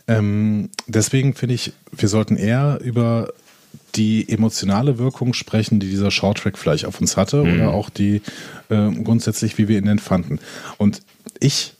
Ähm, 0.08 0.70
deswegen 0.88 1.36
finde 1.36 1.56
ich, 1.56 1.74
wir 1.92 2.10
sollten 2.10 2.36
eher 2.36 2.80
über 2.84 3.32
die 3.96 4.28
emotionale 4.30 4.98
Wirkung 4.98 5.34
sprechen, 5.34 5.80
die 5.80 5.90
dieser 5.90 6.12
Shorttrack 6.12 6.58
vielleicht 6.58 6.86
auf 6.86 7.00
uns 7.00 7.18
hatte 7.18 7.44
mhm. 7.44 7.54
oder 7.54 7.72
auch 7.72 7.90
die 7.90 8.22
äh, 8.70 8.92
grundsätzlich, 8.92 9.58
wie 9.58 9.68
wir 9.68 9.78
ihn 9.78 9.86
denn 9.86 10.00
fanden. 10.00 10.40
Und 10.78 11.02
ich 11.40 11.74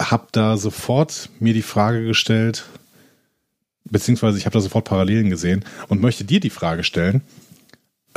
habe 0.00 0.28
da 0.32 0.56
sofort 0.56 1.28
mir 1.38 1.54
die 1.54 1.62
Frage 1.62 2.04
gestellt, 2.04 2.64
beziehungsweise 3.84 4.38
ich 4.38 4.46
habe 4.46 4.54
da 4.54 4.60
sofort 4.60 4.86
Parallelen 4.86 5.30
gesehen 5.30 5.64
und 5.88 6.00
möchte 6.00 6.24
dir 6.24 6.40
die 6.40 6.50
Frage 6.50 6.84
stellen, 6.84 7.22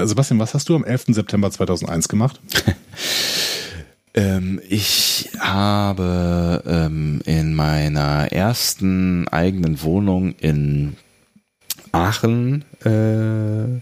Sebastian, 0.01 0.39
was 0.39 0.53
hast 0.53 0.69
du 0.69 0.75
am 0.75 0.83
11. 0.83 1.05
September 1.09 1.51
2001 1.51 2.07
gemacht? 2.07 2.39
ähm, 4.13 4.59
ich 4.67 5.29
habe 5.39 6.63
ähm, 6.65 7.21
in 7.25 7.53
meiner 7.53 8.31
ersten 8.31 9.27
eigenen 9.27 9.81
Wohnung 9.83 10.35
in 10.39 10.95
Aachen 11.91 12.65
äh, 12.83 13.81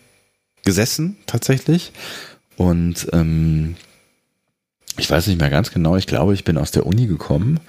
gesessen, 0.66 1.18
tatsächlich. 1.28 1.94
Und 2.58 3.08
ähm, 3.14 3.76
ich 4.98 5.10
weiß 5.10 5.28
nicht 5.28 5.40
mehr 5.40 5.50
ganz 5.50 5.72
genau, 5.72 5.96
ich 5.96 6.08
glaube, 6.08 6.34
ich 6.34 6.44
bin 6.44 6.58
aus 6.58 6.72
der 6.72 6.86
Uni 6.86 7.08
gekommen 7.08 7.60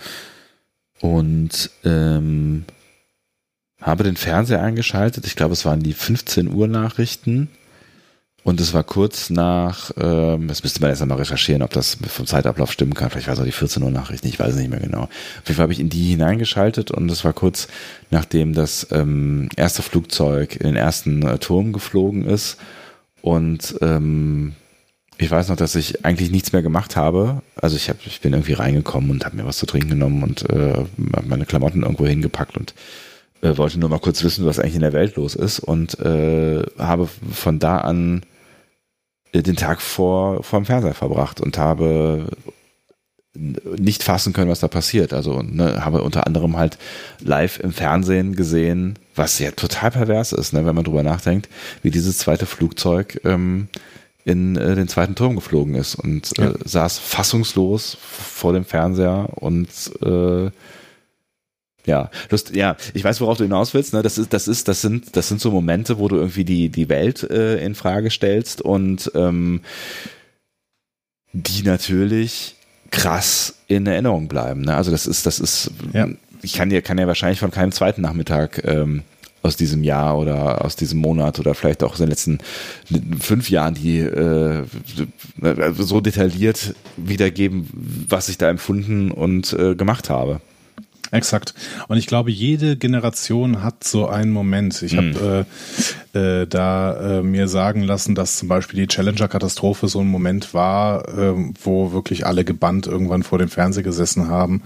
und 1.01 1.71
ähm, 1.85 2.65
habe 3.81 4.05
den 4.05 4.17
Fernseher 4.17 4.63
eingeschaltet. 4.63 5.27
Ich 5.27 5.37
glaube, 5.37 5.53
es 5.53 5.65
waren 5.65 5.83
die 5.83 5.95
15 5.95 6.49
Uhr 6.49 6.67
Nachrichten 6.67 7.49
und 8.45 8.61
es 8.61 8.75
war 8.75 8.83
kurz 8.83 9.31
nach, 9.31 9.93
ähm, 10.01 10.49
das 10.49 10.65
müsste 10.65 10.81
man 10.81 10.91
erst 10.91 11.03
einmal 11.03 11.19
recherchieren, 11.19 11.63
ob 11.63 11.71
das 11.71 11.97
vom 12.09 12.27
Zeitablauf 12.27 12.73
stimmen 12.73 12.95
kann. 12.95 13.11
Vielleicht 13.11 13.29
war 13.29 13.35
es 13.35 13.41
auch 13.41 13.45
die 13.45 13.53
14 13.53 13.83
Uhr 13.83 13.91
Nachrichten, 13.91 14.27
ich 14.27 14.41
weiß 14.41 14.55
es 14.55 14.57
nicht 14.57 14.71
mehr 14.71 14.81
genau. 14.81 15.03
Auf 15.03 15.11
jeden 15.47 15.55
Fall 15.55 15.65
habe 15.65 15.73
ich 15.73 15.81
in 15.81 15.89
die 15.89 16.11
hineingeschaltet 16.11 16.91
und 16.91 17.11
es 17.11 17.25
war 17.25 17.33
kurz 17.33 17.69
nachdem 18.11 18.53
das 18.53 18.89
ähm, 18.91 19.49
erste 19.57 19.83
Flugzeug 19.83 20.57
in 20.57 20.67
den 20.67 20.77
ersten 20.77 21.23
äh, 21.23 21.39
Turm 21.39 21.73
geflogen 21.73 22.27
ist. 22.27 22.59
Und 23.21 23.77
ähm, 23.81 24.55
ich 25.19 25.31
weiß 25.31 25.49
noch, 25.49 25.57
dass 25.57 25.77
ich 25.77 26.05
eigentlich 26.05 26.33
nichts 26.33 26.53
mehr 26.53 26.63
gemacht 26.63 26.97
habe. 26.97 27.43
Also 27.55 27.77
ich, 27.77 27.89
hab, 27.89 28.05
ich 28.05 28.21
bin 28.21 28.33
irgendwie 28.33 28.55
reingekommen 28.55 29.11
und 29.11 29.25
habe 29.25 29.37
mir 29.37 29.47
was 29.47 29.59
zu 29.59 29.67
trinken 29.67 29.91
genommen 29.91 30.25
und 30.25 30.51
äh, 30.51 30.85
meine 30.97 31.47
Klamotten 31.47 31.83
irgendwo 31.83 32.07
hingepackt 32.07 32.57
und 32.57 32.75
äh, 33.41 33.57
wollte 33.57 33.79
nur 33.79 33.89
mal 33.89 34.01
kurz 34.01 34.25
wissen, 34.25 34.47
was 34.47 34.59
eigentlich 34.59 34.75
in 34.75 34.81
der 34.81 34.93
Welt 34.93 35.15
los 35.15 35.37
ist 35.37 35.61
und 35.61 35.99
äh, 36.01 36.65
habe 36.77 37.09
von 37.31 37.61
da 37.61 37.79
an 37.79 38.23
den 39.33 39.57
Tag 39.57 39.81
vor, 39.81 40.43
vor 40.43 40.61
dem 40.61 40.67
Fernseher 40.67 40.95
verbracht 40.95 41.41
und 41.41 41.57
habe 41.59 42.29
nicht 43.35 44.03
fassen 44.03 44.33
können, 44.33 44.51
was 44.51 44.61
da 44.61 44.69
passiert. 44.69 45.13
Also 45.13 45.41
ne, 45.43 45.85
habe 45.85 46.03
unter 46.03 46.27
anderem 46.27 46.57
halt 46.57 46.77
live 47.21 47.61
im 47.61 47.73
Fernsehen 47.73 48.37
gesehen, 48.37 48.99
was 49.15 49.39
ja 49.39 49.51
total 49.53 49.91
pervers 49.91 50.33
ist, 50.33 50.53
ne, 50.53 50.67
wenn 50.67 50.75
man 50.75 50.85
drüber 50.85 51.03
nachdenkt, 51.03 51.49
wie 51.83 51.91
dieses 51.91 52.19
zweite 52.19 52.45
Flugzeug 52.45 53.21
ähm, 53.25 53.69
in 54.25 54.57
äh, 54.57 54.75
den 54.75 54.89
zweiten 54.89 55.15
Turm 55.15 55.35
geflogen 55.35 55.75
ist 55.75 55.95
und 55.95 56.39
äh, 56.39 56.53
saß 56.65 56.99
fassungslos 56.99 57.97
vor 58.01 58.53
dem 58.53 58.65
Fernseher 58.65 59.31
und 59.35 59.69
äh, 60.03 60.51
ja, 61.87 62.11
Lust, 62.31 62.55
ja, 62.55 62.77
ich 62.95 63.03
weiß, 63.03 63.21
worauf 63.21 63.39
du 63.39 63.45
hinaus 63.45 63.75
willst. 63.75 63.93
Ne? 63.93 64.03
Das 64.03 64.19
ist, 64.19 64.33
das 64.33 64.47
ist, 64.47 64.69
das 64.69 64.81
sind, 64.81 65.17
das 65.17 65.29
sind 65.29 65.41
so 65.41 65.51
Momente, 65.51 65.99
wo 65.99 66.09
du 66.09 66.17
irgendwie 66.17 66.45
die 66.45 66.69
die 66.69 66.89
Welt 66.89 67.25
äh, 67.25 67.65
in 67.65 67.75
Frage 67.75 68.11
stellst 68.11 68.63
und 68.63 69.11
ähm, 69.15 69.63
die 71.33 71.63
natürlich 71.63 72.55
krass 72.91 73.55
in 73.67 73.87
Erinnerung 73.87 74.29
bleiben. 74.29 74.61
Ne? 74.61 74.77
Also 74.77 74.91
das 74.91 75.07
ist, 75.07 75.27
das 75.27 75.41
ist, 75.41 75.73
ja. 75.93 76.07
ich 76.43 76.53
kann 76.53 76.71
dir, 76.71 76.83
kann 76.83 76.99
ja 76.99 77.07
wahrscheinlich 77.07 77.41
von 77.41 77.51
keinem 77.51 77.73
zweiten 77.73 78.03
Nachmittag 78.03 78.63
ähm, 78.65 79.03
aus 79.43 79.57
diesem 79.57 79.83
Jahr 79.83 80.19
oder 80.19 80.65
aus 80.65 80.77
diesem 80.77 81.01
Monat 81.01 81.41
oder 81.41 81.55
vielleicht 81.55 81.83
auch 81.83 81.93
aus 81.93 81.99
den 81.99 82.09
letzten 82.09 82.39
fünf 83.19 83.51
Jahren, 83.51 83.75
die 83.75 83.99
äh, 83.99 84.65
so 85.77 86.01
detailliert 86.01 86.77
wiedergeben, 86.97 87.69
was 88.09 88.29
ich 88.29 88.39
da 88.39 88.49
empfunden 88.49 89.11
und 89.11 89.53
äh, 89.55 89.75
gemacht 89.75 90.11
habe. 90.11 90.41
Exakt. 91.13 91.53
Und 91.89 91.99
ich 91.99 92.07
glaube, 92.07 92.31
jede 92.31 92.77
Generation 92.77 93.63
hat 93.63 93.85
so 93.85 94.09
einen 94.09 94.33
Moment. 94.33 94.81
Ich 94.83 94.95
mhm. 94.95 95.15
habe 95.15 95.47
äh, 96.15 96.43
äh, 96.43 96.47
da 96.47 97.19
äh, 97.19 97.23
mir 97.23 97.49
sagen 97.49 97.83
lassen, 97.83 98.15
dass 98.15 98.39
zum 98.39 98.49
Beispiel 98.49 98.81
die 98.81 98.87
Challenger-Katastrophe 98.87 99.89
so 99.89 100.01
ein 100.01 100.09
Moment 100.09 100.55
war, 100.55 101.07
äh, 101.09 101.35
wo 101.63 101.93
wirklich 101.93 102.27
alle 102.27 102.45
gebannt 102.45 102.87
irgendwann 102.87 103.23
vor 103.23 103.39
dem 103.39 103.51
Fernseher 103.51 103.83
gesessen 103.83 104.29
haben. 104.29 104.63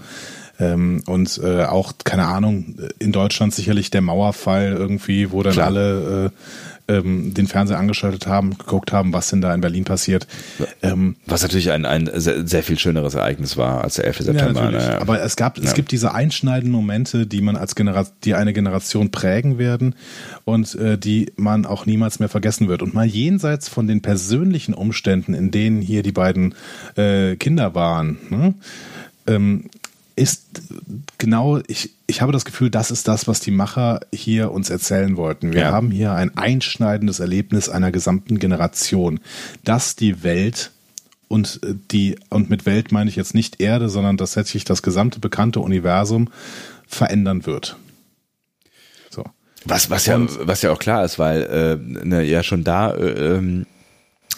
Ähm, 0.59 1.03
und 1.05 1.39
äh, 1.43 1.65
auch, 1.65 1.93
keine 2.03 2.25
Ahnung, 2.27 2.77
in 2.97 3.11
Deutschland 3.11 3.53
sicherlich 3.53 3.91
der 3.91 4.01
Mauerfall 4.01 4.71
irgendwie, 4.71 5.31
wo 5.31 5.43
dann 5.43 5.53
Klar. 5.53 5.67
alle 5.67 6.25
äh, 6.27 6.29
ähm, 6.87 7.33
den 7.33 7.47
Fernseher 7.47 7.77
angeschaltet 7.77 8.27
haben, 8.27 8.57
geguckt 8.57 8.91
haben, 8.91 9.13
was 9.13 9.29
denn 9.29 9.41
da 9.41 9.53
in 9.53 9.61
Berlin 9.61 9.83
passiert. 9.83 10.27
Ähm, 10.81 11.15
was 11.25 11.41
natürlich 11.41 11.71
ein, 11.71 11.85
ein 11.85 12.09
sehr, 12.13 12.47
sehr, 12.47 12.63
viel 12.63 12.79
schöneres 12.79 13.15
Ereignis 13.15 13.57
war 13.57 13.83
als 13.83 13.95
der 13.95 14.05
11. 14.05 14.17
September. 14.19 14.63
Ja, 14.63 14.71
ne? 14.71 15.01
Aber 15.01 15.21
es 15.21 15.35
gab, 15.35 15.57
ja. 15.57 15.63
es 15.63 15.73
gibt 15.73 15.91
diese 15.91 16.13
einschneidenden 16.13 16.71
Momente, 16.71 17.27
die 17.27 17.41
man 17.41 17.55
als 17.55 17.75
Generation, 17.75 18.15
die 18.23 18.35
eine 18.35 18.53
Generation 18.53 19.11
prägen 19.11 19.57
werden 19.57 19.95
und 20.45 20.75
äh, 20.75 20.97
die 20.97 21.31
man 21.35 21.65
auch 21.65 21.85
niemals 21.85 22.19
mehr 22.19 22.29
vergessen 22.29 22.67
wird. 22.67 22.81
Und 22.81 22.93
mal 22.93 23.05
jenseits 23.05 23.69
von 23.69 23.87
den 23.87 24.01
persönlichen 24.01 24.73
Umständen, 24.73 25.33
in 25.33 25.51
denen 25.51 25.81
hier 25.81 26.03
die 26.03 26.11
beiden 26.11 26.55
äh, 26.95 27.35
Kinder 27.35 27.75
waren, 27.75 28.17
ne? 28.29 28.53
ähm, 29.27 29.69
ist 30.17 30.61
genau, 31.19 31.59
ich, 31.67 31.91
ich 32.07 32.21
habe 32.21 32.31
das 32.31 32.43
Gefühl, 32.43 32.69
das 32.69 32.91
ist 32.91 33.07
das, 33.07 33.27
was 33.27 33.39
die 33.39 33.51
Macher 33.51 34.01
hier 34.11 34.51
uns 34.51 34.69
erzählen 34.69 35.15
wollten. 35.15 35.53
Wir 35.53 35.61
ja. 35.61 35.71
haben 35.71 35.91
hier 35.91 36.13
ein 36.13 36.35
einschneidendes 36.35 37.19
Erlebnis 37.19 37.69
einer 37.69 37.91
gesamten 37.91 38.39
Generation, 38.39 39.19
dass 39.63 39.95
die 39.95 40.23
Welt 40.23 40.71
und 41.27 41.59
äh, 41.63 41.75
die, 41.91 42.17
und 42.29 42.49
mit 42.49 42.65
Welt 42.65 42.91
meine 42.91 43.09
ich 43.09 43.15
jetzt 43.15 43.35
nicht 43.35 43.61
Erde, 43.61 43.89
sondern 43.89 44.17
dass 44.17 44.33
sich 44.33 44.65
das 44.65 44.81
gesamte 44.81 45.19
bekannte 45.19 45.59
Universum 45.59 46.29
verändern 46.87 47.45
wird. 47.45 47.77
So. 49.11 49.23
Was, 49.65 49.89
was, 49.89 50.07
ja, 50.07 50.19
was 50.41 50.63
ja 50.63 50.71
auch 50.71 50.79
klar 50.79 51.05
ist, 51.05 51.19
weil 51.19 51.43
äh, 51.43 52.05
ne, 52.05 52.23
ja 52.23 52.41
schon 52.41 52.63
da 52.63 52.91
äh, 52.91 53.37
ähm 53.37 53.65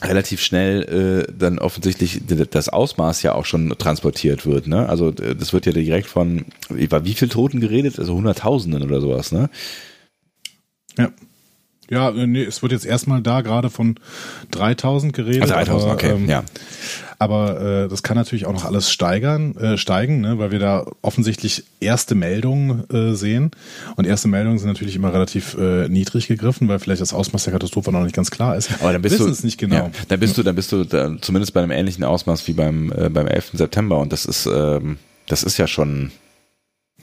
relativ 0.01 0.41
schnell 0.41 1.27
äh, 1.29 1.33
dann 1.37 1.59
offensichtlich 1.59 2.21
das 2.51 2.69
Ausmaß 2.69 3.21
ja 3.23 3.35
auch 3.35 3.45
schon 3.45 3.69
transportiert 3.77 4.45
wird. 4.45 4.67
Ne? 4.67 4.87
Also 4.87 5.11
das 5.11 5.53
wird 5.53 5.65
ja 5.65 5.71
direkt 5.71 6.07
von, 6.07 6.45
über 6.69 7.05
wie 7.05 7.13
viel 7.13 7.29
Toten 7.29 7.59
geredet? 7.59 7.99
Also 7.99 8.15
Hunderttausenden 8.15 8.83
oder 8.83 9.01
sowas, 9.01 9.31
ne? 9.31 9.49
Ja. 10.97 11.11
Ja, 11.89 12.09
äh, 12.11 12.27
nee, 12.27 12.43
es 12.43 12.61
wird 12.61 12.71
jetzt 12.71 12.85
erstmal 12.85 13.21
da 13.21 13.41
gerade 13.41 13.69
von 13.69 13.95
3000 14.51 15.11
geredet. 15.11 15.41
Also 15.41 15.53
3000, 15.55 15.93
okay, 15.93 16.11
ähm, 16.11 16.29
ja. 16.29 16.43
Aber 17.19 17.61
äh, 17.83 17.87
das 17.89 18.01
kann 18.01 18.15
natürlich 18.15 18.45
auch 18.45 18.53
noch 18.53 18.63
alles 18.63 18.89
steigern, 18.89 19.55
äh, 19.57 19.77
steigen, 19.77 20.21
ne, 20.21 20.39
weil 20.39 20.51
wir 20.51 20.59
da 20.59 20.85
offensichtlich 21.01 21.65
erste 21.81 22.15
Meldungen 22.15 22.89
äh, 22.89 23.13
sehen. 23.13 23.51
Und 23.97 24.07
erste 24.07 24.29
Meldungen 24.29 24.57
sind 24.57 24.69
natürlich 24.69 24.95
immer 24.95 25.13
relativ 25.13 25.57
äh, 25.59 25.89
niedrig 25.89 26.27
gegriffen, 26.27 26.69
weil 26.69 26.79
vielleicht 26.79 27.01
das 27.01 27.13
Ausmaß 27.13 27.43
der 27.43 27.53
Katastrophe 27.53 27.91
noch 27.91 28.03
nicht 28.03 28.15
ganz 28.15 28.31
klar 28.31 28.55
ist. 28.55 28.71
Aber 28.79 28.93
dann 28.93 29.01
bist 29.01 29.19
du 29.19 29.27
es 29.27 29.43
nicht 29.43 29.57
genau. 29.57 29.75
Ja, 29.75 29.91
dann 30.07 30.19
bist 30.21 30.37
du, 30.37 30.43
dann 30.43 30.55
bist 30.55 30.71
du 30.71 30.85
da, 30.85 31.17
zumindest 31.19 31.53
bei 31.53 31.61
einem 31.61 31.71
ähnlichen 31.71 32.05
Ausmaß 32.05 32.47
wie 32.47 32.53
beim 32.53 32.91
äh, 32.93 33.09
beim 33.09 33.27
11. 33.27 33.51
September. 33.53 33.99
Und 33.99 34.13
das 34.13 34.25
ist 34.25 34.45
ähm, 34.45 34.97
das 35.27 35.43
ist 35.43 35.57
ja 35.57 35.67
schon 35.67 36.11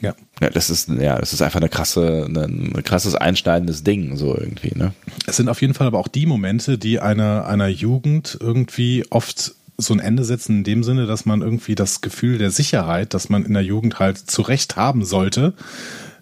ja. 0.01 0.15
ja. 0.41 0.49
das 0.49 0.69
ist, 0.69 0.89
ja, 0.89 1.17
das 1.17 1.33
ist 1.33 1.41
einfach 1.41 1.59
eine 1.59 1.69
krasse, 1.69 2.25
ein 2.27 2.83
krasses 2.83 3.15
einschneidendes 3.15 3.83
Ding, 3.83 4.15
so 4.15 4.37
irgendwie, 4.37 4.77
ne? 4.77 4.93
Es 5.25 5.37
sind 5.37 5.49
auf 5.49 5.61
jeden 5.61 5.73
Fall 5.73 5.87
aber 5.87 5.99
auch 5.99 6.07
die 6.07 6.25
Momente, 6.25 6.77
die 6.77 6.99
einer, 6.99 7.47
einer 7.47 7.67
Jugend 7.67 8.37
irgendwie 8.39 9.05
oft 9.09 9.55
so 9.77 9.93
ein 9.93 9.99
Ende 9.99 10.23
setzen 10.23 10.57
in 10.57 10.63
dem 10.63 10.83
Sinne, 10.83 11.05
dass 11.05 11.25
man 11.25 11.41
irgendwie 11.41 11.75
das 11.75 12.01
Gefühl 12.01 12.37
der 12.37 12.51
Sicherheit, 12.51 13.13
das 13.13 13.29
man 13.29 13.45
in 13.45 13.53
der 13.53 13.63
Jugend 13.63 13.99
halt 13.99 14.17
zu 14.17 14.41
Recht 14.41 14.75
haben 14.75 15.05
sollte, 15.05 15.53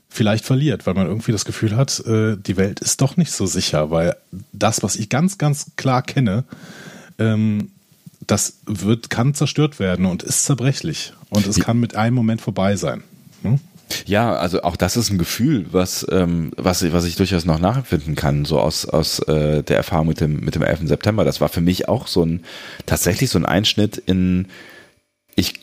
vielleicht 0.10 0.46
verliert, 0.46 0.86
weil 0.86 0.94
man 0.94 1.08
irgendwie 1.08 1.32
das 1.32 1.46
Gefühl 1.46 1.76
hat, 1.76 2.00
äh, 2.06 2.38
die 2.38 2.58
Welt 2.58 2.80
ist 2.80 3.02
doch 3.02 3.18
nicht 3.18 3.32
so 3.32 3.46
sicher, 3.46 3.92
weil 3.92 4.16
das, 4.52 4.84
was 4.84 4.96
ich 4.96 5.10
ganz, 5.10 5.38
ganz 5.38 5.72
klar 5.76 6.02
kenne, 6.02 6.44
ähm, 7.18 7.72
das 8.28 8.58
wird, 8.66 9.10
kann 9.10 9.34
zerstört 9.34 9.80
werden 9.80 10.06
und 10.06 10.24
ist 10.24 10.46
zerbrechlich. 10.46 11.14
Und 11.30 11.46
es 11.46 11.60
kann 11.60 11.80
mit 11.80 11.96
einem 11.96 12.16
Moment 12.16 12.42
vorbei 12.42 12.76
sein. 12.76 13.04
Hm? 13.44 13.60
Ja, 14.06 14.36
also 14.36 14.64
auch 14.64 14.76
das 14.76 14.98
ist 14.98 15.10
ein 15.10 15.18
Gefühl, 15.18 15.68
was, 15.72 16.06
ähm, 16.12 16.52
was, 16.58 16.92
was 16.92 17.06
ich 17.06 17.16
durchaus 17.16 17.46
noch 17.46 17.60
nachempfinden 17.60 18.16
kann, 18.16 18.46
so 18.46 18.60
aus, 18.60 18.86
aus 18.86 19.20
äh, 19.20 19.64
der 19.64 19.78
Erfahrung 19.78 20.08
mit 20.08 20.22
dem, 20.22 20.40
mit 20.40 20.56
dem 20.56 20.64
11. 20.64 20.88
September. 20.88 21.24
Das 21.24 21.42
war 21.42 21.50
für 21.50 21.62
mich 21.62 21.88
auch 21.88 22.08
so 22.08 22.24
ein, 22.24 22.44
tatsächlich 22.86 23.30
so 23.30 23.40
ein 23.40 23.46
Einschnitt 23.46 23.98
in, 23.98 24.48
ich 25.36 25.54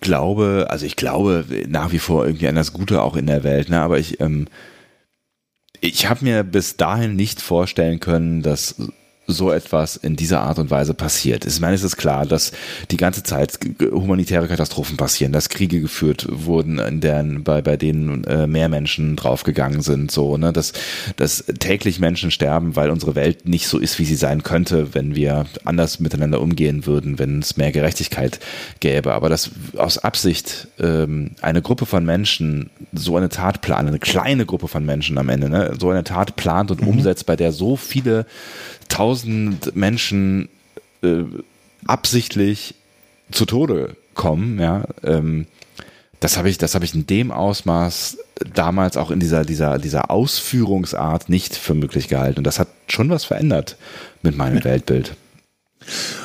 glaube, 0.00 0.66
also 0.70 0.86
ich 0.86 0.96
glaube 0.96 1.44
nach 1.68 1.92
wie 1.92 1.98
vor 1.98 2.26
irgendwie 2.26 2.48
an 2.48 2.54
das 2.54 2.72
Gute 2.72 3.02
auch 3.02 3.16
in 3.16 3.26
der 3.26 3.44
Welt, 3.44 3.70
ne? 3.70 3.80
aber 3.80 3.98
ich, 3.98 4.20
ähm, 4.20 4.46
ich 5.80 6.08
habe 6.08 6.24
mir 6.24 6.44
bis 6.44 6.76
dahin 6.76 7.16
nicht 7.16 7.40
vorstellen 7.40 8.00
können, 8.00 8.42
dass 8.42 8.76
so 9.30 9.50
etwas 9.50 9.96
in 9.96 10.16
dieser 10.16 10.40
Art 10.40 10.58
und 10.58 10.70
Weise 10.70 10.94
passiert. 10.94 11.44
Ich 11.44 11.60
meine, 11.60 11.74
es 11.74 11.82
ist 11.82 11.96
klar, 11.96 12.26
dass 12.26 12.52
die 12.90 12.96
ganze 12.96 13.22
Zeit 13.22 13.58
humanitäre 13.80 14.48
Katastrophen 14.48 14.96
passieren, 14.96 15.32
dass 15.32 15.48
Kriege 15.48 15.80
geführt 15.80 16.26
wurden, 16.30 16.78
in 16.78 17.00
deren, 17.00 17.44
bei, 17.44 17.62
bei 17.62 17.76
denen 17.76 18.24
äh, 18.24 18.46
mehr 18.46 18.68
Menschen 18.68 19.16
draufgegangen 19.16 19.82
sind, 19.82 20.10
so, 20.10 20.36
ne, 20.36 20.52
dass, 20.52 20.72
dass 21.16 21.44
täglich 21.58 21.98
Menschen 22.00 22.30
sterben, 22.30 22.76
weil 22.76 22.90
unsere 22.90 23.14
Welt 23.14 23.48
nicht 23.48 23.68
so 23.68 23.78
ist, 23.78 23.98
wie 23.98 24.04
sie 24.04 24.16
sein 24.16 24.42
könnte, 24.42 24.94
wenn 24.94 25.14
wir 25.14 25.46
anders 25.64 26.00
miteinander 26.00 26.40
umgehen 26.40 26.86
würden, 26.86 27.18
wenn 27.18 27.40
es 27.40 27.56
mehr 27.56 27.72
Gerechtigkeit 27.72 28.40
gäbe. 28.80 29.14
Aber 29.14 29.28
dass 29.28 29.50
aus 29.76 29.98
Absicht 29.98 30.68
ähm, 30.78 31.32
eine 31.40 31.62
Gruppe 31.62 31.86
von 31.86 32.04
Menschen 32.04 32.70
so 32.92 33.16
eine 33.16 33.28
Tat 33.28 33.60
planen, 33.60 33.88
eine 33.88 33.98
kleine 33.98 34.46
Gruppe 34.46 34.68
von 34.68 34.84
Menschen 34.84 35.18
am 35.18 35.28
Ende, 35.28 35.48
ne, 35.48 35.74
so 35.78 35.90
eine 35.90 36.04
Tat 36.04 36.36
plant 36.36 36.70
und 36.70 36.82
mhm. 36.82 36.88
umsetzt, 36.88 37.26
bei 37.26 37.36
der 37.36 37.52
so 37.52 37.76
viele 37.76 38.26
tausend 38.90 39.74
Menschen 39.74 40.48
äh, 41.02 41.22
absichtlich 41.86 42.74
zu 43.32 43.46
Tode 43.46 43.96
kommen, 44.14 44.58
ja, 44.58 44.84
ähm, 45.02 45.46
das 46.20 46.36
habe 46.36 46.50
ich, 46.50 46.58
das 46.58 46.74
habe 46.74 46.84
ich 46.84 46.94
in 46.94 47.06
dem 47.06 47.30
Ausmaß 47.30 48.18
damals 48.54 48.98
auch 48.98 49.10
in 49.10 49.20
dieser, 49.20 49.44
dieser, 49.44 49.78
dieser 49.78 50.10
Ausführungsart 50.10 51.30
nicht 51.30 51.56
für 51.56 51.74
möglich 51.74 52.08
gehalten. 52.08 52.40
Und 52.40 52.44
das 52.44 52.58
hat 52.58 52.68
schon 52.88 53.08
was 53.08 53.24
verändert 53.24 53.76
mit 54.22 54.36
meinem. 54.36 54.62
Weltbild. 54.62 55.16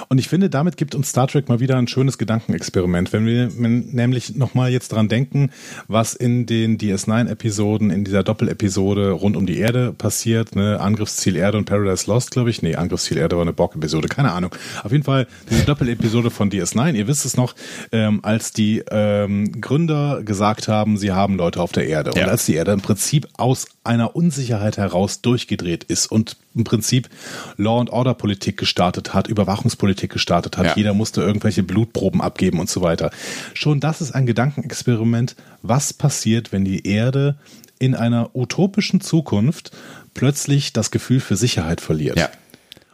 Und 0.09 0.17
ich 0.17 0.27
finde, 0.27 0.49
damit 0.49 0.77
gibt 0.77 0.95
uns 0.95 1.09
Star 1.09 1.27
Trek 1.27 1.49
mal 1.49 1.59
wieder 1.59 1.77
ein 1.77 1.87
schönes 1.87 2.17
Gedankenexperiment. 2.17 3.13
Wenn 3.13 3.25
wir 3.25 3.49
nämlich 3.57 4.35
nochmal 4.35 4.71
jetzt 4.71 4.91
dran 4.91 5.07
denken, 5.07 5.51
was 5.87 6.13
in 6.13 6.45
den 6.45 6.77
DS9-Episoden, 6.77 7.89
in 7.89 8.03
dieser 8.03 8.23
Doppelepisode 8.23 9.11
rund 9.11 9.35
um 9.35 9.45
die 9.45 9.57
Erde 9.57 9.93
passiert, 9.93 10.55
ne, 10.55 10.79
Angriffsziel 10.79 11.35
Erde 11.35 11.57
und 11.57 11.65
Paradise 11.65 12.09
Lost, 12.09 12.31
glaube 12.31 12.49
ich. 12.49 12.61
Nee, 12.61 12.75
Angriffsziel 12.75 13.17
Erde 13.17 13.35
war 13.35 13.43
eine 13.43 13.53
Borg-Episode, 13.53 14.07
keine 14.07 14.31
Ahnung. 14.31 14.51
Auf 14.83 14.91
jeden 14.91 15.03
Fall 15.03 15.27
diese 15.49 15.63
Doppelepisode 15.63 16.29
von 16.31 16.51
DS9, 16.51 16.93
ihr 16.93 17.07
wisst 17.07 17.25
es 17.25 17.37
noch, 17.37 17.55
ähm, 17.91 18.19
als 18.23 18.51
die 18.51 18.83
ähm, 18.91 19.61
Gründer 19.61 20.21
gesagt 20.23 20.67
haben, 20.67 20.97
sie 20.97 21.11
haben 21.11 21.37
Leute 21.37 21.61
auf 21.61 21.71
der 21.71 21.87
Erde. 21.87 22.11
Ja. 22.15 22.23
Und 22.23 22.29
als 22.29 22.45
die 22.45 22.55
Erde 22.55 22.71
im 22.71 22.81
Prinzip 22.81 23.27
aus 23.37 23.67
einer 23.83 24.15
Unsicherheit 24.15 24.77
heraus 24.77 25.21
durchgedreht 25.21 25.83
ist 25.83 26.07
und 26.07 26.37
im 26.55 26.63
Prinzip 26.63 27.09
Law 27.57 27.79
and 27.79 27.89
Order 27.89 28.13
Politik 28.13 28.57
gestartet 28.57 29.13
hat, 29.13 29.27
Überwachungspolitik 29.27 30.11
gestartet 30.11 30.57
hat. 30.57 30.65
Ja. 30.65 30.73
Jeder 30.75 30.93
musste 30.93 31.21
irgendwelche 31.21 31.63
Blutproben 31.63 32.21
abgeben 32.21 32.59
und 32.59 32.69
so 32.69 32.81
weiter. 32.81 33.11
Schon 33.53 33.79
das 33.79 34.01
ist 34.01 34.13
ein 34.13 34.25
Gedankenexperiment. 34.25 35.35
Was 35.61 35.93
passiert, 35.93 36.51
wenn 36.51 36.65
die 36.65 36.87
Erde 36.87 37.37
in 37.77 37.95
einer 37.95 38.35
utopischen 38.35 39.01
Zukunft 39.01 39.71
plötzlich 40.13 40.73
das 40.73 40.91
Gefühl 40.91 41.19
für 41.19 41.35
Sicherheit 41.35 41.81
verliert? 41.81 42.17
Ja. 42.17 42.29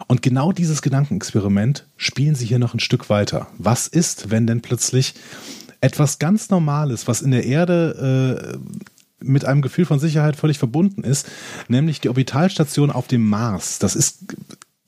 Und 0.08 0.22
genau 0.22 0.52
dieses 0.52 0.82
Gedankenexperiment 0.82 1.86
spielen 1.96 2.36
sie 2.36 2.46
hier 2.46 2.60
noch 2.60 2.74
ein 2.74 2.80
Stück 2.80 3.10
weiter. 3.10 3.48
Was 3.58 3.88
ist, 3.88 4.30
wenn 4.30 4.48
denn 4.48 4.62
plötzlich 4.62 5.14
etwas 5.80 6.20
ganz 6.20 6.50
Normales, 6.50 7.08
was 7.08 7.22
in 7.22 7.32
der 7.32 7.46
Erde 7.46 8.54
äh, 8.54 8.90
mit 9.23 9.45
einem 9.45 9.61
Gefühl 9.61 9.85
von 9.85 9.99
Sicherheit 9.99 10.35
völlig 10.35 10.60
verbunden 10.60 11.03
ist, 11.03 11.27
nämlich 11.68 12.02
die 12.02 12.10
Orbitalstation 12.10 12.91
auf 12.91 13.07
dem 13.07 13.27
Mars. 13.27 13.80
Das 13.80 13.95
ist 13.95 14.35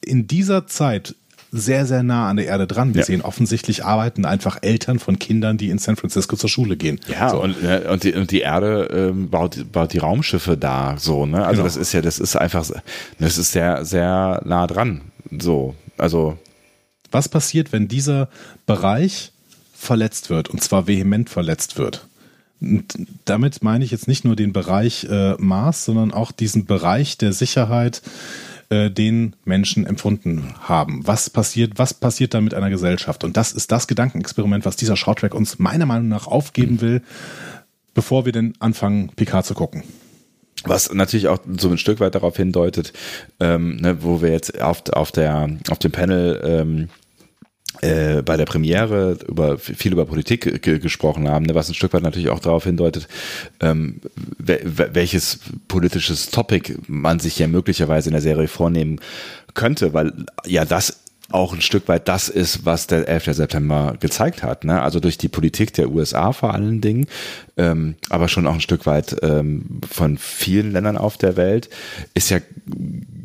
in 0.03 0.27
dieser 0.27 0.67
Zeit 0.67 1.15
sehr, 1.55 1.85
sehr 1.85 2.01
nah 2.01 2.29
an 2.29 2.37
der 2.37 2.47
Erde 2.47 2.65
dran. 2.65 2.95
Wir 2.95 3.01
ja. 3.01 3.05
sehen 3.05 3.21
offensichtlich 3.21 3.85
arbeiten 3.85 4.25
einfach 4.25 4.57
Eltern 4.61 4.97
von 4.97 5.19
Kindern, 5.19 5.57
die 5.57 5.69
in 5.69 5.77
San 5.77 5.95
Francisco 5.95 6.35
zur 6.35 6.49
Schule 6.49 6.77
gehen. 6.77 6.99
Ja, 7.07 7.29
so. 7.29 7.41
und, 7.41 7.55
und, 7.61 8.03
die, 8.03 8.13
und 8.13 8.31
die 8.31 8.41
Erde 8.41 8.89
ähm, 8.91 9.29
baut, 9.29 9.71
baut 9.71 9.93
die 9.93 9.99
Raumschiffe 9.99 10.57
da 10.57 10.95
so, 10.97 11.27
ne? 11.27 11.45
Also 11.45 11.61
genau. 11.61 11.65
das 11.65 11.77
ist 11.77 11.93
ja, 11.93 12.01
das 12.01 12.17
ist 12.17 12.35
einfach, 12.35 12.67
das 13.19 13.37
ist 13.37 13.51
sehr, 13.51 13.85
sehr 13.85 14.41
nah 14.45 14.65
dran. 14.65 15.01
So, 15.39 15.75
also. 15.97 16.39
Was 17.11 17.29
passiert, 17.29 17.71
wenn 17.71 17.87
dieser 17.87 18.29
Bereich 18.65 19.31
verletzt 19.75 20.31
wird 20.31 20.49
und 20.49 20.63
zwar 20.63 20.87
vehement 20.87 21.29
verletzt 21.29 21.77
wird? 21.77 22.07
Und 22.63 22.95
damit 23.25 23.63
meine 23.63 23.83
ich 23.83 23.91
jetzt 23.91 24.07
nicht 24.07 24.25
nur 24.25 24.35
den 24.35 24.53
Bereich 24.53 25.05
äh, 25.09 25.35
Mars, 25.37 25.85
sondern 25.85 26.11
auch 26.11 26.31
diesen 26.31 26.65
Bereich 26.65 27.17
der 27.17 27.33
Sicherheit, 27.33 28.01
äh, 28.69 28.89
den 28.89 29.35
Menschen 29.45 29.85
empfunden 29.85 30.55
haben. 30.61 31.05
Was 31.05 31.29
passiert, 31.29 31.73
was 31.75 31.93
passiert 31.93 32.33
dann 32.33 32.43
mit 32.43 32.53
einer 32.53 32.69
Gesellschaft? 32.69 33.23
Und 33.23 33.37
das 33.37 33.51
ist 33.51 33.71
das 33.71 33.87
Gedankenexperiment, 33.87 34.65
was 34.65 34.75
dieser 34.75 34.95
Shorttrack 34.95 35.35
uns 35.35 35.59
meiner 35.59 35.85
Meinung 35.85 36.07
nach 36.07 36.27
aufgeben 36.27 36.81
will, 36.81 37.01
bevor 37.93 38.25
wir 38.25 38.31
denn 38.31 38.53
anfangen, 38.59 39.11
Picard 39.15 39.45
zu 39.45 39.53
gucken. 39.53 39.83
Was 40.63 40.93
natürlich 40.93 41.27
auch 41.27 41.39
so 41.57 41.69
ein 41.69 41.77
Stück 41.77 41.99
weit 41.99 42.15
darauf 42.15 42.37
hindeutet, 42.37 42.93
ähm, 43.39 43.75
ne, 43.75 44.01
wo 44.01 44.21
wir 44.21 44.31
jetzt 44.31 44.59
auf, 44.61 44.81
auf, 44.93 45.11
der, 45.11 45.49
auf 45.69 45.79
dem 45.79 45.91
Panel 45.91 46.41
ähm, 46.43 46.89
äh, 47.81 48.21
bei 48.21 48.37
der 48.37 48.45
Premiere 48.45 49.17
über 49.27 49.57
viel 49.57 49.91
über 49.91 50.05
Politik 50.05 50.61
gesprochen 50.61 51.29
haben, 51.29 51.45
ne, 51.45 51.55
was 51.55 51.69
ein 51.69 51.73
Stück 51.73 51.93
weit 51.93 52.03
natürlich 52.03 52.29
auch 52.29 52.39
darauf 52.39 52.63
hindeutet, 52.63 53.07
ähm, 53.59 53.99
welches 54.37 55.39
politisches 55.67 56.29
Topic 56.29 56.75
man 56.87 57.19
sich 57.19 57.39
ja 57.39 57.47
möglicherweise 57.47 58.09
in 58.09 58.13
der 58.13 58.21
Serie 58.21 58.47
vornehmen 58.47 58.99
könnte, 59.53 59.93
weil 59.93 60.13
ja 60.45 60.65
das 60.65 60.99
auch 61.33 61.53
ein 61.53 61.61
Stück 61.61 61.87
weit 61.87 62.07
das 62.07 62.29
ist, 62.29 62.65
was 62.65 62.87
der 62.87 63.07
11. 63.07 63.33
September 63.33 63.95
gezeigt 63.99 64.43
hat. 64.43 64.65
Ne? 64.65 64.81
Also 64.81 64.99
durch 64.99 65.17
die 65.17 65.29
Politik 65.29 65.73
der 65.73 65.89
USA 65.89 66.31
vor 66.31 66.53
allen 66.53 66.79
Dingen, 66.79 67.07
ähm, 67.57 67.95
aber 68.09 68.27
schon 68.27 68.45
auch 68.45 68.53
ein 68.53 68.61
Stück 68.61 68.85
weit 68.85 69.15
ähm, 69.23 69.81
von 69.89 70.17
vielen 70.17 70.71
Ländern 70.71 70.97
auf 70.97 71.17
der 71.17 71.35
Welt, 71.35 71.69
ist 72.13 72.29
ja 72.29 72.39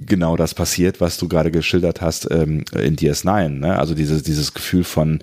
genau 0.09 0.36
das 0.36 0.55
passiert, 0.55 1.01
was 1.01 1.16
du 1.18 1.28
gerade 1.28 1.51
geschildert 1.51 2.01
hast 2.01 2.30
ähm, 2.30 2.64
in 2.72 2.97
DS9. 2.97 3.48
Ne? 3.48 3.78
Also 3.78 3.94
dieses, 3.94 4.22
dieses 4.22 4.55
Gefühl 4.55 4.85
von 4.85 5.20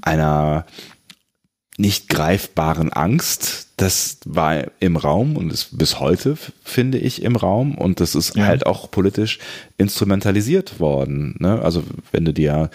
einer 0.00 0.66
nicht 1.78 2.08
greifbaren 2.08 2.92
Angst, 2.92 3.68
das 3.76 4.18
war 4.24 4.64
im 4.78 4.96
Raum 4.96 5.36
und 5.36 5.52
ist 5.52 5.78
bis 5.78 5.98
heute, 5.98 6.36
finde 6.62 6.98
ich, 6.98 7.22
im 7.22 7.34
Raum 7.34 7.76
und 7.76 7.98
das 8.00 8.14
ist 8.14 8.36
ja. 8.36 8.44
halt 8.44 8.66
auch 8.66 8.90
politisch 8.90 9.38
instrumentalisiert 9.78 10.80
worden. 10.80 11.36
Ne? 11.38 11.60
Also 11.62 11.82
wenn 12.12 12.24
du 12.24 12.32
dir 12.32 12.70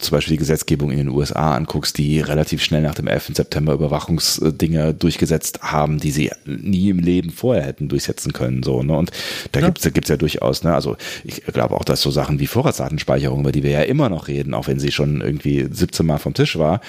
zum 0.00 0.16
Beispiel 0.16 0.34
die 0.34 0.38
Gesetzgebung 0.38 0.90
in 0.90 0.98
den 0.98 1.08
USA 1.08 1.54
anguckst, 1.54 1.98
die 1.98 2.20
relativ 2.20 2.62
schnell 2.62 2.82
nach 2.82 2.94
dem 2.94 3.06
11. 3.06 3.32
September 3.34 3.74
Überwachungsdinge 3.74 4.94
durchgesetzt 4.94 5.60
haben, 5.62 6.00
die 6.00 6.10
sie 6.10 6.30
nie 6.46 6.88
im 6.88 6.98
Leben 6.98 7.30
vorher 7.30 7.64
hätten 7.64 7.88
durchsetzen 7.88 8.32
können. 8.32 8.62
So, 8.62 8.82
ne? 8.82 8.96
Und 8.96 9.10
da 9.52 9.60
ja. 9.60 9.66
gibt's 9.66 9.82
da 9.82 9.90
gibt's 9.90 10.08
ja 10.08 10.16
durchaus, 10.16 10.64
ne? 10.64 10.74
Also 10.74 10.96
ich 11.24 11.44
glaube 11.44 11.76
auch, 11.76 11.84
dass 11.84 12.00
so 12.00 12.10
Sachen 12.10 12.40
wie 12.40 12.46
Vorratsdatenspeicherung, 12.46 13.40
über 13.40 13.52
die 13.52 13.62
wir 13.62 13.70
ja 13.70 13.82
immer 13.82 14.08
noch 14.08 14.28
reden, 14.28 14.54
auch 14.54 14.66
wenn 14.66 14.80
sie 14.80 14.92
schon 14.92 15.20
irgendwie 15.20 15.68
17 15.70 16.06
Mal 16.06 16.18
vom 16.18 16.34
Tisch 16.34 16.58
war, 16.58 16.80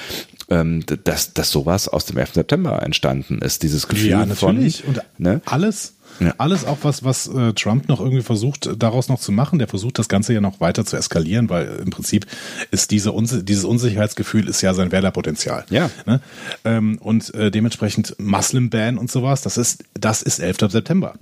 ähm, 0.50 0.84
dass, 1.04 1.34
dass 1.34 1.52
sowas 1.52 1.88
aus 1.88 2.06
dem 2.06 2.18
11. 2.18 2.34
September 2.36 2.82
entstanden 2.82 3.40
ist. 3.40 3.64
Dieses 3.64 3.88
Gefühl 3.88 4.10
ja, 4.10 4.26
natürlich. 4.26 4.82
von. 4.82 4.96
Und 4.96 5.02
ne? 5.18 5.42
alles 5.46 5.96
ja. 6.22 6.34
Alles 6.38 6.66
auch 6.66 6.80
was, 6.84 7.04
was 7.04 7.28
äh, 7.28 7.54
Trump 7.54 7.88
noch 7.88 8.00
irgendwie 8.00 8.22
versucht, 8.22 8.70
daraus 8.78 9.10
noch 9.10 9.20
zu 9.20 9.32
machen. 9.32 9.60
Der 9.60 9.68
versucht 9.68 9.98
das 10.00 10.08
Ganze 10.08 10.34
ja 10.34 10.42
noch 10.42 10.60
weiter 10.60 10.86
zu 10.86 10.96
eskalieren, 10.96 11.50
weil 11.50 11.80
im 11.84 11.90
Prinzip 11.90 12.28
ist 12.70 12.92
diese 12.92 13.12
Unsi 13.12 13.44
dieses 13.44 13.66
Unsicherheitsgefühl 13.66 14.48
ist 14.48 14.62
ja 14.62 14.74
sein 14.74 14.92
Wählerpotenzial. 14.92 15.66
Ja. 15.70 15.90
Ne? 16.06 16.22
Ähm, 16.64 16.98
und 17.00 17.34
äh, 17.34 17.50
dementsprechend 17.50 18.16
Muslim 18.20 18.70
Ban 18.70 18.98
und 18.98 19.12
sowas, 19.12 19.42
das 19.42 19.58
ist, 19.58 19.84
das 19.94 20.22
ist 20.22 20.40
11. 20.40 20.58
September. 20.70 21.16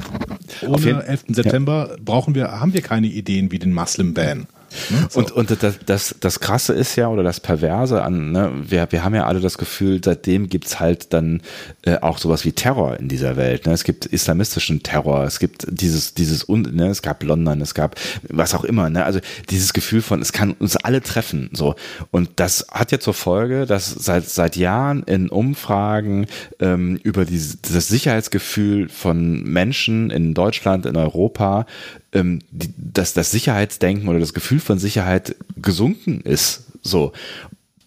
Ohne 0.68 1.04
11. 1.04 1.26
September 1.30 1.90
ja. 1.92 1.96
brauchen 2.04 2.36
wir, 2.36 2.60
haben 2.60 2.74
wir 2.74 2.82
keine 2.82 3.08
Ideen 3.08 3.52
wie 3.52 3.60
den 3.60 3.74
Muslim 3.74 4.14
Ban. 4.14 4.48
Ne? 4.90 5.08
So. 5.10 5.20
Und, 5.20 5.32
und 5.32 5.64
das, 5.64 5.80
das, 5.86 6.16
das 6.20 6.40
Krasse 6.40 6.74
ist 6.74 6.96
ja, 6.96 7.08
oder 7.08 7.24
das 7.24 7.40
Perverse 7.40 8.02
an, 8.04 8.32
ne, 8.32 8.52
wir, 8.64 8.88
wir 8.92 9.04
haben 9.04 9.16
ja 9.16 9.26
alle 9.26 9.40
das 9.40 9.58
Gefühl, 9.58 10.02
seitdem 10.04 10.50
gibt's 10.50 10.80
halt 10.80 11.14
dann 11.14 11.42
äh, 11.84 11.98
auch 12.00 12.18
sowas 12.18 12.46
wie 12.46 12.52
Terror 12.52 12.98
in 13.00 13.08
dieser 13.08 13.38
Welt. 13.38 13.66
Ne? 13.66 13.74
Es 13.74 13.84
gibt 13.84 14.06
islamistischen 14.06 14.84
Terror, 14.84 15.24
es 15.24 15.40
gibt 15.40 15.66
dieses, 15.70 16.14
dieses, 16.14 16.48
ne, 16.48 16.88
es 16.88 17.02
gab 17.02 17.24
London, 17.24 17.62
es 17.62 17.74
gab 17.74 17.96
was 18.28 18.54
auch 18.54 18.64
immer, 18.64 18.90
ne? 18.90 19.06
Also 19.06 19.20
dieses 19.50 19.74
Gefühl 19.74 20.02
von, 20.02 20.22
es 20.22 20.34
kann 20.34 20.52
uns 20.52 20.76
alle 20.76 21.02
treffen. 21.02 21.50
so 21.54 21.76
Und 22.12 22.32
das 22.38 22.68
hat 22.72 22.92
ja 22.92 23.00
zur 23.00 23.14
Folge, 23.14 23.66
dass 23.66 23.90
seit, 23.90 24.30
seit 24.30 24.56
Jahren 24.56 25.04
in 25.04 25.30
Umfragen 25.30 26.28
ähm, 26.60 27.00
über 27.04 27.26
dieses, 27.26 27.62
das 27.62 27.88
Sicherheitsgefühl 27.88 28.90
von 28.90 29.44
Menschen 29.44 30.10
in 30.10 30.34
Deutschland, 30.34 30.86
in 30.86 30.96
Europa, 30.96 31.66
ähm, 32.14 32.40
die, 32.52 32.74
dass 32.78 33.14
das 33.14 33.32
Sicherheitsdenken 33.32 34.08
oder 34.08 34.20
das 34.20 34.34
Gefühl 34.34 34.60
von 34.60 34.80
Sicherheit 34.80 35.36
gesunken 35.58 36.22
ist. 36.22 36.66
So. 36.82 37.14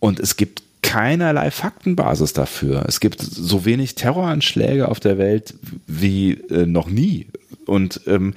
Und 0.01 0.21
es 0.21 0.37
gibt 0.37 0.63
keinerlei 0.83 1.51
Faktenbasis 1.51 2.33
dafür. 2.33 2.85
Es 2.87 3.01
gibt 3.01 3.21
so 3.21 3.65
wenig 3.65 3.95
Terroranschläge 3.95 4.89
auf 4.89 5.01
der 5.01 5.17
Welt 5.17 5.55
wie 5.87 6.33
äh, 6.51 6.67
noch 6.67 6.89
nie. 6.89 7.29
Und 7.67 8.01
ähm, 8.07 8.35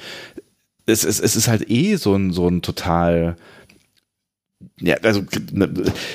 es, 0.86 1.04
es, 1.04 1.20
es 1.20 1.36
ist 1.36 1.48
halt 1.48 1.70
eh 1.70 1.96
so 1.96 2.16
ein, 2.16 2.32
so 2.32 2.48
ein 2.48 2.62
total 2.62 3.36
ja, 4.80 4.96
also 5.04 5.24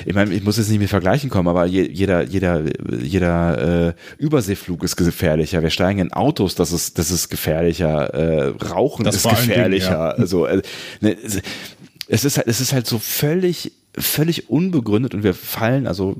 ich 0.07 0.15
meine, 0.15 0.35
ich 0.35 0.43
muss 0.43 0.57
jetzt 0.57 0.71
nicht 0.71 0.81
mit 0.81 0.89
Vergleichen 0.89 1.31
kommen, 1.31 1.49
aber 1.49 1.67
jeder, 1.67 2.25
jeder, 2.25 2.63
jeder 3.03 3.89
äh, 3.89 3.95
Überseeflug 4.19 4.83
ist 4.83 4.97
gefährlicher. 4.97 5.63
Wir 5.63 5.71
steigen 5.71 5.99
in 5.99 6.13
Autos, 6.13 6.55
das 6.55 6.73
ist, 6.73 6.99
das 6.99 7.11
ist 7.11 7.29
gefährlicher. 7.29 8.15
Äh, 8.15 8.49
Rauchen 8.65 9.05
das 9.05 9.17
ist 9.17 9.29
gefährlicher. 9.29 9.89
Ding, 9.89 9.99
ja. 9.99 10.11
Also 10.11 10.47
äh, 10.47 10.63
ne, 11.01 11.17
es 12.09 12.25
ist 12.25 12.39
halt, 12.39 12.49
es 12.49 12.61
ist 12.61 12.73
halt 12.73 12.87
so 12.87 12.99
völlig, 12.99 13.73
völlig 13.97 14.51
unbegründet 14.51 15.15
und 15.15 15.23
wir 15.23 15.35
fallen, 15.35 15.87
also 15.87 16.17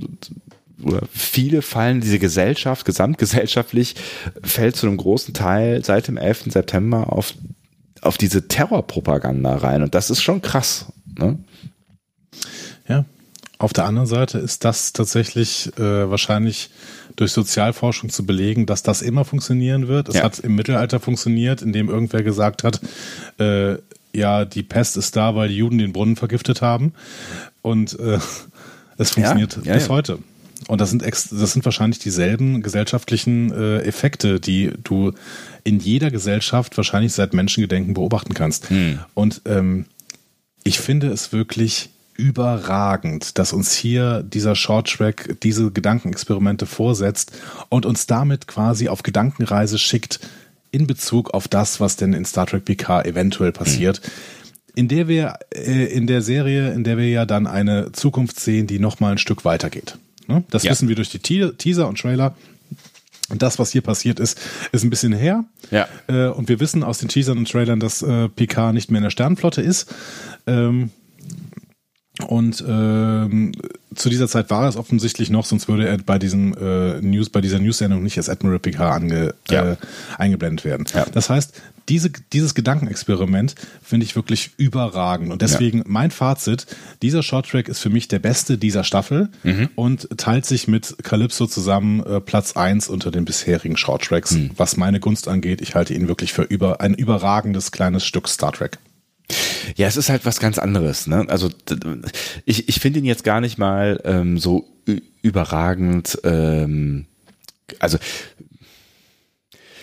oder 0.83 1.03
viele 1.13 1.63
fallen, 1.63 2.01
diese 2.01 2.19
Gesellschaft, 2.19 2.85
gesamtgesellschaftlich, 2.87 3.97
fällt 4.43 4.77
zu 4.77 4.87
einem 4.87 4.97
großen 4.97 5.35
Teil 5.35 5.85
seit 5.85 6.09
dem 6.09 6.17
11. 6.17 6.45
September 6.53 7.13
auf, 7.13 7.35
auf 8.01 8.17
diese 8.17 8.49
Terrorpropaganda 8.49 9.57
rein. 9.57 9.83
Und 9.83 9.95
das 9.95 10.11
ist 10.11 10.23
schon 10.23 10.41
krass. 10.41 10.87
Ne? 11.19 11.39
Ja. 12.91 13.05
Auf 13.59 13.75
der 13.75 13.85
anderen 13.85 14.07
Seite 14.07 14.39
ist 14.39 14.65
das 14.65 14.95
tatsächlich 14.95 15.71
äh, 15.79 16.11
wahrscheinlich 16.11 16.71
durch 17.17 17.33
Sozialforschung 17.33 18.09
zu 18.09 18.25
belegen, 18.25 18.65
dass 18.65 18.83
das 18.83 19.03
immer 19.03 19.27
funktionieren 19.27 19.87
wird. 19.87 20.09
Es 20.09 20.15
ja. 20.15 20.23
hat 20.23 20.39
im 20.39 20.55
Mittelalter 20.55 20.99
funktioniert, 20.99 21.61
indem 21.61 21.91
irgendwer 21.91 22.23
gesagt 22.23 22.65
hat, 22.65 22.81
äh, 23.39 23.77
ja, 24.15 24.47
die 24.47 24.63
Pest 24.63 24.97
ist 24.97 25.15
da, 25.15 25.35
weil 25.35 25.51
die 25.51 25.57
Juden 25.57 25.77
den 25.77 25.93
Brunnen 25.93 26.17
vergiftet 26.17 26.63
haben. 26.63 26.95
Und 27.61 27.99
äh, 28.01 28.19
es 28.97 29.11
funktioniert 29.11 29.57
ja, 29.57 29.63
ja, 29.65 29.75
bis 29.75 29.91
heute. 29.91 30.19
Und 30.67 30.81
das 30.81 30.91
sind, 30.91 31.03
das 31.03 31.31
sind 31.31 31.65
wahrscheinlich 31.65 31.99
dieselben 31.99 32.63
gesellschaftlichen 32.63 33.53
äh, 33.53 33.81
Effekte, 33.81 34.41
die 34.41 34.73
du 34.83 35.13
in 35.65 35.81
jeder 35.81 36.11
Gesellschaft 36.11 36.77
wahrscheinlich 36.77 37.13
seit 37.13 37.35
Menschengedenken 37.35 37.95
beobachten 37.95 38.35
kannst. 38.35 38.71
Hm. 38.71 39.01
Und 39.15 39.43
ähm, 39.47 39.87
ich 40.65 40.81
finde 40.81 41.09
es 41.09 41.33
wirklich 41.33 41.91
überragend, 42.21 43.39
dass 43.39 43.53
uns 43.53 43.75
hier 43.75 44.23
dieser 44.23 44.55
Shorttrack 44.55 45.41
diese 45.43 45.71
Gedankenexperimente 45.71 46.67
vorsetzt 46.67 47.33
und 47.69 47.87
uns 47.87 48.07
damit 48.07 48.47
quasi 48.47 48.89
auf 48.89 49.03
Gedankenreise 49.03 49.79
schickt 49.79 50.21
in 50.71 50.87
Bezug 50.87 51.31
auf 51.31 51.49
das, 51.49 51.81
was 51.81 51.97
denn 51.97 52.13
in 52.13 52.25
Star 52.25 52.47
Trek 52.47 52.65
PK 52.65 53.03
eventuell 53.03 53.53
passiert. 53.53 54.01
In 54.77 54.87
der 54.87 55.09
wir, 55.09 55.39
äh, 55.53 55.87
in 55.87 56.07
der 56.07 56.23
Serie, 56.23 56.73
in 56.73 56.85
der 56.85 56.97
wir 56.97 57.09
ja 57.09 57.27
dann 57.27 57.47
eine 57.47 57.91
Zukunft 57.93 58.39
sehen, 58.39 58.67
die 58.67 58.79
nochmal 58.79 59.13
ein 59.13 59.19
Stück 59.19 59.45
weitergeht. 59.45 59.99
Ne? 60.29 60.45
Das 60.51 60.63
ja. 60.63 60.71
wissen 60.71 60.89
wir 60.89 60.95
durch 60.95 61.11
die 61.11 61.19
Teaser 61.19 61.89
und 61.89 61.99
Trailer. 61.99 62.37
Und 63.31 63.43
das, 63.43 63.59
was 63.59 63.71
hier 63.71 63.83
passiert 63.83 64.19
ist, 64.21 64.41
ist 64.73 64.83
ein 64.83 64.91
bisschen 64.91 65.13
her. 65.13 65.45
Ja. 65.71 65.89
Äh, 66.09 66.29
und 66.29 66.49
wir 66.49 66.61
wissen 66.61 66.83
aus 66.83 66.99
den 66.99 67.09
Teasern 67.09 67.39
und 67.39 67.51
Trailern, 67.51 67.81
dass 67.81 68.03
äh, 68.03 68.29
Picard 68.29 68.75
nicht 68.75 68.91
mehr 68.91 68.99
in 68.99 69.05
der 69.05 69.11
Sternenflotte 69.11 69.63
ist. 69.63 69.93
Ähm, 70.47 70.91
Und 72.27 72.65
ähm, 72.67 73.53
zu 73.95 74.09
dieser 74.09 74.29
Zeit 74.29 74.51
war 74.51 74.69
es 74.69 74.77
offensichtlich 74.77 75.31
noch, 75.31 75.45
sonst 75.45 75.69
würde 75.69 75.89
er 75.89 75.99
bei 75.99 76.19
diesem 76.19 76.55
äh, 76.55 77.01
News, 77.01 77.31
bei 77.31 77.41
dieser 77.41 77.59
News-Sendung 77.59 78.03
nicht 78.03 78.17
als 78.19 78.29
Admiral 78.29 78.59
Picard 78.59 78.95
ange, 78.95 79.35
ja. 79.51 79.73
äh, 79.73 79.77
eingeblendet 80.17 80.65
werden. 80.65 80.87
Ja. 80.95 81.07
Das 81.13 81.29
heißt, 81.29 81.61
diese, 81.89 82.11
dieses 82.33 82.55
Gedankenexperiment 82.55 83.57
finde 83.83 84.07
ich 84.07 84.15
wirklich 84.15 84.53
überragend. 84.57 85.33
Und 85.33 85.43
deswegen 85.43 85.79
ja. 85.79 85.85
mein 85.89 86.11
Fazit, 86.13 86.67
dieser 87.03 87.23
Shorttrack 87.23 87.69
ist 87.69 87.81
für 87.81 87.91
mich 87.91 88.07
der 88.07 88.21
beste 88.21 88.59
dieser 88.59 88.85
Staffel 88.85 89.29
mhm. 89.43 89.71
und 89.75 90.09
teilt 90.17 90.47
sich 90.47 90.69
mit 90.69 90.97
Calypso 91.03 91.47
zusammen 91.47 92.01
äh, 92.05 92.21
Platz 92.21 92.57
1 92.57 92.89
unter 92.89 93.11
den 93.11 93.25
bisherigen 93.25 93.77
Shorttracks. 93.77 94.33
Mhm. 94.33 94.51
Was 94.57 94.77
meine 94.77 95.01
Gunst 95.01 95.27
angeht, 95.27 95.61
ich 95.61 95.75
halte 95.75 95.95
ihn 95.95 96.07
wirklich 96.07 96.33
für 96.33 96.43
über, 96.43 96.81
ein 96.81 96.95
überragendes 96.95 97.73
kleines 97.73 98.05
Stück 98.05 98.29
Star 98.29 98.53
Trek. 98.53 98.79
Ja, 99.77 99.87
es 99.87 99.97
ist 99.97 100.09
halt 100.09 100.25
was 100.27 100.41
ganz 100.41 100.59
anderes. 100.59 101.07
Ne? 101.07 101.27
Also 101.29 101.51
ich, 102.45 102.69
ich 102.69 102.81
finde 102.81 103.01
ihn 103.01 103.05
jetzt 103.05 103.25
gar 103.25 103.41
nicht 103.41 103.59
mal 103.59 104.01
ähm, 104.05 104.39
so 104.39 104.69
überragend. 105.23 106.19
Ähm, 106.25 107.07
also 107.79 107.99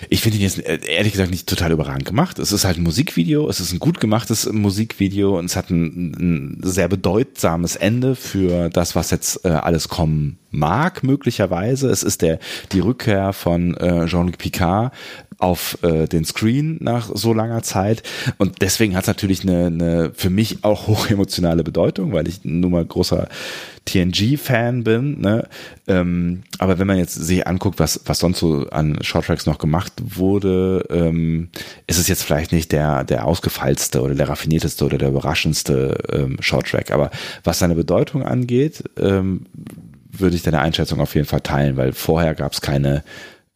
ich 0.10 0.22
finde 0.22 0.38
ihn 0.38 0.44
jetzt 0.44 0.60
äh, 0.60 0.80
ehrlich 0.86 1.14
gesagt 1.14 1.32
nicht 1.32 1.48
total 1.48 1.72
überragend 1.72 2.06
gemacht. 2.06 2.40
Es 2.40 2.52
ist 2.52 2.66
halt 2.66 2.78
ein 2.78 2.84
Musikvideo, 2.84 3.50
es 3.50 3.60
ist 3.60 3.74
ein 3.74 3.80
gut 3.80 4.00
gemachtes 4.00 4.52
Musikvideo 4.52 5.38
und 5.38 5.46
es 5.46 5.56
hat 5.56 5.70
ein, 5.70 6.14
ein 6.14 6.62
sehr 6.64 6.88
bedeutsames 6.88 7.76
Ende 7.76 8.16
für 8.16 8.70
das, 8.70 8.96
was 8.96 9.12
jetzt 9.12 9.46
äh, 9.46 9.50
alles 9.50 9.90
kommen 9.90 10.38
mag, 10.52 11.04
möglicherweise. 11.04 11.90
Es 11.90 12.04
ist 12.04 12.22
der 12.22 12.40
die 12.72 12.80
Rückkehr 12.80 13.34
von 13.34 13.76
äh, 13.76 14.06
Jean-Luc 14.06 14.38
Picard 14.38 14.94
auf 15.40 15.78
äh, 15.84 16.08
den 16.08 16.26
Screen 16.26 16.78
nach 16.80 17.10
so 17.14 17.34
langer 17.34 17.62
Zeit. 17.62 18.04
Und 18.38 18.62
deswegen 18.62 18.96
hat 18.96 19.04
es 19.04 19.08
natürlich 19.08 19.44
eine, 19.44 19.68
eine 19.68 20.12
für 20.14 20.30
mich 20.30 20.64
auch 20.64 20.88
hochemotionale 20.88 21.64
Bedeutung, 21.64 22.14
weil 22.14 22.28
ich 22.28 22.44
nun 22.44 22.72
mal 22.72 22.86
großer 22.86 23.28
TNG-Fan 23.86 24.84
bin. 24.84 25.22
Ne? 25.22 25.48
Ähm, 25.88 26.44
aber 26.60 26.80
wenn 26.80 26.88
man 26.88 26.98
jetzt 26.98 27.14
sich 27.14 27.48
anguckt, 27.48 27.80
was, 27.80 28.02
was 28.06 28.20
sonst 28.20 28.40
so 28.40 28.68
an 28.70 28.98
Shorttracks 29.02 29.46
noch 29.46 29.60
gemacht 29.60 29.94
wurde, 30.00 30.86
ähm, 30.90 31.50
ist 31.88 31.98
es 31.98 32.08
jetzt 32.08 32.24
vielleicht 32.24 32.52
nicht 32.52 32.72
der, 32.72 33.04
der 33.04 33.26
ausgefeilste 33.26 34.02
oder 34.02 34.16
der 34.16 34.30
raffinierteste 34.30 34.86
oder 34.86 34.98
der 34.98 35.10
überraschendste 35.10 35.98
ähm, 36.12 36.38
Shorttrack. 36.42 36.92
Aber 36.92 37.12
was 37.44 37.60
seine 37.60 37.76
Bedeutung 37.76 38.24
angeht, 38.24 38.84
ähm, 39.00 39.46
würde 40.12 40.36
ich 40.36 40.44
deine 40.44 40.60
Einschätzung 40.60 41.00
auf 41.00 41.16
jeden 41.16 41.28
Fall 41.28 41.42
teilen, 41.42 41.78
weil 41.78 41.94
vorher 41.94 42.36
gab 42.36 42.54
es 42.54 42.62
keine 42.62 43.04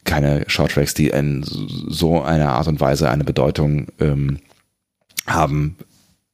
keine 0.04 0.44
Shorttracks, 0.48 0.94
die 0.94 1.10
in 1.10 1.44
so 1.44 2.22
einer 2.22 2.54
Art 2.54 2.68
und 2.68 2.80
Weise 2.80 3.10
eine 3.10 3.24
Bedeutung 3.24 3.88
ähm, 4.00 4.40
haben 5.28 5.78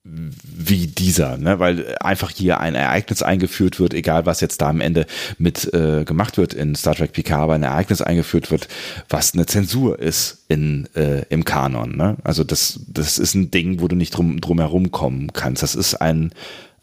wie 0.09 0.87
dieser, 0.87 1.37
ne? 1.37 1.59
weil 1.59 1.95
einfach 1.99 2.31
hier 2.31 2.59
ein 2.59 2.75
Ereignis 2.75 3.21
eingeführt 3.21 3.79
wird, 3.79 3.93
egal 3.93 4.25
was 4.25 4.41
jetzt 4.41 4.61
da 4.61 4.69
am 4.69 4.81
Ende 4.81 5.05
mit 5.37 5.73
äh, 5.73 6.05
gemacht 6.05 6.37
wird 6.37 6.53
in 6.53 6.75
Star 6.75 6.95
Trek 6.95 7.13
Picard, 7.13 7.41
aber 7.41 7.55
ein 7.55 7.63
Ereignis 7.63 8.01
eingeführt 8.01 8.51
wird, 8.51 8.67
was 9.09 9.33
eine 9.33 9.45
Zensur 9.45 9.99
ist 9.99 10.45
in 10.47 10.87
äh, 10.95 11.23
im 11.29 11.43
Kanon. 11.43 11.97
Ne? 11.97 12.17
Also 12.23 12.43
das 12.43 12.79
das 12.87 13.19
ist 13.19 13.35
ein 13.35 13.51
Ding, 13.51 13.81
wo 13.81 13.87
du 13.87 13.95
nicht 13.95 14.11
drum 14.11 14.39
drum 14.39 14.59
herum 14.59 14.91
kommen 14.91 15.33
kannst. 15.33 15.63
Das 15.63 15.75
ist 15.75 15.95
ein 15.95 16.31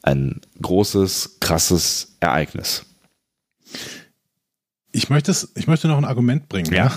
ein 0.03 0.41
großes 0.61 1.39
krasses 1.41 2.17
Ereignis. 2.21 2.85
Ich 4.95 5.11
möchte, 5.11 5.35
ich 5.57 5.67
möchte 5.67 5.89
noch 5.89 5.99
ein 5.99 6.05
Argument 6.05 6.49
bringen. 6.49 6.73
Ja. 6.73 6.97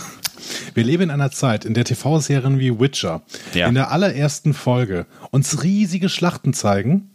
Wir 0.76 0.84
leben 0.84 1.04
in 1.04 1.10
einer 1.12 1.32
Zeit, 1.32 1.66
in 1.66 1.74
der 1.74 1.84
TV-Serien 1.84 2.60
wie 2.60 2.80
Witcher 2.80 3.24
ja. 3.56 3.68
in 3.68 3.74
der 3.74 3.90
allerersten 3.90 4.54
Folge 4.54 5.08
uns 5.32 5.64
riesige 5.64 6.08
Schlachten 6.08 6.54
zeigen, 6.54 7.10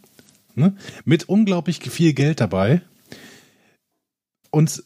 ne, 0.55 0.75
mit 1.05 1.29
unglaublich 1.29 1.79
viel 1.89 2.11
Geld 2.11 2.41
dabei. 2.41 2.81
Und 4.51 4.83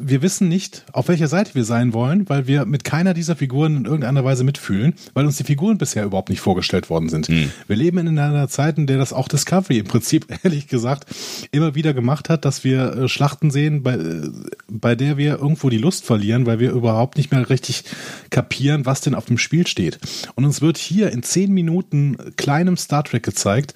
wir 0.00 0.22
wissen 0.22 0.48
nicht, 0.48 0.84
auf 0.92 1.08
welcher 1.08 1.28
Seite 1.28 1.54
wir 1.54 1.64
sein 1.64 1.92
wollen, 1.92 2.28
weil 2.28 2.46
wir 2.46 2.64
mit 2.64 2.84
keiner 2.84 3.14
dieser 3.14 3.36
Figuren 3.36 3.76
in 3.76 3.84
irgendeiner 3.84 4.24
Weise 4.24 4.44
mitfühlen, 4.44 4.94
weil 5.14 5.26
uns 5.26 5.36
die 5.36 5.44
Figuren 5.44 5.78
bisher 5.78 6.04
überhaupt 6.04 6.28
nicht 6.30 6.40
vorgestellt 6.40 6.90
worden 6.90 7.08
sind. 7.08 7.28
Mhm. 7.28 7.50
Wir 7.66 7.76
leben 7.76 7.98
in 7.98 8.18
einer 8.18 8.48
Zeit, 8.48 8.78
in 8.78 8.86
der 8.86 8.98
das 8.98 9.12
auch 9.12 9.28
Discovery 9.28 9.78
im 9.78 9.86
Prinzip, 9.86 10.26
ehrlich 10.42 10.68
gesagt, 10.68 11.06
immer 11.50 11.74
wieder 11.74 11.94
gemacht 11.94 12.28
hat, 12.28 12.44
dass 12.44 12.64
wir 12.64 12.92
äh, 12.92 13.08
Schlachten 13.08 13.50
sehen, 13.50 13.82
bei, 13.82 13.94
äh, 13.94 14.30
bei 14.68 14.94
der 14.94 15.16
wir 15.16 15.38
irgendwo 15.38 15.70
die 15.70 15.78
Lust 15.78 16.04
verlieren, 16.04 16.46
weil 16.46 16.58
wir 16.58 16.70
überhaupt 16.70 17.16
nicht 17.16 17.30
mehr 17.30 17.48
richtig 17.48 17.84
kapieren, 18.30 18.86
was 18.86 19.00
denn 19.00 19.14
auf 19.14 19.26
dem 19.26 19.38
Spiel 19.38 19.66
steht. 19.66 19.98
Und 20.34 20.44
uns 20.44 20.60
wird 20.60 20.78
hier 20.78 21.10
in 21.12 21.22
zehn 21.22 21.52
Minuten 21.52 22.16
kleinem 22.36 22.76
Star 22.76 23.04
Trek 23.04 23.22
gezeigt, 23.22 23.74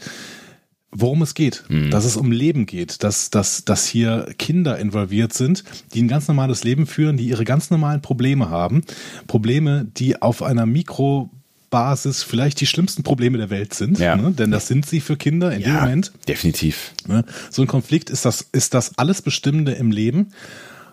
worum 0.92 1.22
es 1.22 1.34
geht, 1.34 1.64
mhm. 1.68 1.90
dass 1.90 2.04
es 2.04 2.16
um 2.16 2.30
Leben 2.30 2.66
geht, 2.66 3.02
dass, 3.02 3.30
dass, 3.30 3.64
dass 3.64 3.86
hier 3.86 4.28
Kinder 4.38 4.78
involviert 4.78 5.32
sind, 5.32 5.64
die 5.94 6.02
ein 6.02 6.08
ganz 6.08 6.28
normales 6.28 6.64
Leben 6.64 6.86
führen, 6.86 7.16
die 7.16 7.26
ihre 7.26 7.44
ganz 7.44 7.70
normalen 7.70 8.02
Probleme 8.02 8.50
haben. 8.50 8.82
Probleme, 9.26 9.86
die 9.96 10.20
auf 10.20 10.42
einer 10.42 10.66
Mikrobasis 10.66 12.22
vielleicht 12.22 12.60
die 12.60 12.66
schlimmsten 12.66 13.02
Probleme 13.02 13.38
der 13.38 13.48
Welt 13.48 13.72
sind, 13.72 13.98
ja. 13.98 14.16
ne? 14.16 14.32
denn 14.32 14.50
das 14.50 14.68
sind 14.68 14.86
sie 14.86 15.00
für 15.00 15.16
Kinder 15.16 15.52
in 15.52 15.62
ja, 15.62 15.68
dem 15.68 15.74
Moment. 15.80 16.12
Definitiv. 16.28 16.92
Ne? 17.08 17.24
So 17.50 17.62
ein 17.62 17.68
Konflikt 17.68 18.10
ist 18.10 18.26
das, 18.26 18.46
ist 18.52 18.74
das 18.74 18.98
alles 18.98 19.22
Bestimmende 19.22 19.72
im 19.72 19.90
Leben. 19.90 20.28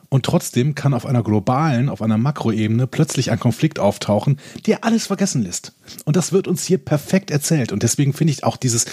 Und 0.10 0.26
trotzdem 0.26 0.74
kann 0.74 0.96
auf 0.96 1.06
einer 1.06 1.22
globalen, 1.22 1.88
auf 1.88 2.02
einer 2.02 2.18
Makroebene 2.18 2.88
plötzlich 2.88 3.30
ein 3.30 3.40
Konflikt 3.40 3.78
auftauchen, 3.78 4.40
der 4.66 4.84
alles 4.84 5.06
vergessen 5.06 5.44
lässt. 5.44 5.74
Und 6.04 6.16
das 6.16 6.32
wird 6.32 6.48
uns 6.48 6.66
hier 6.66 6.80
perfekt 6.80 7.30
erzählt. 7.30 7.72
Und 7.72 7.84
deswegen 7.84 8.14
finde 8.14 8.34
ich 8.34 8.44
auch 8.44 8.58
dieses, 8.58 8.86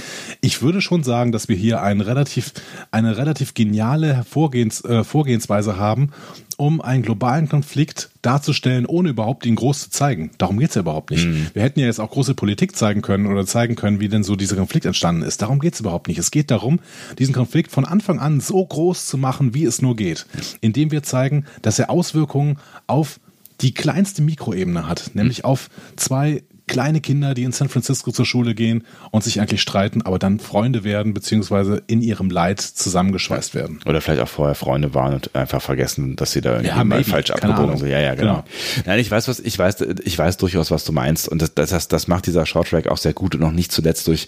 ich 0.43 0.60
würde 0.60 0.82
schon 0.82 1.05
sagen, 1.05 1.32
dass 1.32 1.48
wir 1.48 1.56
hier 1.56 1.82
ein 1.82 2.02
relativ, 2.02 2.52
eine 2.90 3.16
relativ 3.16 3.55
geniale 3.55 4.24
Vorgehens, 4.28 4.84
äh, 4.84 5.05
Vorgehensweise 5.05 5.78
haben, 5.78 6.10
um 6.59 6.82
einen 6.82 7.02
globalen 7.02 7.48
Konflikt 7.48 8.10
darzustellen, 8.27 8.86
ohne 8.86 9.11
überhaupt 9.11 9.47
ihn 9.47 9.55
groß 9.55 9.82
zu 9.82 9.90
zeigen. 9.90 10.31
Darum 10.39 10.59
geht's 10.59 10.74
ja 10.74 10.81
überhaupt 10.81 11.11
nicht. 11.11 11.27
Mhm. 11.27 11.47
Wir 11.55 11.62
hätten 11.62 11.78
ja 11.78 11.86
jetzt 11.86 12.01
auch 12.01 12.11
große 12.11 12.35
Politik 12.35 12.77
zeigen 12.77 13.01
können 13.01 13.27
oder 13.27 13.47
zeigen 13.47 13.77
können, 13.77 14.01
wie 14.01 14.09
denn 14.09 14.24
so 14.24 14.35
dieser 14.36 14.57
Konflikt 14.57 14.85
entstanden 14.85 15.23
ist. 15.23 15.43
Darum 15.43 15.61
geht's 15.61 15.81
überhaupt 15.81 16.09
nicht. 16.09 16.19
Es 16.19 16.31
geht 16.31 16.51
darum, 16.51 16.81
diesen 17.19 17.35
Konflikt 17.35 17.70
von 17.70 17.85
Anfang 17.85 18.19
an 18.19 18.40
so 18.40 18.65
groß 18.65 19.07
zu 19.07 19.16
machen, 19.16 19.55
wie 19.55 19.65
es 19.65 19.81
nur 19.81 19.94
geht, 19.94 20.27
indem 20.61 20.90
wir 20.90 21.03
zeigen, 21.03 21.44
dass 21.62 21.78
er 21.78 21.89
Auswirkungen 21.89 22.59
auf 22.86 23.20
die 23.61 23.73
kleinste 23.73 24.23
Mikroebene 24.23 24.89
hat, 24.89 25.12
nämlich 25.15 25.39
mhm. 25.39 25.44
auf 25.44 25.70
zwei 25.97 26.43
kleine 26.66 27.01
Kinder, 27.01 27.34
die 27.34 27.44
in 27.44 27.52
San 27.52 27.68
Francisco 27.68 28.10
zur 28.10 28.26
Schule 28.26 28.55
gehen 28.55 28.84
und 29.10 29.22
sich 29.22 29.40
eigentlich 29.40 29.62
streiten, 29.62 30.02
aber 30.02 30.18
dann 30.18 30.40
Freunde 30.40 30.82
werden, 30.84 31.14
beziehungsweise 31.14 31.82
in 31.86 32.02
ihrem 32.02 32.28
Leid 32.28 32.60
zusammengeschweißt 32.60 33.55
werden. 33.55 33.80
Oder 33.86 34.01
vielleicht 34.01 34.20
auch 34.20 34.28
vorher 34.28 34.55
Freunde 34.55 34.93
waren 34.93 35.14
und 35.14 35.34
einfach 35.34 35.62
vergessen, 35.62 36.16
dass 36.16 36.32
sie 36.32 36.40
da 36.40 36.55
irgendwie 36.55 36.76
ja, 36.76 36.84
mal 36.84 37.05
falsch 37.05 37.30
abgebogen 37.30 37.76
sind. 37.78 37.88
Ja, 37.88 38.01
ja, 38.01 38.14
genau. 38.14 38.43
genau. 38.43 38.44
Nein, 38.84 38.98
ich 38.98 39.10
weiß 39.10 39.28
was, 39.28 39.38
ich 39.38 39.59
weiß, 39.59 39.82
ich 40.05 40.18
weiß 40.18 40.38
durchaus, 40.38 40.70
was 40.70 40.84
du 40.84 40.93
meinst. 40.93 41.28
Und 41.28 41.40
das, 41.40 41.55
das, 41.55 41.88
das 41.88 42.09
macht 42.09 42.26
dieser 42.26 42.47
Shorttrack 42.47 42.88
auch 42.88 42.98
sehr 42.98 43.12
gut 43.12 43.34
und 43.34 43.40
noch 43.40 43.52
nicht 43.52 43.70
zuletzt 43.70 44.09
durch, 44.09 44.26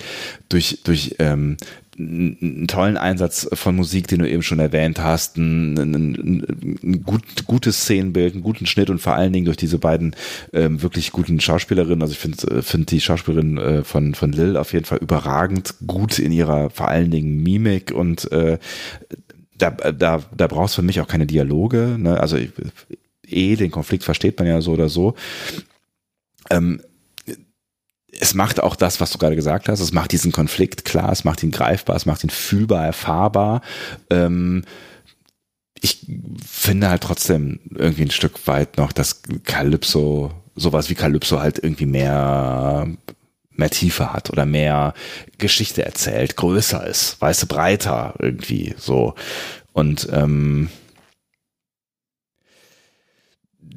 durch, 0.49 0.81
durch 0.85 1.17
ähm, 1.19 1.57
einen 1.99 2.67
tollen 2.69 2.97
Einsatz 2.97 3.49
von 3.53 3.75
Musik, 3.75 4.07
den 4.09 4.21
du 4.21 4.29
eben 4.29 4.43
schon 4.43 4.61
erwähnt 4.61 5.01
hast, 5.01 5.37
ein, 5.37 5.77
ein, 5.77 6.77
ein 6.83 7.03
gut, 7.05 7.23
gutes 7.47 7.83
Szenenbild, 7.83 8.35
einen 8.35 8.43
guten 8.43 8.67
Schnitt 8.67 8.91
und 8.91 9.01
vor 9.01 9.15
allen 9.15 9.33
Dingen 9.33 9.47
durch 9.47 9.57
diese 9.57 9.79
beiden 9.79 10.15
ähm, 10.53 10.81
wirklich 10.83 11.13
guten 11.13 11.41
Schauspielerinnen. 11.41 12.03
Also 12.03 12.13
ich 12.13 12.19
finde 12.19 12.63
find 12.63 12.91
die 12.91 13.01
Schauspielerin 13.01 13.59
äh, 13.59 13.85
von, 13.85 14.15
von 14.15 14.33
Lil 14.33 14.57
auf 14.57 14.73
jeden 14.73 14.85
Fall 14.85 14.99
überragend 14.99 15.75
gut 15.87 16.19
in 16.19 16.33
ihrer 16.33 16.71
vor 16.71 16.89
allen 16.89 17.11
Dingen 17.11 17.43
Mimik 17.43 17.91
und 17.91 18.31
äh, 18.33 18.59
da, 19.57 19.71
da, 19.71 20.23
da 20.37 20.47
brauchst 20.47 20.77
du 20.77 20.83
für 20.83 20.87
mich 20.87 21.01
auch 21.01 21.09
keine 21.09 21.27
Dialoge. 21.27 21.97
Ne? 21.99 22.19
Also 22.21 22.39
eh, 23.27 23.57
den 23.57 23.71
Konflikt 23.71 24.05
versteht 24.05 24.39
man 24.39 24.47
ja 24.49 24.61
so 24.61 24.73
oder 24.73 24.89
so. 24.89 25.15
Ähm, 26.51 26.81
es 28.21 28.35
macht 28.35 28.63
auch 28.63 28.77
das, 28.77 29.01
was 29.01 29.11
du 29.11 29.19
gerade 29.19 29.37
gesagt 29.37 29.69
hast. 29.69 29.81
Es 29.81 29.93
macht 29.93 30.13
diesen 30.13 30.33
Konflikt 30.33 30.85
klar, 30.85 31.11
es 31.13 31.25
macht 31.25 31.43
ihn 31.43 31.51
greifbar, 31.51 31.97
es 31.97 32.07
macht 32.07 32.25
ihn 32.25 32.31
fühlbar, 32.31 32.87
erfahrbar. 32.87 33.63
Ähm, 34.11 34.65
ich 35.81 36.07
finde 36.45 36.91
halt 36.91 37.03
trotzdem 37.03 37.61
irgendwie 37.75 38.03
ein 38.03 38.11
Stück 38.11 38.47
weit 38.47 38.77
noch, 38.77 38.93
dass 38.93 39.23
Calypso, 39.45 40.33
sowas 40.57 40.91
wie 40.91 40.95
Calypso 40.95 41.41
halt 41.41 41.63
irgendwie 41.63 41.87
mehr, 41.87 42.89
mehr 43.53 43.71
Tiefe 43.71 44.13
hat 44.13 44.31
oder 44.31 44.45
mehr 44.45 44.95
Geschichte 45.39 45.85
erzählt, 45.85 46.37
größer 46.37 46.85
ist, 46.87 47.21
weißt 47.21 47.45
du, 47.45 47.47
breiter 47.47 48.15
irgendwie 48.19 48.75
so. 48.77 49.15
Und 49.73 50.09
ähm, 50.13 50.71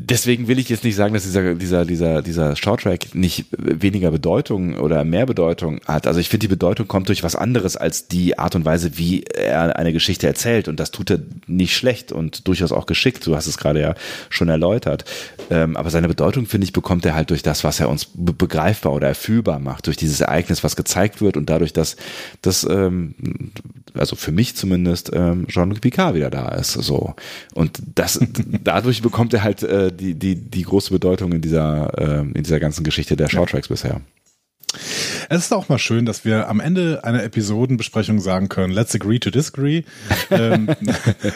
deswegen 0.04 0.48
will 0.48 0.60
ich 0.60 0.70
jetzt 0.70 0.84
nicht 0.84 0.96
sagen, 0.96 1.14
dass 1.14 1.24
dieser, 1.24 1.56
dieser, 1.56 1.86
dieser, 1.86 2.22
dieser 2.22 2.56
Shorttrack 2.56 3.14
nicht 3.14 3.46
weniger 3.58 4.12
Bedeutung 4.12 4.78
oder 4.78 5.04
mehr 5.04 5.26
Bedeutung 5.26 5.80
hat. 5.86 6.08
Also 6.08 6.20
ich 6.20 6.30
finde, 6.30 6.46
die 6.46 6.50
Bedeutung 6.50 6.88
kommt 6.88 7.10
durch 7.10 7.24
was 7.24 7.36
anderes 7.36 7.78
als 7.78 8.08
die 8.08 8.40
Art 8.40 8.56
und 8.56 8.66
Weise, 8.66 8.98
wie 8.98 9.24
er 9.24 9.78
eine 9.78 9.94
Geschichte 9.94 10.28
erzählt. 10.28 10.68
Und 10.68 10.80
das 10.80 10.92
tut 10.92 11.12
er 11.12 11.20
nicht 11.48 11.76
schlecht 11.76 12.12
und 12.12 12.48
durchaus 12.48 12.72
auch 12.72 12.86
geschickt. 12.86 13.26
Du 13.28 13.36
hast 13.36 13.48
es 13.48 13.58
gerade 13.58 13.82
ja 13.82 13.96
schon 14.30 14.50
erläutert. 14.50 15.06
Ähm, 15.50 15.78
aber 15.78 15.90
seine 15.90 16.08
Bedeutung, 16.08 16.46
finde 16.46 16.66
ich, 16.66 16.74
bekommt 16.74 17.06
er 17.06 17.14
halt 17.14 17.30
durch 17.30 17.44
das, 17.44 17.64
was 17.64 17.80
er 17.80 17.90
uns 17.90 18.08
begreifbar 18.14 18.94
oder 18.94 19.08
erfühlbar 19.08 19.60
macht, 19.60 19.88
durch 19.88 19.98
dieses 19.98 20.22
Ereignis, 20.22 20.64
was 20.64 20.76
gezeigt 20.76 21.22
wird 21.22 21.38
und 21.38 21.50
dadurch, 21.50 21.74
dass, 21.74 21.96
dass 22.42 22.64
ähm, 22.64 23.16
also 23.94 24.16
für 24.16 24.32
mich 24.32 24.56
zumindest, 24.56 25.12
ähm, 25.14 25.48
Jean-Luc 25.48 25.82
Picard 25.82 26.16
wieder 26.16 26.30
da 26.30 26.50
ist. 26.50 26.74
So. 26.74 27.16
Und 27.54 27.82
das, 27.96 28.20
dadurch 28.64 29.02
bekommt 29.02 29.34
er 29.34 29.44
halt 29.44 29.64
äh, 29.64 29.91
die, 29.92 30.16
die, 30.16 30.36
die 30.36 30.64
große 30.64 30.92
Bedeutung 30.92 31.32
in 31.34 31.42
dieser, 31.42 31.92
äh, 31.98 32.22
in 32.22 32.44
dieser 32.44 32.60
ganzen 32.60 32.84
Geschichte 32.84 33.16
der 33.16 33.30
Shorttracks 33.30 33.68
ja. 33.68 33.74
bisher. 33.74 34.02
Es 35.30 35.44
ist 35.44 35.54
auch 35.54 35.70
mal 35.70 35.78
schön, 35.78 36.06
dass 36.06 36.24
wir 36.24 36.48
am 36.48 36.60
Ende 36.60 37.04
einer 37.04 37.24
Episodenbesprechung 37.24 38.20
sagen 38.20 38.50
können, 38.50 38.72
let's 38.72 38.96
agree 38.96 39.20
to 39.20 39.30
disagree. 39.30 39.84
ähm, 40.32 40.70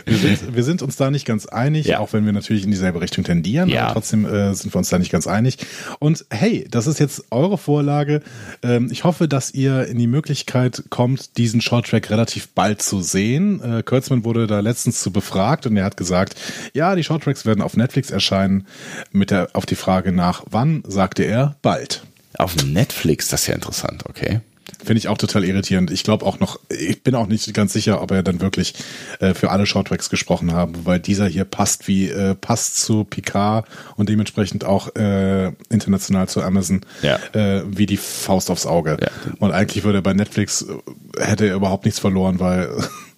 wir, 0.05 0.17
sind, 0.17 0.55
wir 0.55 0.63
sind 0.63 0.81
uns 0.81 0.95
da 0.95 1.11
nicht 1.11 1.25
ganz 1.25 1.45
einig, 1.45 1.87
ja. 1.87 1.99
auch 1.99 2.13
wenn 2.13 2.25
wir 2.25 2.33
natürlich 2.33 2.63
in 2.63 2.71
dieselbe 2.71 3.01
Richtung 3.01 3.23
tendieren, 3.23 3.69
ja. 3.69 3.85
aber 3.85 3.93
trotzdem 3.93 4.25
äh, 4.25 4.53
sind 4.53 4.73
wir 4.73 4.77
uns 4.77 4.89
da 4.89 4.99
nicht 4.99 5.11
ganz 5.11 5.27
einig. 5.27 5.57
Und 5.99 6.25
hey, 6.29 6.67
das 6.69 6.87
ist 6.87 6.99
jetzt 6.99 7.25
eure 7.31 7.57
Vorlage. 7.57 8.21
Ähm, 8.63 8.89
ich 8.91 9.03
hoffe, 9.03 9.27
dass 9.27 9.53
ihr 9.53 9.85
in 9.87 9.97
die 9.97 10.07
Möglichkeit 10.07 10.83
kommt, 10.89 11.37
diesen 11.37 11.61
Shorttrack 11.61 12.09
relativ 12.09 12.49
bald 12.49 12.81
zu 12.81 13.01
sehen. 13.01 13.61
Äh, 13.61 13.83
Kurtzman 13.83 14.23
wurde 14.23 14.47
da 14.47 14.61
letztens 14.61 15.01
zu 15.01 15.11
befragt 15.11 15.65
und 15.65 15.75
er 15.75 15.83
hat 15.83 15.97
gesagt, 15.97 16.35
ja, 16.73 16.95
die 16.95 17.03
Shorttracks 17.03 17.45
werden 17.45 17.61
auf 17.61 17.75
Netflix 17.75 18.11
erscheinen. 18.11 18.65
Mit 19.11 19.31
der, 19.31 19.49
auf 19.53 19.65
die 19.65 19.75
Frage 19.75 20.11
nach 20.11 20.43
wann, 20.49 20.83
sagte 20.87 21.23
er, 21.23 21.55
bald. 21.61 22.03
Auf 22.37 22.55
Netflix, 22.65 23.29
das 23.29 23.41
ist 23.41 23.47
ja 23.47 23.55
interessant, 23.55 24.03
okay. 24.07 24.41
Finde 24.83 24.97
ich 24.97 25.07
auch 25.07 25.17
total 25.17 25.43
irritierend. 25.43 25.91
Ich 25.91 26.03
glaube 26.03 26.25
auch 26.25 26.39
noch, 26.39 26.59
ich 26.69 27.03
bin 27.03 27.15
auch 27.15 27.27
nicht 27.27 27.53
ganz 27.53 27.73
sicher, 27.73 28.01
ob 28.01 28.11
er 28.11 28.23
dann 28.23 28.41
wirklich 28.41 28.73
äh, 29.19 29.33
für 29.33 29.51
alle 29.51 29.65
Shorttracks 29.65 30.09
gesprochen 30.09 30.53
haben, 30.53 30.85
weil 30.85 30.99
dieser 30.99 31.27
hier 31.27 31.45
passt 31.45 31.87
wie 31.87 32.09
äh, 32.09 32.35
passt 32.35 32.77
zu 32.77 33.03
Picard 33.03 33.67
und 33.95 34.09
dementsprechend 34.09 34.65
auch 34.65 34.95
äh, 34.95 35.51
international 35.69 36.27
zu 36.29 36.41
Amazon 36.41 36.81
ja. 37.03 37.19
äh, 37.33 37.63
wie 37.67 37.85
die 37.85 37.97
Faust 37.97 38.49
aufs 38.49 38.65
Auge. 38.65 38.97
Ja. 38.99 39.07
Und 39.39 39.51
eigentlich 39.51 39.83
würde 39.83 39.99
er 39.99 40.03
bei 40.03 40.13
Netflix 40.13 40.63
äh, 40.63 41.23
hätte 41.23 41.47
er 41.47 41.55
überhaupt 41.55 41.85
nichts 41.85 41.99
verloren, 41.99 42.39
weil 42.39 42.69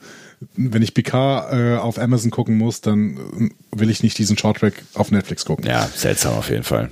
wenn 0.56 0.82
ich 0.82 0.94
Picard 0.94 1.54
äh, 1.54 1.78
auf 1.78 1.98
Amazon 1.98 2.30
gucken 2.30 2.58
muss, 2.58 2.82
dann 2.82 3.18
äh, 3.18 3.50
will 3.72 3.90
ich 3.90 4.04
nicht 4.04 4.18
diesen 4.18 4.38
Shorttrack 4.38 4.74
auf 4.94 5.12
Netflix 5.12 5.46
gucken. 5.46 5.66
Ja, 5.66 5.90
seltsam 5.96 6.34
auf 6.34 6.50
jeden 6.50 6.64
Fall 6.64 6.90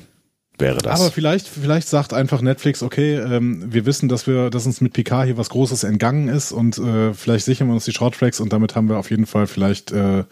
wäre 0.57 0.77
das. 0.77 0.99
Aber 0.99 1.11
vielleicht, 1.11 1.48
vielleicht 1.48 1.88
sagt 1.88 2.14
einfach 2.14 2.41
Netflix, 2.41 2.84
okay, 2.84 3.15
ähm, 3.15 3.64
wir 3.72 3.86
wissen, 3.86 4.10
dass 4.10 4.27
wir, 4.27 4.49
dass 4.49 4.65
uns 4.65 4.82
mit 4.82 4.94
Picard 4.94 5.26
hier 5.26 5.38
was 5.38 5.49
Großes 5.49 5.84
entgangen 5.84 6.27
ist 6.27 6.52
und 6.52 6.77
äh, 6.77 7.14
vielleicht 7.14 7.45
sichern 7.45 7.68
wir 7.68 7.73
uns 7.73 7.86
die 7.86 7.94
Shorttracks 7.94 8.40
und 8.40 8.53
damit 8.53 8.76
haben 8.76 8.90
wir 8.90 8.98
auf 8.98 9.10
jeden 9.10 9.26
Fall 9.26 9.48
vielleicht 9.48 9.91
äh, 9.91 10.23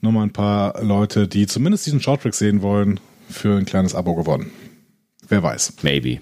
nochmal 0.00 0.24
ein 0.24 0.32
paar 0.32 0.82
Leute, 0.82 1.28
die 1.28 1.46
zumindest 1.46 1.86
diesen 1.86 2.00
Shorttrack 2.00 2.34
sehen 2.34 2.62
wollen, 2.62 3.00
für 3.28 3.56
ein 3.56 3.64
kleines 3.64 3.94
Abo 3.94 4.14
gewonnen. 4.14 4.50
Wer 5.28 5.42
weiß. 5.42 5.74
Maybe. 5.82 6.20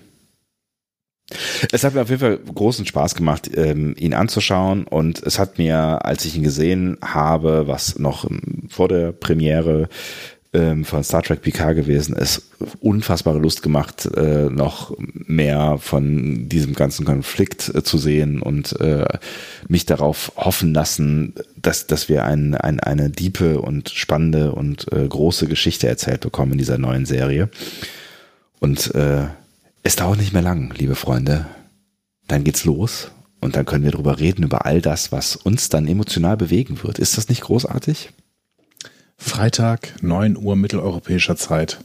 Es 1.70 1.82
hat 1.84 1.94
mir 1.94 2.02
auf 2.02 2.10
jeden 2.10 2.20
Fall 2.20 2.38
großen 2.38 2.86
Spaß 2.86 3.14
gemacht, 3.14 3.50
ähm, 3.54 3.94
ihn 3.98 4.14
anzuschauen 4.14 4.84
und 4.84 5.22
es 5.22 5.38
hat 5.38 5.58
mir, 5.58 6.04
als 6.04 6.24
ich 6.24 6.36
ihn 6.36 6.42
gesehen 6.42 6.98
habe, 7.02 7.66
was 7.66 7.98
noch 7.98 8.28
vor 8.68 8.88
der 8.88 9.12
Premiere 9.12 9.88
ähm, 10.54 10.84
von 10.84 11.02
Star 11.02 11.22
Trek 11.22 11.40
Picard 11.40 11.76
gewesen 11.76 12.14
ist, 12.14 12.42
unfassbare 12.80 13.38
Lust 13.38 13.62
gemacht, 13.62 14.06
äh, 14.16 14.50
noch 14.50 14.94
mehr 14.98 15.78
von 15.78 16.48
diesem 16.48 16.74
ganzen 16.74 17.06
Konflikt 17.06 17.74
äh, 17.74 17.82
zu 17.82 17.96
sehen 17.96 18.42
und 18.42 18.78
äh, 18.80 19.06
mich 19.68 19.86
darauf 19.86 20.32
hoffen 20.36 20.74
lassen, 20.74 21.34
dass, 21.56 21.86
dass 21.86 22.08
wir 22.08 22.24
ein, 22.24 22.54
ein, 22.54 22.80
eine 22.80 23.08
diepe 23.08 23.60
und 23.60 23.88
spannende 23.88 24.52
und 24.52 24.92
äh, 24.92 25.08
große 25.08 25.46
Geschichte 25.46 25.88
erzählt 25.88 26.20
bekommen 26.20 26.52
in 26.52 26.58
dieser 26.58 26.78
neuen 26.78 27.06
Serie. 27.06 27.48
Und 28.60 28.94
äh, 28.94 29.26
es 29.82 29.96
dauert 29.96 30.18
nicht 30.18 30.32
mehr 30.34 30.42
lang, 30.42 30.72
liebe 30.76 30.94
Freunde. 30.94 31.46
Dann 32.28 32.44
geht's 32.44 32.64
los 32.64 33.10
und 33.40 33.56
dann 33.56 33.64
können 33.64 33.84
wir 33.84 33.90
darüber 33.90 34.20
reden, 34.20 34.44
über 34.44 34.66
all 34.66 34.82
das, 34.82 35.12
was 35.12 35.34
uns 35.34 35.70
dann 35.70 35.88
emotional 35.88 36.36
bewegen 36.36 36.82
wird. 36.82 36.98
Ist 36.98 37.16
das 37.16 37.28
nicht 37.28 37.40
großartig? 37.40 38.10
Freitag, 39.24 39.94
9 40.02 40.36
Uhr 40.36 40.56
mitteleuropäischer 40.56 41.36
Zeit. 41.36 41.82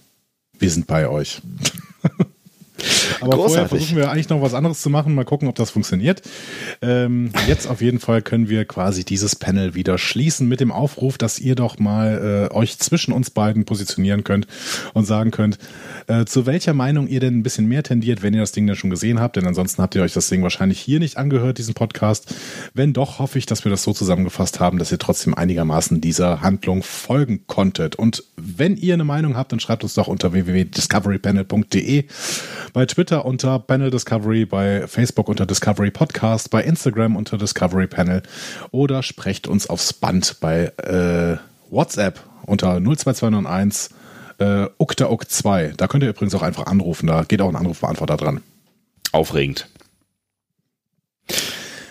Wir 0.60 0.70
sind 0.70 0.86
bei 0.88 1.08
euch. 1.08 1.42
Aber 3.22 3.32
Großartig. 3.32 3.38
vorher 3.38 3.70
versuchen 3.70 3.96
wir 3.98 4.12
eigentlich 4.12 4.30
noch 4.30 4.42
was 4.42 4.54
anderes 4.54 4.82
zu 4.82 4.90
machen. 4.90 5.16
Mal 5.16 5.26
gucken, 5.26 5.48
ob 5.48 5.56
das 5.56 5.70
funktioniert. 5.70 6.22
Ähm, 6.82 7.32
jetzt 7.48 7.68
auf 7.68 7.82
jeden 7.82 8.00
Fall 8.00 8.22
können 8.22 8.50
wir 8.50 8.66
quasi 8.66 9.04
dieses 9.04 9.36
Panel 9.36 9.76
wieder 9.76 9.98
schließen 9.98 10.48
mit 10.48 10.60
dem 10.60 10.72
Aufruf, 10.72 11.18
dass 11.18 11.40
ihr 11.40 11.56
doch 11.56 11.80
mal 11.80 12.50
äh, 12.52 12.54
euch 12.54 12.78
zwischen 12.80 13.14
uns 13.14 13.30
beiden 13.30 13.66
positionieren 13.66 14.24
könnt 14.24 14.48
und 14.94 15.06
sagen 15.06 15.32
könnt, 15.32 15.58
äh, 16.08 16.26
zu 16.26 16.46
welcher 16.46 16.74
Meinung 16.74 17.08
ihr 17.08 17.20
denn 17.20 17.40
ein 17.40 17.44
bisschen 17.44 17.68
mehr 17.68 17.84
tendiert, 17.84 18.22
wenn 18.22 18.34
ihr 18.34 18.42
das 18.42 18.52
Ding 18.52 18.68
dann 18.68 18.76
schon 18.76 18.90
gesehen 18.90 19.20
habt. 19.20 19.36
Denn 19.36 19.48
ansonsten 19.48 19.82
habt 19.82 19.96
ihr 19.96 20.02
euch 20.02 20.14
das 20.14 20.30
Ding 20.30 20.44
wahrscheinlich 20.44 20.80
hier 20.80 21.00
nicht 21.00 21.18
angehört, 21.18 21.58
diesen 21.58 21.74
Podcast. 21.74 22.34
Wenn 22.74 22.94
doch, 22.94 23.20
hoffe 23.20 23.38
ich, 23.38 23.46
dass 23.46 23.66
wir 23.66 23.70
das 23.70 23.84
so 23.84 23.94
zusammengefasst 23.94 24.60
haben, 24.60 24.78
dass 24.78 24.92
ihr 24.92 25.00
trotzdem 25.00 25.34
einigermaßen 25.34 26.02
dieser 26.02 26.42
Handlung 26.42 26.84
folgen 26.84 27.46
konntet. 27.48 27.96
Und 27.96 28.24
wenn 28.36 28.78
ihr 28.78 28.94
eine 28.94 29.04
Meinung 29.04 29.36
habt, 29.36 29.52
dann 29.52 29.60
schreibt 29.60 29.84
uns 29.84 29.94
doch 29.96 30.08
unter 30.08 30.34
www.discoverypanel.de 30.34 32.06
bei 32.78 32.86
Twitter 32.86 33.26
unter 33.26 33.58
Panel 33.58 33.90
Discovery, 33.90 34.46
bei 34.46 34.86
Facebook 34.86 35.30
unter 35.30 35.48
Discovery 35.48 35.90
Podcast, 35.90 36.52
bei 36.52 36.62
Instagram 36.64 37.16
unter 37.16 37.40
Discovery 37.40 37.88
Panel 37.88 38.22
oder 38.70 39.02
sprecht 39.02 39.48
uns 39.48 39.68
aufs 39.68 39.94
Band 39.94 40.40
bei 40.42 40.66
äh, 40.78 41.38
WhatsApp 41.72 42.20
unter 42.46 42.80
02291 42.80 43.96
äh, 44.38 44.68
uktauk 44.78 45.28
2. 45.28 45.74
Da 45.76 45.88
könnt 45.88 46.04
ihr 46.04 46.12
übrigens 46.12 46.36
auch 46.36 46.44
einfach 46.44 46.68
anrufen, 46.68 47.08
da 47.08 47.24
geht 47.24 47.42
auch 47.42 47.50
ein 47.50 47.56
Anrufbeantworter 47.56 48.16
dran. 48.16 48.44
Aufregend. 49.12 49.68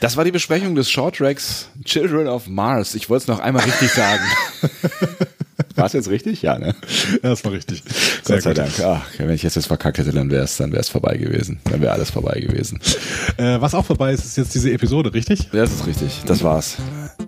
Das 0.00 0.16
war 0.16 0.24
die 0.24 0.32
Besprechung 0.32 0.74
des 0.74 0.90
Short 0.90 1.16
Tracks 1.16 1.68
Children 1.84 2.28
of 2.28 2.48
Mars. 2.48 2.94
Ich 2.94 3.08
wollte 3.08 3.22
es 3.22 3.28
noch 3.28 3.38
einmal 3.38 3.64
richtig 3.64 3.90
sagen. 3.90 4.22
War 5.76 5.86
es 5.86 5.92
jetzt 5.92 6.08
richtig? 6.08 6.40
Ja, 6.40 6.58
ne? 6.58 6.74
Ja, 7.22 7.30
das 7.30 7.44
war 7.44 7.52
richtig. 7.52 7.82
Sehr 8.22 8.36
Gott 8.36 8.42
sei 8.42 8.50
gut. 8.50 8.58
Dank. 8.58 8.80
Ach, 8.82 9.06
wenn 9.18 9.30
ich 9.30 9.42
jetzt, 9.42 9.56
jetzt 9.56 9.66
verkackt 9.66 9.98
hätte, 9.98 10.10
dann 10.10 10.30
wäre 10.30 10.44
es 10.44 10.56
dann 10.56 10.72
wär's 10.72 10.88
vorbei 10.88 11.18
gewesen. 11.18 11.60
Dann 11.64 11.82
wäre 11.82 11.92
alles 11.92 12.10
vorbei 12.10 12.40
gewesen. 12.40 12.80
Äh, 13.36 13.60
was 13.60 13.74
auch 13.74 13.84
vorbei 13.84 14.12
ist, 14.12 14.24
ist 14.24 14.38
jetzt 14.38 14.54
diese 14.54 14.72
Episode, 14.72 15.12
richtig? 15.12 15.40
Ja, 15.52 15.60
das 15.60 15.72
ist 15.72 15.86
richtig. 15.86 16.22
Das 16.26 16.42
war's. 16.42 16.76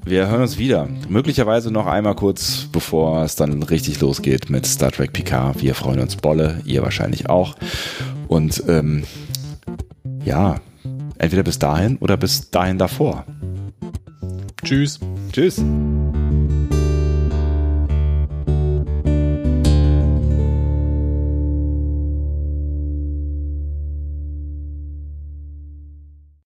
Wir 0.05 0.29
hören 0.29 0.41
uns 0.41 0.57
wieder. 0.57 0.89
Möglicherweise 1.09 1.71
noch 1.71 1.87
einmal 1.87 2.15
kurz, 2.15 2.69
bevor 2.73 3.23
es 3.23 3.37
dann 3.37 3.63
richtig 3.63 4.01
losgeht 4.01 4.49
mit 4.49 4.65
Star 4.65 4.93
Trek 4.93 5.13
Picard. 5.13 5.61
Wir 5.61 5.75
freuen 5.75 6.01
uns 6.01 6.17
Bolle, 6.17 6.63
ihr 6.65 6.83
wahrscheinlich 6.83 7.29
auch. 7.29 7.55
Und 8.29 8.63
ähm, 8.67 9.05
ja, 10.25 10.57
entweder 11.19 11.43
bis 11.43 11.59
dahin 11.59 11.97
oder 11.99 12.17
bis 12.17 12.51
dahin 12.51 12.79
davor. 12.79 13.25
Tschüss. 14.65 14.99
Tschüss. 15.33 15.63